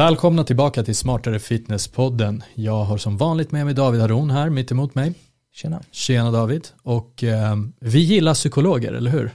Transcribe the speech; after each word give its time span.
Välkomna 0.00 0.44
tillbaka 0.44 0.82
till 0.82 0.96
Smartare 0.96 1.38
Fitness-podden. 1.38 2.42
Jag 2.54 2.84
har 2.84 2.98
som 2.98 3.16
vanligt 3.16 3.52
med 3.52 3.64
mig 3.64 3.74
David 3.74 4.00
Haron 4.00 4.30
här 4.30 4.50
mitt 4.50 4.70
emot 4.70 4.94
mig. 4.94 5.14
Tjena. 5.52 5.82
Tjena 5.90 6.30
David. 6.30 6.68
Och 6.82 7.24
eh, 7.24 7.56
vi 7.80 7.98
gillar 7.98 8.34
psykologer, 8.34 8.92
eller 8.92 9.10
hur? 9.10 9.30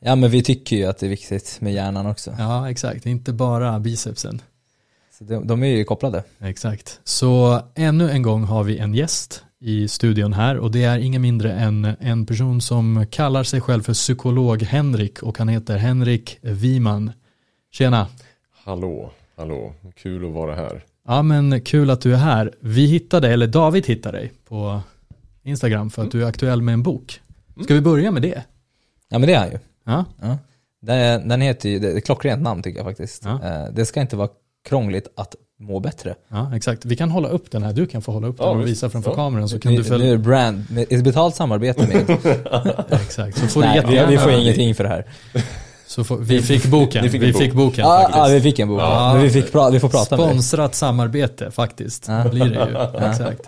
Ja 0.00 0.16
men 0.16 0.30
vi 0.30 0.42
tycker 0.42 0.76
ju 0.76 0.84
att 0.84 0.98
det 0.98 1.06
är 1.06 1.10
viktigt 1.10 1.58
med 1.60 1.72
hjärnan 1.72 2.06
också. 2.06 2.34
Ja, 2.38 2.70
exakt. 2.70 3.06
Inte 3.06 3.32
bara 3.32 3.80
bicepsen. 3.80 4.42
Så 5.18 5.24
de, 5.24 5.46
de 5.46 5.62
är 5.62 5.66
ju 5.66 5.84
kopplade. 5.84 6.24
Exakt. 6.40 7.00
Så 7.04 7.60
ännu 7.74 8.10
en 8.10 8.22
gång 8.22 8.44
har 8.44 8.64
vi 8.64 8.78
en 8.78 8.94
gäst 8.94 9.44
i 9.60 9.88
studion 9.88 10.32
här 10.32 10.58
och 10.58 10.70
det 10.70 10.84
är 10.84 10.98
ingen 10.98 11.22
mindre 11.22 11.52
än 11.52 11.84
en 12.00 12.26
person 12.26 12.60
som 12.60 13.06
kallar 13.10 13.44
sig 13.44 13.60
själv 13.60 13.82
för 13.82 13.94
psykolog 13.94 14.62
Henrik 14.62 15.22
och 15.22 15.38
han 15.38 15.48
heter 15.48 15.76
Henrik 15.76 16.38
Wiman. 16.40 17.12
Tjena. 17.72 18.06
Hallå, 18.64 19.12
hallå, 19.36 19.72
kul 19.96 20.24
att 20.26 20.32
vara 20.32 20.54
här. 20.54 20.84
Ja 21.08 21.22
men 21.22 21.60
kul 21.60 21.90
att 21.90 22.00
du 22.00 22.12
är 22.12 22.16
här. 22.18 22.52
Vi 22.60 22.86
hittade, 22.86 23.28
eller 23.28 23.46
David 23.46 23.86
hittade 23.86 24.18
dig 24.18 24.32
på 24.48 24.80
Instagram 25.42 25.90
för 25.90 26.02
att 26.02 26.10
du 26.10 26.22
är 26.22 26.26
aktuell 26.28 26.62
med 26.62 26.72
en 26.72 26.82
bok. 26.82 27.20
Ska 27.64 27.74
vi 27.74 27.80
börja 27.80 28.10
med 28.10 28.22
det? 28.22 28.42
Ja 29.08 29.18
men 29.18 29.26
det 29.28 29.34
är 29.34 29.38
han 29.38 29.50
ju. 29.50 29.58
Ja, 29.84 30.04
Ja. 30.22 30.38
Den, 30.82 31.28
den 31.28 31.40
heter 31.40 31.68
ju, 31.68 31.78
det 31.78 31.92
är 31.92 31.96
ett 31.96 32.04
klockrent 32.06 32.42
namn 32.42 32.62
tycker 32.62 32.78
jag 32.78 32.86
faktiskt. 32.86 33.24
Ja. 33.24 33.40
Eh, 33.44 33.72
Det 33.74 33.84
ska 33.86 34.00
inte 34.00 34.16
vara 34.16 34.28
krångligt 34.68 35.08
att 35.16 35.34
må 35.60 35.80
bättre. 35.80 36.14
ja 36.28 36.56
exakt. 36.56 36.84
Vi 36.84 36.96
kan 36.96 37.10
hålla 37.10 37.28
upp 37.28 37.50
den 37.50 37.62
här. 37.62 37.72
Du 37.72 37.86
kan 37.86 38.02
få 38.02 38.12
hålla 38.12 38.26
upp 38.26 38.38
den 38.38 38.46
Ja, 38.46 38.52
och 38.52 38.66
visa 38.66 38.90
framför 38.90 39.10
Ja. 39.10 39.14
kameran 39.16 39.48
så 39.48 39.58
kan 39.58 39.72
nu, 39.72 39.76
du 39.78 39.82
nu 39.82 39.88
följa. 39.88 40.06
är 40.06 40.10
det 40.12 40.18
brand, 40.18 40.64
ett 40.90 41.04
betalt 41.04 41.34
samarbete 41.36 41.86
med. 41.88 42.10
Exakt. 43.02 43.38
Så 43.38 43.46
får 43.46 43.60
du 43.62 43.66
Nej, 43.66 43.76
vi, 43.76 43.82
jättegärna. 43.82 44.10
vi 44.10 44.18
får 44.18 44.32
ingenting 44.32 44.74
för 44.74 44.84
det 44.84 44.90
här. 44.90 45.04
Så 45.92 46.04
får, 46.04 46.16
vi 46.18 46.42
fick 46.42 46.66
boken. 46.66 47.10
Fick 47.10 47.22
vi 47.22 47.32
bok. 47.32 47.42
fick 47.42 47.52
boken 47.52 47.84
Ja, 47.84 47.96
faktiskt. 47.98 48.16
ja, 48.18 48.26
vi 48.34 48.40
fick 48.40 48.58
en 48.58 48.68
bok. 48.68 48.80
Ja. 48.80 49.12
Men 49.14 49.22
vi, 49.22 49.30
fick 49.30 49.52
pra, 49.52 49.70
vi 49.70 49.80
får 49.80 49.88
prata 49.88 50.16
med. 50.16 50.26
Sponsrat 50.26 50.74
samarbete 50.74 51.50
faktiskt. 51.50 52.08
Ja. 52.08 52.28
Blir 52.28 52.44
det 52.44 52.98
ju. 53.00 53.06
Exakt. 53.10 53.40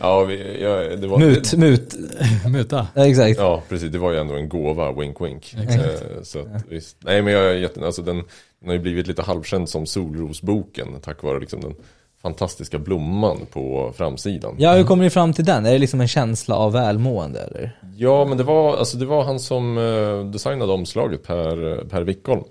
Ja, 0.00 0.24
vi, 0.24 0.62
ja, 0.62 0.96
det 0.96 1.06
var, 1.06 1.18
Mut, 1.18 1.54
mut. 1.54 1.94
Muta. 2.48 2.86
Ja, 2.94 3.06
exakt. 3.06 3.38
Ja, 3.38 3.62
precis. 3.68 3.92
Det 3.92 3.98
var 3.98 4.12
ju 4.12 4.18
ändå 4.18 4.34
en 4.34 4.48
gåva, 4.48 4.92
wink 4.92 5.20
wink. 5.20 5.54
Exakt. 5.62 5.84
Eh, 5.84 6.22
Så 6.22 6.38
att, 6.38 6.46
visst. 6.68 6.96
Nej, 7.00 7.22
men 7.22 7.32
jag 7.32 7.44
är 7.44 7.54
jätte, 7.54 7.86
alltså 7.86 8.02
den, 8.02 8.16
den 8.16 8.66
har 8.66 8.72
ju 8.72 8.78
blivit 8.80 9.06
lite 9.06 9.22
halvkänd 9.22 9.68
som 9.68 9.86
Solrosboken 9.86 10.88
tack 11.02 11.22
vare 11.22 11.40
liksom 11.40 11.60
den 11.60 11.74
fantastiska 12.22 12.78
blomman 12.78 13.38
på 13.52 13.92
framsidan. 13.96 14.54
Ja, 14.58 14.72
hur 14.72 14.84
kommer 14.84 15.04
ni 15.04 15.10
fram 15.10 15.32
till 15.32 15.44
den? 15.44 15.66
Är 15.66 15.72
det 15.72 15.78
liksom 15.78 16.00
en 16.00 16.08
känsla 16.08 16.56
av 16.56 16.72
välmående 16.72 17.40
eller? 17.40 17.78
Ja, 17.96 18.24
men 18.24 18.38
det 18.38 18.44
var, 18.44 18.76
alltså 18.76 18.96
det 18.96 19.06
var 19.06 19.24
han 19.24 19.40
som 19.40 19.78
eh, 19.78 20.30
designade 20.30 20.72
omslaget, 20.72 21.22
Per, 21.22 21.84
per 21.84 22.02
Wickholm. 22.02 22.42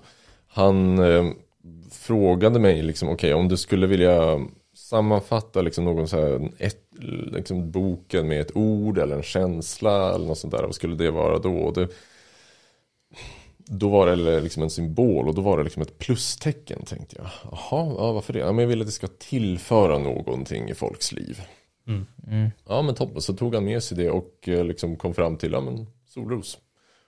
Han 0.48 0.98
eh, 0.98 1.24
frågade 1.92 2.58
mig 2.58 2.82
liksom, 2.82 3.08
okej 3.08 3.34
om 3.34 3.48
du 3.48 3.56
skulle 3.56 3.86
vilja 3.86 4.40
sammanfatta 4.76 5.62
liksom 5.62 5.84
någon 5.84 6.08
så 6.08 6.16
här, 6.16 6.50
ett, 6.58 6.84
liksom 7.32 7.70
boken 7.70 8.28
med 8.28 8.40
ett 8.40 8.56
ord 8.56 8.98
eller 8.98 9.16
en 9.16 9.22
känsla 9.22 10.14
eller 10.14 10.26
något 10.26 10.38
sånt 10.38 10.52
där, 10.52 10.62
vad 10.62 10.74
skulle 10.74 10.96
det 10.96 11.10
vara 11.10 11.38
då? 11.38 11.70
Det, 11.70 11.88
då 13.72 13.88
var 13.88 14.06
det 14.06 14.12
eller 14.12 14.40
liksom 14.40 14.62
en 14.62 14.70
symbol 14.70 15.28
och 15.28 15.34
då 15.34 15.42
var 15.42 15.58
det 15.58 15.64
liksom 15.64 15.82
ett 15.82 15.98
plustecken 15.98 16.82
tänkte 16.84 17.16
jag. 17.18 17.26
Jaha, 17.44 17.94
ja, 17.98 18.12
varför 18.12 18.32
det? 18.32 18.38
Ja, 18.38 18.52
men 18.52 18.58
jag 18.62 18.68
vill 18.68 18.80
att 18.80 18.86
det 18.86 18.92
ska 18.92 19.06
tillföra 19.18 19.98
någonting 19.98 20.70
i 20.70 20.74
folks 20.74 21.12
liv. 21.12 21.40
Mm. 21.86 22.50
Ja 22.68 22.82
men 22.82 22.94
toppen, 22.94 23.20
så 23.22 23.32
tog 23.34 23.54
han 23.54 23.64
med 23.64 23.82
sig 23.82 23.96
det 23.96 24.10
och 24.10 24.48
eh, 24.48 24.64
liksom 24.64 24.96
kom 24.96 25.14
fram 25.14 25.36
till, 25.36 25.52
ja 25.52 25.60
men 25.60 25.86
solros. 26.08 26.58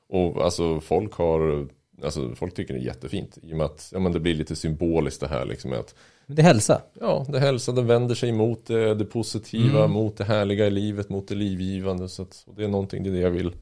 Och 0.09 0.45
alltså 0.45 0.81
folk 0.81 1.13
har, 1.15 1.69
alltså 2.05 2.35
folk 2.35 2.55
tycker 2.55 2.75
det 2.75 2.81
är 2.81 2.85
jättefint. 2.85 3.39
I 3.43 3.53
och 3.53 3.57
med 3.57 3.67
att, 3.67 3.89
ja 3.93 3.99
men 3.99 4.13
det 4.13 4.21
blir 4.21 4.35
lite 4.35 4.57
symboliskt 4.57 5.21
det 5.21 5.29
här 5.29 5.45
liksom 5.47 5.73
att, 5.73 5.95
Det 6.27 6.43
är 6.43 6.47
hälsa. 6.47 6.83
ja 7.01 7.27
det 7.29 7.41
hälsa, 7.41 7.73
det 7.73 7.83
vänder 7.83 8.15
sig 8.15 8.33
mot 8.33 8.67
det, 8.67 8.95
det 8.95 9.05
positiva, 9.05 9.79
Mm. 9.79 9.91
mot 9.91 10.17
det 10.17 10.25
härliga 10.25 10.67
i 10.67 10.71
livet, 10.71 11.09
mot 11.09 11.29
det 11.29 11.35
livgivande. 11.35 12.09
Så 12.09 12.23
att, 12.23 12.45
och 12.47 12.55
det 12.55 12.65
är 12.65 12.69
någonting, 12.69 13.03
det 13.03 13.11
är 13.11 13.13
det 13.13 13.21
jag 13.21 13.31
vill 13.31 13.53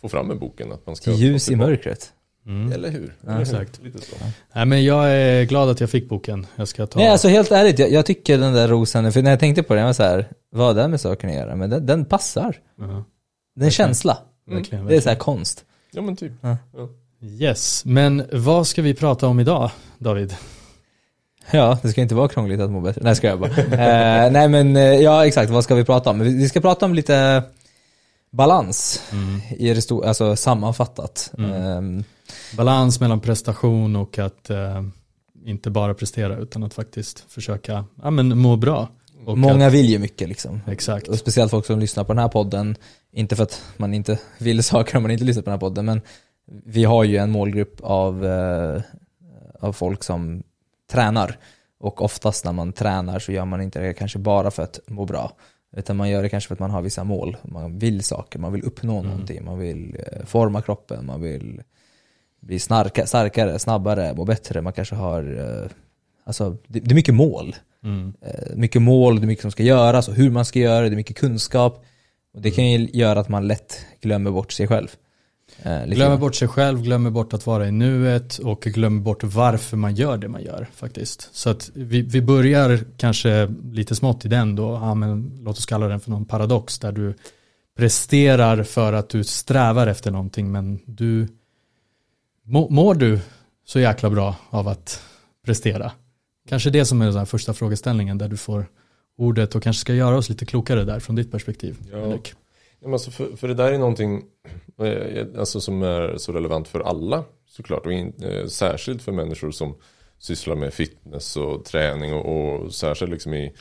få 0.00 0.08
fram 0.08 0.26
med 0.26 0.38
boken. 0.38 0.72
Att 0.72 0.86
man 0.86 0.96
ska 0.96 1.10
Ljus 1.12 1.50
i 1.50 1.56
mörkret. 1.56 2.12
Mm. 2.46 2.72
Eller 2.72 2.90
hur? 2.90 3.14
Ja, 3.20 3.26
Eller 3.26 3.34
hur? 3.34 3.42
exakt. 3.42 3.80
Lite 3.82 3.98
så. 3.98 4.16
Nej 4.54 4.66
men 4.66 4.84
jag 4.84 5.10
är 5.10 5.44
glad 5.44 5.68
att 5.70 5.80
jag 5.80 5.90
fick 5.90 6.08
boken. 6.08 6.46
Jag 6.56 6.68
ska 6.68 6.86
ta. 6.86 6.98
Nej 6.98 7.08
alltså 7.08 7.28
helt 7.28 7.52
ärligt, 7.52 7.78
jag, 7.78 7.90
jag 7.92 8.06
tycker 8.06 8.38
den 8.38 8.52
där 8.52 8.68
rosen, 8.68 9.12
för 9.12 9.22
när 9.22 9.30
jag 9.30 9.40
tänkte 9.40 9.62
på 9.62 9.74
den, 9.74 9.80
jag 9.80 9.88
var 9.88 9.92
så 9.92 10.02
här, 10.02 10.28
vad 10.50 10.66
har 10.66 10.74
det 10.74 10.88
med 10.88 11.00
saken 11.00 11.30
att 11.30 11.36
göra? 11.36 11.56
Men 11.56 11.70
den, 11.70 11.86
den 11.86 12.04
passar. 12.04 12.56
Ja, 12.78 13.04
Det 13.54 13.62
är 13.62 13.66
en 13.66 13.70
känsla. 13.70 14.18
verkligen, 14.50 14.86
Det 14.86 14.96
är 14.96 15.00
så 15.00 15.08
här 15.08 15.16
konst. 15.16 15.64
Ja 15.92 16.02
men 16.02 16.16
typ. 16.16 16.32
Ja. 16.40 16.56
Ja. 16.76 16.88
Yes, 17.22 17.84
men 17.84 18.22
vad 18.32 18.66
ska 18.66 18.82
vi 18.82 18.94
prata 18.94 19.26
om 19.26 19.40
idag, 19.40 19.70
David? 19.98 20.34
Ja, 21.50 21.78
det 21.82 21.88
ska 21.88 22.00
inte 22.00 22.14
vara 22.14 22.28
krångligt 22.28 22.60
att 22.60 22.70
må 22.70 22.80
bättre. 22.80 23.00
Nej, 23.04 23.16
ska 23.16 23.26
jag 23.26 23.40
bara. 23.40 23.50
eh, 23.56 24.30
nej 24.32 24.48
men, 24.48 24.76
eh, 24.76 24.82
ja 24.82 25.26
exakt, 25.26 25.50
vad 25.50 25.64
ska 25.64 25.74
vi 25.74 25.84
prata 25.84 26.10
om? 26.10 26.18
Vi, 26.18 26.34
vi 26.36 26.48
ska 26.48 26.60
prata 26.60 26.86
om 26.86 26.94
lite 26.94 27.42
balans 28.32 29.02
i 29.56 29.74
det 29.74 29.90
alltså 29.90 30.36
sammanfattat. 30.36 31.32
Mm. 31.38 31.52
Ehm, 31.52 32.04
Balans 32.56 33.00
mellan 33.00 33.20
prestation 33.20 33.96
och 33.96 34.18
att 34.18 34.50
eh, 34.50 34.82
inte 35.44 35.70
bara 35.70 35.94
prestera 35.94 36.36
utan 36.36 36.62
att 36.62 36.74
faktiskt 36.74 37.24
försöka 37.28 37.84
ja, 38.02 38.10
men 38.10 38.38
må 38.38 38.56
bra. 38.56 38.88
Och 39.26 39.38
många 39.38 39.66
att, 39.66 39.72
vill 39.72 39.86
ju 39.88 39.98
mycket 39.98 40.28
liksom. 40.28 40.60
Exakt. 40.66 41.08
Och 41.08 41.18
speciellt 41.18 41.50
folk 41.50 41.66
som 41.66 41.78
lyssnar 41.78 42.04
på 42.04 42.12
den 42.12 42.22
här 42.22 42.28
podden, 42.28 42.76
inte 43.12 43.36
för 43.36 43.42
att 43.42 43.62
man 43.76 43.94
inte 43.94 44.18
vill 44.38 44.62
saker 44.64 44.96
om 44.96 45.02
man 45.02 45.10
inte 45.12 45.24
lyssnar 45.24 45.42
på 45.42 45.50
den 45.50 45.54
här 45.54 45.60
podden, 45.60 45.84
men 45.84 46.00
vi 46.64 46.84
har 46.84 47.04
ju 47.04 47.16
en 47.16 47.30
målgrupp 47.30 47.80
av, 47.80 48.26
eh, 48.26 48.82
av 49.60 49.72
folk 49.72 50.04
som 50.04 50.42
tränar. 50.92 51.36
Och 51.80 52.02
oftast 52.02 52.44
när 52.44 52.52
man 52.52 52.72
tränar 52.72 53.18
så 53.18 53.32
gör 53.32 53.44
man 53.44 53.62
inte 53.62 53.80
det 53.80 53.94
kanske 53.94 54.18
bara 54.18 54.50
för 54.50 54.62
att 54.62 54.80
må 54.86 55.04
bra. 55.04 55.32
Utan 55.76 55.96
man 55.96 56.10
gör 56.10 56.22
det 56.22 56.28
kanske 56.28 56.48
för 56.48 56.54
att 56.54 56.60
man 56.60 56.70
har 56.70 56.82
vissa 56.82 57.04
mål. 57.04 57.36
Man 57.42 57.78
vill 57.78 58.04
saker, 58.04 58.38
man 58.38 58.52
vill 58.52 58.62
uppnå 58.64 58.98
Mm. 58.98 59.10
någonting, 59.10 59.44
man 59.44 59.58
vill 59.58 59.96
eh, 60.06 60.26
forma 60.26 60.62
kroppen, 60.62 61.06
man 61.06 61.20
vill 61.20 61.62
bli 62.40 62.58
snarka, 62.58 63.06
starkare, 63.06 63.58
snabbare, 63.58 64.14
må 64.16 64.24
bättre. 64.24 64.62
Man 64.62 64.72
kanske 64.72 64.94
har, 64.94 65.22
eh, 65.38 65.70
alltså 66.24 66.56
det, 66.66 66.80
det 66.80 66.90
är 66.92 66.94
mycket 66.94 67.14
mål. 67.14 67.56
Mm. 67.84 68.12
Eh, 68.20 68.56
mycket 68.56 68.82
mål, 68.82 69.20
det 69.20 69.24
är 69.24 69.26
mycket 69.26 69.42
som 69.42 69.50
ska 69.50 69.62
göras 69.62 70.08
och 70.08 70.14
hur 70.14 70.30
man 70.30 70.44
ska 70.44 70.58
göra 70.58 70.80
det, 70.80 70.88
det 70.88 70.94
är 70.94 70.96
mycket 70.96 71.16
kunskap. 71.16 71.84
Och 72.34 72.40
det 72.40 72.50
kan 72.50 72.70
ju 72.70 72.88
göra 72.92 73.20
att 73.20 73.28
man 73.28 73.46
lätt 73.46 73.86
glömmer 74.00 74.30
bort 74.30 74.52
sig 74.52 74.68
själv. 74.68 74.88
Eh, 75.62 75.84
Glömmer 75.86 76.16
bort 76.16 76.34
sig 76.34 76.48
själv, 76.48 76.82
glömmer 76.82 77.10
bort 77.10 77.34
att 77.34 77.46
vara 77.46 77.68
i 77.68 77.70
nuet 77.70 78.38
och 78.38 78.60
glömmer 78.60 79.00
bort 79.00 79.24
varför 79.24 79.76
man 79.76 79.94
gör 79.94 80.18
det 80.18 80.28
man 80.28 80.42
gör 80.42 80.68
faktiskt. 80.74 81.28
Så 81.32 81.50
att 81.50 81.70
vi, 81.74 82.02
vi 82.02 82.22
börjar 82.22 82.80
kanske 82.96 83.54
lite 83.72 83.94
smått 83.94 84.24
i 84.24 84.28
den 84.28 84.56
då, 84.56 84.78
ja, 84.82 84.94
men 84.94 85.40
låt 85.42 85.58
oss 85.58 85.66
kalla 85.66 85.88
den 85.88 86.00
för 86.00 86.10
någon 86.10 86.24
paradox 86.24 86.78
där 86.78 86.92
du 86.92 87.14
presterar 87.76 88.62
för 88.62 88.92
att 88.92 89.08
du 89.08 89.24
strävar 89.24 89.86
efter 89.86 90.10
någonting 90.10 90.52
men 90.52 90.78
du 90.86 91.28
mår 92.50 92.94
du 92.94 93.20
så 93.64 93.80
jäkla 93.80 94.10
bra 94.10 94.36
av 94.50 94.68
att 94.68 95.02
prestera? 95.44 95.92
Kanske 96.48 96.70
det 96.70 96.84
som 96.84 97.02
är 97.02 97.10
den 97.10 97.26
första 97.26 97.54
frågeställningen 97.54 98.18
där 98.18 98.28
du 98.28 98.36
får 98.36 98.66
ordet 99.18 99.54
och 99.54 99.62
kanske 99.62 99.80
ska 99.80 99.94
göra 99.94 100.16
oss 100.16 100.28
lite 100.28 100.46
klokare 100.46 100.84
där 100.84 101.00
från 101.00 101.16
ditt 101.16 101.30
perspektiv. 101.30 101.76
Ja. 101.92 102.18
Alltså 102.92 103.10
för, 103.10 103.36
för 103.36 103.48
det 103.48 103.54
där 103.54 103.72
är 103.72 103.78
någonting 103.78 104.22
eh, 104.82 105.26
alltså 105.38 105.60
som 105.60 105.82
är 105.82 106.16
så 106.16 106.32
relevant 106.32 106.68
för 106.68 106.80
alla 106.80 107.24
såklart. 107.48 107.86
Och 107.86 107.92
in, 107.92 108.14
eh, 108.22 108.46
särskilt 108.46 109.02
för 109.02 109.12
människor 109.12 109.50
som 109.50 109.74
sysslar 110.18 110.56
med 110.56 110.74
fitness 110.74 111.36
och 111.36 111.64
träning. 111.64 112.14
Och, 112.14 112.60
och 112.62 112.74
särskilt 112.74 113.12
liksom 113.12 113.34
i, 113.34 113.54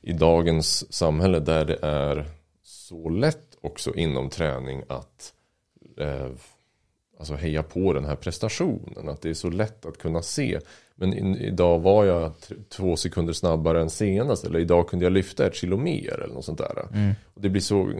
i 0.00 0.12
dagens 0.12 0.92
samhälle 0.94 1.40
där 1.40 1.64
det 1.64 1.78
är 1.82 2.28
så 2.62 3.08
lätt 3.08 3.58
också 3.60 3.94
inom 3.94 4.30
träning 4.30 4.82
att 4.88 5.32
eh, 5.98 6.28
alltså 7.22 7.34
heja 7.34 7.62
på 7.62 7.92
den 7.92 8.04
här 8.04 8.16
prestationen. 8.16 9.08
Att 9.08 9.22
det 9.22 9.30
är 9.30 9.34
så 9.34 9.50
lätt 9.50 9.86
att 9.86 9.98
kunna 9.98 10.22
se. 10.22 10.58
Men 10.94 11.36
idag 11.36 11.78
var 11.80 12.04
jag 12.04 12.32
två 12.68 12.96
sekunder 12.96 13.32
snabbare 13.32 13.80
än 13.80 13.90
senast. 13.90 14.44
Eller 14.44 14.58
idag 14.58 14.88
kunde 14.88 15.04
jag 15.04 15.12
lyfta 15.12 15.46
ett 15.46 15.54
kilo 15.54 15.76
mer 15.76 16.20
eller 16.20 16.34
något 16.34 16.44
sånt 16.44 16.58
där. 16.58 16.88
Mm. 16.92 17.12
Och 17.34 17.42
det, 17.42 17.48
blir 17.48 17.62
så, 17.62 17.92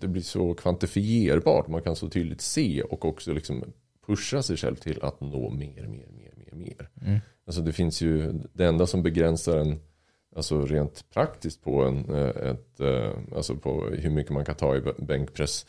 det 0.00 0.08
blir 0.08 0.22
så 0.22 0.54
kvantifierbart. 0.54 1.68
Man 1.68 1.82
kan 1.82 1.96
så 1.96 2.08
tydligt 2.08 2.40
se 2.40 2.82
och 2.82 3.04
också 3.04 3.32
liksom 3.32 3.64
pusha 4.06 4.42
sig 4.42 4.56
själv 4.56 4.76
till 4.76 5.02
att 5.02 5.20
nå 5.20 5.50
mer, 5.50 5.82
mer, 5.82 6.08
mer, 6.10 6.32
mer, 6.36 6.54
mer. 6.54 6.88
Mm. 7.02 7.18
Alltså 7.46 7.62
det 7.62 7.72
finns 7.72 8.02
ju, 8.02 8.32
det 8.52 8.66
enda 8.66 8.86
som 8.86 9.02
begränsar 9.02 9.56
en, 9.56 9.80
alltså 10.36 10.66
rent 10.66 11.04
praktiskt 11.14 11.64
på 11.64 11.82
en, 11.82 12.14
eh, 12.14 12.50
ett, 12.50 12.80
eh, 12.80 13.36
alltså 13.36 13.56
på 13.56 13.84
hur 13.84 14.10
mycket 14.10 14.32
man 14.32 14.44
kan 14.44 14.54
ta 14.54 14.76
i 14.76 14.82
bänkpress 14.98 15.66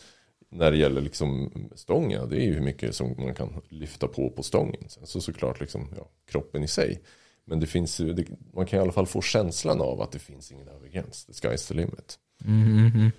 när 0.49 0.71
det 0.71 0.77
gäller 0.77 1.01
liksom 1.01 1.51
stången, 1.75 2.29
det 2.29 2.35
är 2.35 2.41
ju 2.45 2.53
hur 2.53 2.61
mycket 2.61 2.95
som 2.95 3.15
man 3.17 3.33
kan 3.33 3.49
lyfta 3.69 4.07
på 4.07 4.29
på 4.29 4.44
stången. 4.44 4.83
Sen 4.89 5.07
så 5.07 5.21
såklart 5.21 5.59
liksom, 5.59 5.88
ja, 5.97 6.07
kroppen 6.31 6.63
i 6.63 6.67
sig. 6.67 7.01
Men 7.45 7.59
det 7.59 7.67
finns 7.67 7.97
det, 7.97 8.25
man 8.53 8.65
kan 8.65 8.79
i 8.79 8.81
alla 8.81 8.91
fall 8.91 9.07
få 9.07 9.21
känslan 9.21 9.81
av 9.81 10.01
att 10.01 10.11
det 10.11 10.19
finns 10.19 10.51
ingen 10.51 10.67
övre 10.67 10.89
gräns. 10.89 11.25
The 11.25 11.33
sky 11.33 11.53
is 11.55 11.67
the 11.67 11.73
limit. 11.73 12.19
Mm, 12.45 12.63
mm, 12.77 12.91
mm. 12.95 13.11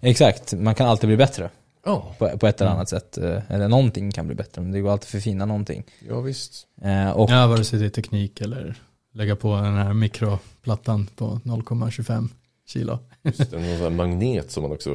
Exakt, 0.00 0.52
man 0.54 0.74
kan 0.74 0.86
alltid 0.88 1.08
bli 1.08 1.16
bättre 1.16 1.50
Ja, 1.84 2.14
på, 2.18 2.38
på 2.38 2.46
ett 2.46 2.60
eller 2.60 2.70
annat 2.70 2.88
sätt. 2.88 3.18
Eh, 3.18 3.50
Eller 3.50 3.68
någonting 3.68 4.10
kan 4.12 4.26
bli 4.26 4.34
bättre, 4.36 4.62
men 4.62 4.72
det 4.72 4.80
går 4.80 4.90
alltid 4.90 5.04
att 5.06 5.10
förfina 5.10 5.46
någonting. 5.46 5.84
ja 6.08 6.20
visst. 6.20 6.66
Eh, 6.82 7.10
Och 7.10 7.30
Ja, 7.30 7.46
vare 7.46 7.64
sig 7.64 7.78
det 7.78 7.86
är 7.86 7.90
teknik 7.90 8.40
eller 8.40 8.76
lägga 9.12 9.36
på 9.36 9.54
den 9.54 9.74
här 9.76 9.92
mikroplattan 9.94 11.06
på 11.16 11.40
0,25 11.44 12.28
kilo. 12.68 12.98
Just 13.22 13.50
det, 13.50 13.56
någon 13.56 13.64
sån 13.76 13.82
här 13.82 13.90
magnet 13.90 14.50
som 14.50 14.62
man 14.62 14.72
också 14.72 14.90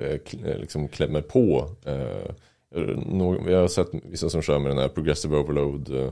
eh, 0.00 0.06
eh, 0.50 0.58
liksom 0.58 0.88
klämmer 0.88 1.20
på. 1.20 1.68
Eh, 1.86 3.50
Jag 3.52 3.60
har 3.60 3.68
sett 3.68 3.86
vissa 4.04 4.30
som 4.30 4.42
kör 4.42 4.58
med 4.58 4.70
den 4.70 4.78
här 4.78 4.88
progressive 4.88 5.36
overload 5.36 5.96
eh, 6.04 6.10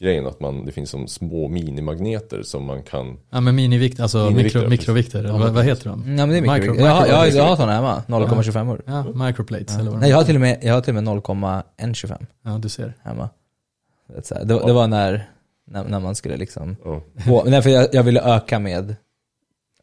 grejen 0.00 0.26
att 0.26 0.40
man, 0.40 0.64
det 0.64 0.72
finns 0.72 0.90
som 0.90 1.08
små 1.08 1.48
minimagneter 1.48 2.42
som 2.42 2.64
man 2.64 2.82
kan 2.82 3.18
Ja 3.30 3.40
men 3.40 3.54
minivikt, 3.56 4.00
alltså 4.00 4.18
Minivikter, 4.30 4.58
mikro, 4.60 4.70
mikrovikter, 4.70 5.18
eller 5.18 5.32
vad, 5.38 5.54
vad 5.54 5.64
heter 5.64 5.90
de? 5.90 6.00
Ja 6.18 6.26
men 6.26 6.28
det 6.28 6.36
är 6.36 6.40
mikro. 6.58 6.74
Jag, 6.76 6.90
har- 6.94 7.06
jag, 7.06 7.16
har- 7.16 7.26
jag 7.26 7.44
har 7.44 7.56
sådana 7.56 7.72
hemma, 7.72 8.02
0,25 8.06 8.70
år. 8.72 8.82
Ja, 8.86 9.26
microplates 9.26 9.78
eller 9.78 9.90
vad 9.90 10.00
Nej 10.00 10.10
jag 10.10 10.16
har 10.16 10.24
till 10.24 10.34
och 10.34 10.40
med, 10.40 10.58
jag 10.62 10.74
har 10.74 10.80
till 10.80 10.96
och 10.96 11.02
med 11.02 11.14
0,125 11.14 12.26
Ja, 12.44 12.50
du 12.62 12.68
ser. 12.68 12.94
hemma. 13.02 13.28
Det, 14.16 14.30
det, 14.30 14.44
det 14.66 14.72
var 14.72 14.86
när, 14.88 15.28
när, 15.70 15.84
när 15.84 16.00
man 16.00 16.14
skulle 16.14 16.36
liksom, 16.36 16.76
ja, 16.84 17.00
på, 17.26 17.44
nej 17.46 17.62
för 17.62 17.70
jag, 17.70 17.88
jag 17.92 18.02
ville 18.02 18.20
öka 18.36 18.58
med, 18.58 18.96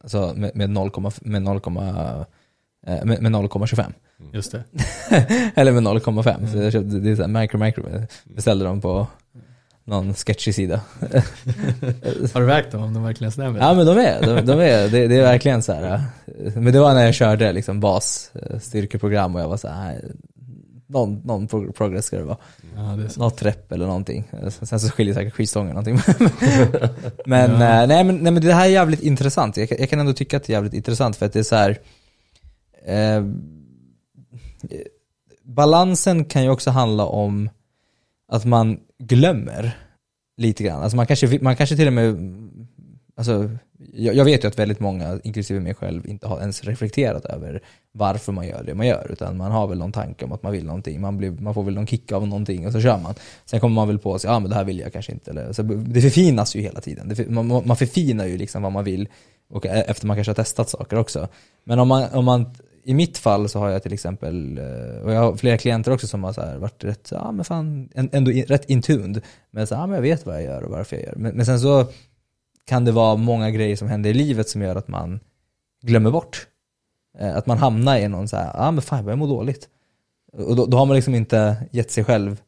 alltså 0.06 0.34
med, 0.36 0.52
med 0.56 0.70
0, 0.70 0.92
med 1.22 1.42
0, 1.42 1.62
eh, 1.66 3.06
med, 3.06 3.22
med 3.22 3.32
0,25. 3.32 3.94
Just 4.34 4.52
det. 4.52 4.64
Eller 5.56 5.72
med 5.72 5.84
0,5. 5.84 6.52
Så 6.52 6.58
jag 6.58 6.74
köpte, 6.74 7.00
det 7.00 7.12
är 7.12 7.16
så 7.16 7.22
här 7.22 7.42
micro 7.42 7.58
micro, 7.58 7.84
beställde 8.24 8.66
dem 8.66 8.82
på 8.82 9.08
någon 9.84 10.14
sketchig 10.14 10.56
sida. 10.56 10.82
Har 12.34 12.40
du 12.40 12.46
vägt 12.46 12.72
dem 12.72 12.84
om 12.84 12.94
de 12.94 13.04
verkligen 13.04 13.32
stämmer? 13.32 13.60
Ja 13.60 13.74
men 13.74 13.86
de 13.86 13.98
är, 13.98 14.22
de, 14.22 14.46
de 14.46 14.60
är 14.60 14.90
det, 14.90 15.08
det 15.08 15.18
är 15.18 15.22
verkligen 15.22 15.62
så 15.64 15.74
här. 15.74 15.94
eh, 15.94 16.02
Men 16.56 16.74
det 16.74 16.80
var 16.80 16.94
när 16.94 17.06
jag 17.06 17.14
körde 17.14 17.52
liksom 17.52 17.80
bas 17.80 18.32
eh, 18.34 18.60
och 19.36 19.42
jag 19.42 19.50
var 19.50 19.58
så 19.58 19.68
här. 19.68 20.02
"Nej, 20.88 21.02
Någon, 21.02 21.22
någon 21.26 21.48
pro- 21.48 21.72
progress 21.72 22.06
ska 22.06 22.18
det 22.18 22.24
vara. 22.24 22.38
Ja, 22.76 22.82
det. 22.82 23.18
Något 23.18 23.42
rep 23.42 23.72
eller 23.72 23.86
någonting. 23.88 24.24
Sen 24.50 24.80
så 24.80 24.90
skiljer 24.90 25.14
säkert 25.14 25.34
skivstången 25.34 25.70
någonting. 25.76 25.96
men, 27.26 27.52
Ja. 27.52 27.82
eh, 27.82 27.88
nej, 27.88 28.04
men, 28.04 28.16
nej 28.18 28.32
men 28.32 28.42
det 28.42 28.54
här 28.54 28.66
är 28.66 28.70
jävligt 28.70 29.02
intressant. 29.02 29.58
Jag, 29.58 29.70
kan- 29.70 29.78
jag 29.80 29.90
kan 29.90 30.00
ändå 30.00 30.14
tycka 30.14 30.38
att 30.38 30.44
det 30.44 30.52
är 30.54 30.56
jävligt 30.56 30.74
intressant 30.74 31.16
för 31.16 31.26
att 31.26 31.34
det 31.34 31.40
är 31.40 31.44
så 31.44 31.56
här. 31.56 31.78
Eh, 32.86 33.24
balansen 35.44 36.26
kan 36.26 36.44
ju 36.44 36.50
också 36.50 36.70
handla 36.72 37.06
om 37.06 37.50
att 38.32 38.46
man 38.46 38.80
glömmer 39.00 39.78
lite 40.38 40.64
grann. 40.64 40.82
Alltså 40.84 40.96
man 40.96 41.08
kanske, 41.08 41.40
man 41.42 41.56
kanske 41.56 41.76
till 41.76 41.88
och 41.88 41.94
med, 41.94 42.16
alltså 43.16 43.50
jag, 43.94 44.16
jag 44.16 44.26
vet 44.26 44.44
ju 44.44 44.48
att 44.48 44.60
väldigt 44.60 44.80
många, 44.80 45.20
inklusive 45.24 45.60
mig 45.60 45.74
själv, 45.74 46.08
inte 46.08 46.28
har 46.28 46.40
ens 46.40 46.64
reflekterat 46.64 47.26
över 47.26 47.62
varför 47.92 48.32
man 48.32 48.48
gör 48.48 48.64
det 48.64 48.76
man 48.76 48.88
gör. 48.88 49.08
Utan 49.12 49.38
man 49.38 49.52
har 49.52 49.68
väl 49.68 49.78
någon 49.78 49.92
tanke 49.92 50.26
om 50.26 50.32
att 50.32 50.44
man 50.44 50.52
vill 50.52 50.66
någonting, 50.66 51.02
man, 51.02 51.18
blir, 51.18 51.32
man 51.32 51.54
får 51.54 51.64
väl 51.64 51.74
någon 51.74 51.88
kick 51.88 52.12
av 52.12 52.28
någonting 52.28 52.68
och 52.68 52.74
så 52.74 52.82
kör 52.82 52.98
man. 52.98 53.14
Sen 53.46 53.60
kommer 53.60 53.76
man 53.76 53.88
väl 53.88 54.00
på 54.00 54.20
sig, 54.20 54.30
ja 54.30 54.40
men 54.40 54.50
det 54.50 54.56
här 54.56 54.64
vill 54.64 54.80
jag 54.80 54.94
kanske 54.94 55.12
inte. 55.12 55.32
Eller, 55.32 55.54
så 55.54 55.62
det 55.64 56.02
förfinas 56.02 56.56
ju 56.56 56.62
hela 56.62 56.82
tiden. 56.82 57.10
Det, 57.10 57.30
man, 57.30 57.48
man 57.48 57.78
förfinar 57.78 58.26
ju 58.26 58.38
liksom 58.38 58.62
vad 58.62 58.72
man 58.72 58.84
vill 58.84 59.08
och 59.50 59.66
e-, 59.66 59.86
efter 59.88 60.08
man 60.08 60.18
kanske 60.18 60.30
har 60.30 60.36
testat 60.36 60.70
saker 60.70 60.98
också. 60.98 61.28
Men 61.64 61.80
om 61.80 61.88
man, 61.88 62.04
om 62.12 62.26
man 62.26 62.46
i 62.84 62.94
mitt 62.94 63.18
fall 63.18 63.50
så 63.50 63.60
har 63.60 63.70
jag 63.70 63.84
till 63.84 63.94
exempel, 63.94 64.58
eh, 64.58 65.04
och 65.04 65.14
jag 65.14 65.20
har 65.20 65.36
flera 65.36 65.58
klienter 65.58 65.92
också 65.92 66.08
som 66.08 66.24
har 66.24 66.34
så 66.34 66.42
här 66.42 66.58
varit 66.58 66.84
rätt, 66.84 67.10
ja 67.12 67.32
men 67.32 67.46
fan, 67.46 67.90
ändå 67.94 68.32
in, 68.32 68.46
rätt 68.46 68.70
intuned. 68.70 69.22
Men 69.52 69.68
så, 69.68 69.74
ja 69.74 69.88
men 69.88 69.96
jag 69.96 70.02
vet 70.02 70.26
vad 70.26 70.36
jag 70.36 70.44
gör 70.44 70.64
och 70.64 70.72
varför 70.72 70.96
jag 70.96 71.06
gör. 71.06 71.14
Men, 71.16 71.36
men 71.36 71.46
sen 71.46 71.60
så 71.60 71.86
kan 72.66 72.86
det 72.86 72.92
vara 72.92 73.16
många 73.16 73.52
grejer 73.52 73.76
som 73.76 73.88
händer 73.88 74.10
i 74.10 74.14
livet 74.14 74.50
som 74.50 74.62
gör 74.62 74.76
att 74.76 74.88
man 74.88 75.20
glömmer 75.82 76.12
bort. 76.12 76.48
Eh, 77.20 77.36
Att 77.36 77.46
man 77.46 77.58
hamnar 77.58 77.98
i 77.98 78.08
någon 78.08 78.28
så 78.28 78.38
här, 78.38 78.52
ja 78.54 78.72
men 78.72 78.82
fan 78.82 78.98
jag 78.98 79.06
börjar 79.06 79.18
må 79.18 79.28
dåligt. 79.28 79.70
Och 80.34 80.56
då, 80.56 80.66
då 80.66 80.78
har 80.78 80.86
man 80.86 80.96
liksom 80.96 81.16
inte 81.16 81.56
gett 81.72 81.92
sig 81.92 82.04
själv, 82.04 82.42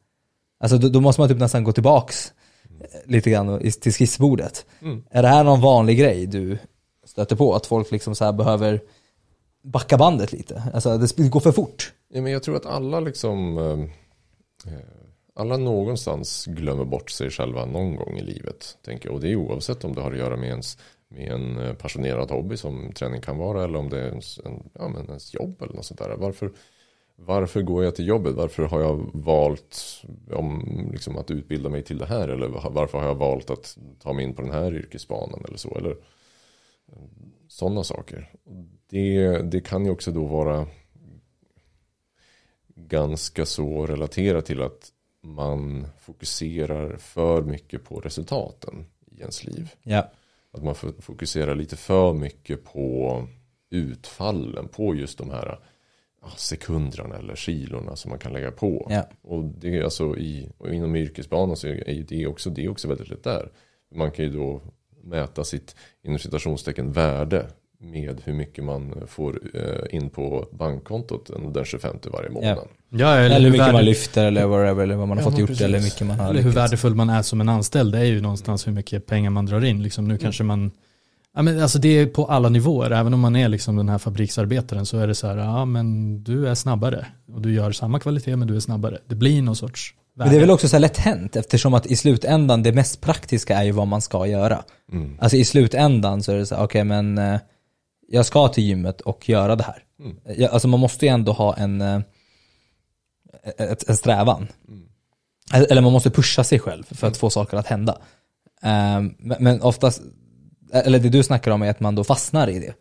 alltså 0.60 0.78
då, 0.78 0.90
då 0.90 1.02
måste 1.02 1.22
man 1.22 1.30
typ 1.30 1.40
nästan 1.40 1.64
gå 1.64 1.72
tillbaks 1.72 2.34
eh, 2.80 3.12
lite 3.12 3.30
grann 3.30 3.60
till 3.82 3.94
skissbordet. 3.94 4.66
Mm. 4.82 5.04
Är 5.10 5.22
det 5.22 5.28
här 5.28 5.44
någon 5.44 5.62
vanlig 5.62 6.00
grej 6.00 6.28
du 6.28 6.58
stöter 7.06 7.36
på? 7.36 7.56
Att 7.56 7.66
folk 7.66 7.92
liksom 7.92 8.16
så 8.16 8.34
behöver 8.34 8.82
backa 9.64 9.98
bandet 9.98 10.32
lite? 10.32 10.64
Alltså 10.74 10.98
det 10.98 11.30
går 11.30 11.40
för 11.40 11.52
fort. 11.52 11.94
Ja, 12.10 12.22
men 12.22 12.32
jag 12.32 12.44
tror 12.44 12.56
att 12.56 12.66
alla 12.66 13.00
liksom 13.00 13.58
eh, 13.58 14.74
eh, 14.74 14.80
alla 15.38 15.58
någonstans 15.58 16.46
glömmer 16.46 16.86
bort 16.86 17.10
sig 17.10 17.30
själva 17.30 17.66
någon 17.66 17.96
gång 17.96 18.18
i 18.18 18.24
livet. 18.24 18.78
Tänker 18.82 19.10
jag. 19.10 19.16
Och 19.16 19.22
det 19.22 19.32
är 19.32 19.36
oavsett 19.36 19.84
om 19.84 19.96
det 19.96 20.02
har 20.02 20.12
att 20.12 20.18
göra 20.18 20.38
med, 20.38 20.50
ens, 20.50 20.78
med 21.08 21.32
en 21.32 21.60
eh, 21.60 21.74
passionerad 21.74 22.32
hobby 22.32 22.58
som 22.58 22.94
träning 22.94 23.22
kan 23.22 23.38
vara 23.38 23.64
eller 23.64 23.80
om 23.80 23.90
det 23.90 24.02
är 24.02 24.08
ens, 24.08 24.40
en, 24.46 24.70
ja, 24.74 24.88
men 24.88 25.06
ens 25.06 25.34
jobb 25.34 25.62
eller 25.62 25.74
något 25.74 25.86
sånt 25.86 26.00
där. 26.00 26.16
Varför, 26.18 26.52
varför 27.16 27.62
går 27.62 27.84
jag 27.84 27.96
till 27.96 28.08
jobbet? 28.08 28.36
Varför 28.36 28.64
har 28.64 28.82
jag 28.82 29.10
valt 29.14 30.04
om, 30.32 30.90
liksom, 30.92 31.18
att 31.18 31.32
utbilda 31.32 31.70
mig 31.70 31.84
till 31.84 31.98
det 31.98 32.06
här? 32.06 32.28
Eller 32.28 32.48
varför 32.70 32.98
har 32.98 33.06
jag 33.06 33.16
valt 33.16 33.50
att 33.50 33.78
ta 34.00 34.14
mig 34.14 34.26
in 34.26 34.36
på 34.36 34.42
den 34.42 34.52
här 34.52 34.76
yrkesbanan 34.76 35.44
eller 35.48 35.58
så? 35.58 35.78
Eller 35.78 35.92
eh, 35.92 36.98
sådana 37.48 37.84
saker. 37.84 38.34
Det, 38.90 39.38
det 39.42 39.62
kan 39.62 39.86
ju 39.86 39.92
också 39.92 40.12
då 40.12 40.26
vara 40.26 40.68
ganska 42.76 43.46
så 43.46 43.86
relaterat 43.86 44.46
till 44.46 44.62
att 44.62 44.94
man 45.24 45.88
fokuserar 46.00 46.98
för 46.98 47.42
mycket 47.42 47.84
på 47.84 48.00
resultaten 48.00 48.86
i 49.12 49.20
ens 49.20 49.44
liv. 49.44 49.70
Ja. 49.84 50.12
Att 50.52 50.64
man 50.64 50.76
fokuserar 51.00 51.56
lite 51.56 51.78
för 51.78 52.14
mycket 52.14 52.64
på 52.66 53.28
utfallen, 53.70 54.68
på 54.68 54.96
just 54.96 55.18
de 55.18 55.30
här 55.30 55.60
sekunderna 56.36 57.16
eller 57.18 57.36
kilorna 57.36 57.96
som 57.96 58.10
man 58.10 58.20
kan 58.20 58.34
lägga 58.34 58.52
på. 58.52 58.88
Ja. 58.90 59.10
Och 59.22 59.44
det 59.44 59.78
är 59.78 59.84
alltså 59.84 60.18
i, 60.18 60.50
och 60.58 60.74
inom 60.74 60.96
yrkesbanan 60.96 61.56
så 61.56 61.68
är 61.68 62.06
det 62.08 62.28
också, 62.28 62.50
det 62.50 62.66
är 62.66 62.70
också 62.70 62.88
väldigt 62.88 63.10
lätt 63.10 63.24
där. 63.24 63.52
Man 63.96 64.12
kan 64.12 64.26
ju 64.26 64.32
då 64.32 64.62
mäta 65.04 65.44
sitt 65.44 65.76
inom 66.02 66.20
citationstecken 66.20 66.92
värde 66.92 67.50
med 67.80 68.22
hur 68.24 68.34
mycket 68.34 68.64
man 68.64 68.94
får 69.08 69.40
eh, 69.54 69.96
in 69.98 70.10
på 70.10 70.48
bankkontot 70.52 71.30
den 71.54 71.66
25 71.66 71.96
varje 72.14 72.30
månad. 72.30 72.58
Ja, 72.90 73.14
eller, 73.16 73.36
Eller 73.36 73.46
hur 73.50 73.52
mycket 73.52 73.74
man 73.74 73.86
lyfter 73.86 74.26
eller 74.26 74.46
whatever, 74.46 74.84
eller 74.84 74.96
vad 74.96 75.08
man 75.08 75.18
har 75.18 75.26
Ja, 75.26 75.30
fått 75.32 75.40
gjort 75.40 75.48
precis. 75.50 75.64
eller 75.66 75.78
hur 75.78 75.86
mycket 75.86 76.08
man 76.08 76.20
har 76.20 76.30
eller 76.30 76.42
hur 76.42 76.50
lyckats. 76.50 76.72
värdefull 76.72 76.96
man 76.96 77.10
är 77.10 77.22
som 77.22 77.42
en 77.42 77.50
anställd, 77.50 77.92
det 77.92 78.00
är 78.00 78.04
ju 78.04 78.22
någonstans 78.22 78.68
hur 78.68 78.72
mycket 78.72 79.06
pengar 79.06 79.30
man 79.30 79.46
drar 79.46 79.64
in. 79.66 79.84
Liksom, 79.84 80.08
nu 80.08 80.18
kanske 80.18 80.44
man, 80.44 80.72
ja, 81.36 81.42
men 81.42 81.62
alltså 81.62 81.80
det 81.80 81.88
är 81.90 82.06
på 82.06 82.26
alla 82.26 82.50
nivåer, 82.50 82.92
även 82.92 83.14
om 83.14 83.20
man 83.20 83.36
är 83.36 83.50
liksom 83.50 83.76
den 83.76 83.90
här 83.90 83.98
fabriksarbetaren 83.98 84.86
så 84.86 84.98
är 84.98 85.08
det 85.08 85.16
så 85.16 85.28
här, 85.28 85.38
ja 85.38 85.66
men 85.66 86.18
du 86.24 86.48
är 86.48 86.56
snabbare 86.56 87.06
och 87.34 87.42
du 87.42 87.54
gör 87.54 87.72
samma 87.72 88.00
kvalitet 88.00 88.36
men 88.36 88.48
du 88.48 88.56
är 88.56 88.60
snabbare. 88.60 88.98
Det 89.08 89.16
blir 89.16 89.42
någon 89.42 89.56
sorts 89.56 89.94
Men 90.16 90.30
det 90.30 90.36
är 90.36 90.40
väl 90.40 90.52
också 90.52 90.68
så 90.68 90.76
här 90.76 90.82
lätt 90.82 90.98
hänt 90.98 91.36
eftersom 91.36 91.74
att 91.74 91.86
i 91.86 91.96
slutändan 91.96 92.64
det 92.64 92.72
mest 92.74 93.02
praktiska 93.02 93.58
är 93.58 93.64
ju 93.64 93.72
vad 93.72 93.88
man 93.88 94.02
ska 94.02 94.28
göra. 94.28 94.64
Mm. 94.92 95.18
Alltså 95.20 95.38
i 95.38 95.46
slutändan 95.46 96.24
så 96.24 96.32
är 96.32 96.38
det 96.38 96.46
så 96.46 96.56
här, 96.56 96.64
okej 96.64 96.84
men 96.84 97.18
eh, 97.18 97.40
jag 98.08 98.26
ska 98.26 98.48
till 98.48 98.64
gymmet 98.64 99.02
och 99.02 99.30
göra 99.30 99.56
det 99.56 99.64
här. 99.64 99.84
Mm. 100.00 100.18
Ja, 100.38 100.50
alltså 100.50 100.68
man 100.68 100.80
måste 100.80 101.06
ju 101.06 101.10
ändå 101.10 101.32
ha 101.32 101.56
en, 101.56 101.82
eh, 101.82 102.02
ett, 103.58 103.90
en 103.90 103.98
strävan. 103.98 104.48
Eller 105.54 105.82
man 105.82 105.94
måste 105.94 106.10
pusha 106.10 106.44
sig 106.44 106.60
själv 106.60 106.84
för 106.92 107.08
att 107.08 107.18
få 107.18 107.30
saker 107.30 107.58
att 107.58 107.68
hända. 107.68 107.98
Ehm, 108.62 109.16
men, 109.18 109.62
oftast, 109.62 110.02
eller 110.74 111.00
det 111.00 111.10
du 111.10 111.24
snackar 111.24 111.52
om 111.52 111.62
är 111.62 111.70
att 111.70 111.80
man 111.80 111.96
då 111.96 112.04
fastnar 112.04 112.50
i 112.50 112.60
det. 112.60 112.74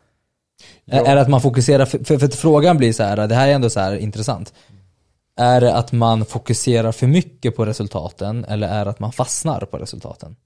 Ja. 0.85 1.07
Är 1.07 1.15
det 1.15 1.21
att 1.21 1.29
man 1.29 1.41
fokuserar, 1.41 1.85
för, 1.87 2.05
för, 2.05 2.19
för 2.19 2.29
frågan 2.29 2.77
blir 2.77 2.93
så 2.93 3.03
här, 3.03 3.29
det 3.29 3.35
här 3.35 3.49
är 3.49 3.53
ändå 3.53 3.71
så 3.71 3.81
här 3.81 3.97
intressant. 3.97 4.55
Är 5.37 5.61
det 5.61 5.75
att 5.75 5.93
man 5.93 6.25
fokuserar 6.25 6.93
för 6.93 7.07
mycket 7.07 7.57
på 7.57 7.67
resultaten 7.67 8.45
eller 8.45 8.69
är 8.69 8.85
det 8.85 8.91
att 8.91 9.01
man 9.01 9.13
fastnar 9.13 9.61
på 9.61 9.79
resultaten? 9.79 10.37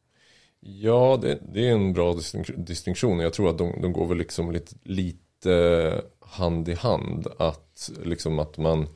Ja, 0.61 1.19
det, 1.23 1.38
det 1.52 1.69
är 1.69 1.73
en 1.73 1.93
bra 1.93 2.12
distink- 2.12 2.64
distinktion. 2.64 3.19
Jag 3.21 3.33
tror 3.33 3.50
att 3.50 3.59
de, 3.59 3.81
de 3.83 3.93
går 3.93 4.07
väl 4.07 4.19
liksom 4.19 4.52
lite, 4.52 4.75
lite 4.83 6.02
hand 6.21 6.69
i 6.69 6.75
hand. 6.75 7.26
Att 7.38 7.90
liksom 8.05 8.38
att 8.38 8.59
man 8.59 8.87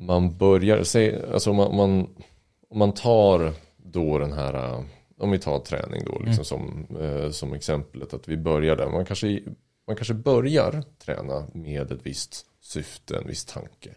man 0.00 0.36
börjar, 0.38 0.82
säg, 0.82 1.22
alltså 1.32 1.52
man, 1.52 1.76
man, 1.76 2.08
man 2.74 2.92
tar 2.94 3.52
då 3.76 4.18
den 4.18 4.32
här, 4.32 4.84
om 5.18 5.30
vi 5.30 5.38
tar 5.38 5.58
träning 5.58 6.02
då 6.06 6.18
liksom 6.18 6.44
som, 6.44 6.86
eh, 7.00 7.30
som 7.30 7.52
exemplet 7.52 8.14
att 8.14 8.28
vi 8.28 8.36
börjar 8.36 8.76
där. 8.76 8.90
Man 8.90 9.04
kanske, 9.04 9.40
man 9.86 9.96
kanske 9.96 10.14
börjar 10.14 10.82
träna 11.04 11.46
med 11.54 11.92
ett 11.92 12.00
visst 12.06 12.46
syfte, 12.60 13.16
en 13.16 13.26
viss 13.26 13.44
tanke. 13.44 13.94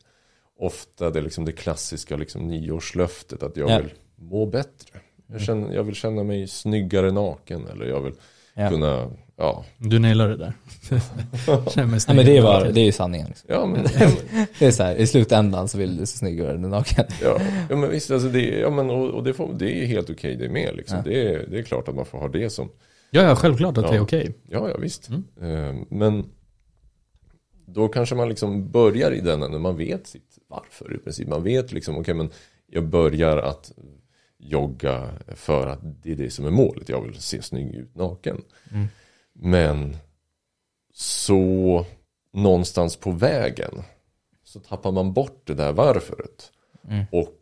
Ofta 0.60 1.10
det 1.10 1.22
liksom 1.22 1.46
det 1.46 1.52
klassiska 1.52 2.16
liksom 2.18 2.48
nyårslöftet 2.48 3.44
att 3.44 3.58
jag 3.58 3.70
Ja. 3.70 3.78
vill 3.78 3.94
må 4.16 4.46
bättre. 4.46 5.00
Jag, 5.32 5.42
känner, 5.42 5.74
jag 5.76 5.84
vill 5.84 5.96
känna 5.96 6.24
mig 6.24 6.48
snyggare 6.48 7.12
naken 7.12 7.68
eller 7.68 7.86
jag 7.86 8.02
vill 8.02 8.14
Ja. 8.54 8.70
kunna, 8.70 9.12
ja, 9.38 9.66
Du 9.78 10.00
nailar 10.00 10.30
det 10.30 10.38
där. 10.38 10.54
Känner 11.70 11.88
mig 11.88 12.00
Ja, 12.08 12.14
men 12.14 12.26
det 12.26 12.38
är, 12.38 12.42
bara, 12.42 12.72
det 12.72 12.82
är 12.82 12.86
ju 12.86 12.92
sanningen. 12.92 13.28
Liksom. 13.28 13.50
ja 13.54 13.66
men, 13.66 13.86
ja, 14.00 14.12
Det 14.60 14.66
är 14.66 14.72
så 14.72 14.84
här, 14.84 14.96
i 14.96 15.08
slutändan 15.08 15.68
så 15.68 15.78
vill 15.78 15.98
du 15.98 16.06
se 16.06 16.18
snyggare 16.18 16.52
än 16.54 16.62
naken. 16.62 17.06
Ja, 17.24 17.38
ja 17.70 17.76
men 17.76 17.90
visst, 17.90 18.12
alltså 18.12 18.28
det, 18.30 18.60
ja, 18.60 18.70
men, 18.70 18.90
och, 18.90 19.10
och 19.10 19.24
det, 19.24 19.34
får, 19.34 19.54
det 19.54 19.84
är 19.84 19.86
helt 19.86 20.10
okej 20.10 20.36
det 20.36 20.50
med. 20.50 20.76
Liksom. 20.76 20.98
Ja. 20.98 21.04
Det, 21.12 21.34
är, 21.34 21.46
det 21.52 21.60
är 21.60 21.64
klart 21.64 21.88
att 21.88 21.96
man 21.96 22.06
får 22.06 22.20
ha 22.20 22.28
det 22.28 22.50
som, 22.50 22.70
Ja, 23.12 23.22
ja, 23.22 23.36
självklart 23.36 23.78
att 23.78 23.84
det 23.88 23.92
är 23.92 23.96
Ja. 23.96 24.02
okej. 24.02 24.34
ja, 24.50 24.70
ja 24.70 24.78
visst. 24.78 25.10
Mm. 25.10 25.24
Eh, 25.42 25.76
men 25.90 26.26
då 27.66 27.88
kanske 27.88 28.16
man 28.16 28.30
liksom 28.30 28.72
börjar 28.72 29.12
i 29.12 29.20
den 29.20 29.40
när 29.40 29.60
man 29.60 29.78
vet 29.78 30.08
sitt 30.08 30.38
varför 30.48 30.96
i 30.96 30.98
princip. 30.98 31.28
Man 31.28 31.44
vet 31.44 31.72
liksom, 31.72 31.98
okej 31.98 32.14
men 32.14 32.30
jag 32.68 32.84
börjar 32.88 33.38
att, 33.38 33.72
jogga 34.42 35.10
för 35.28 35.68
att 35.68 35.80
det 36.04 36.12
är 36.12 36.16
det 36.16 36.30
som 36.30 36.46
är 36.46 36.52
målet. 36.52 36.90
Jag 36.90 37.02
vill 37.02 37.22
se 37.22 37.42
snygg 37.42 37.76
ut 37.76 37.96
naken. 37.96 38.44
Mm. 38.72 38.88
Men 39.34 39.98
så 40.94 41.86
någonstans 42.34 42.96
på 42.96 43.12
vägen 43.12 43.84
så 44.44 44.60
tappar 44.60 44.92
man 44.92 45.14
bort 45.14 45.42
det 45.44 45.54
där 45.54 45.74
varföret. 45.74 46.52
Mm. 46.90 47.06
Och 47.12 47.38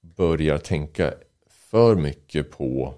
börjar 0.00 0.58
tänka 0.58 1.14
för 1.50 1.96
mycket 1.96 2.50
på 2.50 2.94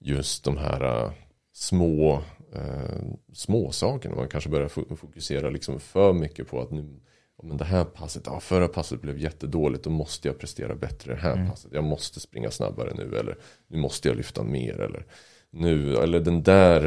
just 0.00 0.44
de 0.44 0.56
här 0.56 1.04
eh, 1.04 1.12
små 1.52 2.22
eh, 2.54 3.02
små 3.32 3.72
sakerna. 3.72 4.14
Man 4.14 4.28
kanske 4.28 4.50
börjar 4.50 4.68
fokusera 4.96 5.50
liksom 5.50 5.80
för 5.80 6.12
mycket 6.12 6.48
på 6.48 6.60
att 6.60 6.70
nu 6.70 7.00
men 7.42 7.56
det 7.56 7.64
här 7.64 7.84
passet, 7.84 8.22
ja, 8.26 8.40
förra 8.40 8.68
passet 8.68 9.00
blev 9.02 9.18
jättedåligt, 9.18 9.84
då 9.84 9.90
måste 9.90 10.28
jag 10.28 10.38
prestera 10.38 10.74
bättre 10.74 11.12
det 11.14 11.20
här 11.20 11.32
Mm. 11.34 11.50
passet. 11.50 11.70
Jag 11.74 11.84
måste 11.84 12.20
springa 12.20 12.50
snabbare 12.50 12.92
nu 12.94 13.16
eller 13.16 13.36
nu 13.68 13.78
måste 13.78 14.08
jag 14.08 14.16
lyfta 14.16 14.42
mer 14.42 14.80
eller 14.80 15.06
nu, 15.50 15.96
eller 15.96 16.20
den 16.20 16.42
där 16.42 16.86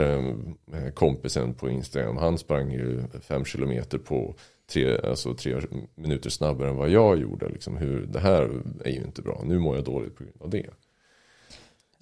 eh, 0.73 0.91
kompisen 0.93 1.53
på 1.53 1.69
Instagram, 1.69 2.17
han 2.17 2.37
sprang 2.37 2.71
ju 2.71 3.03
fem 3.21 3.45
kilometer 3.45 3.97
på 3.97 4.35
tre, 4.73 4.97
alltså 4.97 5.33
tre 5.33 5.61
minuter 5.95 6.29
snabbare 6.29 6.69
än 6.69 6.75
vad 6.75 6.89
jag 6.89 7.17
gjorde. 7.19 7.49
Liksom 7.49 7.77
hur, 7.77 8.05
det 8.05 8.19
här 8.19 8.61
är 8.85 8.89
ju 8.91 9.01
inte 9.01 9.21
bra, 9.21 9.41
nu 9.45 9.59
mår 9.59 9.75
jag 9.75 9.85
dåligt 9.85 10.15
på 10.15 10.23
grund 10.23 10.41
av 10.41 10.49
det. 10.49 10.69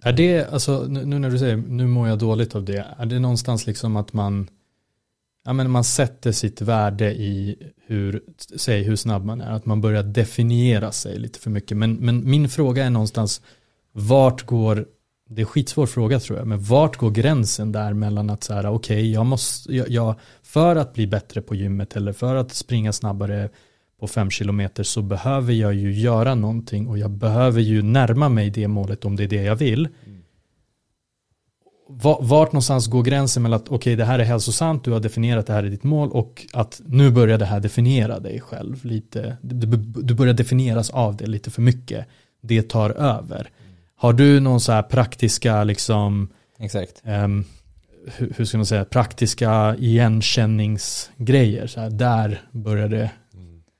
Är 0.01 0.13
det, 0.13 0.53
alltså 0.53 0.85
nu 0.89 1.05
nu 1.05 1.19
när 1.19 1.29
du 1.29 1.39
säger 1.39 1.57
nu 1.57 1.87
mår 1.87 2.07
jag 2.07 2.19
dåligt 2.19 2.55
av 2.55 2.63
det, 2.63 2.85
är 2.97 3.05
det 3.05 3.19
någonstans 3.19 3.67
liksom 3.67 3.95
att 3.95 4.13
man, 4.13 4.49
ja 5.45 5.53
men 5.53 5.71
man 5.71 5.83
sätter 5.83 6.31
sitt 6.31 6.61
värde 6.61 7.11
i 7.13 7.57
hur, 7.85 8.21
säg 8.55 8.83
hur 8.83 8.95
snabb 8.95 9.25
man 9.25 9.41
är, 9.41 9.51
att 9.51 9.65
man 9.65 9.81
börjar 9.81 10.03
definiera 10.03 10.91
sig 10.91 11.19
lite 11.19 11.39
för 11.39 11.49
mycket. 11.49 11.77
Men, 11.77 11.93
men 11.93 12.29
min 12.29 12.49
fråga 12.49 12.85
är 12.85 12.89
någonstans, 12.89 13.41
vart 13.91 14.45
går, 14.45 14.85
det 15.29 15.41
är 15.41 15.45
skitsvår 15.45 15.85
fråga 15.85 16.19
tror 16.19 16.39
jag, 16.39 16.47
men 16.47 16.59
vart 16.59 16.97
går 16.97 17.11
gränsen 17.11 17.71
där 17.71 17.93
mellan 17.93 18.29
att 18.29 18.43
så 18.43 18.53
här, 18.53 18.65
okej, 18.65 19.11
jag 19.11 19.25
måste, 19.25 19.75
jag, 19.75 19.89
jag, 19.89 20.15
för 20.43 20.75
att 20.75 20.93
bli 20.93 21.07
bättre 21.07 21.41
på 21.41 21.55
gymmet 21.55 21.95
eller 21.95 22.13
för 22.13 22.35
att 22.35 22.53
springa 22.53 22.93
snabbare 22.93 23.49
på 23.99 24.07
fem 24.07 24.29
kilometer 24.29 24.83
så 24.83 25.01
behöver 25.01 25.53
jag 25.53 25.73
ju 25.73 25.93
göra 25.93 26.35
någonting 26.35 26.87
och 26.87 26.97
jag 26.97 27.11
behöver 27.11 27.61
ju 27.61 27.81
närma 27.81 28.29
mig 28.29 28.49
det 28.49 28.67
målet 28.67 29.05
om 29.05 29.15
det 29.15 29.23
är 29.23 29.27
det 29.27 29.43
jag 29.43 29.55
vill. 29.55 29.87
Va- 31.91 32.17
Vart 32.21 32.51
någonstans 32.51 32.87
går 32.87 33.03
gränsen 33.03 33.43
mellan 33.43 33.59
att 33.59 33.69
okej 33.69 33.95
det 33.95 34.05
här 34.05 34.19
är 34.19 34.23
hälsosamt, 34.23 34.83
du 34.83 34.91
har 34.91 34.99
definierat 34.99 35.47
det 35.47 35.53
här 35.53 35.63
är 35.63 35.69
ditt 35.69 35.83
mål 35.83 36.09
och 36.11 36.45
att 36.53 36.81
nu 36.85 37.11
börjar 37.11 37.37
det 37.37 37.45
här 37.45 37.59
definiera 37.59 38.19
dig 38.19 38.39
själv 38.41 38.85
lite. 38.85 39.37
Du, 39.41 40.13
börjar 40.15 40.33
definieras 40.33 40.89
av 40.89 41.15
det 41.17 41.27
lite 41.27 41.51
för 41.51 41.61
mycket. 41.61 42.05
Det 42.41 42.61
tar 42.61 42.89
över. 42.89 43.49
Har 43.95 44.13
du 44.13 44.39
någon 44.39 44.59
så 44.61 44.71
här 44.71 44.81
praktiska 44.83 45.63
liksom 45.63 46.27
Exakt. 46.59 47.01
ehm, 47.05 47.43
hur, 48.17 48.33
hur 48.37 48.45
ska 48.45 48.57
man 48.57 48.65
säga, 48.65 48.85
praktiska 48.85 49.75
igenkänningsgrejer. 49.79 51.67
Så 51.67 51.79
här, 51.79 51.89
där 51.89 52.41
börjar 52.51 52.87
det 52.87 53.11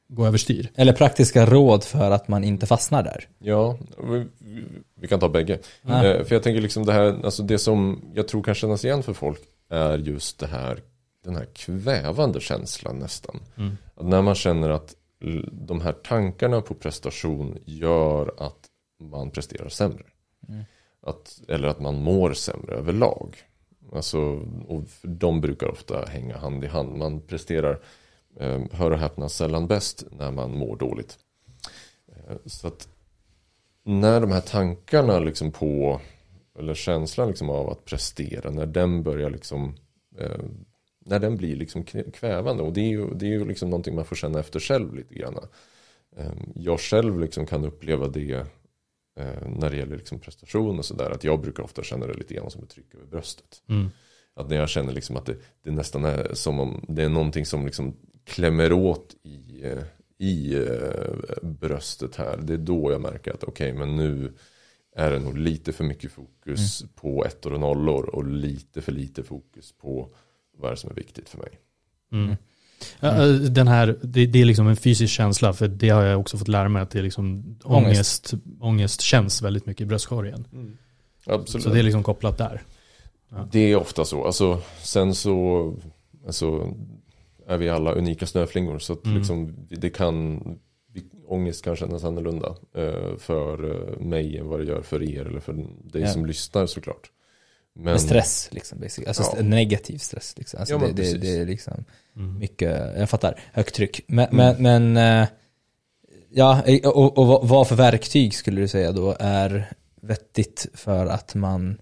gå 0.10 0.28
överstyr. 0.28 0.70
Eller 0.76 0.94
praktiska 0.94 1.46
råd 1.46 1.84
för 1.84 2.12
att 2.12 2.28
man 2.28 2.44
inte 2.44 2.66
fastnar 2.66 3.04
där. 3.04 3.24
Ja, 3.40 3.78
vi, 4.96 5.08
kan 5.08 5.20
ta 5.20 5.30
bägge. 5.30 5.54
Eh, 5.84 6.02
för 6.02 6.34
jag 6.34 6.44
tänker 6.44 6.62
liksom 6.62 6.86
det 6.86 6.94
här, 6.94 7.26
alltså 7.26 7.44
det 7.44 7.58
som 7.58 8.02
jag 8.14 8.28
tror 8.28 8.44
kan 8.44 8.56
kännas 8.56 8.86
igen 8.86 9.04
för 9.04 9.14
folk 9.14 9.42
är 9.70 9.98
just 9.98 10.40
det 10.40 10.48
här, 10.48 10.80
den 11.24 11.36
här 11.36 11.46
kvävande 11.46 12.40
känslan 12.40 13.00
nästan. 13.00 13.40
Mm. 13.58 13.78
Att 13.96 14.06
när 14.06 14.22
man 14.22 14.36
känner 14.36 14.70
att 14.70 14.96
de 15.52 15.82
här 15.82 15.92
tankarna 15.92 16.62
på 16.62 16.74
prestation 16.74 17.58
gör 17.66 18.34
att 18.38 18.66
man 19.00 19.32
presterar 19.32 19.70
sämre. 19.70 20.06
Mm. 20.48 20.64
Att, 21.02 21.42
eller 21.48 21.68
att 21.68 21.80
man 21.80 21.96
mår 21.96 22.34
sämre 22.34 22.76
överlag. 22.76 23.38
Alltså, 23.94 24.20
och 24.68 24.84
de 25.02 25.42
brukar 25.42 25.68
ofta 25.68 26.06
hänga 26.06 26.38
hand 26.38 26.64
i 26.64 26.68
hand. 26.68 26.98
Man 26.98 27.22
presterar, 27.22 27.80
eh, 28.40 28.62
hör 28.72 28.92
och 28.92 29.00
häpna, 29.00 29.30
sällan 29.30 29.68
bäst 29.68 30.04
när 30.12 30.32
man 30.32 30.58
mår 30.58 30.76
dåligt. 30.76 31.18
Eh, 32.08 32.36
så 32.46 32.68
att 32.68 32.88
när 33.90 34.22
de 34.22 34.32
här 34.32 34.42
tankarna 34.42 35.20
liksom 35.20 35.52
på, 35.52 36.02
eller 36.60 36.74
känslan 36.74 37.28
liksom 37.28 37.50
av 37.50 37.70
att 37.70 37.86
prestera, 37.86 38.50
när 38.50 38.66
den 38.66 39.04
börjar 39.04 39.30
liksom, 39.30 39.76
eh, 40.18 40.40
när 41.06 41.20
den 41.20 41.38
blir 41.38 41.56
liksom 41.56 41.84
kvävande. 42.14 42.64
Och 42.64 42.74
det 42.74 42.82
är 42.82 42.90
ju, 42.90 43.14
det 43.14 43.26
är 43.26 43.30
ju 43.30 43.46
liksom 43.46 43.70
någonting 43.70 43.96
man 43.96 44.06
får 44.06 44.16
känna 44.16 44.40
efter 44.40 44.60
själv 44.60 44.96
lite 44.96 45.16
grann. 45.16 45.36
Eh, 46.18 46.34
jag 46.56 46.80
själv 46.80 47.20
liksom 47.20 47.46
kan 47.46 47.66
uppleva 47.66 48.08
det 48.08 48.32
eh, 49.20 49.48
när 49.60 49.70
det 49.70 49.78
gäller 49.78 49.98
liksom 49.98 50.20
prestation 50.20 50.80
och 50.80 50.86
sådär. 50.86 51.12
Att 51.12 51.24
jag 51.24 51.42
brukar 51.42 51.64
ofta 51.64 51.84
känna 51.84 52.08
det 52.08 52.14
lite 52.14 52.34
grann 52.34 52.52
som 52.52 52.64
ett 52.64 52.70
tryck 52.70 52.96
över 52.96 53.06
bröstet. 53.06 53.62
Mm. 53.70 53.90
Att 54.36 54.50
när 54.50 54.56
jag 54.56 54.70
känner 54.70 54.94
liksom 54.94 55.18
att 55.18 55.26
det, 55.26 55.36
det 55.64 55.72
nästan 55.72 56.06
är 56.06 56.34
som 56.34 56.60
om 56.60 56.86
det 56.88 57.04
är 57.04 57.10
någonting 57.10 57.46
som 57.46 57.66
liksom 57.66 57.96
klämmer 58.24 58.74
åt 58.74 59.16
i, 59.24 59.62
eh, 59.64 59.84
i 60.20 60.56
eh, 60.56 61.50
bröstet 61.50 62.16
här. 62.16 62.40
Det 62.44 62.54
är 62.54 62.58
då 62.58 62.92
jag 62.92 63.02
märker 63.02 63.34
att 63.34 63.44
okej 63.44 63.74
men 63.74 63.96
nu 63.96 64.34
är 64.96 65.12
det 65.12 65.20
nog 65.20 65.38
lite 65.38 65.74
för 65.74 65.84
mycket 65.84 66.12
fokus 66.12 66.84
på 66.96 67.26
ettor 67.26 67.54
och 67.54 67.60
nollor 67.60 68.10
och 68.16 68.26
lite 68.26 68.82
för 68.82 68.92
lite 68.92 69.24
fokus 69.24 69.72
på 69.72 70.10
vad 70.58 70.72
är 70.72 70.76
som 70.76 70.90
är 70.90 70.96
viktigt 70.96 71.30
för 71.30 71.38
mig. 71.38 71.60
Mm. 72.12 72.36
Ja, 73.00 73.26
äh, 73.26 73.34
Den 73.34 73.68
här, 73.68 74.00
det, 74.02 74.26
det 74.26 74.42
är 74.42 74.46
liksom 74.46 74.68
en 74.68 74.76
fysisk 74.76 75.14
känsla, 75.14 75.54
för 75.54 75.68
det 75.68 75.90
har 75.90 76.04
jag 76.04 76.20
också 76.20 76.38
fått 76.38 76.48
lära 76.48 76.70
mig 76.70 76.82
att 76.82 76.92
det 76.92 77.00
är 77.00 77.04
liksom 77.04 77.58
ångest, 77.64 78.34
ångest 78.60 79.02
känns 79.02 79.42
väldigt 79.42 79.66
mycket 79.66 79.82
i 79.82 79.86
bröstkorgen. 79.86 80.46
Absolut. 81.26 81.64
Så 81.64 81.70
det 81.70 81.80
är 81.80 81.84
liksom 81.84 82.04
kopplat 82.04 82.38
där. 82.38 82.64
Det 83.52 83.60
är 83.60 83.76
ofta 83.76 84.06
så. 84.06 84.26
Alltså, 84.26 84.62
sen 84.82 85.16
så 85.16 85.74
alltså, 86.26 86.74
är 87.50 87.58
vi 87.58 87.70
alla 87.70 87.92
unika 87.92 88.26
snöflingor. 88.26 88.80
Så 88.80 88.94
att 88.94 89.06
Mm. 89.06 89.18
liksom, 89.18 89.56
det 89.70 89.90
kan, 89.90 90.42
ångest 91.28 91.64
kan 91.64 91.76
kännas 91.76 92.04
annorlunda 92.04 92.56
eh, 92.76 93.18
för 93.18 93.72
eh, 93.94 94.00
mig 94.00 94.38
än 94.38 94.48
vad 94.48 94.60
det 94.60 94.66
gör 94.66 94.82
för 94.82 95.04
er 95.04 95.26
eller 95.26 95.40
för 95.40 95.54
dig 95.84 96.02
Ja. 96.02 96.08
som 96.08 96.26
lyssnar 96.26 96.66
såklart. 96.66 97.12
Men, 97.74 97.84
Men 97.84 98.00
stress 98.00 98.50
liksom, 98.52 98.80
basically. 98.80 99.08
Alltså 99.08 99.24
Ja. 99.24 99.28
st- 99.28 99.44
negativ 99.44 99.98
stress 99.98 100.34
liksom. 100.38 100.60
Alltså 100.60 100.74
Ja, 100.76 100.80
det, 100.80 100.92
det, 100.92 101.18
det 101.18 101.38
är 101.38 101.46
liksom 101.46 101.86
Mm. 102.16 102.40
mycket, 102.40 102.98
jag 102.98 103.10
fattar, 103.10 103.40
högt 103.54 103.76
tryck. 103.76 104.02
Men, 104.08 104.26
Mm. 104.30 104.56
men, 104.64 104.94
men 104.94 105.22
eh, 105.24 105.28
ja, 106.30 106.64
och, 106.86 107.18
och 107.18 107.50
vad 107.50 107.68
för 107.68 107.76
verktyg 107.76 108.34
skulle 108.34 108.62
du 108.62 108.68
säga 108.68 108.92
då 108.92 109.16
är 109.20 109.72
vettigt 110.02 110.68
för 110.74 111.06
att 111.06 111.36
man 111.36 111.78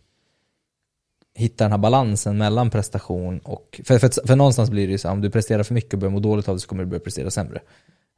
hittar 1.37 1.65
den 1.65 1.71
här 1.71 1.77
balansen 1.77 2.37
mellan 2.37 2.69
prestation 2.69 3.39
och, 3.39 3.81
för, 3.83 3.99
för, 3.99 4.27
för 4.27 4.35
någonstans 4.35 4.69
blir 4.69 4.87
det 4.87 4.91
ju 4.91 4.97
så 4.97 5.07
här, 5.07 5.15
om 5.15 5.21
du 5.21 5.29
presterar 5.29 5.63
för 5.63 5.73
mycket 5.73 5.93
och 5.93 5.99
börjar 5.99 6.11
må 6.11 6.19
dåligt 6.19 6.47
av 6.49 6.55
det 6.55 6.59
så 6.59 6.67
kommer 6.67 6.83
du 6.83 6.89
börja 6.89 6.99
prestera 6.99 7.31
sämre. 7.31 7.61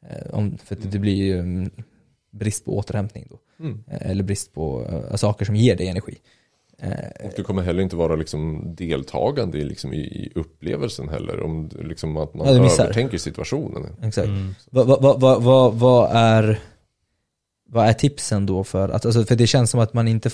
Eh, 0.10 0.34
Om, 0.36 0.58
för 0.58 0.76
att 0.76 0.92
det 0.92 1.00
blir 1.00 1.16
ju 1.16 1.40
mm, 1.40 1.70
brist 2.32 2.66
på 2.66 2.78
återhämtning 2.78 3.28
då. 3.30 3.66
Mm. 3.66 3.84
Eh, 3.88 4.12
Eller 4.12 4.24
brist 4.24 4.54
på 4.54 4.86
eh, 5.12 5.16
saker 5.16 5.46
som 5.46 5.56
ger 5.56 5.76
dig 5.76 5.88
energi. 5.88 6.18
Och 7.24 7.32
du 7.36 7.44
kommer 7.44 7.62
heller 7.62 7.84
inte 7.84 7.96
vara 7.96 8.16
liksom 8.16 8.62
deltagande 8.76 9.58
i, 9.58 9.64
liksom, 9.64 9.94
i, 9.94 9.98
i 10.00 10.32
upplevelsen 10.36 11.10
heller. 11.10 11.44
Om 11.44 11.70
liksom, 11.80 12.18
att 12.18 12.34
man 12.34 12.48
Ja, 12.48 12.54
övertänker 12.54 13.18
situationen. 13.18 13.88
Exakt. 14.04 14.28
Mm. 14.28 14.56
Vad, 14.70 14.88
vad, 14.88 15.44
vad, 15.44 15.74
vad 15.74 16.10
är 16.12 16.60
vad 17.72 17.88
är 17.88 17.94
tipsen 17.94 18.46
då 18.46 18.64
för 18.64 18.90
att, 18.90 19.06
alltså 19.06 19.26
för 19.26 19.36
det 19.36 19.48
känns 19.48 19.70
som 19.72 19.80
att 19.80 19.94
man 19.94 20.08
inte, 20.08 20.30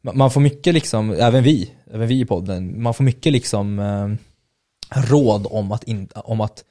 man 0.00 0.30
får 0.30 0.40
mycket 0.40 0.74
liksom, 0.74 1.10
även 1.10 1.44
vi, 1.44 1.70
även 1.90 2.08
vi 2.08 2.20
i 2.20 2.24
podden, 2.24 2.82
man 2.82 2.94
får 2.94 3.04
mycket 3.04 3.32
liksom 3.32 3.78
eh, 3.78 4.08
råd 5.00 5.46
om 5.50 5.72
att, 5.72 5.84
in, 5.84 6.08
om 6.14 6.40
att 6.40 6.64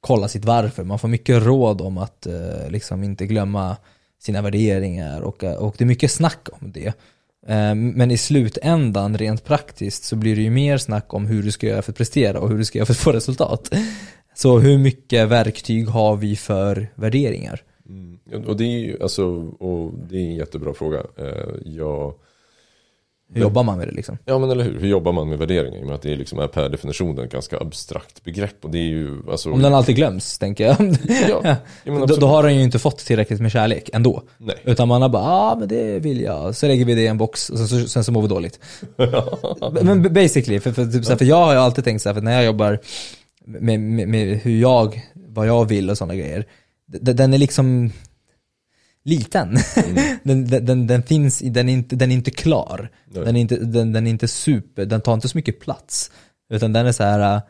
kolla 0.00 0.28
sitt 0.28 0.44
varför, 0.44 0.84
man 0.84 0.98
får 0.98 1.08
mycket 1.08 1.42
råd 1.42 1.80
om 1.80 1.98
att 1.98 2.26
eh, 2.26 2.68
liksom 2.68 3.04
inte 3.04 3.26
glömma 3.26 3.76
sina 4.22 4.42
värderingar 4.42 5.20
och, 5.20 5.44
eh, 5.44 5.54
och 5.54 5.74
det 5.78 5.84
är 5.84 5.86
mycket 5.86 6.10
snack 6.10 6.48
om 6.52 6.72
det. 6.72 6.86
Eh, 7.46 7.74
Men 7.74 8.10
i 8.10 8.16
slutändan, 8.16 9.18
rent 9.18 9.44
praktiskt, 9.44 10.04
så 10.04 10.16
blir 10.16 10.36
det 10.36 10.42
ju 10.42 10.50
mer 10.50 10.78
snack 10.78 11.14
om 11.14 11.26
hur 11.26 11.42
du 11.42 11.52
ska 11.52 11.66
göra 11.66 11.82
för 11.82 11.92
att 11.92 11.98
prestera 11.98 12.40
och 12.40 12.48
hur 12.48 12.58
du 12.58 12.64
ska 12.64 12.78
göra 12.78 12.86
för 12.86 12.92
att 12.92 12.98
få 12.98 13.12
resultat. 13.12 13.74
Så 14.34 14.58
hur 14.58 14.78
mycket 14.78 15.28
verktyg 15.28 15.88
har 15.88 16.16
vi 16.16 16.36
för 16.36 16.88
värderingar? 16.94 17.62
Mm. 17.88 18.18
Och 18.46 18.56
det 18.56 18.64
är 18.64 18.78
ju 18.78 19.02
alltså, 19.02 19.24
och 19.58 19.92
det 20.08 20.16
är 20.16 20.20
en 20.20 20.34
jättebra 20.34 20.74
fråga. 20.74 20.98
Eh, 21.16 21.26
Jag, 21.64 22.14
Hur 23.32 23.42
jobbar 23.42 23.62
man 23.62 23.78
med 23.78 23.88
det 23.88 23.92
liksom? 23.94 24.18
ja 24.24 24.38
men 24.38 24.50
eller 24.50 24.64
hur, 24.64 24.80
hur 24.80 24.88
jobbar 24.88 25.12
man 25.12 25.28
med 25.28 25.38
värderingar? 25.38 25.78
I 25.78 25.82
och 25.82 25.86
med 25.86 25.94
att 25.94 26.02
det 26.02 26.16
liksom 26.16 26.38
är 26.38 26.46
per 26.46 26.68
definition 26.68 27.18
ett 27.18 27.30
ganska 27.30 27.58
abstrakt 27.58 28.24
begrepp. 28.24 28.64
Och 28.64 28.70
det 28.70 28.78
är 28.78 28.82
ju, 28.82 29.22
alltså, 29.30 29.50
Om 29.52 29.62
den 29.62 29.74
alltid 29.74 29.96
glöms, 29.96 30.38
tänker 30.38 30.64
jag. 30.64 30.76
ja, 31.28 31.56
ja, 31.84 32.06
då, 32.06 32.16
då 32.16 32.26
har 32.26 32.42
den 32.42 32.56
ju 32.56 32.62
inte 32.62 32.78
fått 32.78 32.98
tillräckligt 32.98 33.40
med 33.40 33.52
kärlek 33.52 33.90
ändå. 33.92 34.22
Nej. 34.38 34.56
Utan 34.64 34.88
man 34.88 35.02
har 35.02 35.08
bara, 35.08 35.22
ja 35.22 35.52
ah, 35.52 35.56
men 35.58 35.68
det 35.68 35.98
vill 35.98 36.20
jag. 36.20 36.56
Så 36.56 36.66
lägger 36.66 36.84
vi 36.84 36.94
det 36.94 37.02
i 37.02 37.06
en 37.06 37.18
box 37.18 37.50
och 37.50 37.58
sen 37.58 37.68
så, 37.68 37.88
sen 37.88 38.04
så 38.04 38.12
mår 38.12 38.22
vi 38.22 38.28
dåligt. 38.28 38.60
men 39.82 40.12
basically, 40.14 40.60
för, 40.60 40.72
för, 40.72 40.86
typ, 40.86 41.04
så 41.04 41.10
här, 41.10 41.18
för 41.18 41.24
jag 41.24 41.44
har 41.44 41.52
ju 41.52 41.58
alltid 41.58 41.84
tänkt 41.84 42.02
så 42.02 42.08
här, 42.08 42.14
för 42.14 42.22
när 42.22 42.32
jag 42.32 42.44
jobbar 42.44 42.78
med, 43.44 43.80
med, 43.80 44.08
med 44.08 44.38
hur 44.38 44.60
jag, 44.60 45.02
vad 45.14 45.46
jag 45.46 45.64
vill 45.64 45.90
och 45.90 45.98
sådana 45.98 46.14
grejer. 46.14 46.46
Den 46.86 47.34
är 47.34 47.38
liksom, 47.38 47.92
liten. 49.04 49.48
Mm. 49.76 50.16
den, 50.22 50.46
den, 50.46 50.66
den, 50.66 50.86
den 50.86 51.02
finns, 51.02 51.38
den 51.38 51.68
är 51.68 51.72
inte, 51.72 51.96
den 51.96 52.10
är 52.10 52.14
inte 52.14 52.30
klar. 52.30 52.88
Nej. 53.06 53.24
Den 53.24 53.36
är 53.36 53.40
inte, 53.40 53.56
den, 53.56 53.92
den 53.92 54.06
är 54.06 54.10
inte 54.10 54.28
super, 54.28 54.84
den 54.84 55.00
tar 55.00 55.14
inte 55.14 55.28
så 55.28 55.38
mycket 55.38 55.60
plats. 55.60 56.10
Utan 56.52 56.72
den 56.72 56.86
är 56.86 56.92
så 56.92 57.02
här. 57.04 57.36
äh, 57.36 57.42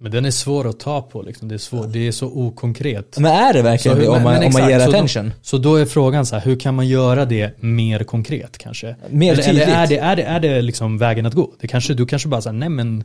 Men 0.00 0.12
den 0.12 0.24
är 0.24 0.30
svår 0.30 0.68
att 0.68 0.80
ta 0.80 1.02
på 1.02 1.22
liksom. 1.22 1.48
Det 1.48 1.54
är, 1.54 1.58
svår, 1.58 1.86
det 1.86 2.08
är 2.08 2.12
så 2.12 2.26
okonkret. 2.26 3.18
men 3.18 3.32
är 3.32 3.52
det 3.52 3.62
verkligen 3.62 3.96
Så 3.96 4.00
det 4.00 4.06
hur- 4.06 4.16
om 4.16 4.22
man, 4.22 4.32
men 4.32 4.44
om 4.46 4.52
man 4.52 4.62
exakt, 4.62 4.70
ger 4.70 4.78
så 4.80 4.90
då- 4.90 4.96
attention? 4.96 5.32
Så 5.42 5.58
då 5.58 5.76
är 5.76 5.86
frågan 5.86 6.26
så 6.26 6.36
här, 6.36 6.42
hur 6.44 6.56
kan 6.60 6.74
man 6.74 6.88
göra 6.88 7.24
det 7.24 7.62
mer 7.62 8.04
konkret 8.04 8.58
kanske? 8.58 8.96
Mer 9.10 9.32
eller, 9.32 9.42
eller 9.48 9.60
tydligt. 9.60 9.68
är 9.76 9.86
det, 9.86 9.98
är 9.98 10.16
det, 10.16 10.22
är 10.22 10.40
det 10.40 10.62
liksom 10.62 10.98
vägen 10.98 11.26
att 11.26 11.34
gå? 11.34 11.54
Det 11.60 11.68
kanske, 11.68 11.94
du 11.94 12.06
kanske 12.06 12.28
bara 12.28 12.42
säger 12.42 12.54
nej 12.54 12.68
men, 12.68 13.04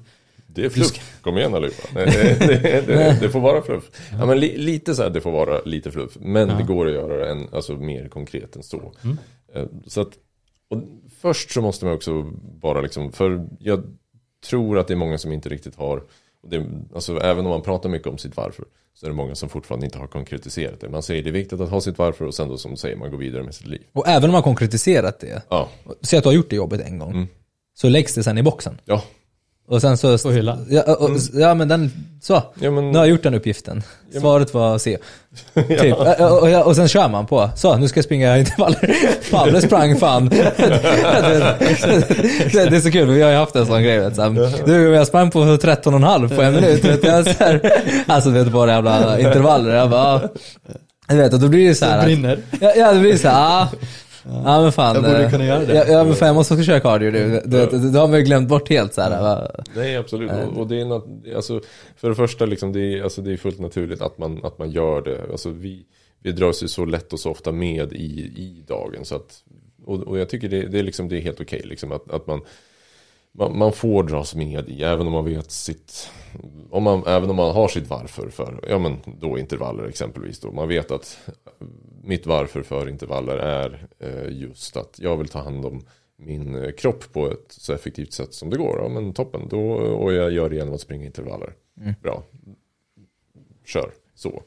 Det 0.55 0.65
är 0.65 0.69
fluff. 0.69 1.21
Kom 1.21 1.37
igen 1.37 1.55
allihopa. 1.55 1.87
Det, 1.93 2.39
det, 2.39 2.87
det, 2.87 3.17
det 3.21 3.29
får 3.29 3.39
vara 3.39 3.61
fluff. 3.61 3.91
Ja, 4.19 4.25
men 4.25 4.39
li, 4.39 4.57
lite 4.57 4.95
så 4.95 5.03
här, 5.03 5.09
det 5.09 5.21
får 5.21 5.31
vara 5.31 5.61
lite 5.65 5.91
fluff. 5.91 6.17
Men 6.19 6.47
det 6.57 6.63
går 6.63 6.87
att 6.87 6.93
göra 6.93 7.29
en, 7.29 7.47
alltså, 7.51 7.73
mer 7.73 8.07
konkret 8.09 8.55
än 8.55 8.63
så. 8.63 8.91
Eh, 9.53 9.63
så 9.87 10.01
att, 10.01 10.09
och 10.69 10.81
först 11.21 11.51
så 11.51 11.61
måste 11.61 11.85
man 11.85 11.93
också 11.93 12.23
bara 12.61 12.81
liksom, 12.81 13.11
för 13.11 13.47
jag 13.59 13.83
tror 14.49 14.77
att 14.79 14.87
det 14.87 14.93
är 14.93 14.97
många 14.97 15.17
som 15.17 15.31
inte 15.31 15.49
riktigt 15.49 15.75
har, 15.75 15.97
och 16.43 16.49
det, 16.49 16.65
alltså 16.95 17.17
även 17.19 17.45
om 17.45 17.49
man 17.51 17.61
pratar 17.61 17.89
mycket 17.89 18.07
om 18.07 18.17
sitt 18.17 18.37
varför, 18.37 18.65
så 18.93 19.05
är 19.05 19.09
det 19.09 19.15
många 19.15 19.35
som 19.35 19.49
fortfarande 19.49 19.85
inte 19.85 19.97
har 19.97 20.07
konkretiserat 20.07 20.79
det. 20.79 20.89
Man 20.89 21.03
säger 21.03 21.23
det 21.23 21.29
är 21.29 21.31
viktigt 21.31 21.61
att 21.61 21.69
ha 21.69 21.81
sitt 21.81 21.97
varför 21.97 22.25
och 22.25 22.33
sen 22.35 22.47
då 22.47 22.57
som 22.57 22.77
säger, 22.77 22.95
man 22.95 23.11
går 23.11 23.17
vidare 23.17 23.43
med 23.43 23.55
sitt 23.55 23.67
liv. 23.67 23.81
Och 23.93 24.07
även 24.07 24.29
om 24.29 24.31
man 24.33 24.43
konkretiserat 24.43 25.19
det, 25.19 25.41
Ja, 25.49 25.69
säg 26.01 26.17
att 26.17 26.23
du 26.23 26.29
har 26.29 26.33
gjort 26.35 26.49
det 26.49 26.55
jobbet 26.55 26.81
en 26.81 26.99
gång, 26.99 27.11
Mm. 27.11 27.27
så 27.73 27.89
läggs 27.89 28.13
det 28.15 28.23
sen 28.23 28.37
i 28.37 28.43
boxen. 28.43 28.81
ja, 28.85 29.03
Och 29.67 29.81
sen 29.81 29.97
så... 29.97 30.17
På 30.17 30.31
hyllan. 30.31 30.65
Ja, 30.69 30.81
och, 30.81 31.09
ja 31.33 31.53
men 31.53 31.67
den, 31.67 31.91
så. 32.21 32.43
ja 32.59 32.71
men, 32.71 32.91
Nu 32.91 32.97
har 32.97 33.05
jag 33.05 33.11
gjort 33.11 33.23
den 33.23 33.33
uppgiften. 33.33 33.83
men- 34.11 34.21
Svaret 34.21 34.53
var 34.53 34.77
C. 34.77 34.97
Typ. 35.67 35.95
Och, 35.97 36.43
och, 36.43 36.67
och, 36.67 36.75
sen 36.75 36.87
kör 36.87 37.09
man 37.09 37.25
på. 37.25 37.49
Så, 37.55 37.77
nu 37.77 37.87
ska 37.87 37.97
jag 37.97 38.05
springa 38.05 38.37
intervaller. 38.37 38.95
Pavle 39.31 39.61
sprang 39.61 39.97
fan. 39.97 40.29
det, 40.29 40.39
det 42.51 42.75
är 42.75 42.79
så 42.79 42.91
kul, 42.91 43.09
vi 43.09 43.21
har 43.21 43.31
ju 43.31 43.37
haft 43.37 43.55
en 43.55 43.65
sån 43.65 43.83
grej. 43.83 43.99
Vet, 43.99 44.15
så 44.15 44.21
här, 44.21 44.65
du, 44.65 44.95
jag 44.95 45.07
sprang 45.07 45.31
på 45.31 45.39
13,5 45.39 46.35
på 46.35 46.41
en 46.41 46.55
minut. 46.55 46.83
Vet, 46.85 47.03
jag, 47.03 47.25
så 47.25 47.43
här, 47.43 47.71
alltså 48.07 48.29
vet 48.29 48.51
bara 48.51 48.71
jävla 48.71 49.19
intervaller. 49.19 49.75
Jag 49.75 49.89
bara, 49.89 50.21
ja. 50.21 50.29
du 51.07 51.15
vet, 51.15 51.33
och 51.33 51.39
då 51.39 51.47
blir 51.47 51.67
det 51.67 51.75
så 51.75 51.85
det 51.85 51.91
här. 51.91 52.05
brinner. 52.05 52.39
Ja, 52.59 52.71
ja 52.75 52.93
det 52.93 52.99
blir 52.99 53.17
så 53.17 53.27
här, 53.27 53.61
ah, 53.61 53.67
Ja 54.27 54.61
men 54.61 54.71
fan. 54.71 54.95
Jag 54.95 55.03
borde 55.03 55.23
eh, 55.23 55.29
kunna 55.31 55.45
göra 55.45 55.65
det. 55.65 55.73
Ja, 55.73 55.85
ja 55.87 56.03
men 56.03 56.13
fan 56.15 56.27
jag 56.27 56.35
måste 56.35 56.53
också 56.53 56.63
köra 56.65 56.79
cardio 56.79 57.11
nu. 57.11 57.41
Du, 57.45 57.57
vet, 57.57 57.93
det 57.93 57.99
har 57.99 58.07
man 58.07 58.17
ju 58.19 58.23
glömt 58.25 58.49
bort 58.49 58.69
helt 58.69 58.93
så 58.93 59.01
här. 59.01 59.21
va? 59.21 59.51
Nej 59.75 59.97
absolut, 59.97 60.31
och, 60.31 60.57
och 60.57 60.67
det 60.67 60.81
är 60.81 60.85
nat- 60.85 61.35
alltså, 61.35 61.61
för 61.95 62.09
det 62.09 62.15
första 62.15 62.45
liksom, 62.45 62.73
det 62.73 62.79
är, 62.79 63.03
alltså, 63.03 63.21
det 63.21 63.33
är 63.33 63.37
fullt 63.37 63.59
naturligt 63.59 64.01
att 64.01 64.17
man, 64.17 64.39
att 64.45 64.59
man 64.59 64.71
gör 64.71 65.01
det. 65.01 65.21
Alltså, 65.31 65.49
vi, 65.49 65.85
vi 66.19 66.31
dras 66.31 66.63
ju 66.63 66.67
så 66.67 66.85
lätt 66.85 67.13
och 67.13 67.19
så 67.19 67.31
ofta 67.31 67.51
med 67.51 67.93
i, 67.93 68.05
i 68.21 68.63
dagen. 68.67 69.05
Så 69.05 69.15
att, 69.15 69.43
och, 69.85 69.99
och 69.99 70.19
jag 70.19 70.29
tycker 70.29 70.49
det, 70.49 70.61
det, 70.67 70.79
är, 70.79 70.83
liksom, 70.83 71.09
det 71.09 71.17
är 71.17 71.21
helt 71.21 71.41
okej 71.41 71.61
liksom, 71.65 71.91
att, 71.91 72.11
att 72.11 72.27
man, 72.27 72.41
man, 73.31 73.57
man 73.57 73.73
får 73.73 74.03
dras 74.03 74.35
med 74.35 74.69
i, 74.69 74.83
även 74.83 75.07
om 75.07 75.13
man 75.13 75.25
vet 75.25 75.51
sitt, 75.51 76.09
om 76.71 76.83
man, 76.83 77.03
även 77.07 77.29
om 77.29 77.35
man 77.35 77.55
har 77.55 77.67
sitt 77.67 77.89
varför 77.89 78.29
för, 78.29 78.59
ja 78.69 78.79
men 78.79 78.97
då 79.19 79.39
intervaller 79.39 79.83
exempelvis 79.87 80.39
då. 80.39 80.51
Man 80.51 80.67
vet 80.67 80.91
att 80.91 81.17
mitt 82.05 82.25
varför 82.25 82.63
för 82.63 82.89
intervaller 82.89 83.37
är 83.37 83.87
eh, 83.99 84.37
just 84.37 84.77
att 84.77 84.99
jag 84.99 85.17
vill 85.17 85.27
ta 85.27 85.39
hand 85.39 85.65
om 85.65 85.85
min 86.17 86.55
eh, 86.55 86.71
kropp 86.71 87.13
på 87.13 87.31
ett 87.31 87.51
så 87.51 87.73
effektivt 87.73 88.13
sätt 88.13 88.33
som 88.33 88.49
det 88.49 88.57
går. 88.57 88.79
Ja 88.81 88.89
men 88.89 89.13
toppen, 89.13 89.47
då, 89.49 89.71
och 89.73 90.13
jag 90.13 90.31
gör 90.31 90.49
det 90.49 90.55
genom 90.55 90.73
att 90.73 90.81
springa 90.81 91.05
intervaller. 91.05 91.53
Bra. 92.01 92.23
Kör, 93.65 93.91
så. 94.15 94.43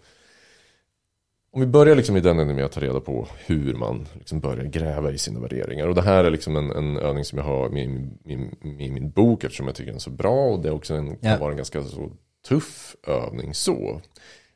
Om 1.51 1.61
vi 1.61 1.67
börjar 1.67 1.97
liksom 1.97 2.17
i 2.17 2.21
den 2.21 2.39
änden 2.39 2.57
med 2.57 2.65
att 2.65 2.73
ta 2.73 2.81
reda 2.81 3.01
på 3.01 3.29
hur 3.47 3.75
man 3.75 4.07
liksom 4.15 4.41
börjar 4.41 4.65
gräva 4.65 5.13
i 5.13 5.19
sina 5.19 5.41
värderingar. 5.41 5.89
Och 5.89 5.95
det 5.95 6.03
här 6.03 6.25
är 6.25 6.31
liksom 6.31 6.57
en, 6.57 6.71
en 6.71 6.97
övning 6.97 7.25
som 7.25 7.39
jag 7.39 7.45
har 7.45 7.67
i 7.67 7.71
min, 7.71 8.19
min, 8.23 8.57
min, 8.61 8.95
min 8.95 9.11
bok 9.11 9.45
eftersom 9.45 9.67
jag 9.67 9.75
tycker 9.75 9.87
den 9.87 9.97
är 9.97 10.01
så 10.01 10.11
bra. 10.11 10.47
Och 10.47 10.61
det 10.61 10.69
är 10.69 10.73
också 10.73 10.95
en, 10.95 11.17
kan 11.17 11.41
vara 11.41 11.51
en 11.51 11.57
ganska 11.57 11.83
så 11.83 12.11
tuff 12.49 12.97
övning 13.07 13.55
så. 13.55 14.01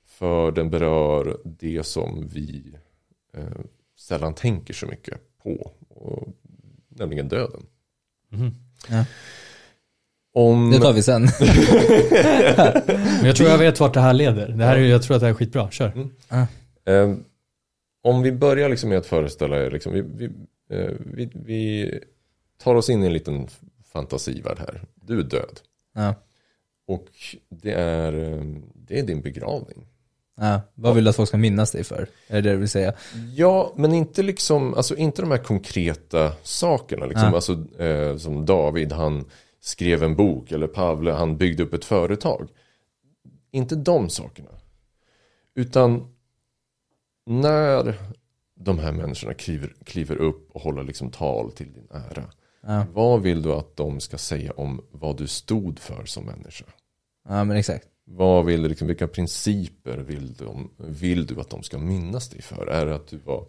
För 0.07 0.53
den 0.53 0.71
berör 0.71 1.41
det 1.45 1.87
som 1.87 2.29
vi 2.29 2.75
eh, 2.75 2.81
sällan 3.99 4.35
tänker 4.35 4.75
så 4.75 4.87
mycket 4.87 5.19
på. 5.43 5.73
Och, 5.89 6.29
nämligen 6.89 7.29
döden. 7.29 7.67
Mhm. 8.29 8.55
Ja. 8.91 9.05
Om, 10.35 10.71
Det 10.71 10.79
tar 10.79 10.93
vi 10.93 11.03
sen. 11.03 11.23
Men 13.17 13.25
jag 13.27 13.37
tror 13.37 13.49
jag 13.49 13.59
vet 13.59 13.81
vart 13.81 13.95
det 13.95 14.01
här 14.01 14.13
leder. 14.13 14.49
Det 14.49 14.65
här 14.65 14.77
är, 14.77 14.81
jag 14.81 15.03
tror 15.03 15.17
att 15.17 15.21
det 15.21 15.27
här 15.27 15.33
är 15.33 15.37
skitbra, 15.37 15.71
kör. 15.71 16.09
Eh, 16.85 17.15
om 18.03 18.23
vi 18.23 18.33
börjar 18.33 18.69
liksom 18.69 18.89
med 18.89 18.99
att 18.99 19.07
föreställa 19.07 19.65
er, 19.65 19.71
liksom, 19.71 19.93
vi, 19.93 20.01
vi, 20.01 20.25
eh, 20.77 20.91
vi, 20.99 21.31
vi 21.35 21.91
tar 22.63 22.75
oss 22.75 22.91
in 22.91 23.03
i 23.03 23.07
en 23.07 23.13
liten 23.13 23.49
fantasivärld 23.93 24.59
här. 24.59 24.83
Du 24.95 25.19
är 25.21 25.25
död. 25.25 25.61
Ja. 25.95 26.15
Och 26.87 27.09
det 27.49 27.73
är, 27.73 28.13
eh, 28.13 28.45
det 28.75 28.99
är 28.99 29.03
din 29.03 29.21
begravning. 29.21 29.87
Ja. 30.37 30.61
Vad 30.75 30.95
vill 30.95 31.05
du 31.05 31.11
att 31.11 31.17
folk 31.17 31.29
ska 31.29 31.37
minnas 31.37 31.71
dig 31.71 31.85
för? 31.85 32.09
Är 32.29 32.35
det 32.35 32.41
det 32.41 32.51
du 32.51 32.57
vill 32.57 32.69
säga? 32.69 32.93
Ja, 33.35 33.73
men 33.77 33.95
inte 33.95 34.23
liksom, 34.23 34.75
alltså 34.75 34.97
inte 34.97 35.23
de 35.23 35.31
här 35.31 35.39
konkreta 35.39 36.33
sakerna. 36.43 37.07
Liksom. 37.07 37.29
Ja. 37.29 37.35
Alltså, 37.35 37.83
eh, 37.83 38.17
som 38.17 38.47
David, 38.47 38.93
han 38.93 39.25
skrev 39.61 40.03
en 40.03 40.17
bok. 40.17 40.53
Eller 40.53 40.67
Pavle, 40.67 41.13
han 41.13 41.37
byggde 41.37 41.63
upp 41.63 41.75
ett 41.75 41.85
företag. 41.85 42.49
Inte 43.51 43.77
de 43.77 44.11
sakerna. 44.11 44.51
Utan 45.55 46.15
när 47.27 47.95
de 48.61 48.79
här 48.79 48.93
människorna 48.93 49.35
kliver, 49.35 49.75
kliver 49.85 50.17
upp 50.17 50.51
och 50.51 50.61
håller 50.61 50.83
liksom 50.83 51.11
tal 51.11 51.53
till 51.53 51.73
din 51.73 51.89
ära. 51.91 52.25
Ja. 52.67 52.87
Vad 52.93 53.23
vill 53.23 53.43
du 53.43 53.53
att 53.53 53.77
de 53.77 54.01
ska 54.01 54.19
säga 54.19 54.53
om 54.53 54.85
vad 54.91 55.17
du 55.17 55.27
stod 55.27 55.79
för 55.79 56.05
som 56.05 56.25
människa? 56.25 56.65
Ja 57.29 57.45
men 57.45 57.57
exakt. 57.57 57.89
Vad 58.05 58.45
vill 58.45 58.63
du, 58.63 58.69
liksom, 58.69 58.87
vilka 58.89 59.09
principer 59.09 59.97
vill 59.97 60.33
du, 60.35 60.47
vill 60.79 61.27
du 61.27 61.41
att 61.41 61.51
de 61.51 61.63
ska 61.63 61.79
minnas 61.79 62.29
dig 62.29 62.43
för? 62.43 62.67
Är 62.67 62.87
det 62.87 62.95
att 62.95 63.07
du 63.09 63.19
var 63.19 63.45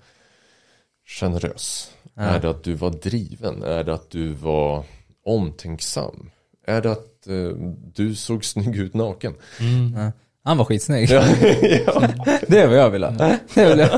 generös? 1.20 1.92
Ja. 2.13 2.22
Är 2.22 2.39
det 2.39 2.50
att 2.50 2.63
du 2.63 2.74
var 2.74 2.89
driven? 2.89 3.63
Är 3.63 3.84
det 3.84 3.94
att 3.94 4.10
du 4.10 4.34
var 4.34 4.84
omtänksam? 5.26 6.30
Är 6.68 6.82
det 6.82 6.92
att 6.92 7.28
eh, 7.28 7.58
du 7.94 8.16
såg 8.16 8.46
snygg 8.46 8.76
ut 8.76 8.94
naken? 8.94 9.34
Mm. 9.60 9.94
Ja. 10.04 10.12
Han 10.46 10.58
var 10.58 10.66
skitsnygg. 10.66 11.10
ja. 11.10 11.24
Det 12.48 12.60
är 12.60 12.68
vad 12.68 12.78
jag 12.78 12.89
vill 12.89 13.04
ha. 13.04 13.12
Det 13.54 13.70
vill 13.70 13.80
jag. 13.80 13.89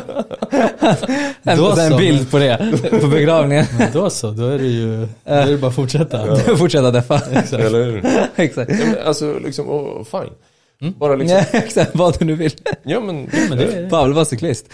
En, 1.44 1.58
Då 1.58 1.70
en 1.80 1.92
så. 1.92 1.98
bild 1.98 2.32
på 2.32 2.38
det, 2.40 2.80
på 3.02 3.08
begravningen. 3.08 3.66
Men 3.78 3.92
då 3.94 4.10
så, 4.10 4.32
då 4.32 4.48
är 4.48 4.58
det 4.58 4.68
ju, 4.68 4.98
då 5.00 5.08
är 5.24 5.46
det 5.52 5.58
bara 5.58 5.68
att 5.68 5.76
fortsätta. 5.76 6.36
Fortsätta 6.58 6.92
deffa. 6.92 7.20
Eller 7.52 7.86
hur? 7.86 8.06
Exakt. 8.36 8.72
Ja, 8.72 8.86
men 8.86 9.08
alltså, 9.08 9.40
liksom, 9.40 9.70
oh, 9.70 10.04
fine. 10.04 10.34
Mm. 10.88 11.00
Bara 11.00 11.16
liksom, 11.16 11.38
Ja, 11.38 11.46
exakt, 11.60 11.96
vad 11.96 12.20
du 12.20 12.26
nu 12.26 12.36
vill. 12.36 12.52
ja 12.84 13.00
men, 13.00 13.30
Men 13.50 13.58
det 13.58 13.88
Pavel 13.92 14.14
var 14.14 14.26
cyklist. 14.26 14.66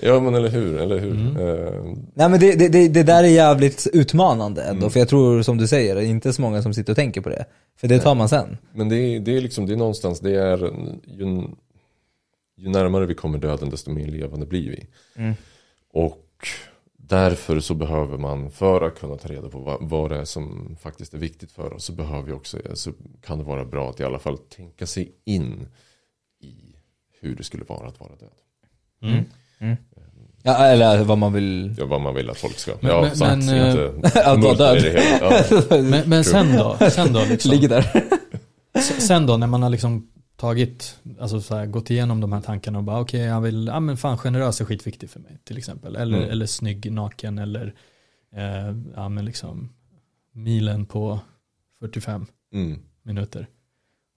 ja 0.00 0.20
men 0.20 0.34
eller 0.34 0.48
hur, 0.48 0.80
eller 0.80 0.98
hur. 0.98 1.10
Mm. 1.10 1.36
Eh, 1.36 1.94
Nej 2.14 2.28
men 2.28 2.40
det, 2.40 2.68
det, 2.68 2.88
det, 2.88 3.02
där 3.02 3.24
är 3.24 3.28
jävligt 3.28 3.86
utmanande 3.92 4.62
ändå, 4.62 4.78
Mm. 4.80 4.90
för 4.90 4.98
jag 5.00 5.08
tror 5.08 5.42
som 5.42 5.58
du 5.58 5.66
säger, 5.68 5.94
det 5.94 6.04
är 6.04 6.06
inte 6.06 6.32
så 6.32 6.42
många 6.42 6.62
som 6.62 6.74
sitter 6.74 6.92
och 6.92 6.96
tänker 6.96 7.20
på 7.20 7.28
det. 7.28 7.44
För 7.80 7.88
det 7.88 7.98
tar 7.98 8.14
man 8.14 8.28
sen. 8.28 8.58
Men 8.74 8.88
det 8.88 8.96
är, 8.96 9.20
det 9.20 9.36
är 9.36 9.40
liksom, 9.40 9.66
det 9.66 9.72
är 9.72 9.76
någonstans, 9.76 10.20
det 10.20 10.34
är 10.34 10.58
ju, 11.06 11.42
ju 12.56 12.68
närmare 12.68 13.06
vi 13.06 13.14
kommer 13.14 13.38
döden 13.38 13.70
desto 13.70 13.90
mer 13.90 14.06
levande 14.06 14.46
blir 14.46 14.70
vi. 14.70 14.86
Mm. 15.22 15.34
Och 15.92 16.18
därför 17.16 17.60
så 17.60 17.74
behöver 17.74 18.18
man, 18.18 18.50
för 18.50 18.82
att 18.82 19.00
kunna 19.00 19.16
ta 19.16 19.28
reda 19.28 19.48
på 19.48 19.58
vad, 19.58 19.76
vad 19.80 20.10
det 20.10 20.16
är 20.18 20.24
som 20.24 20.76
faktiskt 20.80 21.14
är 21.14 21.18
viktigt 21.18 21.52
för 21.52 21.72
oss, 21.72 21.84
så 21.84 21.92
behöver 21.92 22.22
vi 22.22 22.32
också, 22.32 22.58
så 22.74 22.92
kan 23.26 23.38
det 23.38 23.44
vara 23.44 23.64
bra 23.64 23.90
att 23.90 24.00
i 24.00 24.04
alla 24.04 24.18
fall 24.18 24.38
tänka 24.38 24.86
sig 24.86 25.12
in 25.24 25.68
i 26.42 26.54
hur 27.20 27.36
det 27.36 27.44
skulle 27.44 27.64
vara 27.64 27.88
att 27.88 28.00
vara 28.00 28.10
död. 28.16 28.30
mm. 29.02 29.76
Ja, 30.44 30.56
eller 30.66 31.04
vad 31.04 31.18
man 31.18 31.32
vill. 31.32 31.74
Ja, 31.78 31.86
vad 31.86 32.00
man 32.00 32.14
vill 32.14 32.30
att 32.30 32.38
folk 32.38 32.58
ska, 32.58 32.72
Men- 32.80 32.90
ja 32.90 33.00
men- 33.02 33.16
sant, 33.16 33.44
men, 33.44 33.68
inte 33.70 34.24
att 34.24 34.42
vara 34.44 34.54
död. 34.54 35.02
Ja. 35.20 35.42
Men, 35.82 36.08
men 36.08 36.24
sen 36.24 36.56
då? 36.56 36.76
Sen 36.90 37.12
då, 37.12 37.20
liksom, 37.30 37.50
Ligger 37.50 37.68
där. 37.68 38.04
Sen 39.00 39.26
då 39.26 39.36
när 39.36 39.46
man 39.46 39.62
har 39.62 39.70
liksom 39.70 40.11
tagit, 40.42 41.00
alltså 41.20 41.40
så 41.40 41.54
här, 41.56 41.66
gått 41.66 41.90
igenom 41.90 42.20
de 42.20 42.32
här 42.32 42.40
tankarna 42.40 42.78
och 42.78 42.84
bara 42.84 43.00
okej 43.00 43.20
jag 43.20 43.40
vill, 43.40 43.66
ja 43.66 43.80
men 43.80 43.96
fan 43.96 44.18
generös 44.18 44.60
är 44.60 44.64
skitviktigt 44.64 45.12
för 45.12 45.20
mig 45.20 45.38
till 45.44 45.58
exempel. 45.58 45.96
Eller, 45.96 46.18
Mm. 46.18 46.30
eller 46.30 46.46
snygg 46.46 46.92
naken 46.92 47.38
eller 47.38 47.74
eh, 48.36 48.76
ja 48.94 49.08
men 49.08 49.24
liksom 49.24 49.72
milen 50.32 50.86
på 50.86 51.20
45 51.80 52.26
Mm. 52.52 52.78
minuter. 53.02 53.46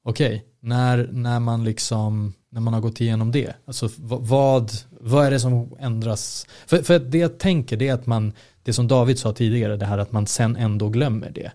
Okej, 0.04 0.46
när, 0.60 1.10
när 1.12 1.40
man 1.40 1.64
liksom, 1.64 2.34
när 2.50 2.62
man 2.62 2.74
har 2.74 2.82
gått 2.82 3.02
igenom 3.02 3.32
det, 3.32 3.54
alltså 3.66 3.90
vad, 3.98 4.72
vad 5.02 5.26
är 5.26 5.32
det 5.32 5.40
som 5.40 5.76
ändras? 5.80 6.48
För, 6.68 6.78
för 6.78 7.00
det 7.00 7.18
jag 7.18 7.38
tänker 7.40 7.78
det 7.78 7.88
är 7.88 7.94
att 7.94 8.06
man, 8.06 8.34
det 8.64 8.74
som 8.74 8.88
David 8.88 9.20
sa 9.20 9.34
tidigare, 9.34 9.78
det 9.78 9.86
här 9.86 9.98
att 9.98 10.12
man 10.12 10.28
sen 10.28 10.56
ändå 10.56 10.90
glömmer 10.90 11.30
det. 11.32 11.52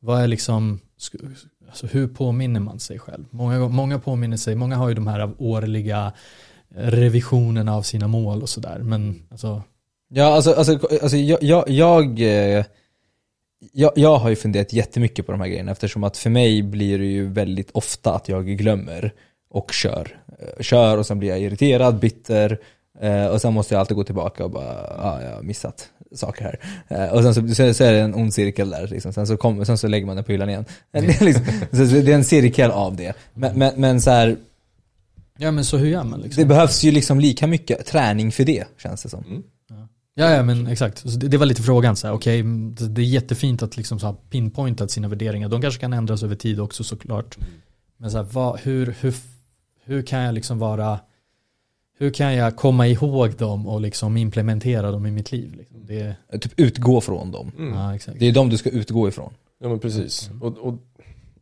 Vad 0.00 0.20
är 0.22 0.26
liksom, 0.26 0.80
alltså 1.68 1.86
hur 1.86 2.08
påminner 2.08 2.60
man 2.60 2.78
sig 2.78 2.98
själv? 2.98 3.24
Många, 3.30 3.68
många 3.68 3.98
påminner 3.98 4.36
sig, 4.36 4.54
många 4.54 4.76
har 4.76 4.88
ju 4.88 4.94
de 4.94 5.06
här 5.06 5.30
årliga 5.38 6.12
eh, 6.76 6.86
revisionerna 6.86 7.76
av 7.76 7.82
sina 7.82 8.08
mål 8.08 8.42
och 8.42 8.48
sådär. 8.48 8.78
Men 8.78 9.22
alltså, 9.30 9.62
Ja, 10.08 10.24
alltså, 10.24 10.52
alltså, 10.52 10.78
alltså 11.02 11.16
jag, 11.16 11.42
jag, 11.42 11.70
jag, 11.70 12.20
eh, 12.20 12.64
jag, 13.72 13.92
jag 13.96 14.16
har 14.16 14.28
ju 14.30 14.36
funderat 14.36 14.72
jättemycket 14.72 15.26
på 15.26 15.32
de 15.32 15.40
här 15.40 15.48
grejerna 15.48 15.72
eftersom 15.72 16.04
att 16.04 16.16
för 16.16 16.30
mig 16.30 16.62
blir 16.62 16.98
det 16.98 17.04
ju 17.04 17.26
väldigt 17.26 17.70
ofta 17.70 18.14
att 18.14 18.28
jag 18.28 18.46
glömmer 18.46 19.12
och 19.50 19.72
kör. 19.72 20.20
Eh, 20.38 20.62
kör 20.62 20.98
och 20.98 21.06
sen 21.06 21.18
blir 21.18 21.28
jag 21.28 21.40
irriterad, 21.40 21.98
bitter 21.98 22.58
eh, 23.00 23.26
och 23.26 23.40
sen 23.40 23.52
måste 23.52 23.74
jag 23.74 23.80
alltid 23.80 23.96
gå 23.96 24.04
tillbaka 24.04 24.44
och 24.44 24.50
bara, 24.50 24.74
ja, 24.74 24.96
ah, 24.98 25.22
jag 25.22 25.34
har 25.36 25.42
missat 25.42 25.88
saker 26.14 26.44
här. 26.44 26.60
Eh, 26.88 27.12
Och 27.12 27.22
sen 27.22 27.34
så, 27.34 27.54
så, 27.54 27.74
så 27.74 27.84
är 27.84 27.92
det 27.92 28.00
en 28.00 28.14
ond 28.14 28.34
cirkel 28.34 28.70
där, 28.70 28.86
liksom. 28.88 29.12
sen, 29.12 29.26
så 29.26 29.36
kom, 29.36 29.64
sen 29.64 29.78
så 29.78 29.88
lägger 29.88 30.06
man 30.06 30.16
den 30.16 30.24
på 30.24 30.32
hyllan 30.32 30.48
igen. 30.48 30.64
Det, 30.92 30.98
är 30.98 31.24
liksom, 31.24 31.44
så 31.70 31.84
det 31.84 32.12
är 32.12 32.14
en 32.14 32.24
cirkel 32.24 32.70
av 32.70 32.96
det. 32.96 33.16
Men, 33.34 33.58
men, 33.58 33.72
men 33.76 34.00
så 34.00 34.10
här, 34.10 34.36
ja 35.38 35.50
men 35.50 35.64
så 35.64 35.76
hur 35.76 35.88
gör 35.88 36.04
man 36.04 36.20
liksom? 36.20 36.42
det 36.42 36.46
behövs 36.46 36.82
ju 36.82 36.90
liksom 36.92 37.20
lika 37.20 37.46
mycket 37.46 37.86
träning 37.86 38.32
för 38.32 38.44
det, 38.44 38.64
känns 38.82 39.02
det 39.02 39.08
som. 39.08 39.42
Ja, 40.16 40.30
ja 40.30 40.42
men 40.42 40.66
exakt. 40.66 40.98
Så 40.98 41.08
det, 41.18 41.28
det 41.28 41.36
var 41.38 41.46
lite 41.46 41.62
frågan 41.62 41.96
så 41.96 42.06
här, 42.06 42.14
okej, 42.14 42.42
det, 42.42 42.88
det 42.88 43.00
är 43.00 43.04
jättefint 43.04 43.62
att 43.62 43.76
liksom 43.76 44.00
så 44.00 44.06
ha 44.06 44.14
pinpointat 44.30 44.90
sina 44.90 45.08
värderingar. 45.08 45.48
De 45.48 45.62
kanske 45.62 45.80
kan 45.80 45.92
ändras 45.92 46.22
över 46.22 46.36
tid 46.36 46.60
också 46.60 46.84
såklart. 46.84 47.36
Men 47.96 48.10
så 48.10 48.16
här, 48.16 48.24
vad, 48.24 48.60
hur, 48.60 48.94
hur, 49.00 49.14
hur 49.84 50.02
kan 50.02 50.20
jag 50.20 50.34
liksom 50.34 50.58
vara, 50.58 51.00
hur 51.96 52.10
kan 52.10 52.34
jag 52.34 52.56
komma 52.56 52.86
ihåg 52.86 53.36
dem 53.36 53.66
och 53.66 53.80
liksom 53.80 54.16
implementera 54.16 54.90
dem 54.90 55.06
i 55.06 55.10
mitt 55.10 55.32
liv? 55.32 55.54
Liksom? 55.54 55.86
Det, 55.86 56.16
Typ 56.40 56.60
utgå 56.60 57.00
från 57.00 57.30
dem. 57.30 57.52
Mm. 57.58 57.74
ja, 57.74 57.94
exakt. 57.94 58.18
Det 58.18 58.28
är 58.28 58.32
de 58.32 58.48
du 58.48 58.56
ska 58.56 58.70
utgå 58.70 59.08
ifrån. 59.08 59.32
Ja 59.58 59.68
men 59.68 59.78
precis. 59.78 60.30
Och, 60.40 60.58
och, 60.58 60.74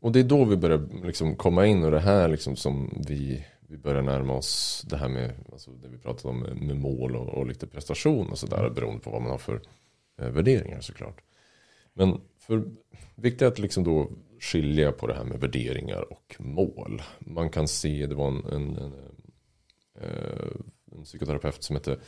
och 0.01 0.13
det 0.13 0.21
är 0.21 0.25
då 0.25 0.45
vi 0.45 0.57
börjar 0.57 0.89
liksom 1.05 1.37
komma 1.37 1.67
in 1.67 1.85
och 1.85 1.91
det 1.91 2.01
här 2.01 2.29
liksom 2.29 2.57
som 2.57 3.03
vi, 3.09 3.45
vi 3.69 3.77
börjar 3.77 4.03
närma 4.03 4.35
oss 4.35 4.85
det 4.91 4.97
här 4.97 5.09
med, 5.09 5.31
alltså 5.53 5.71
det 5.71 5.89
vi 5.89 5.99
pratade 5.99 6.29
om 6.29 6.41
med, 6.67 6.77
mål 6.77 7.17
och, 7.17 7.29
och 7.29 7.47
lite 7.47 7.67
prestation 7.67 8.31
och 8.31 8.39
sådär 8.39 8.71
beroende 8.75 9.01
på 9.01 9.11
vad 9.11 9.23
man 9.23 9.31
har 9.31 9.39
för 9.39 9.61
eh, 10.21 10.29
värderingar 10.29 10.81
såklart. 10.81 11.21
Men 11.95 12.21
för 12.39 12.65
viktigt 13.15 13.43
är 13.43 13.47
att 13.47 13.59
liksom 13.59 13.85
då 13.85 14.11
skilja 14.41 14.93
på 14.93 15.07
det 15.07 15.15
här 15.15 15.25
med 15.25 15.41
värderingar 15.41 16.13
och 16.13 16.37
mål. 16.39 17.03
Man 17.19 17.51
kan 17.51 17.69
se, 17.69 18.07
det 18.07 18.15
var 18.15 18.29
en, 18.29 18.45
en, 18.53 18.77
en, 18.77 18.93
eh, 18.93 19.12
en 20.93 21.05
psykoterapeut 21.05 21.63
som 21.63 21.77
hette 21.77 21.99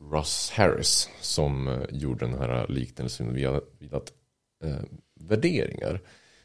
Russ 0.00 0.50
Harris 0.50 1.08
som 1.20 1.68
eh, 1.68 1.84
gjorde 1.90 2.26
den 2.26 2.38
här 2.38 2.66
liknelsen 2.68 3.34
vid 3.34 3.94
att 3.94 4.12
eh, 4.62 4.82
värderingar 5.14 6.00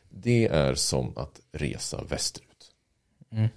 det 0.09 0.47
är 0.47 0.75
som 0.75 1.17
att 1.17 1.41
resa 1.51 2.03
västerut. 2.03 2.71
Mm. 3.31 3.49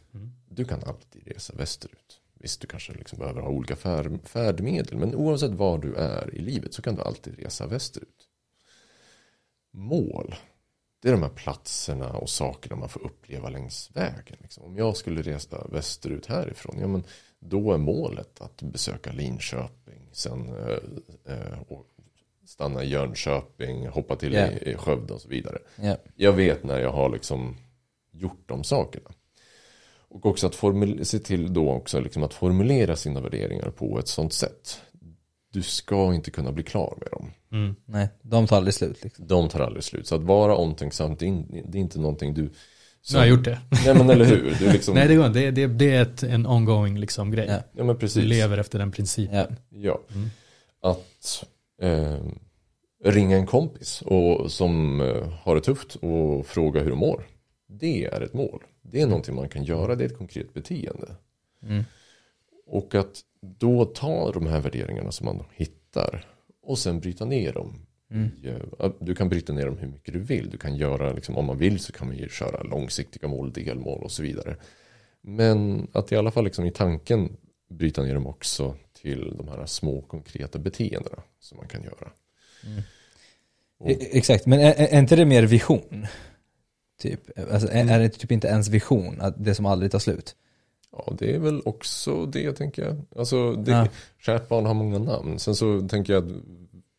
Du 0.48 0.64
kan 0.64 0.82
alltid 0.84 1.28
resa 1.28 1.54
västerut. 1.54 2.20
Visst, 2.34 2.60
du 2.60 2.66
kanske 2.66 2.92
liksom 2.92 3.18
behöver 3.18 3.40
ha 3.40 3.48
olika 3.48 3.76
färd, 3.76 4.28
färdmedel 4.28 4.98
men 4.98 5.14
oavsett 5.14 5.50
var 5.50 5.78
du 5.78 5.94
är 5.94 6.34
i 6.34 6.38
livet 6.38 6.74
så 6.74 6.82
kan 6.82 6.94
du 6.94 7.02
alltid 7.02 7.38
resa 7.38 7.66
västerut. 7.66 8.28
Mål, 9.70 10.34
det 11.04 11.10
är 11.10 11.12
de 11.12 11.22
här 11.22 11.30
platserna 11.30 12.08
och 12.10 12.30
sakerna 12.30 12.76
man 12.76 12.88
får 12.88 13.04
uppleva 13.04 13.48
längs 13.48 13.90
vägen. 13.94 14.36
Liksom. 14.40 14.64
Om 14.64 14.76
jag 14.76 14.96
skulle 14.96 15.22
resa 15.22 15.66
västerut 15.72 16.26
härifrån, 16.26 16.76
ja 16.80 16.86
men 16.86 17.04
då 17.40 17.72
är 17.72 17.78
målet 17.78 18.40
att 18.40 18.62
besöka 18.62 19.12
Linköping, 19.12 20.08
sen 20.12 20.48
eh, 20.48 21.34
eh, 21.34 21.60
och 21.68 21.86
stanna 22.46 22.84
i 22.84 22.88
Jönköping, 22.88 23.86
hoppa 23.86 24.16
till 24.16 24.32
Ja. 24.32 24.46
i, 24.46 24.70
i 24.70 24.74
Skövde 24.76 25.14
och 25.14 25.20
så 25.20 25.28
vidare. 25.28 25.58
Ja. 25.76 25.96
Jag 26.16 26.32
vet 26.32 26.64
när 26.64 26.80
jag 26.80 26.92
har 26.92 27.08
liksom 27.10 27.56
gjort 28.12 28.42
de 28.48 28.64
sakerna. 28.64 29.10
Och 30.08 30.26
också 30.26 30.46
att 30.46 30.54
formul- 30.56 31.04
se 31.04 31.18
till 31.18 31.52
då 31.54 31.70
också 31.70 32.00
liksom 32.00 32.22
att 32.22 32.34
formulera 32.34 32.96
sina 32.96 33.20
värderingar 33.20 33.70
på 33.70 33.98
ett 33.98 34.08
sånt 34.08 34.32
sätt. 34.32 34.80
Du 35.54 35.62
ska 35.62 36.14
inte 36.14 36.30
kunna 36.30 36.52
bli 36.52 36.62
klar 36.62 36.94
med 37.00 37.08
dem. 37.12 37.30
Mm. 37.52 37.76
Nej, 37.84 38.08
de 38.22 38.46
tar 38.46 38.56
aldrig 38.56 38.74
slut 38.74 39.04
liksom. 39.04 39.26
De 39.26 39.48
tar 39.48 39.60
aldrig 39.60 39.84
slut. 39.84 40.06
Så 40.06 40.14
att 40.14 40.22
vara 40.22 40.56
omtänksam, 40.56 41.16
det 41.16 41.24
är, 41.24 41.26
in, 41.26 41.64
det 41.68 41.78
är 41.78 41.80
inte 41.80 41.98
någonting 41.98 42.34
du... 42.34 42.42
Nu 42.42 42.50
har 43.12 43.18
jag 43.18 43.28
gjort 43.28 43.44
det. 43.44 43.60
Nej 43.84 43.94
men 43.94 44.10
eller 44.10 44.24
hur? 44.24 44.56
Du 44.58 44.72
liksom, 44.72 44.94
Nej 44.98 45.08
det 45.08 45.14
går 45.14 45.26
inte, 45.26 45.38
det, 45.38 45.50
det, 45.50 45.66
det 45.66 45.94
är 45.94 46.02
ett, 46.02 46.22
en 46.22 46.46
ongoing 46.46 46.98
liksom 46.98 47.30
grej. 47.30 47.46
Ja. 47.48 47.54
ja 47.72 47.84
men 47.84 47.94
Du 47.94 48.00
precis. 48.00 48.24
lever 48.24 48.58
efter 48.58 48.78
den 48.78 48.92
principen. 48.92 49.56
Ja. 49.68 49.78
Ja. 49.80 50.00
Mm. 50.14 50.30
Att 50.80 51.44
eh, 51.82 52.18
ringa 53.04 53.36
en 53.36 53.46
kompis 53.46 54.02
och, 54.02 54.52
som 54.52 55.00
eh, 55.00 55.28
har 55.42 55.54
det 55.54 55.60
tufft 55.60 55.96
och 55.96 56.46
fråga 56.46 56.80
hur 56.80 56.90
de 56.90 56.98
mår. 56.98 57.26
Det 57.66 58.04
är 58.04 58.20
ett 58.20 58.34
mål. 58.34 58.62
Det 58.82 59.00
är 59.00 59.06
någonting 59.06 59.34
man 59.34 59.48
kan 59.48 59.64
göra, 59.64 59.94
det 59.94 60.04
är 60.04 60.08
ett 60.08 60.18
konkret 60.18 60.54
beteende. 60.54 61.14
Mm. 61.62 61.84
Och 62.66 62.94
att 62.94 63.20
då 63.58 63.84
ta 63.84 64.32
de 64.32 64.46
här 64.46 64.60
värderingarna 64.60 65.12
som 65.12 65.24
man 65.24 65.44
hittar 65.54 66.26
och 66.62 66.78
sen 66.78 67.00
bryta 67.00 67.24
ner 67.24 67.52
dem. 67.52 67.86
Mm. 68.10 68.30
Du 69.00 69.14
kan 69.14 69.28
bryta 69.28 69.52
ner 69.52 69.66
dem 69.66 69.78
hur 69.78 69.86
mycket 69.88 70.14
du 70.14 70.20
vill. 70.20 70.50
Du 70.50 70.58
kan 70.58 70.76
göra, 70.76 71.12
liksom, 71.12 71.36
om 71.36 71.44
man 71.44 71.58
vill 71.58 71.78
så 71.78 71.92
kan 71.92 72.06
man 72.06 72.16
ju 72.16 72.28
köra 72.28 72.62
långsiktiga 72.62 73.28
mål, 73.28 73.52
delmål 73.52 74.02
och 74.02 74.10
så 74.12 74.22
vidare. 74.22 74.56
Men 75.20 75.88
att 75.92 76.12
i 76.12 76.16
alla 76.16 76.30
fall 76.30 76.44
liksom 76.44 76.64
i 76.64 76.70
tanken 76.70 77.36
bryta 77.70 78.02
ner 78.02 78.14
dem 78.14 78.26
också 78.26 78.76
till 79.02 79.34
de 79.36 79.48
här 79.48 79.66
små 79.66 80.02
konkreta 80.02 80.58
beteendena 80.58 81.22
som 81.40 81.58
man 81.58 81.68
kan 81.68 81.82
göra. 81.82 82.10
Och- 83.78 83.90
E- 83.90 84.08
Exakt, 84.18 84.46
men 84.46 84.60
är, 84.60 84.74
är 84.78 84.98
inte 84.98 85.16
det 85.16 85.24
mer 85.24 85.42
vision? 85.42 86.06
Typ, 86.98 87.20
alltså, 87.52 87.68
är, 87.68 87.90
är 87.90 87.98
det 87.98 88.08
typ 88.08 88.32
inte 88.32 88.48
ens 88.48 88.68
vision, 88.68 89.20
att 89.20 89.44
det 89.44 89.54
som 89.54 89.66
aldrig 89.66 89.90
tar 89.92 89.98
slut? 89.98 90.36
Ja, 90.96 91.12
det 91.18 91.34
är 91.34 91.38
väl 91.38 91.62
också 91.64 92.26
det 92.26 92.52
tänker 92.52 92.82
jag. 92.84 93.02
Alltså, 93.16 93.52
det, 93.52 93.70
Ja. 93.72 93.86
kärt 94.18 94.48
barn 94.48 94.66
har 94.66 94.74
många 94.74 94.98
namn. 94.98 95.38
Sen 95.38 95.54
så 95.54 95.88
tänker 95.88 96.12
jag 96.12 96.24
att 96.26 96.32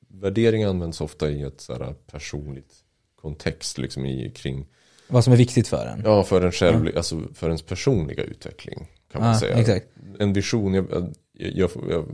värdering 0.07 0.63
används 0.63 1.01
ofta 1.01 1.29
i 1.29 1.41
ett 1.41 1.61
så 1.61 1.73
här 1.73 1.93
personligt 2.11 2.73
kontext 3.21 3.77
liksom 3.77 4.05
i, 4.05 4.31
kring, 4.35 4.67
Vad 5.07 5.23
som 5.23 5.33
är 5.33 5.37
viktigt 5.37 5.67
för 5.67 5.85
en? 5.85 6.01
ja 6.05 6.23
för 6.23 6.41
en 6.41 6.51
själv, 6.51 6.91
alltså 6.97 7.21
för 7.33 7.47
ens 7.47 7.61
personliga 7.61 8.23
utveckling 8.23 8.87
kan 9.11 9.21
man 9.21 9.31
Ja, 9.33 9.39
säga. 9.39 9.55
exakt. 9.57 9.85
En 10.19 10.33
vision, 10.33 10.73
jag, 10.73 11.13
jag, 11.33 11.69
jag, 11.89 12.05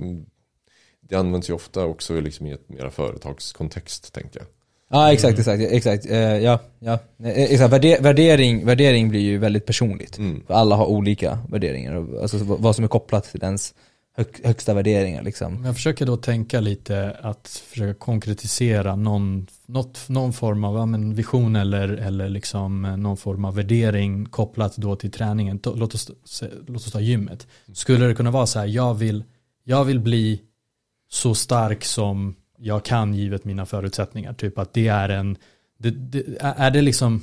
det 1.02 1.16
används 1.16 1.50
ju 1.50 1.54
ofta 1.54 1.86
också 1.86 2.20
liksom 2.20 2.48
i 2.48 2.52
ett 2.52 2.70
mera 2.70 2.92
företagskontext 2.92 4.14
tänker 4.14 4.40
jag. 4.40 4.48
Ja 4.92 5.14
exakt, 5.14 5.40
exakt, 5.40 5.64
exakt. 5.64 6.06
Eh, 6.06 6.20
ja, 6.20 6.60
ja. 6.80 7.00
Eh, 7.24 7.30
exakt. 7.30 7.74
Värde, 7.74 7.98
värdering, 8.02 8.66
värdering 8.66 9.10
blir 9.10 9.22
ju 9.22 9.38
väldigt 9.38 9.66
personligt. 9.66 10.18
Mm. 10.18 10.44
För 10.48 10.54
alla 10.54 10.76
har 10.76 10.86
olika 10.86 11.40
värderingar, 11.50 12.22
alltså 12.22 12.38
vad 12.44 12.76
som 12.76 12.84
är 12.84 12.90
kopplat 12.90 13.24
till 13.24 13.44
ens 13.44 13.74
hög, 14.18 14.28
högsta 14.44 14.74
värderingar 14.74 15.24
liksom. 15.24 15.66
Jag 15.66 15.76
försöker 15.76 16.06
då 16.06 16.18
tänka 16.18 16.60
lite 16.60 17.18
att 17.22 17.64
försöka 17.70 18.00
konkretisera 18.00 18.96
någon, 18.96 19.48
något, 19.66 20.10
någon 20.10 20.34
form 20.34 20.64
av 20.64 20.76
ja, 20.76 20.86
men 20.86 21.16
vision 21.16 21.56
eller, 21.56 21.90
eller 21.90 22.30
liksom 22.30 22.86
eh, 22.86 22.98
någon 22.98 23.18
form 23.18 23.46
av 23.46 23.56
värdering 23.56 24.26
kopplat 24.26 24.78
då 24.78 24.96
till 24.96 25.12
träningen. 25.12 25.60
Låt 25.64 25.96
oss, 25.96 26.12
låt 26.68 26.78
oss 26.78 26.92
ta 26.92 27.00
gymmet. 27.00 27.48
Skulle 27.74 28.06
det 28.06 28.16
kunna 28.16 28.32
vara 28.32 28.46
så 28.46 28.60
här, 28.60 28.68
jag 28.68 28.94
vill, 28.94 29.24
jag 29.64 29.86
vill 29.86 30.00
bli 30.00 30.42
så 31.10 31.36
stark 31.36 31.86
som 31.86 32.36
jag 32.62 32.86
kan 32.86 33.14
givet 33.14 33.46
mina 33.46 33.66
förutsättningar. 33.66 34.34
Typ 34.34 34.58
att 34.58 34.74
det 34.74 34.88
är 34.88 35.10
en, 35.10 35.38
det, 35.78 35.90
det, 35.90 36.24
är 36.40 36.72
det 36.72 36.82
liksom 36.82 37.22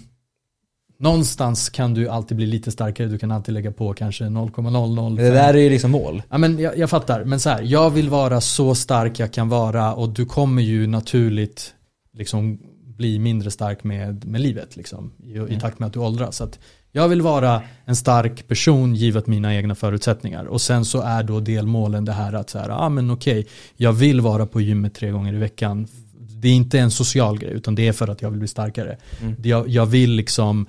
Någonstans 0.98 1.70
kan 1.70 1.94
du 1.94 2.08
alltid 2.08 2.36
bli 2.36 2.46
lite 2.46 2.70
starkare, 2.70 3.08
du 3.08 3.18
kan 3.18 3.30
alltid 3.30 3.54
lägga 3.54 3.72
på 3.72 3.92
kanske 3.92 4.28
0,005. 4.28 4.64
Men 4.64 5.16
det 5.16 5.30
där 5.30 5.54
är 5.54 5.58
ju 5.58 5.70
liksom 5.70 5.90
mål. 5.90 6.22
Ja, 6.30 6.38
men 6.38 6.58
jag, 6.58 6.78
jag 6.78 6.90
fattar, 6.90 7.24
men 7.24 7.40
så 7.40 7.50
här, 7.50 7.62
jag 7.62 7.90
vill 7.90 8.08
vara 8.08 8.40
så 8.40 8.74
stark 8.74 9.18
jag 9.18 9.32
kan 9.32 9.48
vara 9.48 9.94
och 9.94 10.08
du 10.08 10.26
kommer 10.26 10.62
ju 10.62 10.86
naturligt 10.86 11.74
liksom 12.12 12.58
bli 12.84 13.18
mindre 13.18 13.50
stark 13.50 13.84
med, 13.84 14.24
med 14.24 14.40
livet 14.40 14.76
liksom, 14.76 15.12
i, 15.24 15.54
i 15.54 15.60
takt 15.60 15.78
med 15.78 15.86
att 15.86 15.92
du 15.92 16.00
åldras. 16.00 16.36
Så 16.36 16.44
att 16.44 16.58
jag 16.92 17.08
vill 17.08 17.22
vara 17.22 17.62
en 17.84 17.96
stark 17.96 18.48
person 18.48 18.94
givet 18.94 19.26
mina 19.26 19.54
egna 19.54 19.74
förutsättningar 19.74 20.44
och 20.44 20.60
sen 20.60 20.84
så 20.84 21.00
är 21.00 21.22
då 21.22 21.40
delmålen 21.40 22.04
det 22.04 22.12
här 22.12 22.32
att 22.32 22.50
så 22.50 22.58
här, 22.58 22.68
ah, 22.68 22.88
men 22.88 23.10
okej, 23.10 23.46
jag 23.76 23.92
vill 23.92 24.20
vara 24.20 24.46
på 24.46 24.60
gymmet 24.60 24.94
tre 24.94 25.10
gånger 25.10 25.32
i 25.32 25.38
veckan. 25.38 25.88
Det 26.18 26.48
är 26.48 26.52
inte 26.52 26.78
en 26.78 26.90
social 26.90 27.38
grej 27.38 27.52
utan 27.52 27.74
det 27.74 27.88
är 27.88 27.92
för 27.92 28.08
att 28.08 28.22
jag 28.22 28.30
vill 28.30 28.38
bli 28.38 28.48
starkare. 28.48 28.96
Mm. 29.20 29.36
Jag, 29.42 29.68
jag 29.68 29.86
vill 29.86 30.10
liksom 30.10 30.66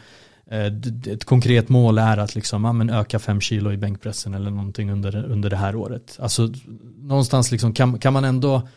Eh, 0.52 0.74
Ett 1.14 1.26
konkret 1.26 1.70
mål 1.70 1.98
är 1.98 2.18
att 2.18 2.36
liksom, 2.36 2.64
ja, 2.64 2.74
men 2.74 2.90
öka 2.90 3.20
fem 3.20 3.42
kilo 3.42 3.72
i 3.72 3.78
bänkpressen 3.78 4.34
eller 4.34 4.52
någonting 4.52 4.92
under, 4.92 5.26
under 5.26 5.50
det 5.50 5.56
här 5.58 5.76
året. 5.76 6.18
Alltså 6.20 6.50
någonstans 6.98 7.52
liksom 7.52 7.74
kan, 7.74 8.00
kan 8.00 8.14
man 8.14 8.24
ändå, 8.24 8.68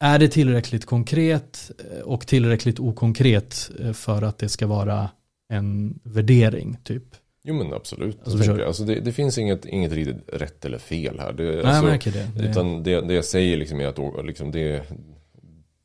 är 0.00 0.18
det 0.18 0.28
tillräckligt 0.28 0.86
konkret 0.86 1.70
eh, 1.78 2.00
och 2.00 2.26
tillräckligt 2.26 2.80
okonkret 2.80 3.70
eh, 3.80 3.92
för 3.92 4.22
att 4.22 4.38
det 4.38 4.48
ska 4.48 4.66
vara 4.66 5.08
en 5.48 6.00
värdering 6.02 6.78
typ? 6.84 7.04
Jo 7.42 7.54
men 7.54 7.72
absolut. 7.72 8.18
Alltså, 8.24 8.44
jag. 8.44 8.60
Alltså, 8.60 8.84
det, 8.84 9.00
det 9.00 9.12
finns 9.12 9.38
inget, 9.38 9.66
inget 9.66 9.92
riktigt 9.92 10.16
rätt 10.32 10.64
eller 10.64 10.78
fel 10.78 11.18
här. 11.18 11.32
Det, 11.32 11.44
Nej, 11.44 11.54
jag 11.56 11.64
alltså, 11.64 11.84
märker 11.84 12.10
det. 12.12 12.30
det 12.36 12.50
Utan 12.50 12.82
det, 12.82 13.00
det 13.00 13.14
jag 13.14 13.24
säger 13.24 13.56
liksom 13.56 13.80
är 13.80 13.86
att 13.86 14.26
liksom 14.26 14.50
det, 14.50 14.82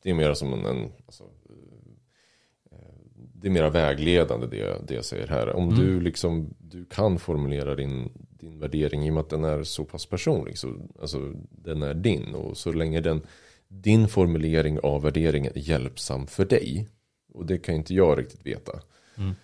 det 0.02 0.10
är 0.10 0.14
mer 0.14 0.34
som 0.34 0.52
en, 0.52 0.64
en 0.66 0.88
alltså, 1.06 1.24
det 3.44 3.48
är 3.48 3.52
mera 3.52 3.70
vägledande 3.70 4.46
det, 4.46 4.76
det 4.86 4.94
jag 4.94 5.04
säger 5.04 5.26
här. 5.26 5.56
Om 5.56 5.68
Mm. 5.68 5.80
du 5.80 6.00
liksom, 6.00 6.54
du 6.58 6.84
kan 6.84 7.18
formulera 7.18 7.74
din, 7.74 8.12
din 8.30 8.58
värdering 8.58 9.06
i 9.06 9.10
och 9.10 9.14
med 9.14 9.20
att 9.20 9.30
den 9.30 9.44
är 9.44 9.62
så 9.62 9.84
pass 9.84 10.06
personlig. 10.06 10.58
Så, 10.58 10.88
alltså 11.00 11.32
den 11.50 11.82
är 11.82 11.94
din 11.94 12.34
och 12.34 12.56
så 12.56 12.72
länge 12.72 13.00
den, 13.00 13.22
din 13.68 14.08
formulering 14.08 14.78
av 14.80 15.02
värderingen 15.02 15.52
är 15.54 15.60
hjälpsam 15.60 16.26
för 16.26 16.44
dig. 16.44 16.88
Och 17.32 17.46
det 17.46 17.58
kan 17.58 17.74
inte 17.74 17.94
jag 17.94 18.18
riktigt 18.18 18.46
veta. 18.46 18.72
Mm. 19.16 19.34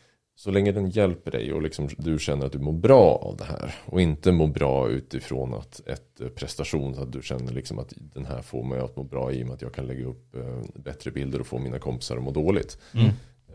Så 0.40 0.50
länge 0.50 0.72
den 0.72 0.90
hjälper 0.90 1.31
dig 1.31 1.53
och 1.53 1.62
liksom 1.62 1.88
du 1.98 2.18
känner 2.18 2.46
att 2.46 2.53
du 2.53 2.59
mår 2.59 2.72
bra 2.72 3.16
av 3.22 3.37
det 3.37 3.44
här. 3.44 3.74
Och 3.87 4.00
inte 4.00 4.33
mår 4.33 4.46
bra 4.46 4.88
utifrån 4.88 5.55
att 5.55 5.88
ett 5.88 6.20
eh, 6.20 6.29
prestation. 6.29 6.94
Så 6.94 7.03
att 7.03 7.12
du 7.12 7.22
känner 7.22 7.53
liksom 7.53 7.79
att 7.79 7.92
den 7.96 8.26
här 8.26 8.42
får 8.42 8.64
mig 8.64 8.81
att 8.81 8.96
må 8.96 9.03
bra 9.03 9.33
i 9.33 9.42
och 9.42 9.46
med 9.46 9.55
att 9.55 9.62
jag 9.62 9.74
kan 9.74 9.87
lägga 9.87 10.07
upp 10.07 10.35
eh, 10.35 10.62
bättre 10.74 11.11
bilder 11.11 11.40
och 11.40 11.46
få 11.46 11.59
mina 11.59 11.79
kompisar 11.79 12.16
att 12.16 12.22
må 12.22 12.31
dåligt. 12.31 12.79
Mm. 12.94 13.11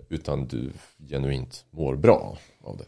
Utan 0.09 0.47
du 0.47 0.71
genuint 1.09 1.65
mår 1.71 1.95
bra 1.95 2.37
av 2.63 2.77
det. 2.77 2.85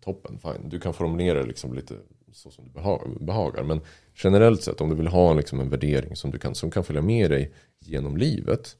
Toppen, 0.00 0.38
fine. 0.38 0.68
Du 0.68 0.80
kan 0.80 0.94
formulera 0.94 1.42
liksom 1.42 1.74
lite 1.74 1.94
så 2.32 2.50
som 2.50 2.64
du 2.64 2.80
beha- 2.80 3.24
behagar. 3.24 3.62
Men 3.62 3.80
generellt 4.14 4.62
sett 4.62 4.80
om 4.80 4.88
du 4.90 4.96
vill 4.96 5.06
ha 5.06 5.32
liksom 5.32 5.60
en 5.60 5.68
värdering 5.70 6.16
som, 6.16 6.30
du 6.30 6.38
kan, 6.38 6.54
som 6.54 6.70
kan 6.70 6.84
följa 6.84 7.02
med 7.02 7.30
dig 7.30 7.52
genom 7.80 8.16
livet. 8.16 8.76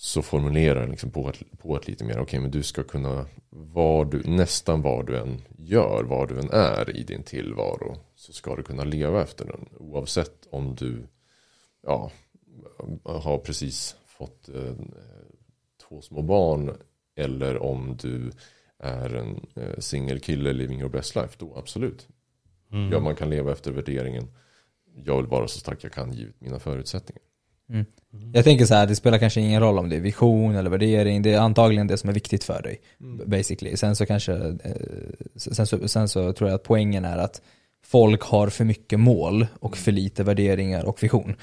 Så 0.00 0.22
formulera 0.22 0.80
den 0.80 0.90
liksom 0.90 1.10
på, 1.10 1.28
ett, 1.28 1.58
på 1.58 1.76
ett 1.76 1.88
lite 1.88 2.04
mer, 2.04 2.18
okej 2.18 2.40
men 2.40 2.50
du 2.50 2.62
ska 2.62 2.84
kunna, 2.84 3.26
var 3.50 4.04
du, 4.04 4.22
nästan 4.24 4.82
vad 4.82 5.06
du 5.06 5.18
än 5.18 5.42
gör, 5.56 6.04
var 6.04 6.26
du 6.26 6.38
än 6.38 6.50
är 6.50 6.96
i 6.96 7.02
din 7.02 7.22
tillvaro. 7.22 7.96
Så 8.14 8.32
ska 8.32 8.56
du 8.56 8.62
kunna 8.62 8.84
leva 8.84 9.22
efter 9.22 9.44
den. 9.44 9.68
Oavsett 9.76 10.46
om 10.50 10.74
du, 10.74 11.06
ja, 11.82 12.10
har 13.04 13.38
precis 13.38 13.96
fått 14.06 14.48
eh, 14.48 14.74
två 15.88 16.00
små 16.00 16.22
barn 16.22 16.76
eller 17.16 17.62
om 17.62 17.96
du 17.96 18.30
är 18.78 19.14
en 19.14 19.46
eh, 19.56 19.78
singelkille 19.78 20.52
living 20.52 20.80
your 20.80 20.90
best 20.90 21.14
life, 21.14 21.34
då 21.38 21.54
absolut. 21.56 22.08
Mm. 22.72 22.92
Ja, 22.92 23.00
man 23.00 23.16
kan 23.16 23.30
leva 23.30 23.52
efter 23.52 23.72
värderingen. 23.72 24.26
Jag 24.94 25.16
vill 25.16 25.26
vara 25.26 25.48
så 25.48 25.58
stark 25.58 25.84
jag 25.84 25.92
kan 25.92 26.12
givet 26.12 26.40
mina 26.40 26.58
förutsättningar. 26.58 27.27
Jag 28.32 28.44
tänker 28.44 28.66
så 28.66 28.74
här, 28.74 28.86
det 28.86 28.96
spelar 28.96 29.18
kanske 29.18 29.40
ingen 29.40 29.60
roll 29.60 29.78
om 29.78 29.88
det 29.88 29.96
är 29.96 30.00
vision 30.00 30.56
eller 30.56 30.70
värdering, 30.70 31.22
det 31.22 31.34
är 31.34 31.40
antagligen 31.40 31.86
det 31.86 31.96
som 31.96 32.10
är 32.10 32.14
viktigt 32.14 32.44
för 32.44 32.62
dig. 32.62 32.80
Basically. 33.26 33.76
Sen 33.76 33.96
så 33.96 34.06
kanske, 34.06 34.32
eh, 34.32 34.72
sen 35.36 35.66
så, 35.66 35.88
sen 35.88 36.08
så 36.08 36.32
tror 36.32 36.50
jag 36.50 36.54
att 36.54 36.62
poängen 36.62 37.04
är 37.04 37.18
att 37.18 37.42
folk 37.84 38.22
har 38.22 38.48
för 38.48 38.64
mycket 38.64 39.00
mål 39.00 39.46
och 39.60 39.76
för 39.76 39.92
lite 39.92 40.24
värderingar 40.24 40.84
och 40.84 41.02
vision. 41.02 41.34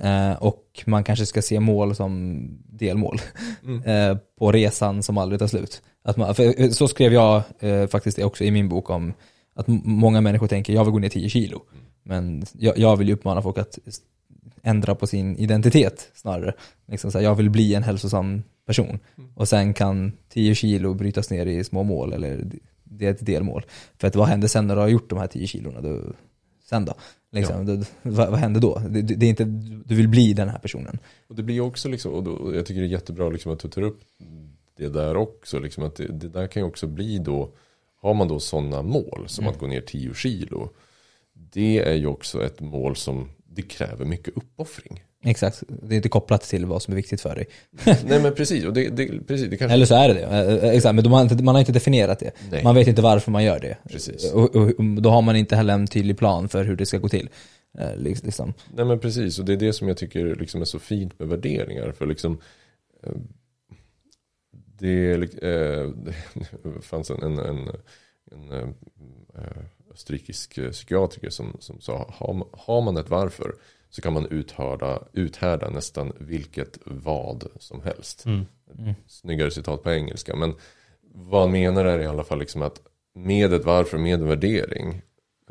Eh, 0.00 0.32
och 0.32 0.82
man 0.86 1.04
kanske 1.04 1.26
ska 1.26 1.42
se 1.42 1.60
mål 1.60 1.94
som 1.94 2.40
delmål 2.68 3.20
eh, 3.84 4.16
på 4.38 4.52
resan 4.52 5.02
som 5.02 5.18
aldrig 5.18 5.38
tar 5.38 5.46
slut. 5.46 5.82
Att 6.02 6.16
man, 6.16 6.34
eh, 6.38 6.70
så 6.70 6.88
skrev 6.88 7.12
jag 7.12 7.42
eh, 7.58 7.86
faktiskt 7.86 8.16
det 8.16 8.24
också 8.24 8.44
i 8.44 8.50
min 8.50 8.68
bok 8.68 8.90
om 8.90 9.14
att 9.54 9.66
många 9.84 10.20
människor 10.20 10.46
tänker 10.46 10.72
jag 10.72 10.84
vill 10.84 10.92
gå 10.92 10.98
ner 10.98 11.08
10 11.08 11.28
kilo. 11.28 11.62
Men 12.02 12.44
jag, 12.52 12.78
jag 12.78 12.96
vill 12.96 13.08
ju 13.08 13.14
uppmana 13.14 13.42
folk 13.42 13.58
att 13.58 13.78
ändra 14.62 14.94
på 14.94 15.06
sin 15.06 15.36
identitet 15.36 16.10
snarare. 16.14 16.52
Liksom 16.86 17.12
så 17.12 17.18
här, 17.18 17.24
jag 17.24 17.34
vill 17.34 17.50
bli 17.50 17.74
en 17.74 17.82
hälsosam 17.82 18.42
person. 18.66 18.98
Och 19.34 19.48
sen 19.48 19.74
kan 19.74 20.12
10 20.28 20.54
kilo 20.54 20.94
brytas 20.94 21.30
ner 21.30 21.46
i 21.46 21.64
små 21.64 21.82
mål 21.82 22.12
eller 22.12 22.44
det 22.84 23.06
är 23.06 23.10
ett 23.10 23.26
delmål. 23.26 23.64
För 23.98 24.08
att 24.08 24.16
vad 24.16 24.28
händer 24.28 24.48
sen 24.48 24.66
när 24.66 24.74
du 24.74 24.80
har 24.80 24.88
gjort 24.88 25.10
de 25.10 25.18
här 25.18 25.26
10 25.26 25.46
kilorna? 25.46 25.80
Då, 25.80 26.02
sen 26.68 26.84
då? 26.84 26.94
Liksom, 27.32 27.66
då 27.66 27.84
vad, 28.02 28.30
vad 28.30 28.38
händer 28.38 28.60
då? 28.60 28.82
Det, 28.88 29.02
det 29.02 29.26
är 29.26 29.30
inte, 29.30 29.44
du 29.84 29.94
vill 29.94 30.08
bli 30.08 30.32
den 30.32 30.48
här 30.48 30.58
personen. 30.58 30.98
Och 31.28 31.36
det 31.36 31.42
blir 31.42 31.60
också 31.60 31.88
liksom, 31.88 32.12
och 32.12 32.22
då, 32.22 32.30
och 32.30 32.56
jag 32.56 32.66
tycker 32.66 32.80
det 32.80 32.86
är 32.86 32.90
jättebra 32.90 33.28
liksom 33.28 33.52
att 33.52 33.60
du 33.60 33.68
tar 33.68 33.82
upp 33.82 34.00
det 34.76 34.88
där 34.88 35.16
också. 35.16 35.58
Liksom 35.58 35.84
att 35.84 35.96
det, 35.96 36.06
det 36.06 36.28
där 36.28 36.46
kan 36.46 36.62
ju 36.62 36.68
också 36.68 36.86
bli 36.86 37.18
då, 37.18 37.52
har 38.00 38.14
man 38.14 38.28
då 38.28 38.40
sådana 38.40 38.82
mål 38.82 39.24
som 39.26 39.46
att 39.46 39.58
gå 39.58 39.66
ner 39.66 39.80
10 39.80 40.14
kilo. 40.14 40.70
Det 41.32 41.78
är 41.78 41.94
ju 41.94 42.06
också 42.06 42.44
ett 42.44 42.60
mål 42.60 42.96
som 42.96 43.28
det 43.52 43.62
kräver 43.62 44.04
mycket 44.04 44.36
uppoffring. 44.36 45.02
Exakt, 45.24 45.62
det 45.82 45.94
är 45.94 45.96
inte 45.96 46.08
kopplat 46.08 46.42
till 46.42 46.66
vad 46.66 46.82
som 46.82 46.92
är 46.92 46.96
viktigt 46.96 47.20
för 47.20 47.34
dig. 47.34 47.46
Nej 47.84 48.22
men 48.22 48.34
precis, 48.34 48.64
och 48.64 48.72
det, 48.72 48.88
det, 48.88 49.26
precis, 49.26 49.50
det 49.50 49.56
kanske 49.56 49.74
Eller 49.74 49.86
så 49.86 49.94
är 49.94 50.08
det 50.08 50.14
det. 50.14 50.22
Eh, 50.22 50.68
eh, 50.68 50.76
Exakt, 50.76 50.94
men 50.94 51.06
har 51.06 51.22
inte, 51.22 51.42
man 51.44 51.54
har 51.54 51.60
inte 51.60 51.72
definierat 51.72 52.18
det. 52.18 52.30
Nej. 52.50 52.64
Man 52.64 52.74
vet 52.74 52.88
inte 52.88 53.02
varför 53.02 53.30
man 53.30 53.44
gör 53.44 53.60
det. 53.60 53.76
Precis. 53.88 54.32
Och, 54.32 54.56
och, 54.56 54.68
och 54.68 55.02
då 55.02 55.10
har 55.10 55.22
man 55.22 55.36
inte 55.36 55.56
heller 55.56 55.74
en 55.74 55.86
tydlig 55.86 56.18
plan 56.18 56.48
för 56.48 56.64
hur 56.64 56.76
det 56.76 56.86
ska 56.86 56.98
gå 56.98 57.08
till. 57.08 57.28
Eh, 57.78 57.96
Liksom. 57.96 58.54
Nej 58.74 58.84
men 58.84 58.98
precis, 58.98 59.38
och 59.38 59.44
det 59.44 59.52
är 59.52 59.56
det 59.56 59.72
som 59.72 59.88
jag 59.88 59.96
tycker 59.96 60.34
liksom 60.34 60.60
är 60.60 60.64
så 60.64 60.78
fint 60.78 61.18
med 61.18 61.28
värderingar. 61.28 61.92
För 61.92 62.06
liksom 62.06 62.40
eh, 63.02 63.12
det, 64.78 65.12
eh, 65.42 65.88
det 66.64 66.82
fanns 66.82 67.10
en, 67.10 67.22
en, 67.22 67.38
en, 67.38 67.68
en 68.32 68.74
eh, 69.34 69.62
österrikisk 69.90 70.54
psykiatriker 70.70 71.30
som, 71.30 71.56
som 71.60 71.80
sa 71.80 72.14
har, 72.18 72.46
har 72.52 72.82
man 72.82 72.96
ett 72.96 73.10
varför 73.10 73.54
så 73.90 74.02
kan 74.02 74.12
man 74.12 74.26
uthärda, 74.26 75.02
uthärda 75.12 75.70
nästan 75.70 76.12
vilket 76.18 76.78
vad 76.84 77.46
som 77.58 77.82
helst. 77.82 78.24
Mm. 78.26 78.44
Snyggare 79.06 79.50
citat 79.50 79.82
på 79.82 79.90
engelska. 79.90 80.36
Men 80.36 80.54
vad 81.14 81.40
han 81.40 81.50
menar 81.50 81.84
är 81.84 81.98
i 81.98 82.06
alla 82.06 82.24
fall 82.24 82.38
liksom 82.38 82.62
att 82.62 82.80
med 83.14 83.52
ett 83.52 83.64
varför, 83.64 83.98
med 83.98 84.14
en 84.14 84.26
värdering. 84.26 85.02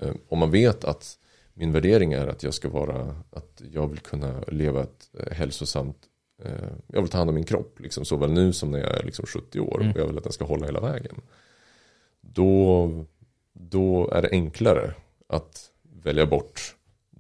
Eh, 0.02 0.14
om 0.28 0.40
man 0.40 0.52
vet 0.52 0.84
att 0.84 1.18
min 1.54 1.72
värdering 1.72 2.14
är 2.14 2.28
att 2.28 2.44
jag 2.44 2.54
ska 2.54 2.70
vara, 2.70 3.16
att 3.32 3.62
jag 3.72 3.88
vill 3.88 4.00
kunna 4.00 4.44
leva 4.48 4.84
ett 4.84 5.10
eh, 5.20 5.34
hälsosamt, 5.34 5.98
eh, 6.44 6.70
jag 6.88 7.02
vill 7.02 7.10
ta 7.10 7.18
hand 7.18 7.30
om 7.30 7.36
min 7.36 7.44
kropp, 7.44 7.80
liksom, 7.80 8.06
såväl 8.06 8.32
nu 8.32 8.54
som 8.54 8.72
när 8.72 8.80
jag 8.80 9.00
är 9.00 9.04
liksom 9.04 9.26
70 9.26 9.60
år. 9.60 9.82
Mm. 9.82 9.94
Och 9.94 10.00
jag 10.00 10.08
vill 10.08 10.18
att 10.18 10.24
den 10.24 10.34
ska 10.34 10.46
hålla 10.46 10.66
hela 10.66 10.80
vägen. 10.80 11.22
Då, 12.22 13.06
då 13.60 14.10
är 14.12 14.22
det 14.22 14.30
enklare 14.32 14.94
att 15.30 15.62
välja 16.04 16.26
bort 16.26 16.76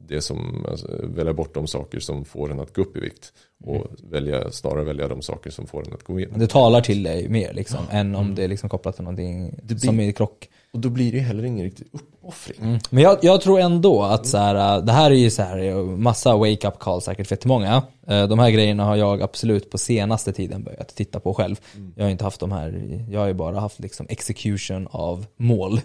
det 0.07 0.21
som, 0.21 0.65
alltså, 0.69 0.87
välja 1.03 1.33
bort 1.33 1.53
de 1.53 1.67
saker 1.67 1.99
som 1.99 2.25
får 2.25 2.51
en 2.51 2.59
att 2.59 2.73
gå 2.75 2.81
upp 2.81 2.97
i 2.97 2.99
vikt. 2.99 3.33
Och 3.63 3.85
välja, 4.11 4.51
snarare 4.51 4.83
välja 4.83 5.07
de 5.07 5.21
saker 5.21 5.49
som 5.49 5.67
får 5.67 5.87
en 5.87 5.93
att 5.93 6.03
gå 6.03 6.13
ner. 6.13 6.27
Det 6.35 6.47
talar 6.47 6.81
till 6.81 7.03
dig 7.03 7.29
mer 7.29 7.53
liksom, 7.53 7.79
än 7.91 8.15
om 8.15 8.35
det 8.35 8.43
är 8.43 8.47
liksom 8.47 8.69
kopplat 8.69 8.95
till 8.95 9.03
någonting 9.03 9.59
blir- 9.63 9.77
som 9.77 9.99
är 9.99 10.03
i 10.07 10.13
krock. 10.13 10.49
Och 10.73 10.79
då 10.79 10.89
blir 10.89 11.11
det 11.11 11.19
heller 11.19 11.43
ingen 11.45 11.63
riktig 11.65 11.87
uppoffring. 11.91 12.79
Men 12.89 13.03
jag, 13.03 13.17
jag 13.21 13.41
tror 13.41 13.59
ändå 13.59 14.03
att 14.03 14.27
så 14.27 14.37
här, 14.37 14.77
äh, 14.77 14.85
det 14.85 14.91
här 14.91 15.11
är 15.11 15.15
ju 15.15 15.29
så 15.29 15.41
här, 15.41 15.57
äh, 15.59 15.75
massa 15.83 16.35
wake-up 16.37 16.79
call 16.79 17.01
säkert 17.01 17.27
för 17.27 17.35
jättemånga. 17.35 17.83
Eh, 18.07 18.27
De 18.27 18.39
här 18.39 18.49
grejerna 18.51 18.83
har 18.85 18.95
jag 18.95 19.21
absolut 19.21 19.69
på 19.71 19.77
senaste 19.77 20.33
tiden 20.33 20.63
börjat 20.63 20.95
titta 20.95 21.19
på 21.19 21.33
själv. 21.33 21.55
Jag 21.95 22.03
har 22.05 22.11
inte 22.11 22.23
haft 22.23 22.39
de 22.39 22.51
här, 22.51 23.03
jag 23.11 23.19
har 23.19 23.27
ju 23.27 23.33
bara 23.33 23.59
haft 23.59 23.79
liksom 23.79 24.05
execution 24.09 24.87
av 24.91 25.25
mål. 25.37 25.81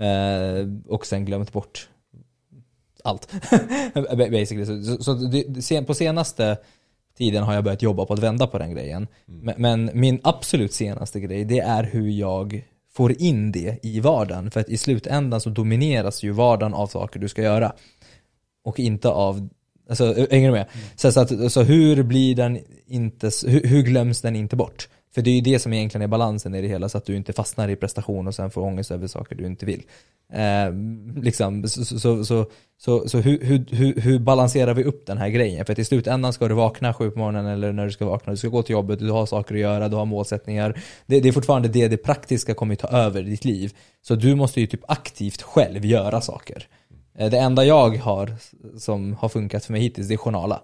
Eh, 0.00 0.68
Och 0.88 1.06
sen 1.06 1.24
glömt 1.24 1.52
bort 1.52 1.88
allt. 3.04 3.32
Basically. 4.30 4.64
Så, 4.84 5.02
så, 5.02 5.14
det, 5.14 5.86
på 5.86 5.94
senaste 5.94 6.56
tiden 7.18 7.42
har 7.42 7.54
jag 7.54 7.64
börjat 7.64 7.82
jobba 7.82 8.06
på 8.06 8.12
att 8.12 8.18
vända 8.18 8.46
på 8.46 8.58
den 8.58 8.70
grejen. 8.70 9.06
Men, 9.26 9.54
men 9.58 9.90
min 9.94 10.20
absolut 10.22 10.72
senaste 10.72 11.20
grej, 11.20 11.44
det 11.44 11.58
är 11.58 11.82
hur 11.82 12.10
jag 12.10 12.64
får 12.92 13.22
in 13.22 13.52
det 13.52 13.78
i 13.82 14.00
vardagen. 14.00 14.50
För 14.50 14.60
att 14.60 14.68
i 14.68 14.76
slutändan 14.78 15.40
så 15.40 15.50
domineras 15.50 16.22
ju 16.22 16.30
vardagen 16.30 16.74
av 16.74 16.86
saker 16.86 17.20
du 17.20 17.28
ska 17.28 17.42
göra. 17.42 17.72
Och 18.64 18.78
inte 18.80 19.08
av, 19.08 19.48
alltså 19.88 20.26
hänger 20.30 20.48
du 20.48 20.52
med? 20.52 20.66
Så, 20.96 21.12
så, 21.12 21.20
att, 21.20 21.52
så 21.52 21.62
hur 21.62 22.02
blir 22.02 22.34
den 22.34 22.58
inte, 22.86 23.30
hur, 23.46 23.62
hur 23.62 23.82
glöms 23.82 24.20
den 24.20 24.36
inte 24.36 24.56
bort? 24.56 24.88
För 25.16 25.22
det 25.22 25.30
är 25.30 25.34
ju 25.34 25.40
det 25.40 25.58
som 25.58 25.72
egentligen 25.72 26.02
är 26.02 26.06
balansen 26.08 26.54
i 26.54 26.62
det 26.62 26.68
hela, 26.68 26.88
så 26.88 26.98
att 26.98 27.04
du 27.04 27.16
inte 27.16 27.32
fastnar 27.32 27.68
i 27.68 27.76
prestation 27.76 28.26
och 28.26 28.34
sen 28.34 28.50
får 28.50 28.62
ångest 28.62 28.90
över 28.90 29.06
saker 29.06 29.36
du 29.36 29.46
inte 29.46 29.66
vill. 29.66 29.82
Eh, 30.32 30.74
liksom, 31.22 31.68
så 31.68 31.84
så, 31.84 32.24
så, 32.24 32.46
så, 32.78 33.08
så 33.08 33.18
hur, 33.18 33.44
hur, 33.70 34.00
hur, 34.00 34.18
balanserar 34.18 34.74
vi 34.74 34.84
upp 34.84 35.06
den 35.06 35.18
här 35.18 35.28
grejen? 35.28 35.66
För 35.66 35.72
att 35.72 35.78
i 35.78 35.84
slutändan 35.84 36.32
ska 36.32 36.48
du 36.48 36.54
vakna 36.54 36.94
sju 36.94 37.10
på 37.10 37.18
morgonen 37.18 37.46
eller 37.46 37.72
när 37.72 37.84
du 37.84 37.90
ska 37.90 38.06
vakna, 38.06 38.32
du 38.32 38.36
ska 38.36 38.48
gå 38.48 38.62
till 38.62 38.72
jobbet, 38.72 38.98
du 38.98 39.10
har 39.10 39.26
saker 39.26 39.54
att 39.54 39.60
göra, 39.60 39.88
du 39.88 39.96
har 39.96 40.04
målsättningar. 40.04 40.80
Det, 41.06 41.20
det 41.20 41.28
är 41.28 41.32
fortfarande 41.32 41.68
det, 41.68 41.88
det 41.88 41.96
praktiska 41.96 42.54
kommer 42.54 42.72
ju 42.72 42.76
ta 42.76 42.88
över 42.88 43.22
ditt 43.22 43.44
liv. 43.44 43.72
Så 44.02 44.14
du 44.14 44.34
måste 44.34 44.60
ju 44.60 44.66
typ 44.66 44.84
aktivt 44.88 45.42
själv 45.42 45.84
göra 45.84 46.20
saker. 46.20 46.68
Eh, 47.18 47.30
Det 47.30 47.38
enda 47.38 47.64
jag 47.64 47.96
har 47.96 48.34
som 48.78 49.14
har 49.14 49.28
funkat 49.28 49.64
för 49.64 49.72
mig 49.72 49.82
hittills, 49.82 50.08
det 50.08 50.14
är 50.14 50.18
journala. 50.18 50.60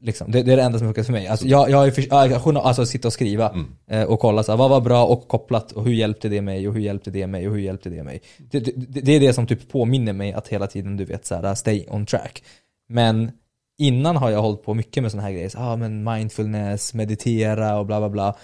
Liksom. 0.00 0.30
Det, 0.30 0.42
det 0.42 0.52
är 0.52 0.56
det 0.56 0.62
enda 0.62 0.78
som 0.78 0.88
funkar 0.88 1.02
för 1.02 1.12
mig. 1.12 1.26
Alltså, 1.26 1.46
jag, 1.46 1.70
jag 1.70 1.94
för, 1.94 2.58
alltså 2.58 2.86
sitta 2.86 3.08
och 3.08 3.12
skriva 3.12 3.54
eh, 3.90 4.02
och 4.02 4.20
kolla 4.20 4.42
så 4.42 4.52
här, 4.52 4.56
vad 4.56 4.70
var 4.70 4.80
bra 4.80 5.04
och 5.04 5.28
kopplat 5.28 5.72
och 5.72 5.84
hur 5.84 5.92
hjälpte 5.92 6.28
det 6.28 6.40
mig 6.40 6.68
och 6.68 6.74
hur 6.74 6.80
hjälpte 6.80 7.10
det 7.10 7.26
mig 7.26 7.48
och 7.48 7.54
hur 7.54 7.60
hjälpte 7.60 7.90
det 7.90 8.02
mig. 8.02 8.22
Det, 8.38 8.60
det, 8.60 9.00
det 9.00 9.12
är 9.12 9.20
det 9.20 9.32
som 9.32 9.46
typ 9.46 9.68
påminner 9.68 10.12
mig 10.12 10.32
att 10.32 10.48
hela 10.48 10.66
tiden 10.66 10.96
du 10.96 11.04
vet 11.04 11.26
så 11.26 11.34
här, 11.34 11.54
stay 11.54 11.86
on 11.88 12.06
track. 12.06 12.42
Men 12.88 13.30
innan 13.78 14.16
har 14.16 14.30
jag 14.30 14.42
hållit 14.42 14.62
på 14.62 14.74
mycket 14.74 15.02
med 15.02 15.12
sådana 15.12 15.26
här 15.26 15.34
grejer, 15.34 15.48
så, 15.48 15.58
ah, 15.58 15.76
men 15.76 16.04
mindfulness, 16.04 16.94
meditera 16.94 17.78
och 17.78 17.86
bla 17.86 18.00
bla 18.00 18.08
bla. 18.08 18.36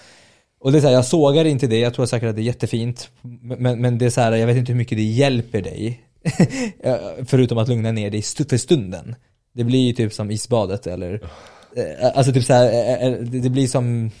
Och 0.59 0.71
det 0.71 0.77
är 0.77 0.81
så 0.81 0.87
här, 0.87 0.93
jag 0.93 1.05
sågar 1.05 1.45
inte 1.45 1.67
det, 1.67 1.79
jag 1.79 1.93
tror 1.93 2.05
säkert 2.05 2.29
att 2.29 2.35
det 2.35 2.41
är 2.41 2.43
jättefint. 2.43 3.09
Men, 3.41 3.81
men 3.81 3.97
det 3.97 4.05
är 4.05 4.09
så 4.09 4.21
här, 4.21 4.31
jag 4.31 4.47
vet 4.47 4.57
inte 4.57 4.71
hur 4.71 4.77
mycket 4.77 4.97
det 4.97 5.03
hjälper 5.03 5.61
dig. 5.61 6.01
Förutom 7.25 7.57
att 7.57 7.67
lugna 7.67 7.91
ner 7.91 8.11
dig 8.11 8.21
för 8.21 8.57
stunden. 8.57 9.15
Det 9.53 9.63
blir 9.63 9.87
ju 9.87 9.93
typ 9.93 10.13
som 10.13 10.31
isbadet 10.31 10.87
eller, 10.87 11.13
eh, 11.75 12.17
alltså 12.17 12.33
typ 12.33 12.43
så 12.43 12.53
här, 12.53 12.65
eh, 12.65 12.93
eh, 12.93 13.07
eh 13.07 13.19
det 13.19 13.49
blir 13.49 13.67
som 13.67 14.11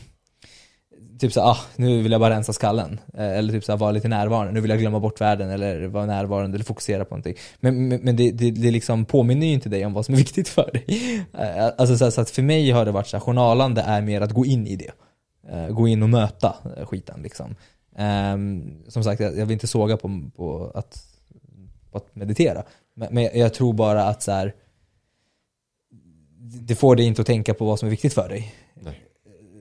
typ 1.23 1.33
så 1.33 1.41
ah, 1.41 1.57
nu 1.75 2.01
vill 2.01 2.11
jag 2.11 2.21
bara 2.21 2.33
rensa 2.33 2.53
skallen. 2.53 2.99
Eh, 3.13 3.37
Eller 3.37 3.53
typ 3.53 3.63
såhär, 3.63 3.79
vara 3.79 3.91
lite 3.91 4.07
närvarande. 4.07 4.51
Nu 4.51 4.61
vill 4.61 4.69
jag 4.69 4.79
glömma 4.79 4.99
bort 4.99 5.21
världen 5.21 5.49
eller 5.49 5.87
vara 5.87 6.05
närvarande 6.05 6.55
eller 6.55 6.65
fokusera 6.65 7.05
på 7.05 7.09
någonting. 7.09 7.35
Men, 7.59 7.87
men, 7.87 7.99
men 8.03 8.15
det, 8.15 8.31
det, 8.31 8.51
det 8.51 8.71
liksom 8.71 9.05
påminner 9.05 9.47
ju 9.47 9.53
inte 9.53 9.69
dig 9.69 9.85
om 9.85 9.93
vad 9.93 10.05
som 10.05 10.13
är 10.13 10.17
viktigt 10.25 10.49
för 10.49 10.69
dig. 10.73 11.25
Eh, 11.33 11.65
Alltså 11.77 11.97
så, 11.97 12.03
här, 12.03 12.11
så 12.11 12.21
att 12.21 12.29
för 12.29 12.41
mig 12.41 12.71
har 12.71 12.85
det 12.85 12.91
varit 12.91 13.07
så 13.07 13.17
här, 13.17 13.21
journalande 13.21 13.81
är 13.81 14.01
mer 14.01 14.21
att 14.21 14.31
gå 14.31 14.45
in 14.45 14.67
i 14.67 14.75
det. 14.75 14.91
Eh, 15.51 15.69
Gå 15.69 15.87
in 15.87 16.03
och 16.03 16.09
möta 16.09 16.55
eh, 16.77 16.85
skiten 16.85 17.21
liksom. 17.23 17.55
Ehm, 17.97 18.83
som 18.87 19.03
sagt, 19.03 19.21
jag, 19.21 19.37
jag 19.37 19.45
vill 19.45 19.53
inte 19.53 19.67
såga 19.67 19.97
på, 19.97 20.21
på, 20.35 20.71
att, 20.75 21.03
på 21.91 21.97
att 21.97 22.15
meditera. 22.15 22.63
Men, 22.95 23.07
men 23.11 23.29
jag 23.33 23.53
tror 23.53 23.73
bara 23.73 24.03
att 24.03 24.23
så 24.23 24.31
här, 24.31 24.53
det 26.61 26.75
får 26.75 26.95
dig 26.95 27.05
inte 27.05 27.21
att 27.21 27.27
tänka 27.27 27.53
på 27.53 27.65
vad 27.65 27.79
som 27.79 27.87
är 27.87 27.89
viktigt 27.89 28.13
för 28.13 28.29
dig. 28.29 28.53
Nej. 28.73 29.03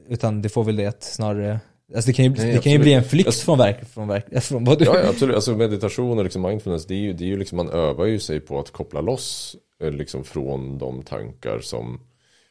Utan 0.08 0.42
det 0.42 0.48
får 0.48 0.64
väl 0.64 0.76
det 0.76 0.86
att 0.86 1.02
snarare, 1.02 1.60
alltså 1.94 2.06
det 2.08 2.12
kan 2.12 2.24
ju, 2.24 2.30
Nej, 2.30 2.52
det 2.52 2.62
kan 2.62 2.72
ju 2.72 2.78
bli 2.78 2.92
en 2.92 3.04
flykt 3.04 3.26
Alltså- 3.26 3.44
från, 3.44 3.58
verk, 3.58 3.84
från, 3.84 4.08
verk, 4.08 4.24
från 4.42 4.64
vad 4.64 4.78
du... 4.78 4.84
Ja, 4.84 4.98
ja 4.98 5.08
absolut. 5.08 5.34
Alltså 5.34 5.56
meditation 5.56 6.18
och 6.18 6.24
liksom 6.24 6.42
mindfulness, 6.42 6.86
det 6.86 6.94
är 6.94 6.98
ju, 6.98 7.12
det 7.12 7.24
är 7.24 7.28
ju 7.28 7.36
liksom, 7.36 7.56
man 7.56 7.70
övar 7.70 8.06
ju 8.06 8.18
sig 8.18 8.40
på 8.40 8.58
att 8.58 8.70
koppla 8.70 9.00
loss 9.00 9.56
eh, 9.82 9.90
liksom 9.90 10.24
från 10.24 10.78
de 10.78 11.02
tankar 11.02 11.58
som 11.60 12.00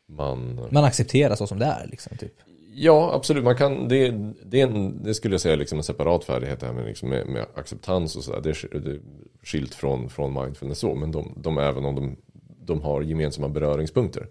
man... 0.07 0.67
Man 0.71 0.83
accepterar 0.83 1.35
så 1.35 1.47
som 1.47 1.59
det 1.59 1.65
är 1.65 1.87
liksom, 1.87 2.17
typ. 2.17 2.33
Ja, 2.73 3.11
absolut. 3.13 3.43
Man 3.43 3.55
kan, 3.55 3.87
det, 3.87 4.09
det, 4.45 4.61
är 4.61 4.67
en, 4.67 5.03
det 5.03 5.13
skulle 5.13 5.33
jag 5.33 5.41
säga 5.41 5.53
är 5.53 5.57
liksom 5.57 5.77
en 5.77 5.83
separat 5.83 6.23
färdighet 6.23 6.59
det 6.59 6.65
här 6.65 6.73
med, 6.73 6.85
liksom 6.85 7.09
med, 7.09 7.27
med 7.27 7.45
acceptans 7.55 8.15
och 8.15 8.23
sådär. 8.23 8.41
Det, 8.41 8.79
det 8.79 8.91
är 8.91 8.99
skilt 9.43 9.75
från, 9.75 10.09
från 10.09 10.33
mindfulness 10.33 10.79
så. 10.79 10.95
Men 10.95 11.11
de, 11.11 11.33
de 11.37 11.57
även 11.57 11.85
om 11.85 11.95
de, 11.95 12.17
de 12.71 12.81
har 12.81 13.01
gemensamma 13.01 13.49
beröringspunkter. 13.49 14.27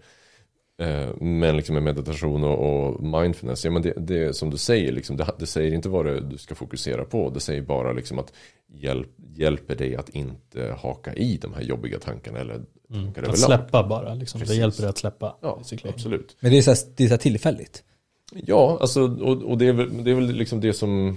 Eh, 0.81 1.15
Men 1.21 1.57
liksom 1.57 1.75
med 1.75 1.83
meditation 1.83 2.45
och, 2.45 3.03
mindfulness, 3.03 3.65
ja 3.65 3.71
men 3.71 3.83
det, 3.83 3.95
det 3.97 4.25
är 4.25 4.33
som 4.33 4.51
du 4.51 4.57
säger, 4.57 4.93
liksom, 4.93 5.17
det, 5.17 5.27
det 5.39 5.47
säger 5.47 5.75
inte 5.75 5.89
vad 5.89 6.07
det, 6.07 6.21
du 6.21 6.39
ska 6.39 6.55
fokusera 6.55 7.05
på. 7.05 7.31
Det 7.31 7.41
säger 7.41 7.63
bara 7.63 7.93
liksom 7.93 8.19
att 8.19 8.33
hjälp, 8.73 9.09
hjälper 9.35 9.75
dig 9.75 9.97
att 9.97 10.09
inte 10.09 10.77
haka 10.83 11.15
i 11.15 11.37
de 11.37 11.55
här 11.55 11.63
jobbiga 11.63 11.99
tankarna 11.99 12.39
eller 12.39 12.61
tankar 12.93 13.23
Att 13.23 13.39
släppa 13.39 13.89
bara, 13.89 14.15
liksom. 14.15 14.41
det 14.41 14.55
hjälper 14.55 14.81
dig 14.81 14.91
att 14.91 14.99
släppa. 14.99 15.37
Ja, 15.41 15.57
basically. 15.59 15.95
absolut. 15.95 16.37
Men 16.41 16.51
det 16.51 16.59
är 16.59 16.63
så, 16.63 16.71
här, 16.71 16.79
det 16.97 17.05
är 17.05 17.09
så 17.09 17.13
här 17.13 17.19
tillfälligt. 17.19 17.85
Ja, 18.33 18.79
alltså, 18.81 19.03
och, 19.03 19.43
och 19.43 19.59
det, 19.59 19.67
är 19.67 19.73
väl, 19.73 20.05
det 20.05 20.11
är 20.11 20.15
väl 20.15 20.33
liksom 20.33 20.61
det 20.61 20.73
som 20.73 21.17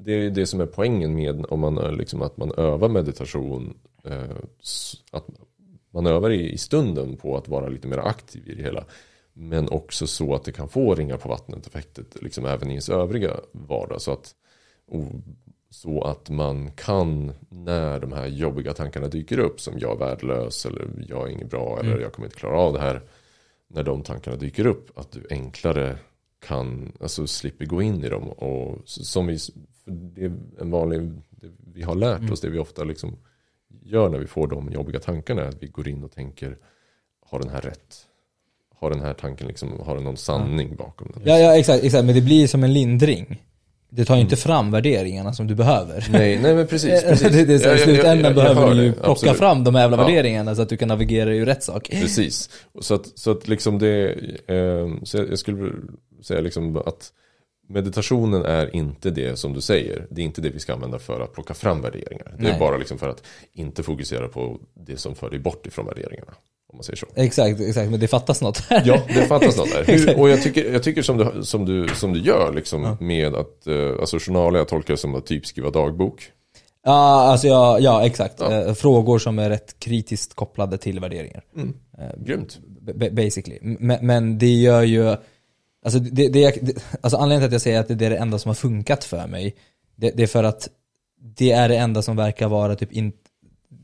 Det 0.00 0.12
är 0.12 0.30
det 0.30 0.46
som 0.46 0.60
är 0.60 0.66
poängen 0.66 1.14
med 1.14 1.46
om 1.48 1.60
man 1.60 1.96
liksom 1.96 2.22
att 2.22 2.36
man 2.36 2.52
övar 2.56 2.88
meditation 2.88 3.74
eh, 4.04 4.36
Att 5.10 5.26
man 6.02 6.12
övar 6.12 6.30
i, 6.30 6.52
i 6.52 6.58
stunden 6.58 7.16
på 7.16 7.36
att 7.36 7.48
vara 7.48 7.68
lite 7.68 7.88
mer 7.88 7.98
aktiv 7.98 8.42
i 8.46 8.54
det 8.54 8.62
hela. 8.62 8.84
Men 9.32 9.68
också 9.68 10.06
så 10.06 10.34
att 10.34 10.44
det 10.44 10.52
kan 10.52 10.68
få 10.68 10.94
ringar 10.94 11.16
på 11.16 11.28
vattnet 11.28 11.66
effektet 11.66 12.22
liksom 12.22 12.46
även 12.46 12.68
i 12.68 12.70
ens 12.70 12.88
övriga 12.88 13.36
vardag. 13.52 14.02
Så 14.02 14.12
att 14.12 14.34
så 15.70 16.02
att 16.02 16.30
man 16.30 16.70
kan 16.70 17.32
när 17.48 18.00
de 18.00 18.12
här 18.12 18.26
jobbiga 18.26 18.72
tankarna 18.72 19.08
dyker 19.08 19.38
upp 19.38 19.60
som 19.60 19.78
jag 19.78 19.92
är 19.92 20.06
värdelös 20.06 20.66
eller 20.66 20.88
jag 21.08 21.28
är 21.28 21.32
inget 21.32 21.50
bra 21.50 21.78
eller 21.80 22.00
jag 22.00 22.12
kommer 22.12 22.26
inte 22.26 22.38
klara 22.38 22.58
av 22.58 22.72
det 22.72 22.80
här. 22.80 23.02
När 23.68 23.82
de 23.82 24.02
tankarna 24.02 24.36
dyker 24.36 24.66
upp 24.66 24.98
att 24.98 25.12
du 25.12 25.26
enklare 25.30 25.98
kan, 26.40 26.92
alltså 27.00 27.26
slipper 27.26 27.64
gå 27.64 27.82
in 27.82 28.04
i 28.04 28.08
dem. 28.08 28.28
Och 28.28 28.82
som 28.84 29.26
vi, 29.26 29.38
det 29.84 30.24
är 30.24 30.32
en 30.60 30.70
vanlig, 30.70 31.12
vi 31.74 31.82
har 31.82 31.94
lärt 31.94 32.30
oss, 32.30 32.40
det 32.40 32.50
vi 32.50 32.58
ofta 32.58 32.84
liksom 32.84 33.16
gör 33.84 34.08
när 34.08 34.18
vi 34.18 34.26
får 34.26 34.46
de 34.46 34.72
jobbiga 34.72 35.00
tankarna, 35.00 35.42
är 35.42 35.48
att 35.48 35.62
vi 35.62 35.66
går 35.66 35.88
in 35.88 36.04
och 36.04 36.12
tänker, 36.12 36.56
har 37.30 37.38
den 37.40 37.48
här 37.50 37.60
rätt? 37.60 37.96
Har 38.80 38.90
den 38.90 39.00
här 39.00 39.14
tanken 39.14 39.46
liksom, 39.48 39.80
har 39.80 39.94
den 39.94 40.04
någon 40.04 40.16
sanning 40.16 40.76
bakom 40.76 41.10
den? 41.14 41.22
Ja, 41.24 41.38
ja 41.38 41.56
exakt, 41.58 41.84
exakt, 41.84 42.04
men 42.04 42.14
det 42.14 42.20
blir 42.20 42.46
som 42.46 42.64
en 42.64 42.72
lindring. 42.72 43.42
Det 43.90 44.04
tar 44.04 44.14
ju 44.14 44.20
inte 44.20 44.36
fram 44.36 44.70
värderingarna 44.70 45.32
som 45.32 45.46
du 45.46 45.54
behöver. 45.54 46.06
Nej, 46.10 46.38
nej 46.42 46.54
men 46.54 46.66
precis. 46.66 47.02
precis. 47.08 47.32
det, 47.32 47.44
det 47.44 47.54
är 47.54 47.58
I 47.58 47.62
Jag- 47.62 47.70
jag- 47.72 47.72
jag- 47.72 47.80
slutändan 47.80 48.24
jag 48.24 48.34
behöver 48.34 48.74
du 48.74 48.82
ju 48.82 48.92
plocka 48.92 49.10
absolut. 49.10 49.36
fram 49.38 49.64
de 49.64 49.74
jävla 49.74 49.96
Ja. 49.96 50.04
värderingarna 50.04 50.54
så 50.54 50.62
att 50.62 50.68
du 50.68 50.76
kan 50.76 50.88
navigera 50.88 51.34
i 51.34 51.44
rätt 51.44 51.62
sak. 51.62 51.88
Precis. 51.90 52.50
Så 52.80 52.94
att, 52.94 53.18
så 53.18 53.30
att 53.30 53.48
liksom 53.48 53.78
det, 53.78 54.10
eh, 54.46 54.88
så 55.02 55.16
jag 55.18 55.30
jag 55.30 55.38
skulle 55.38 55.72
säga 56.22 56.40
liksom 56.40 56.76
att 56.76 57.12
meditationen 57.68 58.44
är 58.44 58.76
inte 58.76 59.10
det 59.10 59.38
som 59.38 59.52
du 59.52 59.60
säger. 59.60 60.06
Det 60.10 60.20
är 60.20 60.24
inte 60.24 60.40
det 60.40 60.50
vi 60.50 60.58
ska 60.60 60.72
använda 60.74 60.98
för 60.98 61.20
att 61.20 61.32
plocka 61.32 61.54
fram 61.54 61.82
värderingar. 61.82 62.34
Det 62.38 62.46
är 62.46 62.50
Nej. 62.50 62.58
bara 62.60 62.76
liksom 62.76 62.98
för 62.98 63.08
att 63.08 63.22
inte 63.52 63.82
fokusera 63.82 64.28
på 64.28 64.58
det 64.74 64.96
som 64.96 65.14
för 65.14 65.30
dig 65.30 65.38
bort 65.38 65.66
ifrån 65.66 65.86
värderingarna. 65.86 66.32
Om 66.72 66.76
man 66.76 66.84
säger 66.84 66.96
så. 66.96 67.06
Exakt, 67.14 67.60
exakt, 67.60 67.90
men 67.90 68.00
det 68.00 68.08
fattas 68.08 68.42
något. 68.42 68.62
Ja, 68.70 69.02
det 69.08 69.26
fattas 69.26 69.56
något 69.56 69.72
där. 69.72 69.84
Hur, 69.84 70.18
och 70.20 70.28
jag 70.28 70.42
tycker, 70.42 70.72
jag 70.72 70.82
tycker 70.82 71.02
som, 71.02 71.18
du, 71.18 71.44
som, 71.44 71.64
du, 71.64 71.88
som 71.88 72.12
du 72.12 72.20
gör 72.20 72.52
liksom 72.52 72.96
med 73.00 73.34
att, 73.34 73.66
eh, 73.66 73.90
alltså 74.00 74.18
journaler, 74.18 74.58
jag 74.58 74.68
tolkar 74.68 74.94
det 74.94 74.98
som 74.98 75.14
att 75.14 75.26
typ 75.26 75.46
skriva 75.46 75.70
dagbok. 75.70 76.30
Ja, 76.84 77.22
alltså 77.22 77.46
ja, 77.48 77.78
ja 77.78 78.06
exakt. 78.06 78.34
Ja. 78.40 78.52
Eh, 78.52 78.74
Frågor 78.74 79.18
som 79.18 79.38
är 79.38 79.50
rätt 79.50 79.78
kritiskt 79.78 80.34
kopplade 80.34 80.78
till 80.78 81.00
värderingar. 81.00 81.44
Grymt. 82.16 82.58
B- 82.94 83.10
basically. 83.10 83.58
Men, 83.62 84.06
men 84.06 84.38
det 84.38 84.54
gör 84.54 84.82
ju, 84.82 85.16
alltså, 85.88 86.12
det, 86.12 86.28
det, 86.28 86.58
det, 86.62 86.82
alltså 87.00 87.16
anledningen 87.16 87.40
till 87.40 87.46
att 87.46 87.52
jag 87.52 87.60
säger 87.60 87.80
att 87.80 87.88
det 87.98 88.06
är 88.06 88.10
det 88.10 88.16
enda 88.16 88.38
som 88.38 88.48
har 88.48 88.54
funkat 88.54 89.04
för 89.04 89.26
mig, 89.26 89.54
det, 89.96 90.10
det 90.10 90.22
är 90.22 90.26
för 90.26 90.44
att 90.44 90.68
det 91.36 91.50
är 91.52 91.68
det 91.68 91.76
enda 91.76 92.02
som 92.02 92.16
verkar 92.16 92.48
vara 92.48 92.74
typ 92.76 92.92
in, 92.92 93.12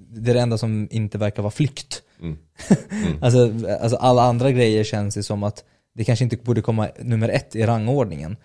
det 0.09 0.31
är 0.31 0.35
det 0.35 0.41
enda 0.41 0.59
som 0.59 0.89
inte 0.91 1.19
verkar 1.19 1.43
vara 1.43 1.51
flykt. 1.51 2.03
Mm. 2.21 2.37
alltså, 3.21 3.53
alltså 3.81 3.97
alla 3.97 4.23
andra 4.23 4.51
grejer 4.51 4.85
känns 4.85 5.17
ju 5.19 5.23
som 5.23 5.43
att 5.43 5.65
det 5.95 6.05
kanske 6.05 6.25
inte 6.25 6.37
borde 6.37 6.63
komma 6.63 6.89
nummer 6.99 7.29
ett 7.29 7.57
i 7.57 7.63
rangordningen. 7.63 8.37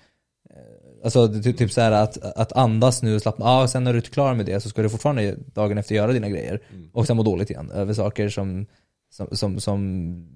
Eh, 0.49 1.03
Alltså 1.03 1.27
det- 1.27 1.53
typ, 1.53 1.71
så 1.71 1.81
här 1.81 1.91
att, 1.91 2.17
att 2.17 2.51
andas 2.51 3.01
nu 3.03 3.15
och 3.15 3.21
slappna 3.21 3.45
av, 3.45 3.67
sen 3.67 3.83
när 3.83 3.93
du 3.93 3.99
är 3.99 4.03
klar 4.03 4.33
med 4.33 4.45
det 4.45 4.59
så 4.59 4.69
ska 4.69 4.81
du 4.81 4.89
fortfarande 4.89 5.35
dagen 5.53 5.77
efter 5.77 5.95
göra 5.95 6.13
dina 6.13 6.29
grejer. 6.29 6.59
Och 6.93 7.07
sen 7.07 7.17
må 7.17 7.23
dåligt 7.23 7.49
igen 7.49 7.71
över 7.71 7.93
saker 7.93 8.29
som, 8.29 8.65
som, 9.09 9.27
som, 9.31 9.59
som 9.59 9.79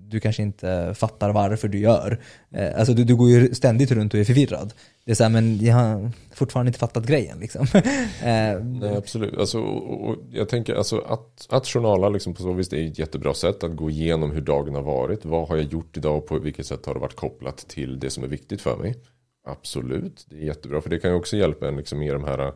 du 0.09 0.19
kanske 0.19 0.43
inte 0.43 0.93
fattar 0.97 1.33
varför 1.33 1.67
du 1.67 1.79
gör. 1.79 2.19
Eh, 2.51 2.79
alltså 2.79 2.93
du, 2.93 3.03
du 3.03 3.15
går 3.15 3.29
ju 3.29 3.55
ständigt 3.55 3.91
runt 3.91 4.13
och 4.13 4.19
är 4.19 4.23
förvirrad. 4.23 4.73
Det 5.05 5.11
är 5.11 5.15
så 5.15 5.23
här, 5.23 5.29
men 5.29 5.65
jag 5.65 5.75
har 5.75 6.11
fortfarande 6.33 6.69
inte 6.69 6.79
fattat 6.79 7.05
grejen 7.05 7.39
liksom. 7.39 7.67
Eh, 8.23 8.59
Nej, 8.63 8.95
absolut. 8.97 9.37
Alltså, 9.37 9.59
och, 9.59 10.09
och 10.09 10.15
jag 10.31 10.49
tänker 10.49 10.75
alltså 10.75 10.99
att, 10.99 11.47
att 11.49 11.67
journala 11.67 12.09
liksom 12.09 12.33
på 12.33 12.41
så 12.41 12.53
vis 12.53 12.73
är 12.73 12.87
ett 12.87 12.99
jättebra 12.99 13.33
sätt 13.33 13.63
att 13.63 13.75
gå 13.75 13.89
igenom 13.89 14.31
hur 14.31 14.41
dagen 14.41 14.75
har 14.75 14.81
varit. 14.81 15.25
Vad 15.25 15.47
har 15.47 15.55
jag 15.55 15.65
gjort 15.65 15.97
idag 15.97 16.17
och 16.17 16.27
på 16.27 16.39
vilket 16.39 16.65
sätt 16.65 16.85
har 16.85 16.93
det 16.93 16.99
varit 16.99 17.15
kopplat 17.15 17.57
till 17.57 17.99
det 17.99 18.09
som 18.09 18.23
är 18.23 18.27
viktigt 18.27 18.61
för 18.61 18.77
mig. 18.77 18.95
Absolut, 19.47 20.25
det 20.29 20.35
är 20.35 20.45
jättebra. 20.45 20.81
För 20.81 20.89
det 20.89 20.99
kan 20.99 21.11
ju 21.11 21.17
också 21.17 21.37
hjälpa 21.37 21.67
en 21.67 21.77
liksom 21.77 22.01
i 22.01 22.09
de 22.09 22.23
här 22.23 22.53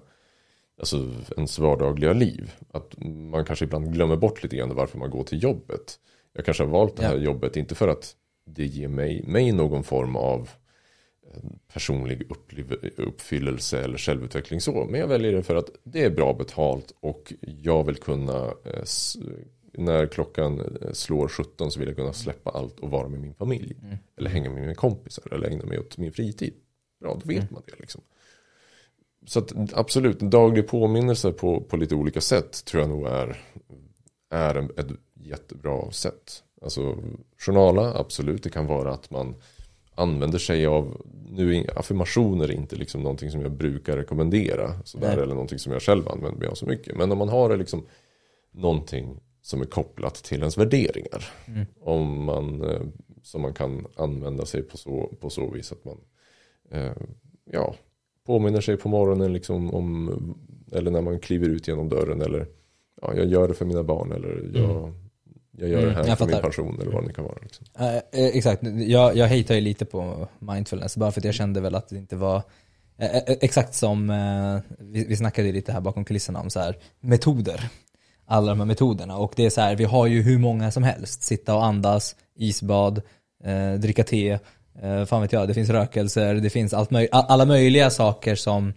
alltså 0.80 1.13
ens 1.38 1.60
vardagliga 1.60 2.13
liv. 2.13 2.52
Att 2.72 2.96
man 3.32 3.46
kanske 3.46 3.66
ibland 3.66 3.94
glömmer 3.94 4.16
bort 4.16 4.44
lite 4.44 4.56
grann 4.56 4.76
varför 4.76 4.98
man 4.98 5.10
går 5.10 5.24
till 5.24 5.44
jobbet. 5.44 6.00
Jag 6.34 6.46
kanske 6.46 6.63
har 6.63 6.72
valt 6.72 6.96
det 6.98 7.04
här 7.04 7.16
Ja. 7.16 7.22
jobbet 7.24 7.58
inte 7.58 7.76
för 7.76 7.88
att 7.88 8.16
det 8.46 8.66
ger 8.66 8.88
mig, 8.88 9.24
mig 9.28 9.52
någon 9.52 9.84
form 9.84 10.16
av 10.16 10.50
personlig 11.74 12.24
uppliv- 12.30 12.92
uppfyllelse 12.98 13.84
eller 13.84 13.98
självutveckling 13.98 14.62
så. 14.62 14.86
Men 14.86 15.00
jag 15.00 15.08
väljer 15.08 15.32
det 15.32 15.44
för 15.44 15.56
att 15.56 15.70
det 15.84 16.04
är 16.04 16.10
bra 16.10 16.34
betalt 16.34 16.94
och 17.00 17.34
jag 17.42 17.84
vill 17.84 17.96
kunna 17.96 18.46
eh, 18.46 18.84
när 19.74 20.08
klockan 20.08 20.60
eh, 20.82 20.92
slår 20.92 21.28
17 21.28 21.72
så 21.72 21.80
vill 21.80 21.88
jag 21.90 21.98
kunna 21.98 22.13
släppa 22.13 22.50
allt 22.50 22.80
och 22.80 22.90
vara 22.92 23.08
med 23.08 23.20
min 23.20 23.34
familj. 23.34 23.76
Eller 24.18 24.30
hänga 24.30 24.50
med 24.50 24.62
mina 24.62 24.76
kompisar 24.76 25.34
eller 25.34 25.48
ägna 25.50 25.66
mig 25.66 25.80
åt 25.80 25.98
min 25.98 26.12
fritid. 26.12 26.54
Bra, 27.02 27.13
då 27.24 27.30
vet 27.30 27.52
man 27.52 27.62
det 27.66 27.74
liksom. 27.80 28.02
Så 29.28 29.40
att 29.40 29.54
absolut, 29.74 30.22
en 30.22 30.30
daglig 30.30 30.68
påminnelse 30.68 31.32
på, 31.32 31.62
på 31.62 31.78
lite 31.78 31.96
olika 31.96 32.22
sätt 32.22 32.66
tror 32.66 32.82
jag 32.82 32.90
nog 32.90 33.08
är, 33.08 33.38
är 34.30 34.56
en, 34.56 34.70
ett 34.78 34.88
jättebra 35.13 35.92
sätt. 35.92 36.44
Alltså 36.62 36.98
journala, 37.38 37.94
absolut, 37.94 38.44
det 38.44 38.50
kan 38.50 38.68
vara 38.68 38.94
att 38.94 39.12
man 39.12 39.36
använder 39.96 40.40
sig 40.40 40.66
av, 40.66 41.02
nu 41.30 41.56
är 41.56 41.80
affirmationer 41.80 42.52
inte 42.52 42.76
liksom 42.76 43.02
någonting 43.02 43.32
som 43.32 43.42
jag 43.42 43.52
brukar 43.52 43.98
rekommendera 43.98 44.84
sådär, 44.84 45.08
Nej. 45.08 45.24
eller 45.24 45.34
någonting 45.34 45.60
som 45.60 45.74
jag 45.74 45.82
själv 45.82 46.08
använder 46.08 46.40
mig 46.40 46.48
av 46.48 46.54
så 46.56 46.66
mycket. 46.66 46.98
Men 46.98 47.12
om 47.12 47.18
man 47.18 47.30
har 47.30 47.58
liksom 47.58 47.86
någonting 48.52 49.19
som 49.42 49.62
är 49.62 49.65
kopplat 49.65 50.15
till 50.15 50.40
ens 50.40 50.58
värderingar. 50.58 51.34
Om 51.80 52.23
man, 52.23 52.63
eh, 52.63 52.82
som 53.23 53.42
man 53.42 53.54
kan 53.54 53.88
använda 53.96 54.46
sig 54.46 54.63
på 54.63 54.78
så, 54.78 55.13
på 55.19 55.30
så 55.30 55.50
vis 55.50 55.71
att 55.71 55.86
man 55.86 55.98
eh, 56.71 56.96
ja, 57.52 57.75
påminner 58.28 58.62
sig 58.62 58.78
på 58.78 58.90
morgonen 58.90 59.34
liksom 59.34 59.73
om, 59.73 60.36
eller 60.71 60.92
när 60.92 61.02
man 61.02 61.19
kliver 61.19 61.50
ut 61.50 61.67
genom 61.67 61.90
dörren 61.90 62.21
eller 62.21 62.48
ja, 63.02 63.13
jag 63.15 63.25
gör 63.25 63.48
det 63.48 63.54
för 63.54 63.65
mina 63.65 63.84
barn 63.84 64.12
eller 64.12 64.50
jag, 64.54 64.94
jag 65.52 65.69
gör 65.69 65.82
det 65.82 65.92
här 65.92 66.00
Mm, 66.00 66.08
jag 66.08 66.17
för 66.17 66.25
min 66.25 66.36
fattar. 66.36 66.44
pension 66.44 66.82
eller 66.82 66.92
vad 66.92 67.08
det 67.08 67.13
kan 67.13 67.23
vara. 67.23 67.38
Liksom. 67.42 67.65
Eh, 67.80 67.96
eh, 67.96 68.02
exakt, 68.12 68.63
jag, 68.88 69.15
jag 69.17 69.28
hatar 69.28 69.56
ju 69.56 69.62
lite 69.62 69.86
på 69.86 70.28
mindfulness 70.40 70.98
bara 70.98 71.12
för 71.12 71.21
att 71.21 71.25
jag 71.25 71.34
kände 71.34 71.62
väl 71.62 71.75
att 71.75 71.90
det 71.90 71.98
inte 71.98 72.15
var 72.15 72.42
eh, 72.98 73.15
eh, 73.15 73.21
Exakt 73.42 73.73
som 73.73 74.10
eh, 74.10 74.75
vi, 74.80 75.06
vi 75.06 75.15
snackade 75.15 75.52
lite 75.52 75.71
här 75.71 75.82
bakom 75.82 76.06
kulisserna 76.06 76.40
om 76.42 76.50
så 76.50 76.60
här 76.60 76.78
metoder 77.00 77.69
Alla 78.25 78.50
de 78.50 78.60
här 78.60 78.65
metoderna 78.65 79.17
och 79.17 79.34
det 79.36 79.46
är 79.46 79.50
så 79.50 79.62
här, 79.62 79.75
vi 79.75 79.84
har 79.84 80.08
ju 80.08 80.21
hur 80.21 80.38
många 80.38 80.71
som 80.71 80.84
helst 80.84 81.23
Sitta 81.23 81.56
och 81.56 81.65
andas, 81.65 82.15
isbad, 82.36 83.02
dricka 83.80 84.04
te 84.04 84.40
eh, 84.84 85.06
fan 85.06 85.21
vet 85.21 85.32
jag, 85.32 85.48
det 85.48 85.54
finns 85.54 85.69
rökelser, 85.69 86.36
det 86.36 86.50
finns 86.50 86.73
allt 86.73 86.92
möj 86.92 87.08
alla 87.12 87.46
möjliga 87.46 87.90
saker 87.90 88.36
som 88.36 88.73